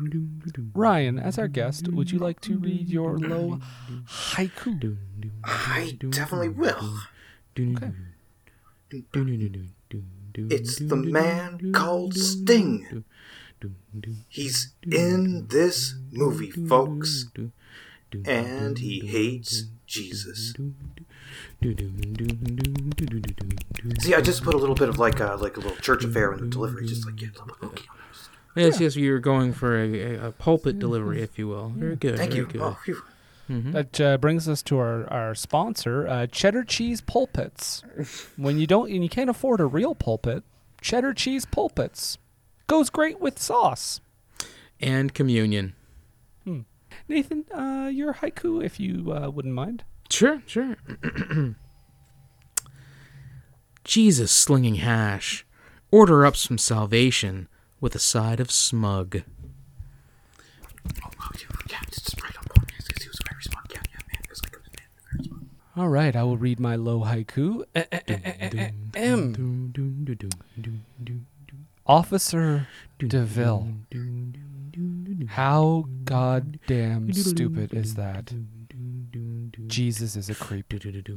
Ryan, 0.74 1.18
as 1.18 1.39
our 1.39 1.49
guest, 1.49 1.89
would 1.89 2.11
you 2.11 2.18
like 2.18 2.41
to 2.43 2.59
read 2.59 2.89
your 2.89 3.18
low 3.18 3.61
haiku? 4.07 4.97
I 5.45 5.99
definitely 6.11 6.51
will. 6.51 6.99
Okay. 7.59 7.91
It's 10.35 10.78
the 10.78 10.97
man 10.97 11.72
called 11.72 12.14
Sting. 12.14 13.05
He's 14.28 14.72
in 14.91 15.47
this 15.49 15.95
movie, 16.11 16.51
folks. 16.51 17.26
And 18.24 18.78
he 18.78 19.07
hates 19.07 19.64
Jesus. 19.87 20.55
See, 24.01 24.14
I 24.14 24.20
just 24.20 24.43
put 24.43 24.55
a 24.55 24.59
little 24.59 24.74
bit 24.74 24.89
of 24.89 24.99
like 24.99 25.20
a 25.20 25.37
like 25.37 25.57
a 25.57 25.61
little 25.61 25.76
church 25.76 26.05
affair 26.05 26.33
in 26.33 26.41
the 26.41 26.47
delivery, 26.47 26.87
just 26.87 27.07
like 27.07 27.16
get 27.16 27.37
a 27.37 27.45
little 27.45 27.57
hooky. 27.57 27.87
Yes, 28.57 28.81
yes, 28.81 28.97
you're 28.97 29.20
going 29.20 29.53
for 29.53 29.78
a, 29.78 30.01
a, 30.01 30.28
a 30.28 30.33
pulpit 30.33 30.81
delivery, 30.81 31.22
if 31.22 31.39
you 31.39 31.47
will. 31.47 31.68
Very 31.68 31.95
good. 31.95 32.16
Thank 32.18 32.33
very 32.33 32.45
you. 32.45 32.51
Good. 32.51 32.61
Oh, 32.61 32.78
phew. 33.51 33.72
That 33.72 34.01
uh, 34.01 34.18
brings 34.18 34.48
us 34.48 34.62
to 34.64 34.78
our, 34.78 35.07
our 35.12 35.34
sponsor, 35.34 36.07
uh, 36.07 36.26
Cheddar 36.26 36.64
Cheese 36.64 37.01
Pulpits. 37.01 37.82
when 38.36 38.59
you 38.59 38.66
don't 38.66 38.90
and 38.90 39.03
you 39.03 39.09
can't 39.09 39.30
afford 39.30 39.61
a 39.61 39.66
real 39.66 39.94
pulpit, 39.94 40.44
Cheddar 40.80 41.14
Cheese 41.14 41.44
Pulpits 41.44 42.18
goes 42.66 42.90
great 42.90 43.20
with 43.20 43.38
sauce. 43.38 44.01
And 44.80 45.12
communion. 45.12 45.74
Hmm. 46.44 46.61
Nathan, 47.09 47.44
uh, 47.53 47.90
your 47.92 48.14
haiku, 48.14 48.64
if 48.64 48.80
you 48.80 49.12
uh, 49.12 49.30
wouldn't 49.30 49.55
mind. 49.55 49.84
Sure, 50.09 50.42
sure. 50.46 50.76
Jesus 53.84 54.32
slinging 54.32 54.76
hash. 54.76 55.44
Order 55.90 56.24
up 56.24 56.36
some 56.36 56.59
salvation 56.59 57.48
with 57.80 57.94
a 57.94 57.98
side 57.98 58.38
of 58.40 58.51
smug. 58.51 59.22
All 65.81 65.89
right, 65.89 66.14
I 66.14 66.24
will 66.24 66.37
read 66.37 66.61
my 66.61 66.76
low 66.76 67.01
haiku. 67.01 67.64
M. 68.95 69.72
Officer 71.87 72.68
DeVille. 72.99 73.66
How 75.28 75.87
goddamn 76.05 77.14
stupid 77.14 77.72
is 77.72 77.95
that? 77.95 78.31
Jesus 79.68 80.16
is 80.16 80.28
a 80.28 80.35
creep. 80.35 80.70
Yeah, 80.70 80.81
yeah, 80.91 81.16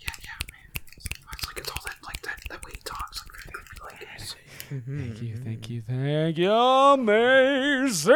man. 0.00 0.70
It's 0.96 1.06
like 1.46 1.58
it's 1.58 1.70
all 1.70 1.82
that, 1.84 1.96
like 2.06 2.22
that, 2.22 2.40
that 2.48 2.64
way 2.64 2.72
he 2.76 2.80
talks. 2.82 3.22
Like, 3.28 3.92
like 3.92 4.08
it's... 4.16 4.34
Thank 4.70 5.20
you, 5.20 5.36
thank 5.36 5.68
you, 5.68 5.82
thank 5.82 6.38
you. 6.38 6.50
Amazing 6.50 8.08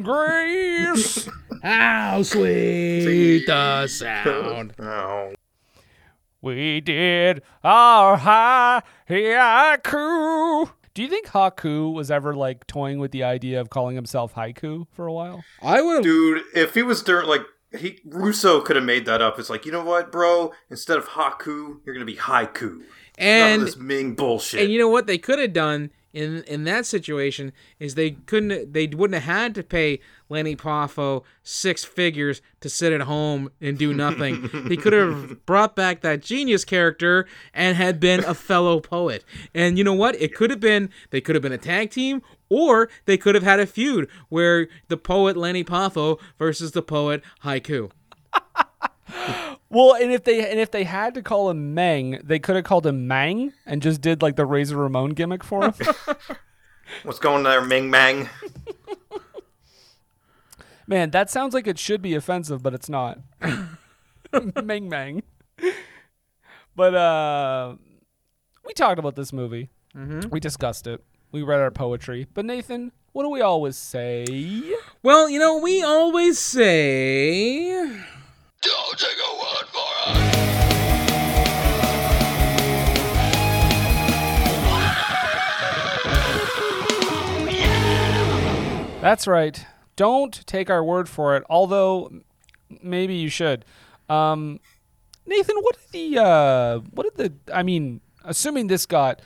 grace. 0.00 1.28
How 1.62 2.22
sweet 2.22 3.46
the 3.46 3.86
sound. 3.86 4.74
Oh. 4.80 5.32
We 6.40 6.80
did 6.80 7.42
our 7.62 8.16
hi- 8.16 8.82
haiku. 9.08 10.72
Do 10.92 11.02
you 11.02 11.08
think 11.08 11.28
Haku 11.28 11.92
was 11.94 12.10
ever 12.10 12.34
like 12.34 12.66
toying 12.66 12.98
with 12.98 13.12
the 13.12 13.22
idea 13.22 13.60
of 13.60 13.70
calling 13.70 13.94
himself 13.94 14.34
haiku 14.34 14.86
for 14.90 15.06
a 15.06 15.12
while? 15.12 15.44
I 15.62 15.80
would 15.80 15.94
have. 15.96 16.02
Dude, 16.02 16.42
if 16.52 16.74
he 16.74 16.82
was 16.82 17.00
during 17.02 17.28
like 17.28 17.42
he 17.78 18.00
Russo 18.04 18.60
could 18.60 18.74
have 18.74 18.84
made 18.84 19.06
that 19.06 19.22
up. 19.22 19.38
It's 19.38 19.48
like, 19.48 19.64
you 19.64 19.70
know 19.70 19.84
what, 19.84 20.10
bro? 20.10 20.52
Instead 20.68 20.98
of 20.98 21.10
haku, 21.10 21.78
you're 21.86 21.94
gonna 21.94 22.04
be 22.04 22.16
haiku. 22.16 22.78
None 22.78 22.84
And 23.18 23.62
of 23.62 23.66
this 23.66 23.76
Meng 23.76 24.14
bullshit. 24.14 24.62
And 24.62 24.72
you 24.72 24.78
know 24.80 24.88
what 24.88 25.06
they 25.06 25.16
could 25.18 25.38
have 25.38 25.52
done 25.52 25.90
in 26.12 26.42
in 26.44 26.64
that 26.64 26.86
situation 26.86 27.52
is 27.78 27.94
they 27.94 28.12
couldn't 28.12 28.72
they 28.72 28.86
wouldn't 28.86 29.22
have 29.22 29.36
had 29.36 29.54
to 29.54 29.62
pay 29.62 30.00
Lenny 30.28 30.56
Poffo 30.56 31.24
six 31.42 31.84
figures 31.84 32.42
to 32.60 32.68
sit 32.68 32.92
at 32.92 33.02
home 33.02 33.50
and 33.60 33.78
do 33.78 33.92
nothing. 33.94 34.48
he 34.68 34.76
could 34.76 34.92
have 34.92 35.44
brought 35.46 35.74
back 35.76 36.00
that 36.00 36.22
genius 36.22 36.64
character 36.64 37.26
and 37.52 37.76
had 37.76 38.00
been 38.00 38.24
a 38.24 38.34
fellow 38.34 38.80
poet. 38.80 39.24
And 39.54 39.78
you 39.78 39.84
know 39.84 39.94
what? 39.94 40.20
It 40.20 40.34
could 40.34 40.50
have 40.50 40.60
been 40.60 40.90
they 41.10 41.20
could 41.20 41.34
have 41.34 41.42
been 41.42 41.52
a 41.52 41.58
tag 41.58 41.90
team 41.90 42.22
or 42.48 42.88
they 43.06 43.16
could 43.16 43.34
have 43.34 43.44
had 43.44 43.60
a 43.60 43.66
feud 43.66 44.08
where 44.28 44.68
the 44.88 44.96
poet 44.96 45.36
Lenny 45.36 45.64
Poffo 45.64 46.18
versus 46.38 46.72
the 46.72 46.82
poet 46.82 47.22
Haiku. 47.44 47.90
Well, 49.70 49.94
and 49.94 50.12
if 50.12 50.24
they 50.24 50.48
and 50.50 50.60
if 50.60 50.70
they 50.70 50.84
had 50.84 51.14
to 51.14 51.22
call 51.22 51.48
him 51.50 51.72
Meng, 51.74 52.20
they 52.22 52.38
could 52.38 52.56
have 52.56 52.64
called 52.64 52.86
him 52.86 53.06
Mang 53.08 53.52
and 53.66 53.80
just 53.80 54.00
did 54.00 54.20
like 54.22 54.36
the 54.36 54.44
Razor 54.46 54.76
Ramon 54.76 55.10
gimmick 55.10 55.42
for 55.42 55.64
him. 55.64 55.74
What's 57.04 57.18
going 57.18 57.42
there, 57.42 57.62
Ming 57.62 57.88
Mang? 57.90 58.28
Man, 60.86 61.10
that 61.10 61.30
sounds 61.30 61.54
like 61.54 61.66
it 61.66 61.78
should 61.78 62.02
be 62.02 62.14
offensive, 62.14 62.62
but 62.62 62.74
it's 62.74 62.88
not. 62.88 63.18
Ming 64.64 64.88
Mang. 64.88 65.22
But 66.76 66.94
uh 66.94 67.76
we 68.66 68.72
talked 68.74 68.98
about 68.98 69.16
this 69.16 69.32
movie. 69.32 69.70
Mhm. 69.96 70.30
We 70.30 70.40
discussed 70.40 70.86
it. 70.86 71.02
We 71.30 71.42
read 71.42 71.60
our 71.60 71.70
poetry. 71.70 72.26
But 72.34 72.44
Nathan, 72.44 72.92
what 73.12 73.22
do 73.22 73.30
we 73.30 73.40
always 73.40 73.76
say? 73.76 74.24
Well, 75.02 75.28
you 75.30 75.38
know, 75.38 75.58
we 75.58 75.82
always 75.82 76.38
say 76.38 77.86
Don't 78.62 78.98
take 78.98 79.18
a 79.18 79.32
word 79.38 79.66
for 79.68 79.80
it. 80.06 80.22
That's 89.00 89.26
right. 89.26 89.66
Don't 89.96 90.46
take 90.46 90.70
our 90.70 90.84
word 90.84 91.08
for 91.08 91.36
it, 91.36 91.42
although 91.50 92.12
maybe 92.80 93.14
you 93.14 93.28
should. 93.28 93.64
Um, 94.08 94.60
Nathan, 95.26 95.56
what 95.60 95.76
did 95.76 95.90
the 95.90 96.22
uh, 96.22 96.78
what 96.92 97.16
did 97.16 97.16
the 97.16 97.52
I 97.52 97.64
mean, 97.64 98.00
assuming 98.24 98.68
this 98.68 98.86
got 98.86 99.20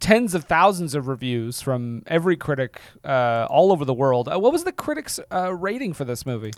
tens 0.00 0.34
of 0.34 0.44
thousands 0.44 0.94
of 0.94 1.06
reviews 1.06 1.60
from 1.60 2.02
every 2.06 2.36
critic 2.36 2.80
uh, 3.04 3.46
all 3.48 3.70
over 3.72 3.84
the 3.84 3.94
world. 3.94 4.28
Uh, 4.28 4.38
what 4.38 4.52
was 4.52 4.64
the 4.64 4.72
critics' 4.72 5.20
uh, 5.30 5.54
rating 5.54 5.92
for 5.92 6.04
this 6.04 6.26
movie? 6.26 6.52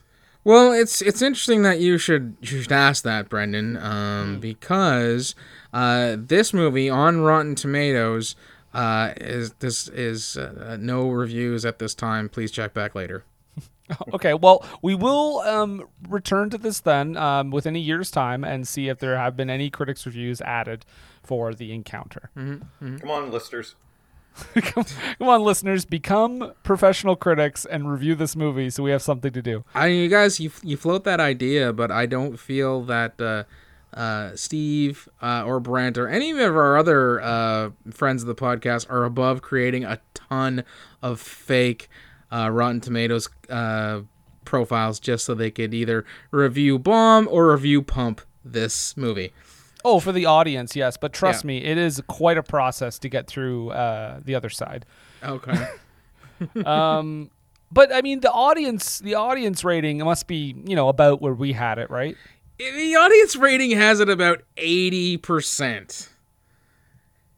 Well, 0.44 0.72
it's 0.72 1.00
it's 1.00 1.22
interesting 1.22 1.62
that 1.62 1.80
you 1.80 1.96
should 1.96 2.36
you 2.40 2.62
should 2.62 2.72
ask 2.72 3.02
that, 3.04 3.30
Brendan, 3.30 3.78
um, 3.78 4.40
because 4.40 5.34
uh, 5.72 6.16
this 6.18 6.52
movie 6.52 6.90
on 6.90 7.22
Rotten 7.22 7.54
Tomatoes 7.54 8.36
uh, 8.74 9.14
is 9.16 9.54
this 9.54 9.88
is 9.88 10.36
uh, 10.36 10.76
no 10.78 11.08
reviews 11.08 11.64
at 11.64 11.78
this 11.78 11.94
time. 11.94 12.28
Please 12.28 12.50
check 12.50 12.74
back 12.74 12.94
later. 12.94 13.24
okay, 14.14 14.34
well, 14.34 14.64
we 14.82 14.94
will 14.94 15.40
um, 15.40 15.86
return 16.08 16.50
to 16.50 16.58
this 16.58 16.80
then 16.80 17.16
um, 17.16 17.50
within 17.50 17.76
a 17.76 17.78
year's 17.78 18.10
time 18.10 18.42
and 18.44 18.66
see 18.66 18.88
if 18.88 18.98
there 18.98 19.16
have 19.16 19.36
been 19.36 19.50
any 19.50 19.70
critics' 19.70 20.06
reviews 20.06 20.40
added 20.42 20.84
for 21.22 21.54
the 21.54 21.72
encounter. 21.72 22.30
Come 22.34 23.10
on, 23.10 23.30
listeners. 23.30 23.74
come, 24.54 24.84
come 25.18 25.28
on, 25.28 25.42
listeners, 25.42 25.84
become 25.84 26.52
professional 26.62 27.16
critics 27.16 27.64
and 27.64 27.90
review 27.90 28.14
this 28.14 28.34
movie 28.34 28.70
so 28.70 28.82
we 28.82 28.90
have 28.90 29.02
something 29.02 29.32
to 29.32 29.42
do. 29.42 29.64
I 29.74 29.88
mean, 29.88 30.02
you 30.02 30.08
guys, 30.08 30.40
you 30.40 30.50
you 30.62 30.76
float 30.76 31.04
that 31.04 31.20
idea, 31.20 31.72
but 31.72 31.90
I 31.90 32.06
don't 32.06 32.38
feel 32.38 32.82
that 32.82 33.20
uh, 33.20 33.44
uh, 33.96 34.34
Steve 34.34 35.08
uh, 35.22 35.44
or 35.46 35.60
Brent 35.60 35.96
or 35.96 36.08
any 36.08 36.30
of 36.30 36.38
our 36.56 36.76
other 36.76 37.20
uh, 37.20 37.70
friends 37.90 38.22
of 38.22 38.26
the 38.26 38.34
podcast 38.34 38.90
are 38.90 39.04
above 39.04 39.42
creating 39.42 39.84
a 39.84 40.00
ton 40.14 40.64
of 41.02 41.20
fake 41.20 41.88
uh, 42.32 42.50
Rotten 42.50 42.80
Tomatoes 42.80 43.28
uh, 43.48 44.00
profiles 44.44 44.98
just 44.98 45.24
so 45.24 45.34
they 45.34 45.50
could 45.50 45.72
either 45.72 46.04
review 46.30 46.78
bomb 46.78 47.28
or 47.30 47.52
review 47.52 47.82
pump 47.82 48.20
this 48.44 48.96
movie. 48.96 49.32
Oh, 49.84 50.00
for 50.00 50.12
the 50.12 50.24
audience, 50.26 50.74
yes, 50.74 50.96
but 50.96 51.12
trust 51.12 51.44
Yeah. 51.44 51.48
me, 51.48 51.58
it 51.64 51.76
is 51.76 52.00
quite 52.06 52.38
a 52.38 52.42
process 52.42 52.98
to 53.00 53.08
get 53.08 53.26
through 53.26 53.70
uh, 53.70 54.20
the 54.24 54.34
other 54.34 54.48
side. 54.48 54.86
Okay. 55.22 55.68
um, 56.64 57.30
but 57.70 57.92
I 57.94 58.00
mean, 58.02 58.20
the 58.20 58.30
audience, 58.32 58.98
the 59.00 59.14
audience 59.14 59.62
rating 59.64 59.98
must 59.98 60.26
be, 60.26 60.54
you 60.64 60.74
know, 60.76 60.88
about 60.88 61.20
where 61.20 61.34
we 61.34 61.52
had 61.52 61.78
it, 61.78 61.90
right? 61.90 62.16
the 62.56 62.94
audience 62.96 63.34
rating 63.34 63.72
has 63.72 63.98
it 64.00 64.08
about 64.08 64.42
eighty 64.56 65.16
percent. 65.16 66.08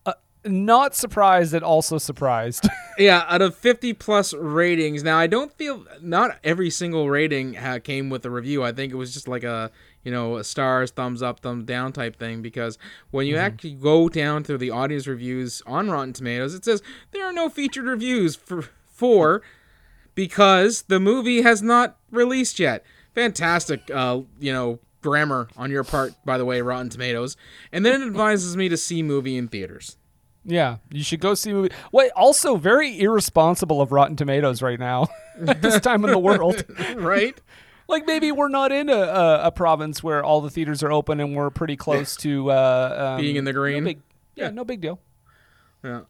Uh, 0.05 0.13
not 0.45 0.95
surprised 0.95 1.55
and 1.55 1.65
also 1.65 1.97
surprised. 1.99 2.69
yeah, 2.99 3.25
out 3.29 3.43
of 3.43 3.57
50 3.57 3.95
plus 3.95 4.35
ratings. 4.35 5.03
Now, 5.03 5.19
I 5.19 5.27
don't 5.27 5.53
feel 5.53 5.85
not 6.03 6.39
every 6.45 6.71
single 6.71 7.09
rating 7.09 7.57
came 7.83 8.11
with 8.11 8.25
a 8.27 8.31
review. 8.31 8.63
I 8.63 8.73
think 8.73 8.93
it 8.93 8.97
was 8.97 9.15
just 9.15 9.27
like 9.27 9.43
a, 9.43 9.71
you 10.07 10.13
know, 10.13 10.41
stars, 10.43 10.93
thumbs 10.93 11.21
up, 11.21 11.41
thumbs 11.41 11.65
down 11.65 11.93
type 11.93 12.17
thing 12.17 12.41
because 12.41 12.79
when 13.11 13.27
you 13.27 13.35
Mhm. 13.35 13.41
actually 13.41 13.75
go 13.75 14.09
down 14.09 14.45
through 14.45 14.59
the 14.59 14.71
audience 14.71 15.09
reviews 15.09 15.63
on 15.67 15.91
Rotten 15.91 16.13
Tomatoes, 16.13 16.55
it 16.55 16.65
says 16.65 16.81
there 17.11 17.25
are 17.27 17.33
no 17.33 17.49
featured 17.49 17.87
reviews 17.87 18.37
for 18.37 18.63
for 18.87 19.43
because 20.15 20.83
the 20.83 21.01
movie 21.01 21.43
has 21.43 21.61
not 21.61 21.97
released 22.13 22.59
yet. 22.61 22.85
Fantastic, 23.15 23.81
uh, 23.93 24.21
you 24.39 24.53
know, 24.53 24.79
grammar 25.03 25.49
on 25.57 25.71
your 25.71 25.85
part, 25.85 26.13
by 26.25 26.39
the 26.39 26.45
way, 26.45 26.61
Rotten 26.61 26.89
Tomatoes. 26.89 27.37
And 27.73 27.85
then 27.85 28.01
it 28.01 28.07
advises 28.07 28.57
me 28.57 28.69
to 28.69 28.77
see 28.77 29.03
movie 29.03 29.37
in 29.37 29.49
theaters. 29.49 29.97
Yeah, 30.45 30.77
you 30.93 31.03
should 31.03 31.19
go 31.21 31.35
see 31.35 31.53
movie. 31.53 31.71
Wait, 31.91 32.13
also 32.15 32.55
very 32.57 33.01
irresponsible 33.01 33.81
of 33.83 33.91
Rotten 33.91 34.15
Tomatoes 34.15 34.63
right 34.63 34.79
now 34.79 35.09
at 35.49 35.61
this 35.63 35.81
time 35.81 36.05
in 36.05 36.11
the 36.13 36.19
world, 36.19 36.65
right? 36.95 37.37
Like 37.89 38.07
maybe 38.07 38.33
we're 38.33 38.49
not 38.49 38.73
in 38.73 38.89
a, 38.89 38.97
a, 38.97 39.47
a 39.47 39.53
province 39.53 40.03
where 40.03 40.25
all 40.25 40.41
the 40.41 40.51
theaters 40.51 40.83
are 40.83 40.91
open 40.91 41.21
and 41.21 41.37
we're 41.37 41.51
pretty 41.51 41.77
close 41.77 42.17
to 42.19 42.51
uh, 42.51 43.15
um, 43.15 43.21
Being 43.21 43.37
in 43.37 43.45
the 43.45 43.53
green. 43.53 43.85
No 43.85 43.91
big, 43.91 44.01
yeah, 44.35 44.51
no 44.51 44.65
big 44.65 44.81
deal. 44.81 44.99
Yeah. 45.85 46.01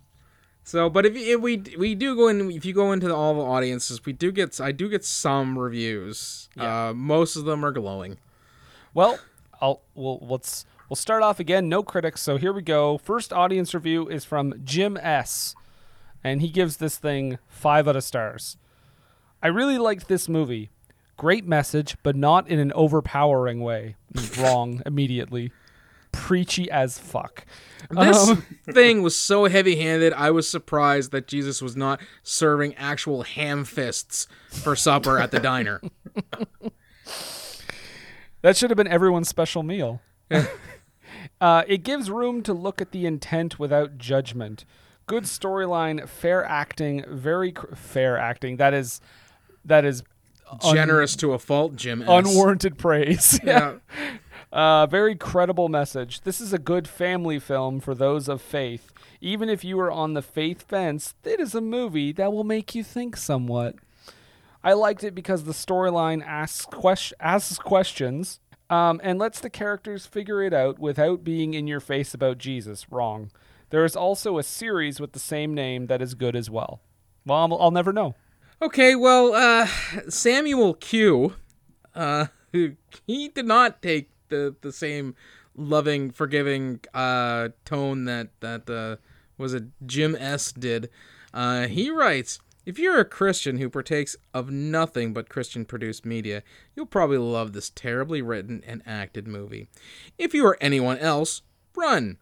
So, 0.64 0.90
but 0.90 1.06
if, 1.06 1.14
if 1.14 1.40
we 1.40 1.62
we 1.78 1.94
do 1.94 2.16
go 2.16 2.26
in, 2.26 2.50
if 2.50 2.64
you 2.64 2.72
go 2.72 2.90
into 2.90 3.06
the, 3.06 3.14
all 3.14 3.34
the 3.34 3.42
audiences, 3.42 4.04
we 4.04 4.12
do 4.12 4.32
get 4.32 4.60
I 4.60 4.72
do 4.72 4.88
get 4.88 5.04
some 5.04 5.56
reviews. 5.56 6.48
Uh, 6.56 6.92
most 6.92 7.36
of 7.36 7.44
them 7.44 7.64
are 7.64 7.70
glowing. 7.70 8.16
Well, 8.92 9.20
I'll 9.60 9.82
we'll 9.94 10.18
let's 10.22 10.64
we'll 10.88 10.96
start 10.96 11.22
off 11.22 11.38
again. 11.38 11.68
No 11.68 11.84
critics, 11.84 12.20
so 12.20 12.36
here 12.36 12.52
we 12.52 12.62
go. 12.62 12.98
First 12.98 13.32
audience 13.32 13.74
review 13.74 14.08
is 14.08 14.24
from 14.24 14.54
Jim 14.64 14.96
S, 14.96 15.54
and 16.24 16.40
he 16.40 16.48
gives 16.48 16.78
this 16.78 16.96
thing 16.96 17.38
five 17.46 17.86
out 17.86 17.94
of 17.94 18.02
stars. 18.02 18.56
I 19.40 19.46
really 19.46 19.78
liked 19.78 20.08
this 20.08 20.28
movie. 20.28 20.70
Great 21.16 21.47
message, 21.47 21.97
but 22.02 22.14
not 22.16 22.48
in 22.48 22.59
an 22.59 22.72
overpowering 22.72 23.60
way. 23.60 23.97
Wrong 24.38 24.82
immediately. 24.84 25.51
Preachy 26.12 26.70
as 26.70 26.98
fuck. 26.98 27.44
This 27.90 28.28
Um, 28.28 28.44
thing 28.72 29.02
was 29.02 29.16
so 29.16 29.47
heavy-handed. 29.47 30.12
I 30.12 30.30
was 30.30 30.48
surprised 30.48 31.12
that 31.12 31.26
Jesus 31.26 31.62
was 31.62 31.76
not 31.76 32.01
serving 32.22 32.74
actual 32.76 33.22
ham 33.22 33.64
fists 33.64 34.26
for 34.51 34.74
supper 34.76 35.18
at 35.18 35.30
the 35.30 35.40
diner. 35.40 35.80
That 38.43 38.56
should 38.56 38.70
have 38.70 38.76
been 38.76 38.86
everyone's 38.86 39.28
special 39.28 39.64
meal. 39.64 40.01
uh, 41.40 41.64
it 41.66 41.78
gives 41.82 42.10
room 42.10 42.43
to 42.44 42.52
look 42.52 42.80
at 42.80 42.93
the 42.93 43.05
intent 43.06 43.59
without 43.59 43.98
judgment. 43.98 44.64
Good 45.06 45.24
storyline, 45.24 46.09
fair 46.09 46.44
acting, 46.44 47.05
very 47.09 47.51
cr- 47.52 47.74
fair 47.74 48.16
acting. 48.16 48.59
That 48.59 48.72
is, 48.72 49.01
that 49.64 49.84
is 49.84 50.05
un- 50.51 50.74
Generous 50.74 51.16
to 51.16 51.32
a 51.32 51.39
fault, 51.39 51.77
Jim. 51.77 52.02
S. 52.02 52.09
unwarranted 52.09 52.78
praise. 52.78 53.39
Yeah. 53.44 53.77
Uh, 54.52 54.86
very 54.86 55.14
credible 55.16 55.68
message. 55.68 56.23
This 56.23 56.40
is 56.40 56.52
a 56.52 56.59
good 56.59 56.89
family 56.89 57.39
film 57.39 57.81
for 57.81 57.94
those 57.94 58.28
of 58.28 58.40
faith. 58.40 58.90
Even 59.20 59.48
if 59.48 59.64
you 59.64 59.78
are 59.81 59.90
on 59.90 60.14
the 60.14 60.23
faith 60.23 60.62
fence, 60.62 61.14
it 61.24 61.40
is 61.40 61.55
a 61.55 61.60
movie 61.60 62.12
that 62.12 62.32
will 62.32 62.44
make 62.44 62.74
you 62.74 62.85
think 62.85 63.16
somewhat. 63.16 63.74
I 64.62 64.73
liked 64.73 65.05
it 65.05 65.14
because 65.14 65.44
the 65.44 65.52
storyline 65.52 66.24
asks, 66.24 66.66
asks 67.20 67.59
questions 67.59 68.40
um, 68.70 69.01
and 69.02 69.18
lets 69.18 69.40
the 69.40 69.51
characters 69.51 70.06
figure 70.06 70.43
it 70.43 70.55
out 70.55 70.78
without 70.78 71.23
being 71.24 71.55
in 71.55 71.66
your 71.66 71.81
face 71.81 72.14
about 72.14 72.39
Jesus. 72.39 72.90
Wrong. 72.90 73.31
There 73.70 73.85
is 73.85 73.97
also 73.97 74.39
a 74.39 74.43
series 74.43 75.01
with 75.01 75.12
the 75.12 75.18
same 75.18 75.55
name 75.55 75.86
that 75.86 76.01
is 76.01 76.14
good 76.14 76.36
as 76.36 76.48
well. 76.48 76.81
Well, 77.24 77.39
I'll, 77.39 77.62
I'll 77.62 77.70
never 77.70 77.93
know. 77.93 78.14
Okay, 78.60 78.94
well, 78.94 79.34
uh, 79.34 79.66
Samuel 80.08 80.72
Q, 80.74 81.34
uh, 81.94 82.26
he 82.52 83.28
did 83.28 83.44
not 83.44 83.82
take 83.82 84.10
the 84.28 84.56
the 84.62 84.72
same 84.72 85.14
loving, 85.54 86.10
forgiving 86.10 86.80
uh, 86.94 87.50
tone 87.66 88.06
that 88.06 88.28
that 88.40 88.68
uh, 88.70 88.96
was 89.36 89.52
it 89.52 89.64
Jim 89.84 90.16
S 90.18 90.52
did. 90.52 90.88
Uh, 91.34 91.66
he 91.66 91.90
writes. 91.90 92.40
If 92.64 92.80
you're 92.80 92.98
a 92.98 93.04
Christian 93.04 93.58
who 93.58 93.70
partakes 93.70 94.16
of 94.34 94.50
nothing 94.50 95.12
but 95.12 95.28
Christian 95.28 95.64
produced 95.64 96.04
media, 96.04 96.42
you'll 96.74 96.84
probably 96.84 97.18
love 97.18 97.52
this 97.52 97.70
terribly 97.70 98.20
written 98.20 98.64
and 98.66 98.82
acted 98.84 99.28
movie. 99.28 99.68
If 100.18 100.34
you 100.34 100.44
are 100.46 100.58
anyone 100.60 100.98
else, 100.98 101.42
run. 101.76 102.16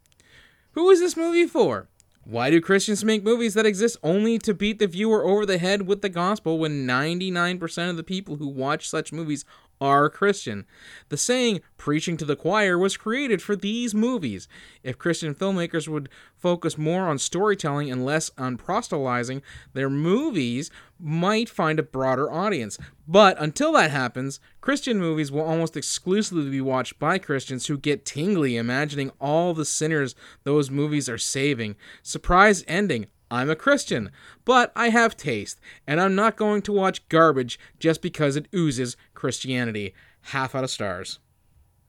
Who 0.73 0.91
is 0.91 1.01
this 1.01 1.17
movie 1.17 1.47
for? 1.47 1.89
Why 2.27 2.49
do 2.49 2.59
Christians 2.63 3.05
make 3.05 3.23
movies 3.23 3.53
that 3.53 3.67
exist 3.67 3.99
only 4.03 4.39
to 4.39 4.55
beat 4.55 4.79
the 4.79 4.87
viewer 4.87 5.25
over 5.25 5.45
the 5.45 5.59
head 5.59 5.87
with 5.87 6.01
the 6.01 6.09
gospel 6.09 6.59
when 6.59 6.87
99% 6.87 7.91
of 7.91 7.99
the 7.99 8.03
people 8.03 8.37
who 8.37 8.49
watch 8.49 8.89
such 8.89 9.13
movies 9.13 9.45
are 9.81 10.09
Christian? 10.09 10.67
The 11.09 11.17
saying, 11.17 11.61
preaching 11.77 12.17
to 12.19 12.25
the 12.25 12.37
choir, 12.37 12.79
was 12.79 12.97
created 12.97 13.43
for 13.43 13.57
these 13.57 13.95
movies. 13.95 14.49
If 14.83 14.99
Christian 14.99 15.35
filmmakers 15.35 15.89
would 15.89 16.09
focus 16.37 16.79
more 16.79 17.09
on 17.09 17.19
storytelling 17.19 17.91
and 17.91 18.05
less 18.05 18.31
on 18.37 18.57
proselytizing, 18.57 19.43
their 19.73 19.91
movies 19.91 20.71
might 20.99 21.49
find 21.49 21.79
a 21.79 21.83
broader 21.83 22.31
audience. 22.31 22.79
But 23.07 23.37
until 23.41 23.73
that 23.73 23.91
happens, 23.91 24.41
Christian 24.61 24.99
movies 24.99 25.31
will 25.31 25.43
almost 25.43 25.77
exclusively 25.77 26.51
be 26.51 26.61
watched 26.61 26.99
by 26.99 27.19
Christians 27.19 27.67
who 27.67 27.77
get 27.77 28.05
tingly 28.05 28.57
imagining 28.57 29.11
all 29.21 29.55
the 29.55 29.65
sinners 29.65 30.15
those 30.45 30.71
movies 30.71 31.09
are 31.09 31.19
saving. 31.19 31.77
Surprise 32.03 32.65
ending. 32.67 33.07
I'm 33.31 33.51
a 33.51 33.57
Christian, 33.57 34.11
but 34.45 34.71
I 34.77 34.91
have 34.91 35.17
taste, 35.17 35.61
and 35.87 36.01
I'm 36.01 36.15
not 36.15 36.37
going 36.37 36.63
to 36.63 36.73
watch 36.73 37.09
garbage 37.09 37.59
just 37.79 38.03
because 38.03 38.37
it 38.37 38.49
oozes 38.55 38.97
Christianity. 39.15 39.95
Half 40.29 40.55
out 40.55 40.65
of 40.65 40.71
stars. 40.71 41.19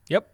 Yep. 0.09 0.31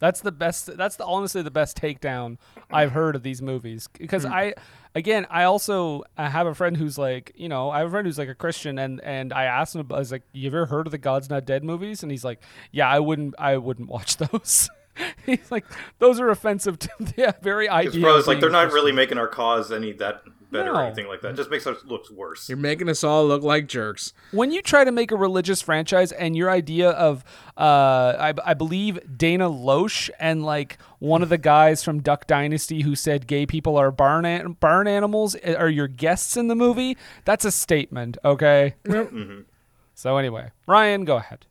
That's 0.00 0.20
the 0.20 0.32
best. 0.32 0.76
That's 0.76 0.96
the 0.96 1.04
honestly 1.06 1.40
the 1.42 1.50
best 1.50 1.80
takedown 1.80 2.36
I've 2.70 2.92
heard 2.92 3.16
of 3.16 3.22
these 3.22 3.40
movies. 3.40 3.88
Because 3.98 4.24
Mm. 4.26 4.32
I, 4.32 4.54
again, 4.94 5.26
I 5.30 5.44
also 5.44 6.02
I 6.18 6.28
have 6.28 6.46
a 6.46 6.54
friend 6.54 6.76
who's 6.76 6.98
like, 6.98 7.32
you 7.36 7.48
know, 7.48 7.70
I 7.70 7.78
have 7.78 7.88
a 7.88 7.90
friend 7.90 8.06
who's 8.06 8.18
like 8.18 8.28
a 8.28 8.34
Christian, 8.34 8.78
and 8.78 9.00
and 9.02 9.32
I 9.32 9.44
asked 9.44 9.74
him, 9.74 9.86
I 9.90 9.98
was 9.98 10.12
like, 10.12 10.22
you 10.32 10.48
ever 10.48 10.66
heard 10.66 10.86
of 10.86 10.90
the 10.90 10.98
God's 10.98 11.30
Not 11.30 11.46
Dead 11.46 11.64
movies? 11.64 12.02
And 12.02 12.10
he's 12.10 12.24
like, 12.24 12.40
yeah, 12.72 12.88
I 12.88 12.98
wouldn't, 12.98 13.34
I 13.38 13.56
wouldn't 13.56 13.88
watch 13.88 14.16
those. 14.18 14.68
he's 15.26 15.50
like, 15.50 15.64
those 15.98 16.20
are 16.20 16.28
offensive 16.30 16.78
to 16.78 16.88
yeah, 17.16 17.32
very 17.42 17.66
His 17.66 17.72
idea. 17.88 18.00
brothers 18.00 18.22
of 18.24 18.28
like 18.28 18.40
they're 18.40 18.50
not 18.50 18.72
really 18.72 18.92
making 18.92 19.18
our 19.18 19.28
cause 19.28 19.72
any 19.72 19.92
that 19.94 20.22
better 20.52 20.72
No. 20.72 20.78
or 20.78 20.84
anything 20.84 21.08
like 21.08 21.20
that. 21.22 21.30
It 21.30 21.36
just 21.36 21.50
makes 21.50 21.66
us 21.66 21.78
look 21.84 22.08
worse. 22.10 22.48
You're 22.48 22.56
making 22.58 22.88
us 22.88 23.02
all 23.02 23.26
look 23.26 23.42
like 23.42 23.66
jerks. 23.66 24.12
when 24.30 24.52
you 24.52 24.62
try 24.62 24.84
to 24.84 24.92
make 24.92 25.10
a 25.10 25.16
religious 25.16 25.60
franchise 25.60 26.12
and 26.12 26.36
your 26.36 26.48
idea 26.50 26.90
of 26.90 27.24
uh 27.56 28.14
I, 28.18 28.34
I 28.44 28.54
believe 28.54 29.00
Dana 29.16 29.48
Loesch 29.50 30.10
and 30.20 30.44
like 30.44 30.78
one 31.00 31.22
of 31.22 31.28
the 31.28 31.38
guys 31.38 31.82
from 31.82 32.00
Duck 32.02 32.26
Dynasty 32.28 32.82
who 32.82 32.94
said 32.94 33.26
gay 33.26 33.46
people 33.46 33.76
are 33.76 33.90
barn 33.90 34.24
an- 34.24 34.52
barn 34.60 34.86
animals 34.86 35.34
uh, 35.44 35.54
are 35.58 35.68
your 35.68 35.88
guests 35.88 36.36
in 36.36 36.46
the 36.48 36.54
movie 36.54 36.96
that's 37.24 37.44
a 37.44 37.50
statement 37.50 38.16
okay 38.24 38.74
Mhm. 38.84 39.44
so 39.94 40.16
anyway 40.18 40.50
Ryan 40.68 41.04
go 41.04 41.16
ahead 41.16 41.46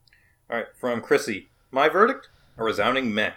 All 0.50 0.58
right, 0.58 0.68
from 0.80 1.02
Chrissy. 1.02 1.50
My 1.72 1.90
verdict? 1.90 2.30
A 2.56 2.64
resounding 2.64 3.14
meh. 3.14 3.34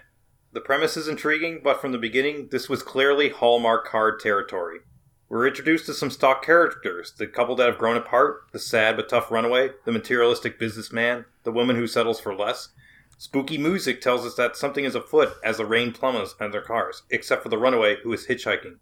The 0.52 0.60
premise 0.60 0.97
is 0.97 1.09
intriguing, 1.09 1.60
but 1.64 1.80
from 1.80 1.93
the 1.93 1.98
beginning, 1.98 2.48
this 2.51 2.68
was 2.68 2.82
clearly 2.82 3.30
Hallmark 3.30 3.86
card 3.86 4.20
territory. 4.20 4.80
We're 5.28 5.47
introduced 5.47 5.86
to 5.86 5.94
some 5.94 6.10
stock 6.10 6.44
characters 6.44 7.12
the 7.16 7.26
couple 7.26 7.56
that 7.56 7.66
have 7.66 7.78
grown 7.78 7.97
apart, 7.97 8.43
the 8.52 8.59
sad 8.59 8.94
but 8.94 9.09
tough 9.09 9.30
runaway, 9.30 9.70
the 9.86 9.93
materialistic 9.93 10.59
businessman, 10.59 11.24
the 11.44 11.51
woman 11.51 11.76
who 11.76 11.86
settles 11.86 12.20
for 12.20 12.34
less. 12.34 12.68
Spooky 13.16 13.56
music 13.56 14.02
tells 14.02 14.26
us 14.26 14.34
that 14.34 14.55
something 14.55 14.84
is 14.84 14.94
afoot 14.94 15.32
as 15.43 15.56
the 15.56 15.64
rain 15.64 15.93
plummets 15.93 16.34
on 16.38 16.51
their 16.51 16.60
cars, 16.60 17.02
except 17.10 17.43
for 17.43 17.48
the 17.48 17.59
runaway 17.59 17.97
who 18.02 18.12
is 18.12 18.26
hitchhiking. 18.26 18.76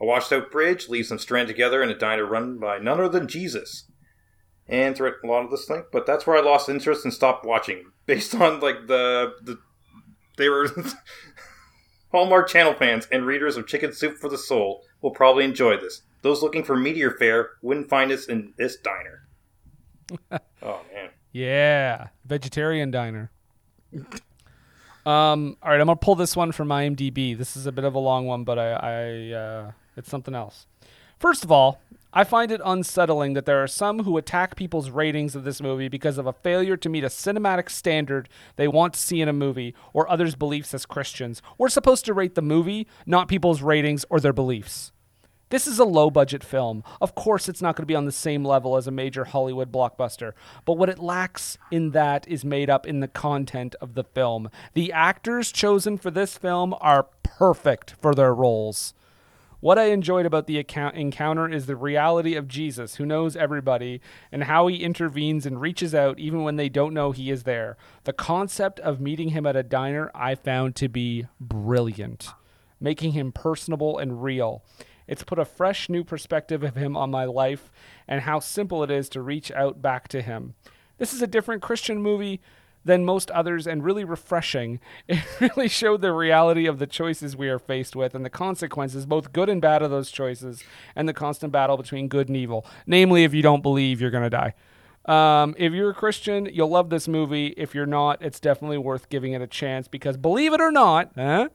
A 0.00 0.04
washed 0.04 0.32
out 0.32 0.52
bridge 0.52 0.88
leaves 0.88 1.08
them 1.08 1.18
stranded 1.18 1.54
together 1.54 1.82
in 1.82 1.90
a 1.90 1.98
diner 1.98 2.24
run 2.24 2.58
by 2.58 2.78
none 2.78 3.00
other 3.00 3.08
than 3.08 3.26
Jesus 3.26 3.90
and 4.68 4.96
throughout 4.96 5.14
a 5.22 5.26
lot 5.26 5.44
of 5.44 5.50
this 5.50 5.66
thing. 5.66 5.84
But 5.92 6.06
that's 6.06 6.26
where 6.26 6.36
I 6.36 6.40
lost 6.40 6.68
interest 6.68 7.04
and 7.04 7.12
stopped 7.12 7.44
watching, 7.44 7.92
based 8.06 8.34
on 8.34 8.60
like 8.60 8.86
the 8.86 9.34
the 9.42 9.58
they 10.36 10.48
were 10.48 10.68
Hallmark 12.12 12.48
Channel 12.48 12.74
fans 12.74 13.08
and 13.10 13.26
readers 13.26 13.56
of 13.56 13.66
Chicken 13.66 13.92
Soup 13.92 14.16
for 14.16 14.28
the 14.28 14.38
Soul 14.38 14.82
will 15.00 15.10
probably 15.10 15.44
enjoy 15.44 15.76
this. 15.76 16.02
Those 16.22 16.42
looking 16.42 16.62
for 16.64 16.76
meteor 16.76 17.10
fare 17.10 17.50
wouldn't 17.62 17.88
find 17.88 18.12
us 18.12 18.26
in 18.26 18.52
this 18.56 18.76
diner. 18.76 19.26
oh 20.62 20.80
man. 20.92 21.08
yeah 21.30 22.08
vegetarian 22.26 22.90
diner 22.90 23.30
um 25.06 25.56
all 25.62 25.70
right 25.70 25.80
I'm 25.80 25.86
gonna 25.86 25.96
pull 25.96 26.16
this 26.16 26.36
one 26.36 26.52
from 26.52 26.68
IMDb 26.68 27.38
this 27.38 27.56
is 27.56 27.64
a 27.64 27.72
bit 27.72 27.84
of 27.84 27.94
a 27.94 27.98
long 27.98 28.26
one 28.26 28.44
but 28.44 28.58
I 28.58 28.72
I 28.72 29.32
uh, 29.32 29.70
it's 29.96 30.10
something 30.10 30.34
else 30.34 30.66
First 31.22 31.44
of 31.44 31.52
all, 31.52 31.80
I 32.14 32.24
find 32.24 32.52
it 32.52 32.60
unsettling 32.62 33.32
that 33.32 33.46
there 33.46 33.62
are 33.62 33.66
some 33.66 34.00
who 34.00 34.18
attack 34.18 34.54
people's 34.54 34.90
ratings 34.90 35.34
of 35.34 35.44
this 35.44 35.62
movie 35.62 35.88
because 35.88 36.18
of 36.18 36.26
a 36.26 36.32
failure 36.34 36.76
to 36.76 36.90
meet 36.90 37.04
a 37.04 37.08
cinematic 37.08 37.70
standard 37.70 38.28
they 38.56 38.68
want 38.68 38.92
to 38.92 39.00
see 39.00 39.22
in 39.22 39.28
a 39.28 39.32
movie 39.32 39.74
or 39.94 40.10
others' 40.10 40.34
beliefs 40.34 40.74
as 40.74 40.84
Christians. 40.84 41.40
We're 41.56 41.70
supposed 41.70 42.04
to 42.04 42.12
rate 42.12 42.34
the 42.34 42.42
movie, 42.42 42.86
not 43.06 43.28
people's 43.28 43.62
ratings 43.62 44.04
or 44.10 44.20
their 44.20 44.34
beliefs. 44.34 44.92
This 45.48 45.66
is 45.66 45.78
a 45.78 45.84
low 45.84 46.10
budget 46.10 46.44
film. 46.44 46.84
Of 47.00 47.14
course, 47.14 47.48
it's 47.48 47.62
not 47.62 47.76
going 47.76 47.84
to 47.84 47.86
be 47.86 47.94
on 47.94 48.04
the 48.04 48.12
same 48.12 48.44
level 48.44 48.76
as 48.76 48.86
a 48.86 48.90
major 48.90 49.24
Hollywood 49.24 49.72
blockbuster, 49.72 50.32
but 50.66 50.78
what 50.78 50.90
it 50.90 50.98
lacks 50.98 51.56
in 51.70 51.92
that 51.92 52.28
is 52.28 52.44
made 52.44 52.68
up 52.68 52.86
in 52.86 53.00
the 53.00 53.08
content 53.08 53.74
of 53.80 53.94
the 53.94 54.04
film. 54.04 54.50
The 54.74 54.92
actors 54.92 55.50
chosen 55.50 55.96
for 55.96 56.10
this 56.10 56.36
film 56.36 56.74
are 56.80 57.06
perfect 57.22 57.94
for 58.02 58.14
their 58.14 58.34
roles. 58.34 58.92
What 59.62 59.78
I 59.78 59.90
enjoyed 59.90 60.26
about 60.26 60.48
the 60.48 60.58
account- 60.58 60.96
encounter 60.96 61.48
is 61.48 61.66
the 61.66 61.76
reality 61.76 62.34
of 62.34 62.48
Jesus, 62.48 62.96
who 62.96 63.06
knows 63.06 63.36
everybody, 63.36 64.00
and 64.32 64.42
how 64.42 64.66
he 64.66 64.82
intervenes 64.82 65.46
and 65.46 65.60
reaches 65.60 65.94
out 65.94 66.18
even 66.18 66.42
when 66.42 66.56
they 66.56 66.68
don't 66.68 66.92
know 66.92 67.12
he 67.12 67.30
is 67.30 67.44
there. 67.44 67.76
The 68.02 68.12
concept 68.12 68.80
of 68.80 69.00
meeting 69.00 69.28
him 69.28 69.46
at 69.46 69.54
a 69.54 69.62
diner 69.62 70.10
I 70.16 70.34
found 70.34 70.74
to 70.76 70.88
be 70.88 71.28
brilliant, 71.40 72.30
making 72.80 73.12
him 73.12 73.30
personable 73.30 73.98
and 73.98 74.20
real. 74.20 74.64
It's 75.06 75.22
put 75.22 75.38
a 75.38 75.44
fresh 75.44 75.88
new 75.88 76.02
perspective 76.02 76.64
of 76.64 76.74
him 76.74 76.96
on 76.96 77.12
my 77.12 77.24
life 77.24 77.70
and 78.08 78.22
how 78.22 78.40
simple 78.40 78.82
it 78.82 78.90
is 78.90 79.08
to 79.10 79.22
reach 79.22 79.52
out 79.52 79.80
back 79.80 80.08
to 80.08 80.22
him. 80.22 80.54
This 80.98 81.12
is 81.12 81.22
a 81.22 81.28
different 81.28 81.62
Christian 81.62 82.02
movie 82.02 82.40
than 82.84 83.04
most 83.04 83.30
others 83.30 83.66
and 83.66 83.84
really 83.84 84.04
refreshing. 84.04 84.80
It 85.08 85.22
really 85.40 85.68
showed 85.68 86.00
the 86.00 86.12
reality 86.12 86.66
of 86.66 86.78
the 86.78 86.86
choices 86.86 87.36
we 87.36 87.48
are 87.48 87.58
faced 87.58 87.94
with 87.94 88.14
and 88.14 88.24
the 88.24 88.30
consequences, 88.30 89.06
both 89.06 89.32
good 89.32 89.48
and 89.48 89.60
bad, 89.60 89.82
of 89.82 89.90
those 89.90 90.10
choices 90.10 90.62
and 90.96 91.08
the 91.08 91.12
constant 91.12 91.52
battle 91.52 91.76
between 91.76 92.08
good 92.08 92.28
and 92.28 92.36
evil. 92.36 92.64
Namely, 92.86 93.24
if 93.24 93.34
you 93.34 93.42
don't 93.42 93.62
believe, 93.62 94.00
you're 94.00 94.10
going 94.10 94.28
to 94.28 94.30
die. 94.30 94.54
Um, 95.04 95.54
if 95.58 95.72
you're 95.72 95.90
a 95.90 95.94
Christian, 95.94 96.48
you'll 96.52 96.68
love 96.68 96.90
this 96.90 97.08
movie. 97.08 97.48
If 97.56 97.74
you're 97.74 97.86
not, 97.86 98.22
it's 98.22 98.38
definitely 98.38 98.78
worth 98.78 99.08
giving 99.08 99.32
it 99.32 99.42
a 99.42 99.46
chance 99.46 99.88
because 99.88 100.16
believe 100.16 100.52
it 100.52 100.60
or 100.60 100.70
not, 100.70 101.10
huh? 101.16 101.48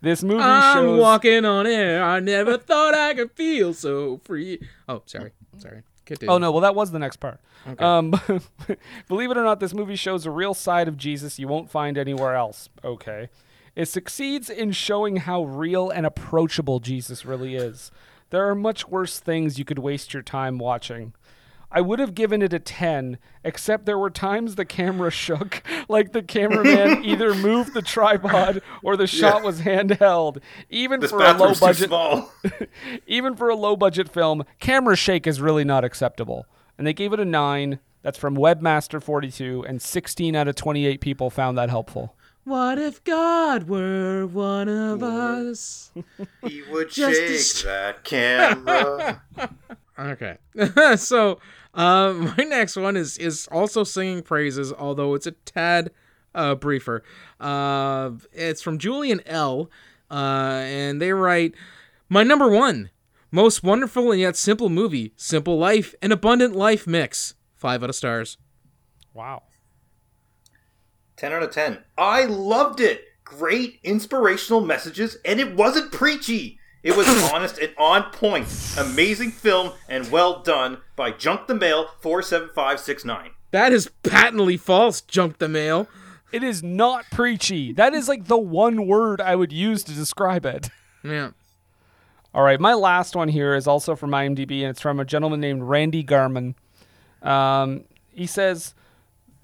This 0.00 0.22
movie 0.22 0.42
I'm 0.42 0.74
shows 0.74 1.00
walking 1.00 1.44
on 1.44 1.66
air. 1.66 2.02
I 2.04 2.20
never 2.20 2.56
thought 2.56 2.94
I 2.94 3.14
could 3.14 3.32
feel 3.32 3.74
so 3.74 4.20
free. 4.24 4.60
Oh, 4.88 5.02
sorry. 5.06 5.32
Sorry. 5.58 5.82
Continue. 6.08 6.32
Oh 6.34 6.38
no, 6.38 6.50
well 6.50 6.62
that 6.62 6.74
was 6.74 6.90
the 6.90 6.98
next 6.98 7.16
part. 7.18 7.38
Okay. 7.68 7.84
Um, 7.84 8.10
believe 9.08 9.30
it 9.30 9.36
or 9.36 9.44
not, 9.44 9.60
this 9.60 9.74
movie 9.74 9.94
shows 9.94 10.24
a 10.26 10.30
real 10.30 10.54
side 10.54 10.88
of 10.88 10.96
Jesus 10.96 11.38
you 11.38 11.46
won't 11.46 11.70
find 11.70 11.98
anywhere 11.98 12.34
else. 12.34 12.68
Okay, 12.82 13.28
it 13.76 13.86
succeeds 13.86 14.48
in 14.48 14.72
showing 14.72 15.16
how 15.16 15.44
real 15.44 15.90
and 15.90 16.06
approachable 16.06 16.80
Jesus 16.80 17.24
really 17.26 17.54
is. 17.54 17.90
There 18.30 18.48
are 18.48 18.54
much 18.54 18.88
worse 18.88 19.20
things 19.20 19.58
you 19.58 19.64
could 19.64 19.78
waste 19.78 20.12
your 20.14 20.22
time 20.22 20.58
watching. 20.58 21.12
I 21.70 21.80
would 21.82 21.98
have 21.98 22.14
given 22.14 22.40
it 22.40 22.52
a 22.54 22.58
10, 22.58 23.18
except 23.44 23.84
there 23.84 23.98
were 23.98 24.08
times 24.10 24.54
the 24.54 24.64
camera 24.64 25.10
shook, 25.24 25.62
like 25.88 26.12
the 26.12 26.22
cameraman 26.22 27.04
either 27.04 27.34
moved 27.34 27.74
the 27.74 27.82
tripod 27.82 28.62
or 28.82 28.96
the 28.96 29.06
shot 29.06 29.40
Yeah. 29.40 29.44
was 29.44 29.60
handheld. 29.60 30.40
Even 30.70 31.00
This 31.00 31.10
for 31.10 31.22
a 31.22 31.32
low 31.34 31.54
budget 31.54 31.90
even 33.06 33.36
for 33.36 33.50
a 33.50 33.54
low 33.56 33.76
budget 33.76 34.08
film, 34.08 34.44
camera 34.60 34.96
shake 34.96 35.26
is 35.26 35.40
really 35.40 35.64
not 35.64 35.84
acceptable. 35.84 36.46
And 36.78 36.86
they 36.86 36.92
gave 36.94 37.12
it 37.12 37.20
a 37.20 37.24
9. 37.24 37.78
That's 38.02 38.16
from 38.18 38.36
Webmaster42 38.36 39.68
and 39.68 39.82
16 39.82 40.36
out 40.36 40.48
of 40.48 40.54
28 40.54 41.00
people 41.00 41.30
found 41.30 41.58
that 41.58 41.68
helpful. 41.68 42.14
What 42.44 42.78
if 42.78 43.02
God 43.04 43.64
were 43.68 44.26
one 44.26 44.68
of 44.68 45.02
us? 45.02 45.90
He 46.46 46.62
would 46.70 46.88
Just 46.90 47.18
shake 47.20 47.30
as- 47.30 47.62
that 47.64 48.04
camera. 48.04 49.22
Okay. 49.98 50.38
so, 50.96 51.40
um, 51.78 52.34
my 52.36 52.44
next 52.44 52.76
one 52.76 52.96
is 52.96 53.16
is 53.16 53.48
also 53.50 53.84
singing 53.84 54.22
praises, 54.22 54.72
although 54.72 55.14
it's 55.14 55.26
a 55.26 55.32
tad 55.32 55.90
uh, 56.34 56.54
briefer. 56.54 57.02
Uh, 57.40 58.10
it's 58.32 58.60
from 58.60 58.78
Julian 58.78 59.20
L. 59.26 59.70
Uh, 60.10 60.62
and 60.64 61.02
they 61.02 61.12
write, 61.12 61.54
"My 62.08 62.22
number 62.22 62.48
one, 62.48 62.90
most 63.30 63.62
wonderful 63.62 64.10
and 64.10 64.20
yet 64.20 64.36
simple 64.36 64.70
movie, 64.70 65.12
simple 65.16 65.58
life 65.58 65.94
and 66.00 66.12
abundant 66.12 66.56
life 66.56 66.86
mix. 66.86 67.34
Five 67.54 67.82
out 67.82 67.90
of 67.90 67.96
stars. 67.96 68.38
Wow. 69.12 69.42
10 71.16 71.32
out 71.32 71.42
of 71.42 71.50
10. 71.50 71.78
I 71.98 72.24
loved 72.24 72.80
it. 72.80 73.04
Great 73.24 73.80
inspirational 73.82 74.60
messages, 74.62 75.18
and 75.24 75.40
it 75.40 75.54
wasn't 75.54 75.92
preachy. 75.92 76.58
It 76.82 76.96
was 76.96 77.06
honest 77.32 77.58
and 77.58 77.72
on 77.76 78.04
point. 78.12 78.46
Amazing 78.78 79.32
film 79.32 79.72
and 79.88 80.10
well 80.10 80.42
done 80.42 80.78
by 80.96 81.10
Junk 81.10 81.46
the 81.46 81.54
Mail 81.54 81.88
47569. 82.00 83.30
That 83.50 83.72
is 83.72 83.90
patently 84.02 84.56
false. 84.56 85.00
Junk 85.00 85.38
the 85.38 85.48
mail. 85.48 85.88
It 86.32 86.42
is 86.42 86.62
not 86.62 87.06
preachy. 87.10 87.72
That 87.72 87.94
is 87.94 88.08
like 88.08 88.26
the 88.26 88.38
one 88.38 88.86
word 88.86 89.20
I 89.20 89.34
would 89.34 89.52
use 89.52 89.82
to 89.84 89.92
describe 89.92 90.44
it. 90.44 90.68
Yeah. 91.02 91.30
All 92.34 92.42
right, 92.42 92.60
my 92.60 92.74
last 92.74 93.16
one 93.16 93.28
here 93.28 93.54
is 93.54 93.66
also 93.66 93.96
from 93.96 94.10
IMDb, 94.10 94.60
and 94.60 94.70
it's 94.70 94.80
from 94.82 95.00
a 95.00 95.04
gentleman 95.04 95.40
named 95.40 95.62
Randy 95.62 96.02
Garman. 96.02 96.54
Um, 97.22 97.84
he 98.12 98.26
says, 98.26 98.74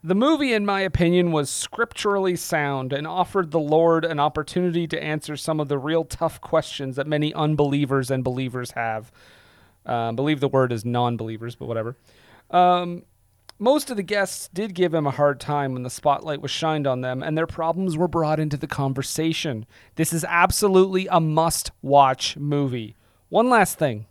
The 0.07 0.15
movie, 0.15 0.53
in 0.53 0.67
my 0.67 0.83
opinion, 0.83 1.33
was 1.33 1.49
scripturally 1.49 2.37
sound 2.37 2.93
and 2.93 3.07
offered 3.07 3.51
the 3.51 3.59
Lord 3.59 4.05
an 4.05 4.21
opportunity 4.21 4.87
to 4.89 5.03
answer 5.03 5.35
some 5.35 5.61
of 5.61 5.69
the 5.69 5.79
real 5.79 6.05
tough 6.05 6.43
questions 6.43 6.97
that 6.97 7.07
many 7.07 7.33
unbelievers 7.33 8.11
and 8.11 8.23
believers 8.23 8.73
have. 8.73 9.11
Uh, 9.87 10.13
believe 10.13 10.41
the 10.41 10.49
word 10.49 10.73
is 10.73 10.85
non 10.85 11.17
believers, 11.17 11.55
but 11.55 11.69
whatever. 11.69 11.97
Um, 12.51 13.05
most 13.59 13.91
of 13.91 13.97
the 13.97 14.03
guests 14.03 14.51
did 14.53 14.75
give 14.75 14.93
him 14.93 15.07
a 15.07 15.11
hard 15.11 15.41
time 15.41 15.73
when 15.73 15.85
the 15.85 15.91
spotlight 15.91 16.43
was 16.43 16.51
shined 16.51 16.87
on 16.87 17.01
them 17.01 17.23
and 17.23 17.39
their 17.39 17.47
problems 17.47 17.97
were 17.97 18.07
brought 18.07 18.39
into 18.39 18.59
the 18.59 18.67
conversation. 18.67 19.65
This 19.95 20.13
is 20.13 20.23
absolutely 20.29 21.07
a 21.07 21.19
must 21.19 21.71
watch 21.81 22.37
movie. 22.37 22.95
One 23.31 23.49
last 23.49 23.79
thing. 23.79 24.05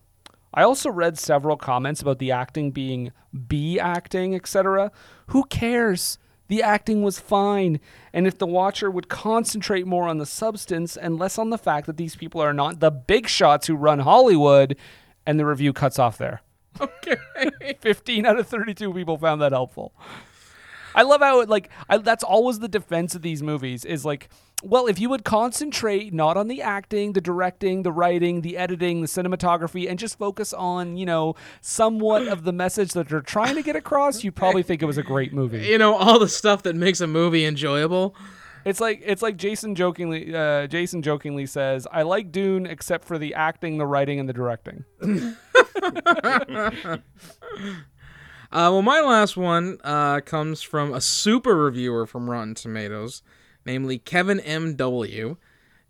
I 0.56 0.64
also 0.64 0.90
read 0.90 1.20
several 1.20 1.57
comments 1.57 2.02
about 2.02 2.18
the 2.18 2.32
acting 2.32 2.72
being 2.72 3.11
B 3.48 3.80
acting, 3.80 4.34
etc. 4.34 4.91
Who 5.28 5.44
cares? 5.45 6.18
The 6.50 6.62
acting 6.62 7.02
was 7.02 7.20
fine, 7.20 7.80
and 8.12 8.28
if 8.28 8.38
the 8.38 8.45
watcher 8.45 8.91
would 8.91 9.08
concentrate 9.08 9.88
more 9.88 10.08
on 10.08 10.18
the 10.18 10.26
substance 10.26 10.98
and 10.98 11.18
less 11.18 11.38
on 11.40 11.50
the 11.50 11.58
fact 11.58 11.88
that 11.88 11.98
these 11.98 12.16
people 12.16 12.41
are 12.41 12.54
not 12.54 12.80
the 12.80 12.91
big 12.91 13.28
shots 13.28 13.68
who 13.68 13.76
run 13.76 14.00
Hollywood, 14.00 14.78
and 15.26 15.40
the 15.40 15.45
review 15.45 15.74
cuts 15.74 15.98
off 15.98 16.18
there. 16.18 16.41
Okay. 16.80 17.16
15 17.80 18.26
out 18.26 18.40
of 18.40 18.48
32 18.48 18.94
people 18.94 19.18
found 19.18 19.41
that 19.41 19.52
helpful. 19.52 19.94
I 20.95 21.03
love 21.03 21.22
how 21.22 21.41
it 21.41 21.49
like 21.49 21.70
I, 21.90 21.98
that's 21.98 22.24
always 22.24 22.60
the 22.60 22.68
defense 22.68 23.15
of 23.15 23.22
these 23.22 23.44
movies 23.44 23.86
is 23.86 24.06
like 24.06 24.30
well 24.64 24.88
if 24.88 24.99
you 24.99 25.10
would 25.10 25.24
concentrate 25.24 26.14
not 26.14 26.38
on 26.38 26.48
the 26.48 26.61
acting, 26.61 27.14
the 27.14 27.22
directing, 27.22 27.84
the 27.84 27.91
writing, 27.91 28.41
the 28.41 28.57
editing, 28.57 29.02
the 29.02 29.07
cinematography 29.07 29.90
and 29.90 29.99
just 29.99 30.18
focus 30.18 30.53
on, 30.53 30.98
you 30.98 31.06
know, 31.06 31.36
somewhat 31.61 32.28
of 32.28 32.44
the 32.44 32.53
message 32.53 32.94
that 32.94 33.10
they're 33.10 33.22
trying 33.22 33.56
to 33.56 33.64
get 33.64 33.76
across, 33.76 34.24
you'd 34.24 34.36
probably 34.36 34.64
think 34.64 34.82
it 34.82 34.86
was 34.86 34.98
a 34.98 35.03
great 35.03 35.34
movie. 35.34 35.65
You 35.65 35.78
know 35.78 35.95
all 35.95 36.20
the 36.20 36.30
stuff 36.30 36.64
that 36.64 36.76
makes 36.76 37.02
a 37.02 37.07
movie 37.07 37.45
enjoyable. 37.45 38.15
It's 38.65 38.80
like 38.80 39.02
it's 39.06 39.22
like 39.22 39.36
Jason 39.36 39.76
jokingly 39.76 40.34
uh, 40.34 40.68
Jason 40.68 41.02
jokingly 41.02 41.45
says, 41.45 41.86
"I 41.91 42.03
like 42.03 42.32
Dune 42.32 42.65
except 42.65 43.06
for 43.06 43.18
the 43.18 43.34
acting, 43.34 43.78
the 43.78 43.86
writing 43.86 44.22
and 44.22 44.30
the 44.30 44.34
directing." 44.34 44.86
Uh, 48.54 48.70
well, 48.70 48.84
my 48.84 49.02
last 49.02 49.36
one 49.36 49.80
uh, 49.84 50.20
comes 50.20 50.62
from 50.62 50.94
a 50.94 51.02
super 51.02 51.56
reviewer 51.56 52.06
from 52.06 52.30
Rotten 52.30 52.54
Tomatoes, 52.54 53.24
namely 53.66 53.98
Kevin 53.98 54.40
M.W. 54.40 55.38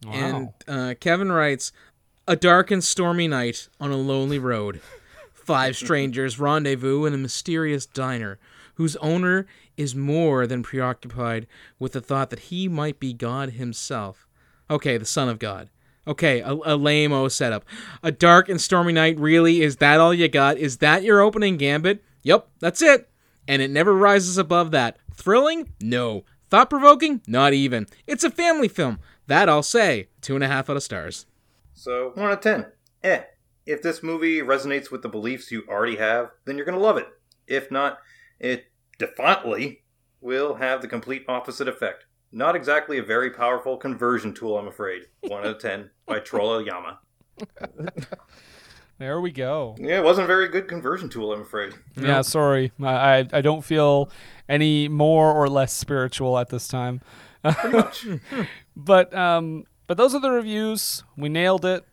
And 0.09 0.49
uh, 0.65 0.93
Kevin 0.97 1.29
writes 1.29 1.73
A 2.25 2.37
dark 2.37 2.71
and 2.71 2.81
stormy 2.81 3.27
night 3.27 3.67
on 3.81 3.91
a 3.91 3.97
lonely 3.97 4.39
road. 4.39 4.79
Five 5.33 5.75
strangers 5.75 6.39
rendezvous 6.39 7.03
in 7.03 7.13
a 7.13 7.17
mysterious 7.17 7.85
diner 7.85 8.39
whose 8.75 8.95
owner 8.97 9.45
is 9.75 9.93
more 9.93 10.47
than 10.47 10.63
preoccupied 10.63 11.47
with 11.79 11.91
the 11.91 12.01
thought 12.01 12.29
that 12.29 12.39
he 12.39 12.69
might 12.69 12.97
be 12.97 13.11
God 13.11 13.51
himself. 13.51 14.25
Okay, 14.69 14.97
the 14.97 15.05
Son 15.05 15.27
of 15.27 15.37
God. 15.37 15.69
Okay, 16.07 16.39
a, 16.39 16.53
a 16.53 16.77
lame 16.77 17.11
o 17.11 17.27
setup. 17.27 17.65
A 18.01 18.11
dark 18.11 18.47
and 18.47 18.61
stormy 18.61 18.93
night, 18.93 19.19
really? 19.19 19.61
Is 19.61 19.77
that 19.77 19.99
all 19.99 20.13
you 20.13 20.29
got? 20.29 20.57
Is 20.57 20.77
that 20.77 21.03
your 21.03 21.19
opening 21.19 21.57
gambit? 21.57 22.01
Yep, 22.23 22.47
that's 22.59 22.81
it. 22.81 23.09
And 23.47 23.61
it 23.61 23.69
never 23.69 23.93
rises 23.93 24.37
above 24.37 24.71
that. 24.71 24.97
Thrilling? 25.13 25.69
No. 25.81 26.23
Thought 26.49 26.69
provoking? 26.69 27.21
Not 27.27 27.53
even. 27.53 27.87
It's 28.07 28.23
a 28.23 28.29
family 28.29 28.67
film. 28.67 28.99
That 29.27 29.49
I'll 29.49 29.63
say. 29.63 30.07
Two 30.21 30.35
and 30.35 30.43
a 30.43 30.47
half 30.47 30.69
out 30.69 30.77
of 30.77 30.83
stars. 30.83 31.25
So, 31.73 32.11
1 32.15 32.25
out 32.25 32.33
of 32.33 32.41
10. 32.41 32.65
Eh. 33.03 33.21
If 33.65 33.81
this 33.81 34.03
movie 34.03 34.41
resonates 34.41 34.91
with 34.91 35.01
the 35.01 35.09
beliefs 35.09 35.51
you 35.51 35.63
already 35.67 35.95
have, 35.95 36.31
then 36.45 36.57
you're 36.57 36.65
going 36.65 36.77
to 36.77 36.83
love 36.83 36.97
it. 36.97 37.07
If 37.47 37.71
not, 37.71 37.99
it 38.39 38.65
defiantly 38.99 39.83
will 40.21 40.55
have 40.55 40.81
the 40.81 40.87
complete 40.87 41.25
opposite 41.27 41.67
effect. 41.67 42.05
Not 42.31 42.55
exactly 42.55 42.97
a 42.97 43.03
very 43.03 43.29
powerful 43.29 43.77
conversion 43.77 44.33
tool, 44.33 44.57
I'm 44.57 44.67
afraid. 44.67 45.03
1 45.21 45.41
out 45.41 45.45
of 45.45 45.59
10 45.59 45.89
by 46.05 46.19
Trolla 46.21 46.65
Yama. 46.65 46.99
There 49.03 49.19
we 49.19 49.31
go. 49.33 49.75
Yeah, 49.77 49.97
it 49.97 50.03
wasn't 50.05 50.23
a 50.23 50.27
very 50.27 50.47
good 50.47 50.69
conversion 50.69 51.09
tool, 51.09 51.33
I'm 51.33 51.41
afraid. 51.41 51.73
Yeah, 51.97 52.21
sorry. 52.21 52.71
I, 52.81 52.93
I 52.93 53.27
I 53.33 53.41
don't 53.41 53.61
feel 53.61 54.09
any 54.47 54.87
more 54.87 55.33
or 55.33 55.49
less 55.49 55.73
spiritual 55.73 56.37
at 56.37 56.47
this 56.47 56.69
time. 56.69 57.01
but 58.77 59.13
um 59.13 59.65
but 59.87 59.97
those 59.97 60.15
are 60.15 60.21
the 60.21 60.31
reviews. 60.31 61.03
We 61.17 61.27
nailed 61.27 61.65
it. 61.65 61.83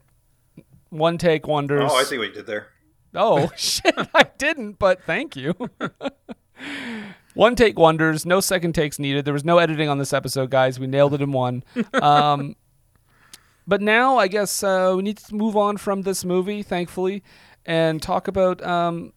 One 0.91 1.19
take 1.19 1.49
wonders. 1.49 1.91
Oh, 1.93 1.97
I 1.97 2.05
see 2.05 2.17
what 2.17 2.29
you 2.29 2.33
did 2.33 2.47
there. 2.47 2.69
Oh 3.13 3.51
shit, 3.57 3.93
I 4.15 4.27
didn't, 4.39 4.79
but 4.79 5.03
thank 5.03 5.35
you. 5.35 5.57
one 7.35 7.57
take 7.57 7.77
wonders, 7.77 8.25
no 8.25 8.39
second 8.39 8.75
takes 8.75 9.01
needed. 9.01 9.25
There 9.25 9.35
was 9.35 9.45
no 9.45 9.59
editing 9.59 9.89
on 9.89 9.99
this 9.99 10.13
episode, 10.13 10.49
guys. 10.51 10.79
We 10.79 10.87
nailed 10.87 11.15
it 11.15 11.23
in 11.23 11.33
one. 11.33 11.65
Um, 11.93 12.55
but 13.71 13.81
now 13.81 14.19
I 14.19 14.27
guess 14.27 14.65
uh, 14.65 14.95
we 14.97 15.03
need 15.03 15.19
to 15.19 15.35
move 15.35 15.57
on 15.57 15.77
from 15.77 16.03
this 16.03 16.25
movie, 16.25 16.65
thankfully, 16.65 17.23
and 17.65 18.03
talk 18.03 18.27
about 18.27 18.61
um, 18.67 19.13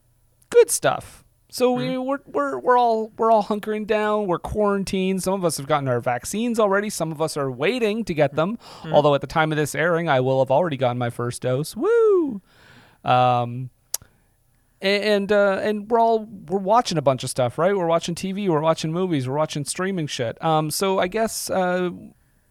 good 0.51 0.69
stuff. 0.69 1.23
So 1.49 1.71
we, 1.71 1.97
we're, 1.97 2.19
we're 2.25 2.59
we're 2.59 2.77
all 2.77 3.11
we're 3.17 3.31
all 3.31 3.43
hunkering 3.43 3.87
down. 3.87 4.27
We're 4.27 4.37
quarantined. 4.37 5.23
Some 5.23 5.33
of 5.33 5.43
us 5.43 5.57
have 5.57 5.65
gotten 5.65 5.87
our 5.87 5.99
vaccines 5.99 6.59
already. 6.59 6.91
Some 6.91 7.11
of 7.11 7.19
us 7.19 7.35
are 7.35 7.49
waiting 7.49 8.05
to 8.05 8.13
get 8.13 8.35
them. 8.35 8.59
Although 8.91 9.15
at 9.15 9.21
the 9.21 9.27
time 9.27 9.51
of 9.51 9.57
this 9.57 9.73
airing, 9.73 10.07
I 10.07 10.19
will 10.19 10.39
have 10.39 10.51
already 10.51 10.77
gotten 10.77 10.99
my 10.99 11.09
first 11.09 11.41
dose. 11.41 11.75
Woo! 11.75 12.41
Um, 13.03 13.71
and 14.81 15.31
uh, 15.31 15.61
and 15.63 15.89
we're 15.89 15.99
all 15.99 16.25
we're 16.25 16.59
watching 16.59 16.99
a 16.99 17.01
bunch 17.01 17.23
of 17.23 17.31
stuff, 17.31 17.57
right? 17.57 17.75
We're 17.75 17.87
watching 17.87 18.13
TV, 18.13 18.49
we're 18.49 18.61
watching 18.61 18.91
movies, 18.91 19.27
we're 19.27 19.37
watching 19.37 19.65
streaming 19.65 20.05
shit. 20.05 20.43
Um, 20.43 20.69
so 20.69 20.99
I 20.99 21.07
guess 21.07 21.49
uh, 21.49 21.89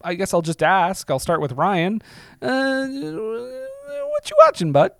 I 0.05 0.15
guess 0.15 0.33
I'll 0.35 0.43
just 0.43 0.63
ask. 0.63 1.11
I'll 1.11 1.19
start 1.19 1.41
with 1.41 1.53
Ryan. 1.53 2.03
Uh, 2.41 2.87
what 2.87 4.31
you 4.31 4.37
watching, 4.45 4.73
bud? 4.73 4.93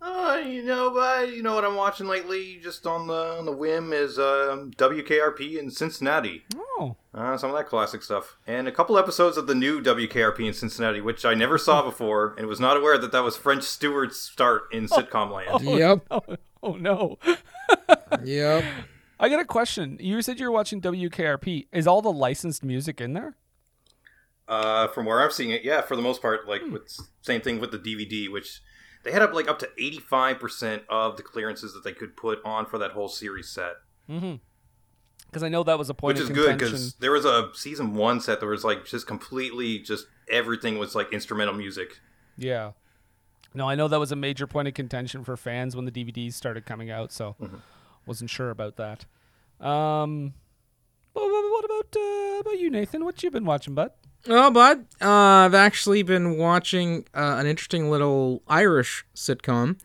Uh, 0.00 0.42
you 0.44 0.64
know, 0.64 0.96
uh, 0.98 1.20
you 1.20 1.42
know 1.44 1.54
what 1.54 1.64
I'm 1.64 1.76
watching 1.76 2.08
lately, 2.08 2.58
just 2.60 2.86
on 2.86 3.06
the 3.06 3.36
on 3.38 3.44
the 3.44 3.52
whim, 3.52 3.92
is 3.92 4.18
uh, 4.18 4.66
WKRP 4.76 5.58
in 5.58 5.70
Cincinnati. 5.70 6.42
Oh, 6.56 6.96
uh, 7.14 7.36
some 7.36 7.50
of 7.50 7.56
that 7.56 7.68
classic 7.68 8.02
stuff, 8.02 8.36
and 8.46 8.66
a 8.66 8.72
couple 8.72 8.98
episodes 8.98 9.36
of 9.36 9.46
the 9.46 9.54
new 9.54 9.80
WKRP 9.80 10.44
in 10.48 10.52
Cincinnati, 10.54 11.00
which 11.00 11.24
I 11.24 11.34
never 11.34 11.56
saw 11.56 11.82
before, 11.88 12.34
and 12.36 12.48
was 12.48 12.58
not 12.58 12.76
aware 12.76 12.98
that 12.98 13.12
that 13.12 13.22
was 13.22 13.36
French 13.36 13.62
Stewart's 13.62 14.18
start 14.18 14.62
in 14.72 14.88
sitcom 14.88 15.30
land. 15.30 15.50
Oh, 15.52 15.76
Yep. 15.76 16.06
no. 16.10 16.22
Oh 16.64 16.72
no. 16.74 17.18
Yep. 18.24 18.64
I 19.18 19.28
got 19.28 19.40
a 19.40 19.44
question. 19.44 19.96
You 20.00 20.20
said 20.20 20.38
you 20.38 20.46
were 20.46 20.52
watching 20.52 20.80
WKRP. 20.80 21.66
Is 21.72 21.86
all 21.86 22.02
the 22.02 22.12
licensed 22.12 22.62
music 22.64 23.00
in 23.00 23.12
there? 23.14 23.36
Uh, 24.52 24.88
from 24.88 25.06
where 25.06 25.20
I'm 25.22 25.30
seeing 25.30 25.50
it, 25.50 25.64
yeah, 25.64 25.80
for 25.80 25.96
the 25.96 26.02
most 26.02 26.20
part, 26.20 26.46
like 26.46 26.62
Hmm. 26.62 26.72
with 26.72 26.94
same 27.22 27.40
thing 27.40 27.58
with 27.60 27.70
the 27.70 27.78
DVD, 27.78 28.28
which 28.30 28.60
they 29.04 29.10
had 29.12 29.22
up 29.22 29.32
like 29.32 29.48
up 29.48 29.58
to 29.60 29.68
85% 29.78 30.82
of 30.88 31.16
the 31.16 31.22
clearances 31.22 31.72
that 31.74 31.84
they 31.84 31.92
could 31.92 32.16
put 32.16 32.38
on 32.44 32.66
for 32.66 32.76
that 32.78 32.90
whole 32.92 33.08
series 33.08 33.48
set. 33.48 33.74
Mm-hmm. 34.10 34.34
Because 35.26 35.42
I 35.42 35.48
know 35.48 35.62
that 35.62 35.78
was 35.78 35.88
a 35.88 35.94
point 35.94 36.18
which 36.18 36.24
of 36.24 36.30
is 36.30 36.36
good 36.36 36.58
because 36.58 36.94
there 36.96 37.12
was 37.12 37.24
a 37.24 37.48
season 37.54 37.94
one 37.94 38.20
set 38.20 38.40
that 38.40 38.46
was 38.46 38.64
like 38.64 38.84
just 38.84 39.06
completely 39.06 39.78
just 39.78 40.06
everything 40.28 40.78
was 40.78 40.94
like 40.94 41.12
instrumental 41.12 41.54
music. 41.54 42.00
Yeah. 42.36 42.72
No, 43.54 43.68
I 43.68 43.74
know 43.74 43.88
that 43.88 43.98
was 44.00 44.12
a 44.12 44.16
major 44.16 44.46
point 44.46 44.68
of 44.68 44.74
contention 44.74 45.24
for 45.24 45.36
fans 45.36 45.74
when 45.74 45.84
the 45.86 45.92
DVDs 45.92 46.34
started 46.34 46.66
coming 46.66 46.90
out, 46.90 47.10
so 47.12 47.36
Mm-hmm. 47.40 47.56
wasn't 48.06 48.28
sure 48.30 48.50
about 48.50 48.76
that. 48.76 49.06
Um, 49.66 50.34
what, 51.14 51.24
what 51.30 51.64
about 51.64 51.96
uh, 51.96 52.40
about 52.40 52.58
you, 52.58 52.70
Nathan? 52.70 53.04
What 53.04 53.22
you 53.22 53.30
been 53.30 53.44
watching, 53.46 53.74
bud? 53.74 53.92
Oh, 54.28 54.52
bud, 54.52 54.86
uh, 55.00 55.08
I've 55.08 55.54
actually 55.54 56.04
been 56.04 56.38
watching 56.38 57.04
uh, 57.12 57.36
an 57.40 57.46
interesting 57.46 57.90
little 57.90 58.42
Irish 58.46 59.04
sitcom. 59.16 59.80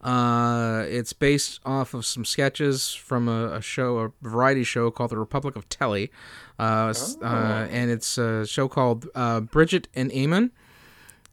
Uh, 0.00 0.84
it's 0.88 1.12
based 1.12 1.60
off 1.64 1.92
of 1.92 2.06
some 2.06 2.24
sketches 2.24 2.94
from 2.94 3.28
a, 3.28 3.54
a 3.54 3.60
show, 3.60 3.98
a 3.98 4.12
variety 4.22 4.62
show 4.62 4.92
called 4.92 5.10
The 5.10 5.18
Republic 5.18 5.56
of 5.56 5.68
Telly, 5.68 6.12
uh, 6.60 6.94
uh, 7.22 7.66
and 7.70 7.90
it's 7.90 8.18
a 8.18 8.46
show 8.46 8.68
called 8.68 9.08
uh, 9.16 9.40
Bridget 9.40 9.88
and 9.94 10.12
Eamon, 10.12 10.50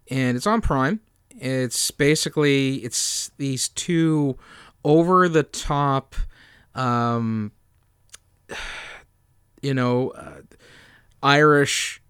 and 0.09 0.35
it's 0.35 0.47
on 0.47 0.61
Prime. 0.61 1.01
It's 1.31 1.91
basically 1.91 2.77
it's 2.77 3.29
these 3.37 3.69
two 3.69 4.37
over 4.83 5.29
the 5.29 5.43
top, 5.43 6.15
um, 6.73 7.51
you 9.61 9.75
know, 9.75 10.09
uh, 10.11 10.41
Irish 11.21 12.01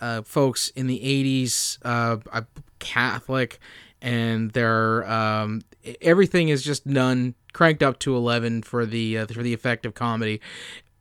uh, 0.00 0.22
folks 0.22 0.68
in 0.70 0.86
the 0.86 1.00
80s 1.00 1.78
uh, 1.82 2.42
catholic 2.78 3.58
and 4.02 4.52
they're 4.52 5.08
um, 5.10 5.62
everything 6.00 6.48
is 6.48 6.62
just 6.62 6.86
done 6.86 7.34
cranked 7.52 7.82
up 7.82 7.98
to 8.00 8.14
11 8.14 8.62
for 8.62 8.84
the 8.84 9.18
uh, 9.18 9.26
for 9.26 9.42
the 9.42 9.54
effective 9.54 9.94
comedy 9.94 10.40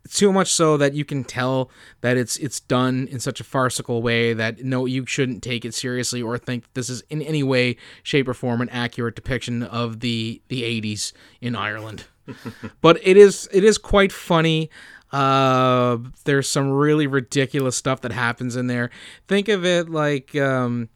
too 0.10 0.32
much 0.32 0.52
so 0.52 0.78
that 0.78 0.94
you 0.94 1.04
can 1.04 1.24
tell 1.24 1.70
that 2.02 2.16
it's 2.16 2.38
it's 2.38 2.60
done 2.60 3.08
in 3.10 3.20
such 3.20 3.40
a 3.40 3.44
farcical 3.44 4.02
way 4.02 4.34
that 4.34 4.64
no 4.64 4.86
you 4.86 5.06
shouldn't 5.06 5.42
take 5.42 5.66
it 5.66 5.74
seriously 5.74 6.22
or 6.22 6.38
think 6.38 6.64
this 6.74 6.90
is 6.90 7.02
in 7.10 7.22
any 7.22 7.44
way 7.44 7.76
shape 8.04 8.28
or 8.28 8.34
form 8.34 8.62
an 8.62 8.70
accurate 8.70 9.16
depiction 9.16 9.64
of 9.64 10.00
the 10.00 10.42
the 10.48 10.62
80s 10.62 11.12
in 11.42 11.56
Ireland 11.56 12.06
but 12.82 13.00
it 13.04 13.18
is 13.18 13.48
it 13.52 13.64
is 13.64 13.78
quite 13.78 14.12
funny. 14.12 14.70
Uh, 15.12 15.98
there's 16.26 16.50
some 16.50 16.72
really 16.72 17.08
ridiculous 17.08 17.76
stuff 17.76 18.02
that 18.02 18.12
happens 18.12 18.56
in 18.56 18.68
there. 18.68 18.90
Think 19.28 19.48
of 19.48 19.66
it 19.66 19.90
like 19.90 20.36
um, 20.36 20.90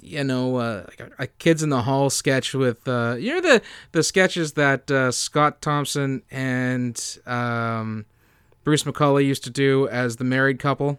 you 0.00 0.24
know, 0.24 0.56
uh, 0.56 0.84
like 0.88 1.00
a, 1.00 1.22
a 1.22 1.26
kids 1.26 1.62
in 1.62 1.68
the 1.68 1.82
hall 1.82 2.10
sketch 2.10 2.54
with 2.54 2.86
uh, 2.88 3.16
you 3.18 3.34
know 3.34 3.40
the 3.40 3.62
the 3.92 4.02
sketches 4.02 4.54
that 4.54 4.90
uh, 4.90 5.12
Scott 5.12 5.62
Thompson 5.62 6.22
and 6.30 7.18
um, 7.26 8.04
Bruce 8.64 8.82
McCulloch 8.84 9.24
used 9.24 9.44
to 9.44 9.50
do 9.50 9.88
as 9.88 10.16
the 10.16 10.24
married 10.24 10.58
couple. 10.58 10.98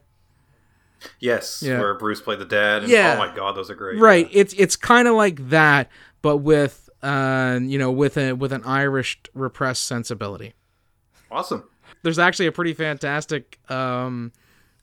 Yes, 1.20 1.62
Yeah. 1.62 1.80
where 1.80 1.94
Bruce 1.96 2.22
played 2.22 2.40
the 2.40 2.46
dad. 2.46 2.84
And, 2.84 2.92
Yeah. 2.92 3.16
Oh 3.16 3.18
my 3.18 3.36
god, 3.36 3.56
those 3.58 3.70
are 3.70 3.76
great. 3.76 4.00
Right. 4.00 4.30
It's 4.32 4.54
it's 4.58 4.78
kind 4.78 5.08
of 5.08 5.16
like 5.16 5.50
that, 5.50 5.90
but 6.22 6.38
with 6.38 6.90
uh, 7.02 7.60
you 7.62 7.78
know, 7.78 7.92
with 7.92 8.18
a 8.18 8.32
with 8.34 8.54
an 8.54 8.64
Irish 8.64 9.20
repressed 9.34 9.84
sensibility. 9.84 10.54
Awesome. 11.30 11.64
There's 12.04 12.20
actually 12.20 12.48
a 12.48 12.52
pretty 12.52 12.74
fantastic 12.74 13.60
um, 13.70 14.32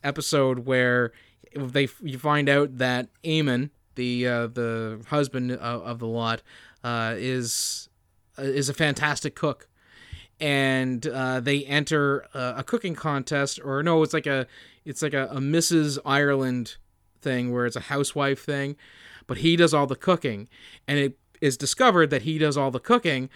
episode 0.03 0.61
where 0.61 1.13
they 1.55 1.89
you 2.03 2.19
find 2.19 2.49
out 2.49 2.79
that 2.79 3.09
Eamon, 3.23 3.71
the 3.95 4.27
uh, 4.27 4.47
the 4.49 5.05
husband 5.09 5.53
of, 5.53 5.83
of 5.83 5.99
the 5.99 6.07
lot, 6.07 6.43
uh, 6.83 7.15
is 7.17 7.89
is 8.39 8.69
a 8.69 8.75
fantastic 8.75 9.35
cook, 9.35 9.69
and 10.41 11.07
uh, 11.07 11.41
they 11.41 11.65
enter 11.65 12.27
a, 12.35 12.55
a 12.59 12.65
cooking 12.65 12.95
contest, 12.95 13.61
or 13.63 13.83
no, 13.83 14.03
it's 14.03 14.15
like 14.15 14.27
a 14.27 14.47
it's 14.85 15.03
like 15.03 15.15
a, 15.15 15.27
a 15.27 15.39
Mrs. 15.39 15.99
Ireland 16.05 16.77
thing 17.21 17.53
where 17.53 17.67
it's 17.67 17.77
a 17.77 17.81
housewife 17.81 18.43
thing, 18.43 18.77
but 19.27 19.39
he 19.39 19.57
does 19.57 19.75
all 19.75 19.87
the 19.87 19.97
cooking, 19.97 20.49
and 20.89 20.99
it 20.99 21.19
is 21.41 21.57
discovered 21.57 22.11
that 22.11 22.23
he 22.23 22.39
does 22.39 22.57
all 22.57 22.71
the 22.71 22.81
cooking 22.81 23.29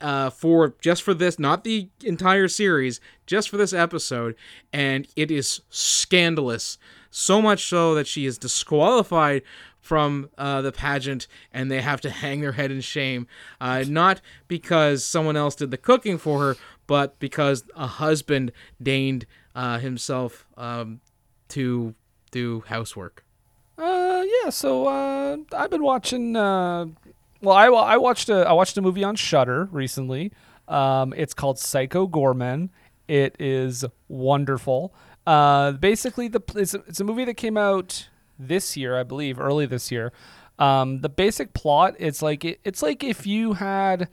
uh, 0.00 0.30
for 0.30 0.74
just 0.80 1.02
for 1.02 1.14
this, 1.14 1.38
not 1.38 1.64
the 1.64 1.88
entire 2.04 2.48
series, 2.48 3.00
just 3.26 3.48
for 3.48 3.56
this 3.56 3.72
episode, 3.72 4.34
and 4.72 5.06
it 5.16 5.30
is 5.30 5.60
scandalous. 5.70 6.78
So 7.10 7.40
much 7.40 7.66
so 7.66 7.94
that 7.94 8.06
she 8.06 8.26
is 8.26 8.38
disqualified 8.38 9.42
from 9.80 10.28
uh, 10.36 10.60
the 10.60 10.72
pageant, 10.72 11.26
and 11.52 11.70
they 11.70 11.80
have 11.80 12.00
to 12.02 12.10
hang 12.22 12.40
their 12.40 12.52
head 12.52 12.70
in 12.70 12.80
shame. 12.80 13.26
Uh, 13.60 13.84
not 13.88 14.20
because 14.46 15.04
someone 15.04 15.36
else 15.36 15.54
did 15.54 15.70
the 15.70 15.78
cooking 15.78 16.18
for 16.18 16.40
her, 16.40 16.56
but 16.86 17.18
because 17.18 17.64
a 17.74 17.86
husband 17.86 18.52
deigned 18.82 19.26
uh, 19.54 19.78
himself 19.78 20.46
um, 20.56 21.00
to 21.48 21.94
do 22.30 22.62
housework. 22.66 23.24
Uh, 23.78 24.24
yeah. 24.42 24.50
So 24.50 24.86
uh, 24.86 25.36
I've 25.56 25.70
been 25.70 25.82
watching. 25.82 26.36
Uh, 26.36 26.86
well, 27.40 27.54
I 27.54 27.66
I 27.66 27.96
watched 27.96 28.28
a 28.28 28.48
I 28.48 28.52
watched 28.52 28.76
a 28.76 28.82
movie 28.82 29.04
on 29.04 29.16
Shudder 29.16 29.68
recently. 29.70 30.32
Um, 30.66 31.14
it's 31.16 31.34
called 31.34 31.58
Psycho 31.58 32.06
Goreman. 32.06 32.70
It 33.06 33.36
is 33.38 33.84
wonderful. 34.08 34.94
Uh, 35.26 35.72
basically, 35.72 36.28
the 36.28 36.40
it's 36.56 36.74
a, 36.74 36.82
it's 36.86 37.00
a 37.00 37.04
movie 37.04 37.24
that 37.24 37.34
came 37.34 37.56
out 37.56 38.08
this 38.38 38.76
year, 38.76 38.98
I 38.98 39.02
believe, 39.02 39.40
early 39.40 39.66
this 39.66 39.90
year. 39.90 40.12
Um, 40.58 41.02
the 41.02 41.08
basic 41.08 41.52
plot 41.52 41.94
it's 41.98 42.20
like 42.20 42.44
it, 42.44 42.60
it's 42.64 42.82
like 42.82 43.04
if 43.04 43.26
you 43.26 43.52
had 43.52 44.08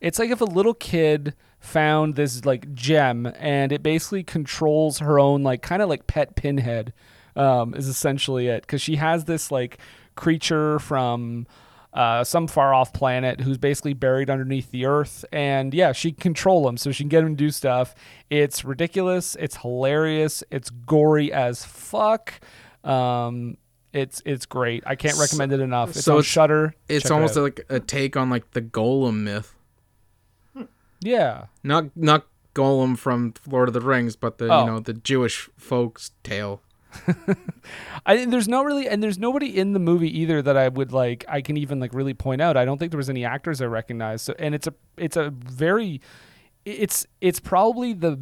it's 0.00 0.18
like 0.18 0.30
if 0.30 0.42
a 0.42 0.44
little 0.44 0.74
kid 0.74 1.34
found 1.58 2.16
this 2.16 2.44
like 2.44 2.74
gem 2.74 3.32
and 3.38 3.72
it 3.72 3.82
basically 3.82 4.22
controls 4.22 4.98
her 4.98 5.18
own 5.18 5.42
like 5.42 5.62
kind 5.62 5.80
of 5.80 5.88
like 5.88 6.06
pet 6.06 6.36
pinhead 6.36 6.92
um, 7.34 7.74
is 7.74 7.88
essentially 7.88 8.48
it 8.48 8.62
because 8.62 8.82
she 8.82 8.96
has 8.96 9.24
this 9.24 9.50
like 9.50 9.78
creature 10.16 10.78
from 10.78 11.46
uh, 11.96 12.22
some 12.22 12.46
far 12.46 12.72
off 12.74 12.92
planet 12.92 13.40
who's 13.40 13.58
basically 13.58 13.94
buried 13.94 14.28
underneath 14.30 14.70
the 14.70 14.84
earth. 14.86 15.24
And 15.32 15.72
yeah 15.74 15.90
she 15.92 16.12
can 16.12 16.20
control 16.20 16.68
him 16.68 16.76
so 16.76 16.92
she 16.92 17.02
can 17.04 17.08
get 17.08 17.24
him 17.24 17.30
to 17.30 17.44
do 17.44 17.50
stuff. 17.50 17.94
It's 18.30 18.64
ridiculous. 18.64 19.34
It's 19.40 19.56
hilarious. 19.56 20.44
It's 20.50 20.70
gory 20.70 21.32
as 21.32 21.64
fuck. 21.64 22.34
Um, 22.84 23.56
it's 23.92 24.20
it's 24.26 24.44
great. 24.46 24.82
I 24.86 24.94
can't 24.94 25.16
recommend 25.18 25.52
it 25.52 25.60
enough. 25.60 25.90
It's 25.96 26.06
on 26.06 26.22
Shudder 26.22 26.74
It's 26.88 27.04
Check 27.04 27.12
almost 27.12 27.36
out. 27.38 27.42
like 27.44 27.66
a 27.70 27.80
take 27.80 28.14
on 28.16 28.28
like 28.30 28.50
the 28.50 28.60
Golem 28.62 29.22
myth. 29.24 29.54
yeah. 31.00 31.46
Not 31.64 31.96
not 31.96 32.26
Gollum 32.54 32.96
from 32.98 33.34
Lord 33.48 33.68
of 33.68 33.74
the 33.74 33.80
Rings, 33.80 34.16
but 34.16 34.38
the 34.38 34.52
Oh. 34.52 34.60
you 34.60 34.66
know 34.66 34.80
the 34.80 34.92
Jewish 34.94 35.48
folks 35.56 36.12
tale. 36.22 36.62
I 38.06 38.24
there's 38.24 38.48
no 38.48 38.62
really 38.62 38.88
and 38.88 39.02
there's 39.02 39.18
nobody 39.18 39.56
in 39.56 39.72
the 39.72 39.78
movie 39.78 40.20
either 40.20 40.42
that 40.42 40.56
I 40.56 40.68
would 40.68 40.92
like 40.92 41.24
I 41.28 41.40
can 41.40 41.56
even 41.56 41.80
like 41.80 41.94
really 41.94 42.14
point 42.14 42.40
out. 42.40 42.56
I 42.56 42.64
don't 42.64 42.78
think 42.78 42.92
there 42.92 42.98
was 42.98 43.10
any 43.10 43.24
actors 43.24 43.60
I 43.60 43.66
recognized. 43.66 44.24
So 44.24 44.34
and 44.38 44.54
it's 44.54 44.66
a 44.66 44.74
it's 44.96 45.16
a 45.16 45.30
very 45.30 46.00
it's 46.64 47.06
it's 47.20 47.40
probably 47.40 47.92
the 47.92 48.18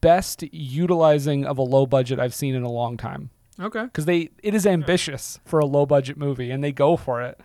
best 0.00 0.44
utilizing 0.52 1.44
of 1.44 1.58
a 1.58 1.62
low 1.62 1.86
budget 1.86 2.20
I've 2.20 2.34
seen 2.34 2.54
in 2.54 2.62
a 2.62 2.70
long 2.70 2.96
time. 2.96 3.30
Okay. 3.60 3.84
Because 3.84 4.04
they 4.04 4.30
it 4.42 4.54
is 4.54 4.66
ambitious 4.66 5.40
for 5.44 5.58
a 5.58 5.66
low 5.66 5.86
budget 5.86 6.16
movie 6.16 6.50
and 6.50 6.62
they 6.62 6.72
go 6.72 6.96
for 6.96 7.22
it. 7.22 7.40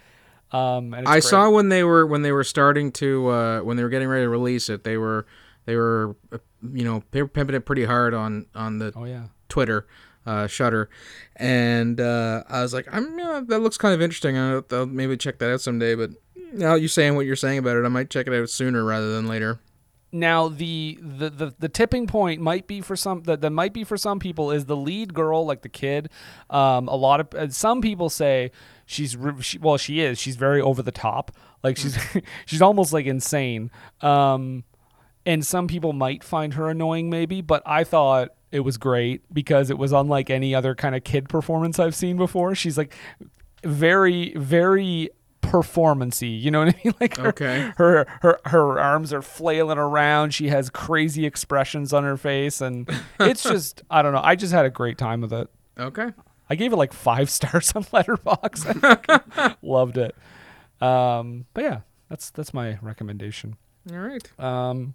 Um, 0.51 0.93
and 0.93 1.03
it's 1.03 1.09
I 1.09 1.13
great. 1.15 1.23
saw 1.23 1.49
when 1.49 1.69
they 1.69 1.83
were 1.83 2.05
when 2.05 2.21
they 2.21 2.31
were 2.31 2.43
starting 2.43 2.91
to 2.93 3.27
uh, 3.29 3.59
when 3.61 3.75
they 3.75 3.83
were 3.83 3.89
getting 3.89 4.07
ready 4.07 4.23
to 4.23 4.29
release 4.29 4.69
it, 4.69 4.83
they 4.83 4.97
were 4.97 5.25
they 5.65 5.75
were 5.75 6.15
uh, 6.31 6.37
you 6.71 6.83
know 6.83 7.03
they 7.11 7.21
were 7.23 7.27
pimping 7.27 7.55
it 7.55 7.65
pretty 7.65 7.85
hard 7.85 8.13
on 8.13 8.45
on 8.53 8.77
the 8.77 8.93
oh 8.95 9.05
yeah 9.05 9.27
Twitter 9.49 9.87
uh, 10.25 10.47
Shudder, 10.47 10.89
and 11.35 11.99
uh, 11.99 12.43
I 12.49 12.61
was 12.61 12.73
like, 12.73 12.87
I'm 12.91 13.17
yeah, 13.17 13.41
that 13.45 13.59
looks 13.59 13.77
kind 13.77 13.93
of 13.93 14.01
interesting. 14.01 14.37
I'll, 14.37 14.65
I'll 14.71 14.85
maybe 14.85 15.17
check 15.17 15.39
that 15.39 15.51
out 15.51 15.61
someday. 15.61 15.95
But 15.95 16.11
now 16.53 16.75
you 16.75 16.87
saying 16.87 17.15
what 17.15 17.25
you're 17.25 17.35
saying 17.35 17.59
about 17.59 17.77
it, 17.77 17.85
I 17.85 17.89
might 17.89 18.09
check 18.09 18.27
it 18.27 18.33
out 18.33 18.49
sooner 18.49 18.83
rather 18.83 19.13
than 19.13 19.27
later. 19.27 19.59
Now 20.11 20.47
the, 20.47 20.99
the 21.01 21.29
the 21.31 21.55
the 21.57 21.69
tipping 21.69 22.05
point 22.05 22.39
might 22.39 22.67
be 22.67 22.81
for 22.81 22.95
some 22.95 23.23
that, 23.23 23.41
that 23.41 23.49
might 23.49 23.73
be 23.73 23.83
for 23.83 23.97
some 23.97 24.19
people 24.19 24.51
is 24.51 24.65
the 24.65 24.75
lead 24.75 25.13
girl 25.13 25.43
like 25.43 25.63
the 25.63 25.69
kid. 25.69 26.09
Um, 26.51 26.87
a 26.87 26.95
lot 26.95 27.19
of 27.19 27.33
uh, 27.33 27.49
some 27.49 27.81
people 27.81 28.09
say 28.09 28.51
she's 28.85 29.17
she, 29.39 29.57
well 29.57 29.77
she 29.77 30.01
is 30.01 30.19
she's 30.19 30.35
very 30.35 30.61
over 30.61 30.83
the 30.83 30.91
top 30.91 31.31
like 31.63 31.77
she's 31.77 31.97
she's 32.45 32.61
almost 32.61 32.93
like 32.93 33.05
insane. 33.07 33.71
Um, 34.01 34.65
and 35.25 35.45
some 35.45 35.67
people 35.67 35.93
might 35.93 36.23
find 36.23 36.53
her 36.55 36.69
annoying 36.69 37.09
maybe, 37.09 37.41
but 37.41 37.63
I 37.65 37.83
thought 37.83 38.29
it 38.53 38.61
was 38.61 38.77
great 38.77 39.21
because 39.33 39.69
it 39.69 39.77
was 39.77 39.91
unlike 39.91 40.29
any 40.29 40.55
other 40.55 40.75
kind 40.75 40.95
of 40.95 41.03
kid 41.03 41.27
performance 41.27 41.79
I've 41.79 41.95
seen 41.95 42.15
before. 42.15 42.55
She's 42.55 42.77
like 42.77 42.93
very 43.63 44.33
very 44.35 45.09
performancy. 45.41 46.27
You 46.29 46.51
know 46.51 46.59
what 46.63 46.69
I 46.75 46.81
mean? 46.83 46.93
Like 47.01 47.17
her, 47.17 47.27
Okay. 47.29 47.71
her 47.77 48.05
her 48.21 48.39
her 48.45 48.79
arms 48.79 49.11
are 49.13 49.21
flailing 49.21 49.77
around. 49.77 50.33
She 50.33 50.47
has 50.49 50.69
crazy 50.69 51.25
expressions 51.25 51.91
on 51.93 52.03
her 52.03 52.15
face, 52.17 52.61
and 52.61 52.89
it's 53.19 53.43
just 53.43 53.81
I 53.89 54.01
don't 54.01 54.13
know. 54.13 54.21
I 54.23 54.35
just 54.35 54.53
had 54.53 54.65
a 54.65 54.69
great 54.69 54.97
time 54.97 55.21
with 55.21 55.33
it. 55.33 55.49
Okay. 55.77 56.11
I 56.49 56.55
gave 56.55 56.71
it 56.73 56.75
like 56.77 56.93
five 56.93 57.29
stars 57.37 57.71
on 57.75 57.83
Letterboxd. 57.85 59.55
Loved 59.61 59.97
it. 59.97 60.15
Um, 60.81 61.45
but 61.53 61.63
yeah, 61.63 61.79
that's 62.09 62.29
that's 62.31 62.53
my 62.53 62.77
recommendation. 62.81 63.55
All 63.91 63.97
right. 63.99 64.39
Um, 64.39 64.93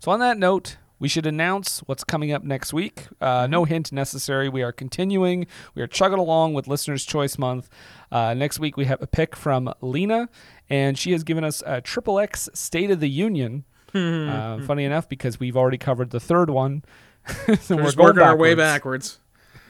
so 0.00 0.10
on 0.10 0.20
that 0.20 0.38
note, 0.38 0.76
we 0.98 1.08
should 1.08 1.26
announce 1.26 1.80
what's 1.80 2.04
coming 2.04 2.32
up 2.32 2.44
next 2.44 2.72
week. 2.72 3.06
Uh, 3.20 3.46
no 3.48 3.64
hint 3.64 3.92
necessary. 3.92 4.48
We 4.48 4.62
are 4.62 4.72
continuing. 4.72 5.46
We 5.74 5.82
are 5.82 5.86
chugging 5.86 6.18
along 6.18 6.54
with 6.54 6.66
Listener's 6.68 7.04
Choice 7.04 7.36
Month. 7.38 7.68
Uh, 8.12 8.34
next 8.34 8.58
week 8.60 8.76
we 8.76 8.84
have 8.86 9.02
a 9.02 9.06
pick 9.06 9.34
from 9.36 9.72
Lena, 9.80 10.28
and 10.70 10.96
she 10.98 11.12
has 11.12 11.24
given 11.24 11.44
us 11.44 11.62
a 11.66 11.80
Triple 11.80 12.18
X 12.18 12.48
State 12.54 12.90
of 12.90 13.00
the 13.00 13.08
Union. 13.10 13.64
uh, 13.94 14.60
funny 14.66 14.84
enough, 14.84 15.08
because 15.08 15.38
we've 15.38 15.56
already 15.56 15.78
covered 15.78 16.10
the 16.10 16.20
third 16.20 16.50
one, 16.50 16.82
so 17.60 17.76
We're 17.76 17.84
we're 17.84 17.92
working 17.96 18.22
our 18.22 18.36
way 18.36 18.54
backwards. 18.54 19.18
backwards. 19.18 19.18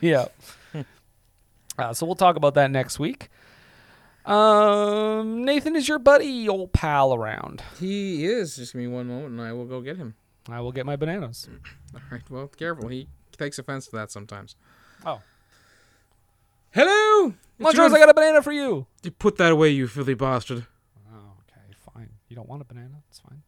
Yeah. 0.00 0.26
Uh, 1.78 1.92
so 1.92 2.06
we'll 2.06 2.14
talk 2.14 2.36
about 2.36 2.54
that 2.54 2.70
next 2.70 2.98
week. 2.98 3.28
Um, 4.24 5.44
Nathan 5.44 5.76
is 5.76 5.88
your 5.88 5.98
buddy, 5.98 6.48
old 6.48 6.72
pal 6.72 7.12
around. 7.14 7.62
He 7.78 8.24
is. 8.24 8.56
Just 8.56 8.72
give 8.72 8.80
me 8.80 8.86
one 8.88 9.06
moment, 9.08 9.32
and 9.32 9.42
I 9.42 9.52
will 9.52 9.66
go 9.66 9.80
get 9.80 9.96
him. 9.96 10.14
I 10.48 10.60
will 10.60 10.72
get 10.72 10.84
my 10.86 10.96
bananas. 10.96 11.48
All 11.94 12.00
right. 12.10 12.22
Well, 12.30 12.48
careful. 12.48 12.88
He 12.88 13.08
takes 13.36 13.58
offense 13.58 13.86
to 13.86 13.96
that 13.96 14.10
sometimes. 14.10 14.56
Oh. 15.06 15.20
Hello. 16.72 17.34
Montrose, 17.58 17.92
I 17.92 17.98
got 17.98 18.08
a 18.08 18.14
banana 18.14 18.42
for 18.42 18.52
you. 18.52 18.86
You 19.02 19.10
put 19.12 19.36
that 19.36 19.52
away, 19.52 19.70
you 19.70 19.86
filthy 19.86 20.14
bastard. 20.14 20.66
Oh, 21.12 21.16
okay, 21.42 21.60
fine. 21.94 22.10
You 22.28 22.34
don't 22.36 22.48
want 22.48 22.62
a 22.62 22.64
banana? 22.64 23.02
It's 23.08 23.20
fine. 23.20 23.42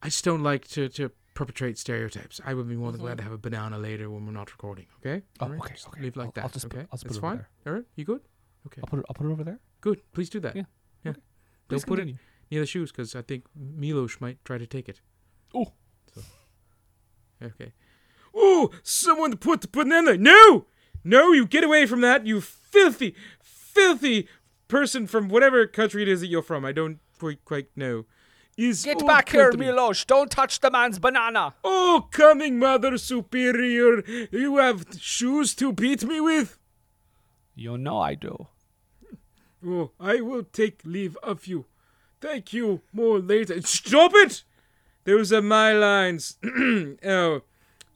I 0.00 0.06
just 0.06 0.24
don't 0.24 0.42
like 0.42 0.68
to, 0.68 0.88
to 0.90 1.10
perpetrate 1.34 1.78
stereotypes. 1.78 2.40
I 2.44 2.54
would 2.54 2.68
be 2.68 2.76
more 2.76 2.92
than 2.92 3.00
glad 3.00 3.18
to 3.18 3.24
have 3.24 3.32
a 3.32 3.38
banana 3.38 3.78
later 3.78 4.08
when 4.08 4.24
we're 4.24 4.32
not 4.32 4.50
recording. 4.52 4.86
Okay. 5.04 5.22
Oh, 5.40 5.44
All 5.46 5.50
right? 5.50 5.60
okay, 5.60 5.74
Just 5.74 5.88
okay. 5.88 6.00
Leave 6.02 6.16
it 6.16 6.18
like 6.18 6.26
I'll- 6.26 6.32
that. 6.32 6.42
I'll 6.44 6.50
just 6.50 6.68
put- 6.68 6.78
okay. 6.78 6.86
I'll 6.92 6.96
just 6.98 7.06
It's 7.06 7.18
put 7.18 7.24
it 7.24 7.26
over 7.28 7.36
fine. 7.38 7.46
All 7.66 7.72
right. 7.74 7.84
You 7.96 8.04
good? 8.04 8.20
Okay. 8.66 8.80
I'll 8.82 8.88
put 8.88 8.98
it. 9.00 9.04
I'll 9.08 9.14
put 9.14 9.26
it 9.26 9.30
over 9.32 9.44
there. 9.44 9.58
Good. 9.80 10.00
Please 10.12 10.30
do 10.30 10.38
that. 10.40 10.54
Yeah. 10.54 10.62
Yeah. 11.04 11.10
Okay. 11.10 11.20
Don't 11.20 11.78
Please 11.80 11.84
put 11.84 11.96
continue. 11.98 12.14
it 12.14 12.18
near 12.52 12.60
the 12.60 12.66
shoes 12.66 12.92
because 12.92 13.16
I 13.16 13.22
think 13.22 13.44
Milos 13.56 14.20
might 14.20 14.44
try 14.44 14.58
to 14.58 14.66
take 14.66 14.88
it. 14.88 15.00
Oh. 15.54 15.72
Okay. 17.42 17.72
Oh, 18.34 18.70
someone 18.82 19.36
put 19.36 19.62
the 19.62 19.68
banana. 19.68 20.16
No, 20.16 20.66
no, 21.02 21.32
you 21.32 21.46
get 21.46 21.64
away 21.64 21.86
from 21.86 22.02
that, 22.02 22.24
you 22.26 22.40
filthy, 22.40 23.16
filthy 23.42 24.28
person 24.68 25.06
from 25.06 25.28
whatever 25.28 25.66
country 25.66 26.02
it 26.02 26.08
is 26.08 26.20
that 26.20 26.28
you're 26.28 26.42
from. 26.42 26.64
I 26.64 26.72
don't 26.72 26.98
quite 27.18 27.44
quite 27.44 27.68
know. 27.74 28.04
Is 28.56 28.84
Get 28.84 29.00
all 29.00 29.08
back 29.08 29.30
here, 29.30 29.50
country- 29.50 29.66
Milos. 29.66 30.04
Don't 30.04 30.30
touch 30.30 30.60
the 30.60 30.70
man's 30.70 30.98
banana. 30.98 31.54
Oh, 31.64 32.06
coming, 32.12 32.58
Mother 32.58 32.98
Superior, 32.98 34.02
you 34.30 34.58
have 34.58 34.84
shoes 35.00 35.54
to 35.54 35.72
beat 35.72 36.04
me 36.04 36.20
with. 36.20 36.58
You 37.54 37.78
know 37.78 37.98
I 37.98 38.14
do. 38.14 38.48
Oh, 39.66 39.92
I 39.98 40.20
will 40.20 40.44
take 40.44 40.82
leave 40.84 41.16
of 41.22 41.46
you. 41.46 41.64
Thank 42.22 42.52
you 42.52 42.82
more 42.92 43.18
later. 43.18 43.60
Stop 43.62 44.12
it! 44.14 44.44
Those 45.02 45.32
are 45.32 45.42
my 45.42 45.72
lines. 45.72 46.38
oh, 47.04 47.42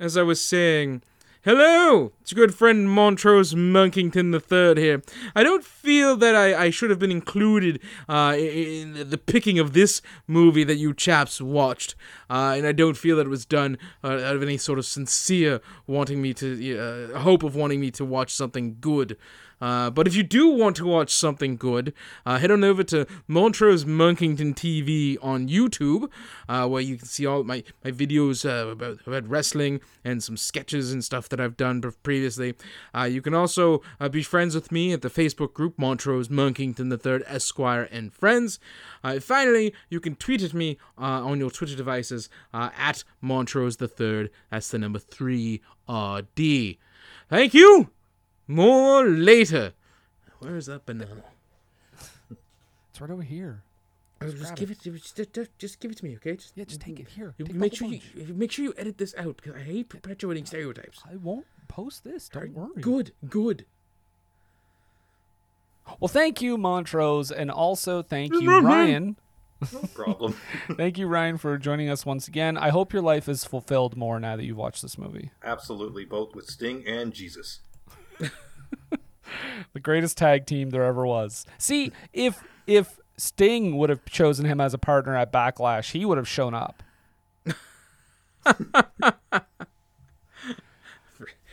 as 0.01 0.17
I 0.17 0.23
was 0.25 0.45
saying. 0.45 1.03
Hello! 1.45 2.11
It's 2.21 2.33
your 2.33 2.45
good 2.45 2.57
friend 2.57 2.91
Montrose 2.91 3.55
Monkington 3.55 4.35
III 4.35 4.83
here. 4.83 5.03
I 5.37 5.45
don't 5.45 5.63
feel 5.63 6.17
that 6.17 6.35
I, 6.35 6.65
I 6.65 6.71
should 6.71 6.91
have 6.91 6.99
been 6.99 7.13
included 7.13 7.81
uh, 8.09 8.35
in 8.37 9.11
the 9.11 9.17
picking 9.17 9.61
of 9.61 9.75
this 9.75 10.03
movie 10.27 10.65
that 10.65 10.75
you 10.75 10.93
chaps 10.93 11.41
watched. 11.41 11.95
Uh, 12.29 12.55
and 12.57 12.67
I 12.67 12.73
don't 12.73 12.97
feel 12.97 13.15
that 13.19 13.27
it 13.27 13.31
was 13.31 13.47
done 13.47 13.79
uh, 14.03 14.09
out 14.09 14.35
of 14.35 14.43
any 14.43 14.57
sort 14.57 14.81
of 14.81 14.87
sincere 14.87 15.61
wanting 15.87 16.21
me 16.21 16.35
to, 16.35 16.77
uh, 17.15 17.21
hope 17.21 17.45
of 17.45 17.55
wanting 17.55 17.79
me 17.79 17.93
to 17.93 18.05
watch 18.05 18.35
something 18.35 18.79
good. 18.81 19.17
Uh, 19.61 19.91
but 19.91 20.07
if 20.07 20.15
you 20.15 20.23
do 20.23 20.49
want 20.49 20.77
to 20.77 20.87
watch 20.87 21.11
something 21.11 21.57
good, 21.57 21.95
uh, 22.25 22.39
head 22.39 22.51
on 22.51 22.63
over 22.63 22.83
to 22.85 23.07
Montrose 23.27 23.85
Monkington 23.85 24.55
TV 24.55 25.17
on 25.23 25.49
YouTube, 25.49 26.11
uh, 26.49 26.67
where 26.69 26.83
you 26.83 26.97
can 26.97 27.07
see 27.07 27.27
all 27.27 27.43
my, 27.43 27.63
my 27.85 27.91
videos 27.91 28.45
uh, 28.49 28.69
about, 28.69 28.99
about 29.07 29.29
wrestling 29.29 29.81
and 30.05 30.23
some 30.23 30.37
sketches 30.37 30.93
and 30.93 31.05
stuff 31.05 31.29
that 31.29 31.41
I've 31.41 31.57
done 31.57 31.83
previously. 32.03 32.55
Uh, 32.95 33.05
you 33.05 33.23
can 33.23 33.35
also 33.35 33.83
be 34.11 34.23
friends 34.23 34.55
with 34.55 34.71
me 34.71 34.93
at 34.93 35.03
the 35.03 35.11
Facebook 35.11 35.55
group 35.55 35.79
Montrose 35.79 36.29
Monkington 36.29 36.93
III 36.93 37.23
Esquire 37.27 37.89
and 37.91 38.13
Friends. 38.13 38.59
Finally, 39.21 39.73
you 39.89 40.01
can 40.01 40.17
tweet 40.17 40.43
at 40.43 40.53
me 40.53 40.79
on 40.99 41.39
your 41.39 41.51
Twitter 41.51 41.77
devices 41.77 42.29
at 42.53 43.05
Montrose 43.21 43.77
III. 43.81 44.31
That's 44.51 44.71
the 44.71 44.79
number 44.79 44.99
3RD. 44.99 46.79
Thank 47.29 47.55
you! 47.55 47.96
More 48.47 49.05
later. 49.07 49.73
Where 50.39 50.57
is 50.57 50.67
that 50.67 50.87
banana? 50.87 51.25
It's 52.91 53.01
right 53.01 53.11
over 53.11 53.23
here. 53.23 53.63
Uh, 54.21 54.31
Just, 54.31 54.57
give 54.57 54.71
it. 54.71 54.79
Just, 54.81 55.35
just, 55.35 55.59
just 55.59 55.81
give 55.81 55.91
it 55.91 55.99
to 55.99 56.05
me, 56.05 56.17
okay? 56.17 56.37
Just, 56.37 56.53
Yeah, 56.57 56.65
just 56.65 56.81
take 56.81 56.99
it 56.99 57.09
here. 57.09 57.35
Take 57.39 57.53
make 57.53 57.75
sure 57.75 57.89
whole 57.89 57.99
you 58.15 58.35
make 58.35 58.51
sure 58.51 58.65
you 58.65 58.73
edit 58.79 58.97
this 58.97 59.15
out 59.19 59.37
because 59.37 59.55
I 59.55 59.63
hate 59.63 59.91
perpetuating 59.91 60.47
stereotypes. 60.47 61.03
I 61.11 61.17
won't 61.17 61.47
post 61.69 62.05
this. 62.05 62.31
Don't 62.31 62.55
worry. 62.55 62.81
Good, 62.81 63.13
good. 63.29 63.67
Well, 66.01 66.09
thank 66.09 66.41
you, 66.41 66.57
Montrose, 66.57 67.31
and 67.31 67.51
also 67.51 68.03
thank 68.03 68.33
you. 68.33 68.61
Ryan. 68.61 69.17
No 69.73 69.81
problem. 69.95 70.37
thank 70.77 70.99
you, 70.99 71.07
Ryan, 71.07 71.39
for 71.39 71.57
joining 71.57 71.89
us 71.89 72.05
once 72.05 72.29
again. 72.29 72.59
I 72.59 72.69
hope 72.69 72.93
your 72.93 73.01
life 73.01 73.27
is 73.27 73.47
fulfilled 73.47 73.97
more 73.97 74.21
now 74.21 74.37
that 74.37 74.45
you've 74.45 74.59
watched 74.59 74.83
this 74.83 74.99
movie. 74.99 75.31
Absolutely, 75.43 76.05
both 76.05 76.35
with 76.35 76.47
Sting 76.47 76.87
and 76.87 77.15
Jesus. 77.15 77.61
The 79.73 79.81
greatest 79.81 80.17
tag 80.17 80.47
team 80.47 80.71
there 80.71 80.85
ever 80.85 81.05
was. 81.07 81.45
See, 81.59 81.93
if 82.15 82.43
if 82.67 82.99
Sting 83.19 83.77
would 83.77 83.91
have 83.91 84.03
chosen 84.07 84.47
him 84.47 84.59
as 84.61 84.73
a 84.73 84.79
partner 84.79 85.15
at 85.15 85.31
Backlash, 85.31 85.91
he 85.93 86.07
would 86.07 86.17
have 86.17 86.27
shown 86.29 86.55
up. 86.55 86.83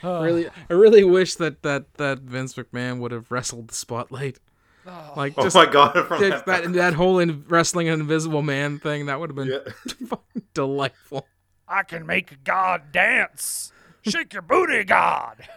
really, 0.03 0.48
I 0.69 0.73
really 0.73 1.03
wish 1.03 1.35
that 1.35 1.61
that 1.64 1.94
that 1.95 2.19
Vince 2.19 2.53
McMahon 2.53 2.99
would 2.99 3.11
have 3.11 3.31
wrestled 3.31 3.68
the 3.69 3.76
spotlight. 3.76 4.40
Oh. 4.85 5.14
Like, 5.15 5.34
Oh 5.38 5.44
just, 5.44 5.56
my 5.56 5.65
God, 5.65 5.94
from 6.07 6.19
just 6.19 6.45
that- 6.45 6.64
that 6.64 6.73
that 6.73 6.94
whole 6.94 7.19
in, 7.19 7.45
wrestling 7.48 7.88
an 7.88 7.99
invisible 8.02 8.41
man 8.41 8.80
thing 8.80 9.06
that 9.06 9.19
would 9.19 9.30
have 9.30 9.35
been 9.35 9.61
Yeah. 10.10 10.18
delightful. 10.53 11.27
I 11.68 11.84
can 11.84 12.06
make 12.06 12.44
god 12.44 12.91
dance. 12.91 13.72
Shake 14.02 14.34
your 14.34 14.41
booty, 14.41 14.84
God. 14.84 15.48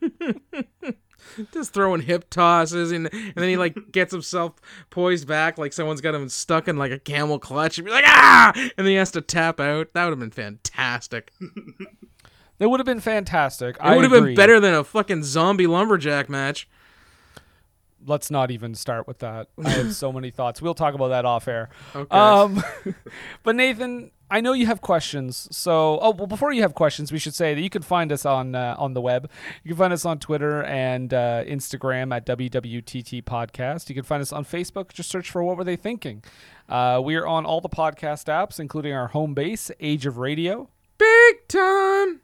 just 1.52 1.72
throwing 1.72 2.00
hip 2.00 2.30
tosses 2.30 2.92
and 2.92 3.12
and 3.12 3.34
then 3.34 3.48
he 3.48 3.56
like 3.56 3.76
gets 3.92 4.12
himself 4.12 4.54
poised 4.90 5.26
back 5.26 5.58
like 5.58 5.72
someone's 5.72 6.00
got 6.00 6.14
him 6.14 6.28
stuck 6.28 6.68
in 6.68 6.76
like 6.76 6.92
a 6.92 6.98
camel 6.98 7.38
clutch 7.38 7.78
and 7.78 7.84
be 7.84 7.90
like 7.90 8.04
ah 8.06 8.52
and 8.54 8.72
then 8.76 8.86
he 8.86 8.94
has 8.94 9.10
to 9.10 9.20
tap 9.20 9.58
out 9.60 9.92
that 9.94 10.04
would 10.04 10.10
have 10.10 10.20
been 10.20 10.30
fantastic 10.30 11.32
that 12.58 12.68
would 12.68 12.80
have 12.80 12.86
been 12.86 13.00
fantastic. 13.00 13.76
It 13.76 13.94
would 13.94 14.04
have 14.04 14.12
been 14.12 14.34
better 14.34 14.60
than 14.60 14.74
a 14.74 14.84
fucking 14.84 15.22
zombie 15.22 15.66
lumberjack 15.66 16.28
match. 16.28 16.68
Let's 18.04 18.30
not 18.30 18.50
even 18.50 18.74
start 18.74 19.06
with 19.06 19.18
that. 19.18 19.48
I 19.64 19.70
have 19.70 19.94
so 19.94 20.12
many 20.12 20.30
thoughts. 20.30 20.60
We'll 20.60 20.74
talk 20.74 20.94
about 20.94 21.08
that 21.08 21.24
off 21.24 21.46
air. 21.46 21.68
Okay. 21.94 22.16
Um, 22.16 22.62
but 23.42 23.54
Nathan, 23.54 24.10
I 24.30 24.40
know 24.40 24.52
you 24.52 24.66
have 24.66 24.80
questions. 24.80 25.48
So, 25.50 25.98
oh 26.00 26.10
well, 26.10 26.26
before 26.26 26.52
you 26.52 26.62
have 26.62 26.74
questions, 26.74 27.10
we 27.10 27.18
should 27.18 27.34
say 27.34 27.54
that 27.54 27.60
you 27.60 27.70
can 27.70 27.82
find 27.82 28.12
us 28.12 28.26
on 28.26 28.54
uh, 28.54 28.74
on 28.78 28.94
the 28.94 29.00
web. 29.00 29.30
You 29.64 29.70
can 29.70 29.78
find 29.78 29.92
us 29.92 30.04
on 30.04 30.18
Twitter 30.18 30.62
and 30.64 31.12
uh, 31.14 31.44
Instagram 31.44 32.14
at 32.14 32.26
WWTT 32.26 33.24
Podcast. 33.24 33.88
You 33.88 33.94
can 33.94 34.04
find 34.04 34.20
us 34.20 34.32
on 34.32 34.44
Facebook. 34.44 34.92
Just 34.92 35.10
search 35.10 35.30
for 35.30 35.42
What 35.42 35.56
Were 35.56 35.64
They 35.64 35.76
Thinking. 35.76 36.22
Uh, 36.68 37.00
we 37.02 37.16
are 37.16 37.26
on 37.26 37.46
all 37.46 37.60
the 37.60 37.68
podcast 37.70 38.26
apps, 38.26 38.60
including 38.60 38.92
our 38.92 39.08
home 39.08 39.32
base, 39.32 39.70
Age 39.80 40.04
of 40.04 40.18
Radio. 40.18 40.68
Big 40.98 41.48
time. 41.48 42.20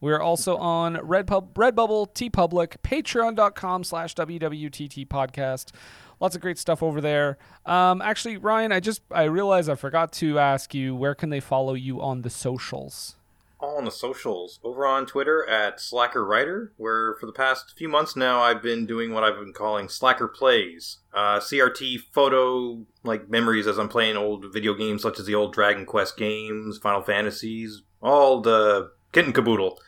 We 0.00 0.12
are 0.12 0.20
also 0.20 0.56
on 0.56 0.96
Redpub, 0.96 1.54
Redbubble, 1.54 2.14
TeePublic, 2.14 2.76
Patreon.com 2.84 3.82
slash 3.82 4.14
WWTT 4.14 5.08
Podcast. 5.08 5.72
Lots 6.20 6.34
of 6.34 6.40
great 6.40 6.58
stuff 6.58 6.82
over 6.82 7.00
there. 7.00 7.38
Um, 7.64 8.02
actually, 8.02 8.36
Ryan, 8.36 8.72
I 8.72 8.80
just 8.80 9.02
I 9.10 9.24
realized 9.24 9.70
I 9.70 9.74
forgot 9.74 10.12
to 10.14 10.38
ask 10.38 10.74
you 10.74 10.94
where 10.94 11.14
can 11.14 11.30
they 11.30 11.40
follow 11.40 11.74
you 11.74 12.00
on 12.00 12.22
the 12.22 12.30
socials? 12.30 13.16
All 13.60 13.76
on 13.76 13.84
the 13.84 13.90
socials. 13.90 14.60
Over 14.62 14.86
on 14.86 15.04
Twitter 15.04 15.48
at 15.48 15.80
Slacker 15.80 16.24
Writer, 16.24 16.72
where 16.76 17.16
for 17.18 17.26
the 17.26 17.32
past 17.32 17.74
few 17.76 17.88
months 17.88 18.14
now 18.14 18.40
I've 18.40 18.62
been 18.62 18.86
doing 18.86 19.12
what 19.12 19.24
I've 19.24 19.38
been 19.38 19.52
calling 19.52 19.88
Slacker 19.88 20.28
Plays. 20.28 20.98
Uh, 21.12 21.40
CRT 21.40 21.98
photo 22.12 22.86
like 23.02 23.28
memories 23.28 23.66
as 23.66 23.78
I'm 23.78 23.88
playing 23.88 24.16
old 24.16 24.52
video 24.52 24.74
games 24.74 25.02
such 25.02 25.18
as 25.18 25.26
the 25.26 25.34
old 25.34 25.52
Dragon 25.52 25.86
Quest 25.86 26.16
games, 26.16 26.78
Final 26.78 27.02
Fantasies, 27.02 27.82
all 28.00 28.40
the 28.40 28.92
kit 29.12 29.24
and 29.24 29.34
caboodle 29.34 29.78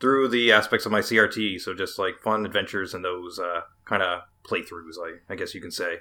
through 0.00 0.28
the 0.28 0.50
aspects 0.50 0.86
of 0.86 0.92
my 0.92 1.00
CRT. 1.00 1.60
So 1.60 1.74
just 1.74 1.98
like 1.98 2.22
fun 2.22 2.46
adventures 2.46 2.94
and 2.94 3.04
those 3.04 3.38
uh, 3.38 3.62
kind 3.84 4.02
of 4.02 4.22
playthroughs, 4.44 4.96
I, 4.98 5.32
I 5.32 5.36
guess 5.36 5.54
you 5.54 5.60
can 5.60 5.70
say. 5.70 6.00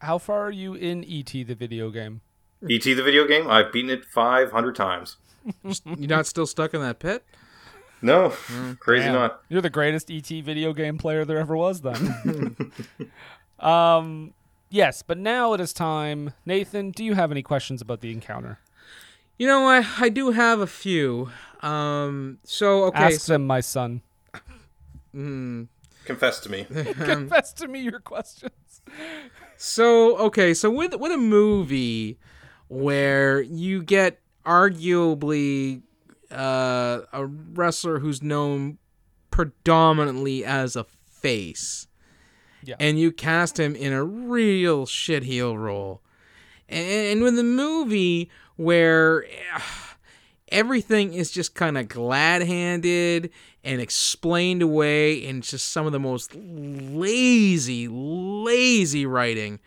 How 0.00 0.18
far 0.18 0.46
are 0.46 0.50
you 0.50 0.74
in 0.74 1.04
ET 1.04 1.32
the 1.32 1.54
video 1.54 1.90
game? 1.90 2.20
ET 2.62 2.82
the 2.82 3.02
video 3.02 3.26
game, 3.26 3.48
I've 3.48 3.72
beaten 3.72 3.90
it 3.90 4.04
500 4.04 4.74
times. 4.74 5.16
You're 5.62 6.08
not 6.08 6.26
still 6.26 6.46
stuck 6.46 6.74
in 6.74 6.80
that 6.80 6.98
pit? 6.98 7.24
No, 8.02 8.30
crazy 8.78 9.06
Damn. 9.06 9.14
not. 9.14 9.42
You're 9.48 9.62
the 9.62 9.70
greatest 9.70 10.10
ET 10.10 10.28
video 10.28 10.72
game 10.72 10.98
player 10.98 11.24
there 11.24 11.38
ever 11.38 11.56
was, 11.56 11.80
then. 11.80 12.56
um, 13.58 14.34
yes, 14.68 15.02
but 15.02 15.18
now 15.18 15.54
it 15.54 15.60
is 15.60 15.72
time. 15.72 16.32
Nathan, 16.44 16.90
do 16.90 17.04
you 17.04 17.14
have 17.14 17.30
any 17.30 17.42
questions 17.42 17.80
about 17.80 18.00
the 18.00 18.12
encounter? 18.12 18.58
You 19.38 19.46
know, 19.46 19.66
I 19.66 19.86
I 19.98 20.08
do 20.08 20.30
have 20.30 20.60
a 20.60 20.66
few. 20.66 21.30
Um, 21.60 22.38
so 22.44 22.84
okay, 22.84 23.04
Ask 23.04 23.20
so, 23.22 23.34
them, 23.34 23.46
my 23.46 23.60
son. 23.60 24.02
Mm, 25.14 25.68
Confess 26.06 26.40
to 26.40 26.50
me. 26.50 26.64
Confess 26.94 27.52
to 27.54 27.68
me 27.68 27.80
your 27.80 28.00
questions. 28.00 28.80
So 29.56 30.16
okay, 30.18 30.54
so 30.54 30.70
with 30.70 30.94
with 30.94 31.12
a 31.12 31.16
movie 31.18 32.18
where 32.68 33.40
you 33.42 33.82
get 33.82 34.20
arguably 34.44 35.82
uh, 36.30 37.00
a 37.12 37.26
wrestler 37.26 37.98
who's 37.98 38.22
known 38.22 38.78
predominantly 39.30 40.44
as 40.44 40.76
a 40.76 40.84
face, 40.84 41.86
Yeah. 42.62 42.76
and 42.80 42.98
you 42.98 43.12
cast 43.12 43.58
him 43.58 43.74
in 43.76 43.92
a 43.92 44.04
real 44.04 44.86
shit 44.86 45.24
heel 45.24 45.56
role, 45.58 46.02
and, 46.68 46.86
and 46.88 47.22
with 47.22 47.38
a 47.38 47.42
movie 47.44 48.30
where 48.56 49.24
eh, 49.24 49.60
everything 50.48 51.12
is 51.14 51.30
just 51.30 51.54
kind 51.54 51.76
of 51.76 51.88
glad-handed 51.88 53.30
and 53.66 53.80
explained 53.80 54.62
away 54.62 55.14
in 55.14 55.40
just 55.40 55.72
some 55.72 55.86
of 55.86 55.92
the 55.92 55.98
most 55.98 56.32
lazy, 56.36 57.88
lazy 57.88 59.04
writing. 59.04 59.58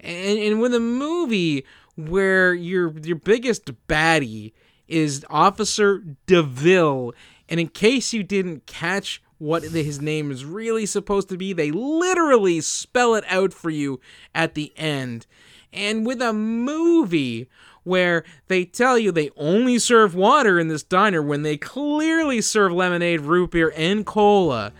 And, 0.00 0.38
and 0.38 0.60
with 0.62 0.74
a 0.74 0.80
movie 0.80 1.66
where 1.94 2.54
your 2.54 2.98
your 3.00 3.16
biggest 3.16 3.70
baddie 3.86 4.52
is 4.88 5.26
Officer 5.28 6.02
DeVille, 6.26 7.12
and 7.48 7.60
in 7.60 7.68
case 7.68 8.14
you 8.14 8.22
didn't 8.22 8.66
catch 8.66 9.22
what 9.36 9.62
his 9.62 10.00
name 10.00 10.30
is 10.30 10.44
really 10.44 10.86
supposed 10.86 11.28
to 11.28 11.36
be, 11.36 11.52
they 11.52 11.70
literally 11.70 12.62
spell 12.62 13.14
it 13.14 13.24
out 13.28 13.52
for 13.52 13.68
you 13.68 14.00
at 14.34 14.54
the 14.54 14.72
end. 14.76 15.26
And 15.70 16.06
with 16.06 16.22
a 16.22 16.32
movie 16.32 17.48
where 17.84 18.24
they 18.48 18.64
tell 18.64 18.98
you 18.98 19.12
they 19.12 19.30
only 19.36 19.78
serve 19.78 20.14
water 20.14 20.58
in 20.58 20.68
this 20.68 20.82
diner 20.82 21.22
when 21.22 21.42
they 21.42 21.56
clearly 21.56 22.40
serve 22.40 22.72
lemonade, 22.72 23.20
root 23.20 23.52
beer, 23.52 23.72
and 23.76 24.04
cola, 24.04 24.72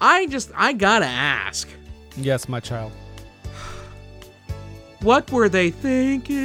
I 0.00 0.26
just, 0.26 0.50
I 0.56 0.72
gotta 0.72 1.06
ask. 1.06 1.68
Yes, 2.16 2.48
my 2.48 2.60
child. 2.60 2.92
What 5.02 5.30
were 5.30 5.48
they 5.48 5.70
thinking? 5.70 6.36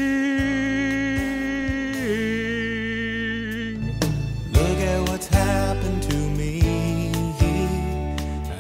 Look 4.52 4.80
at 4.80 5.10
what's 5.10 5.28
happened 5.28 6.04
to 6.04 6.16
me. 6.16 7.12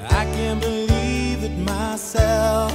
I 0.10 0.26
can't 0.26 0.62
believe 0.62 1.44
it 1.44 1.58
myself. 1.58 2.66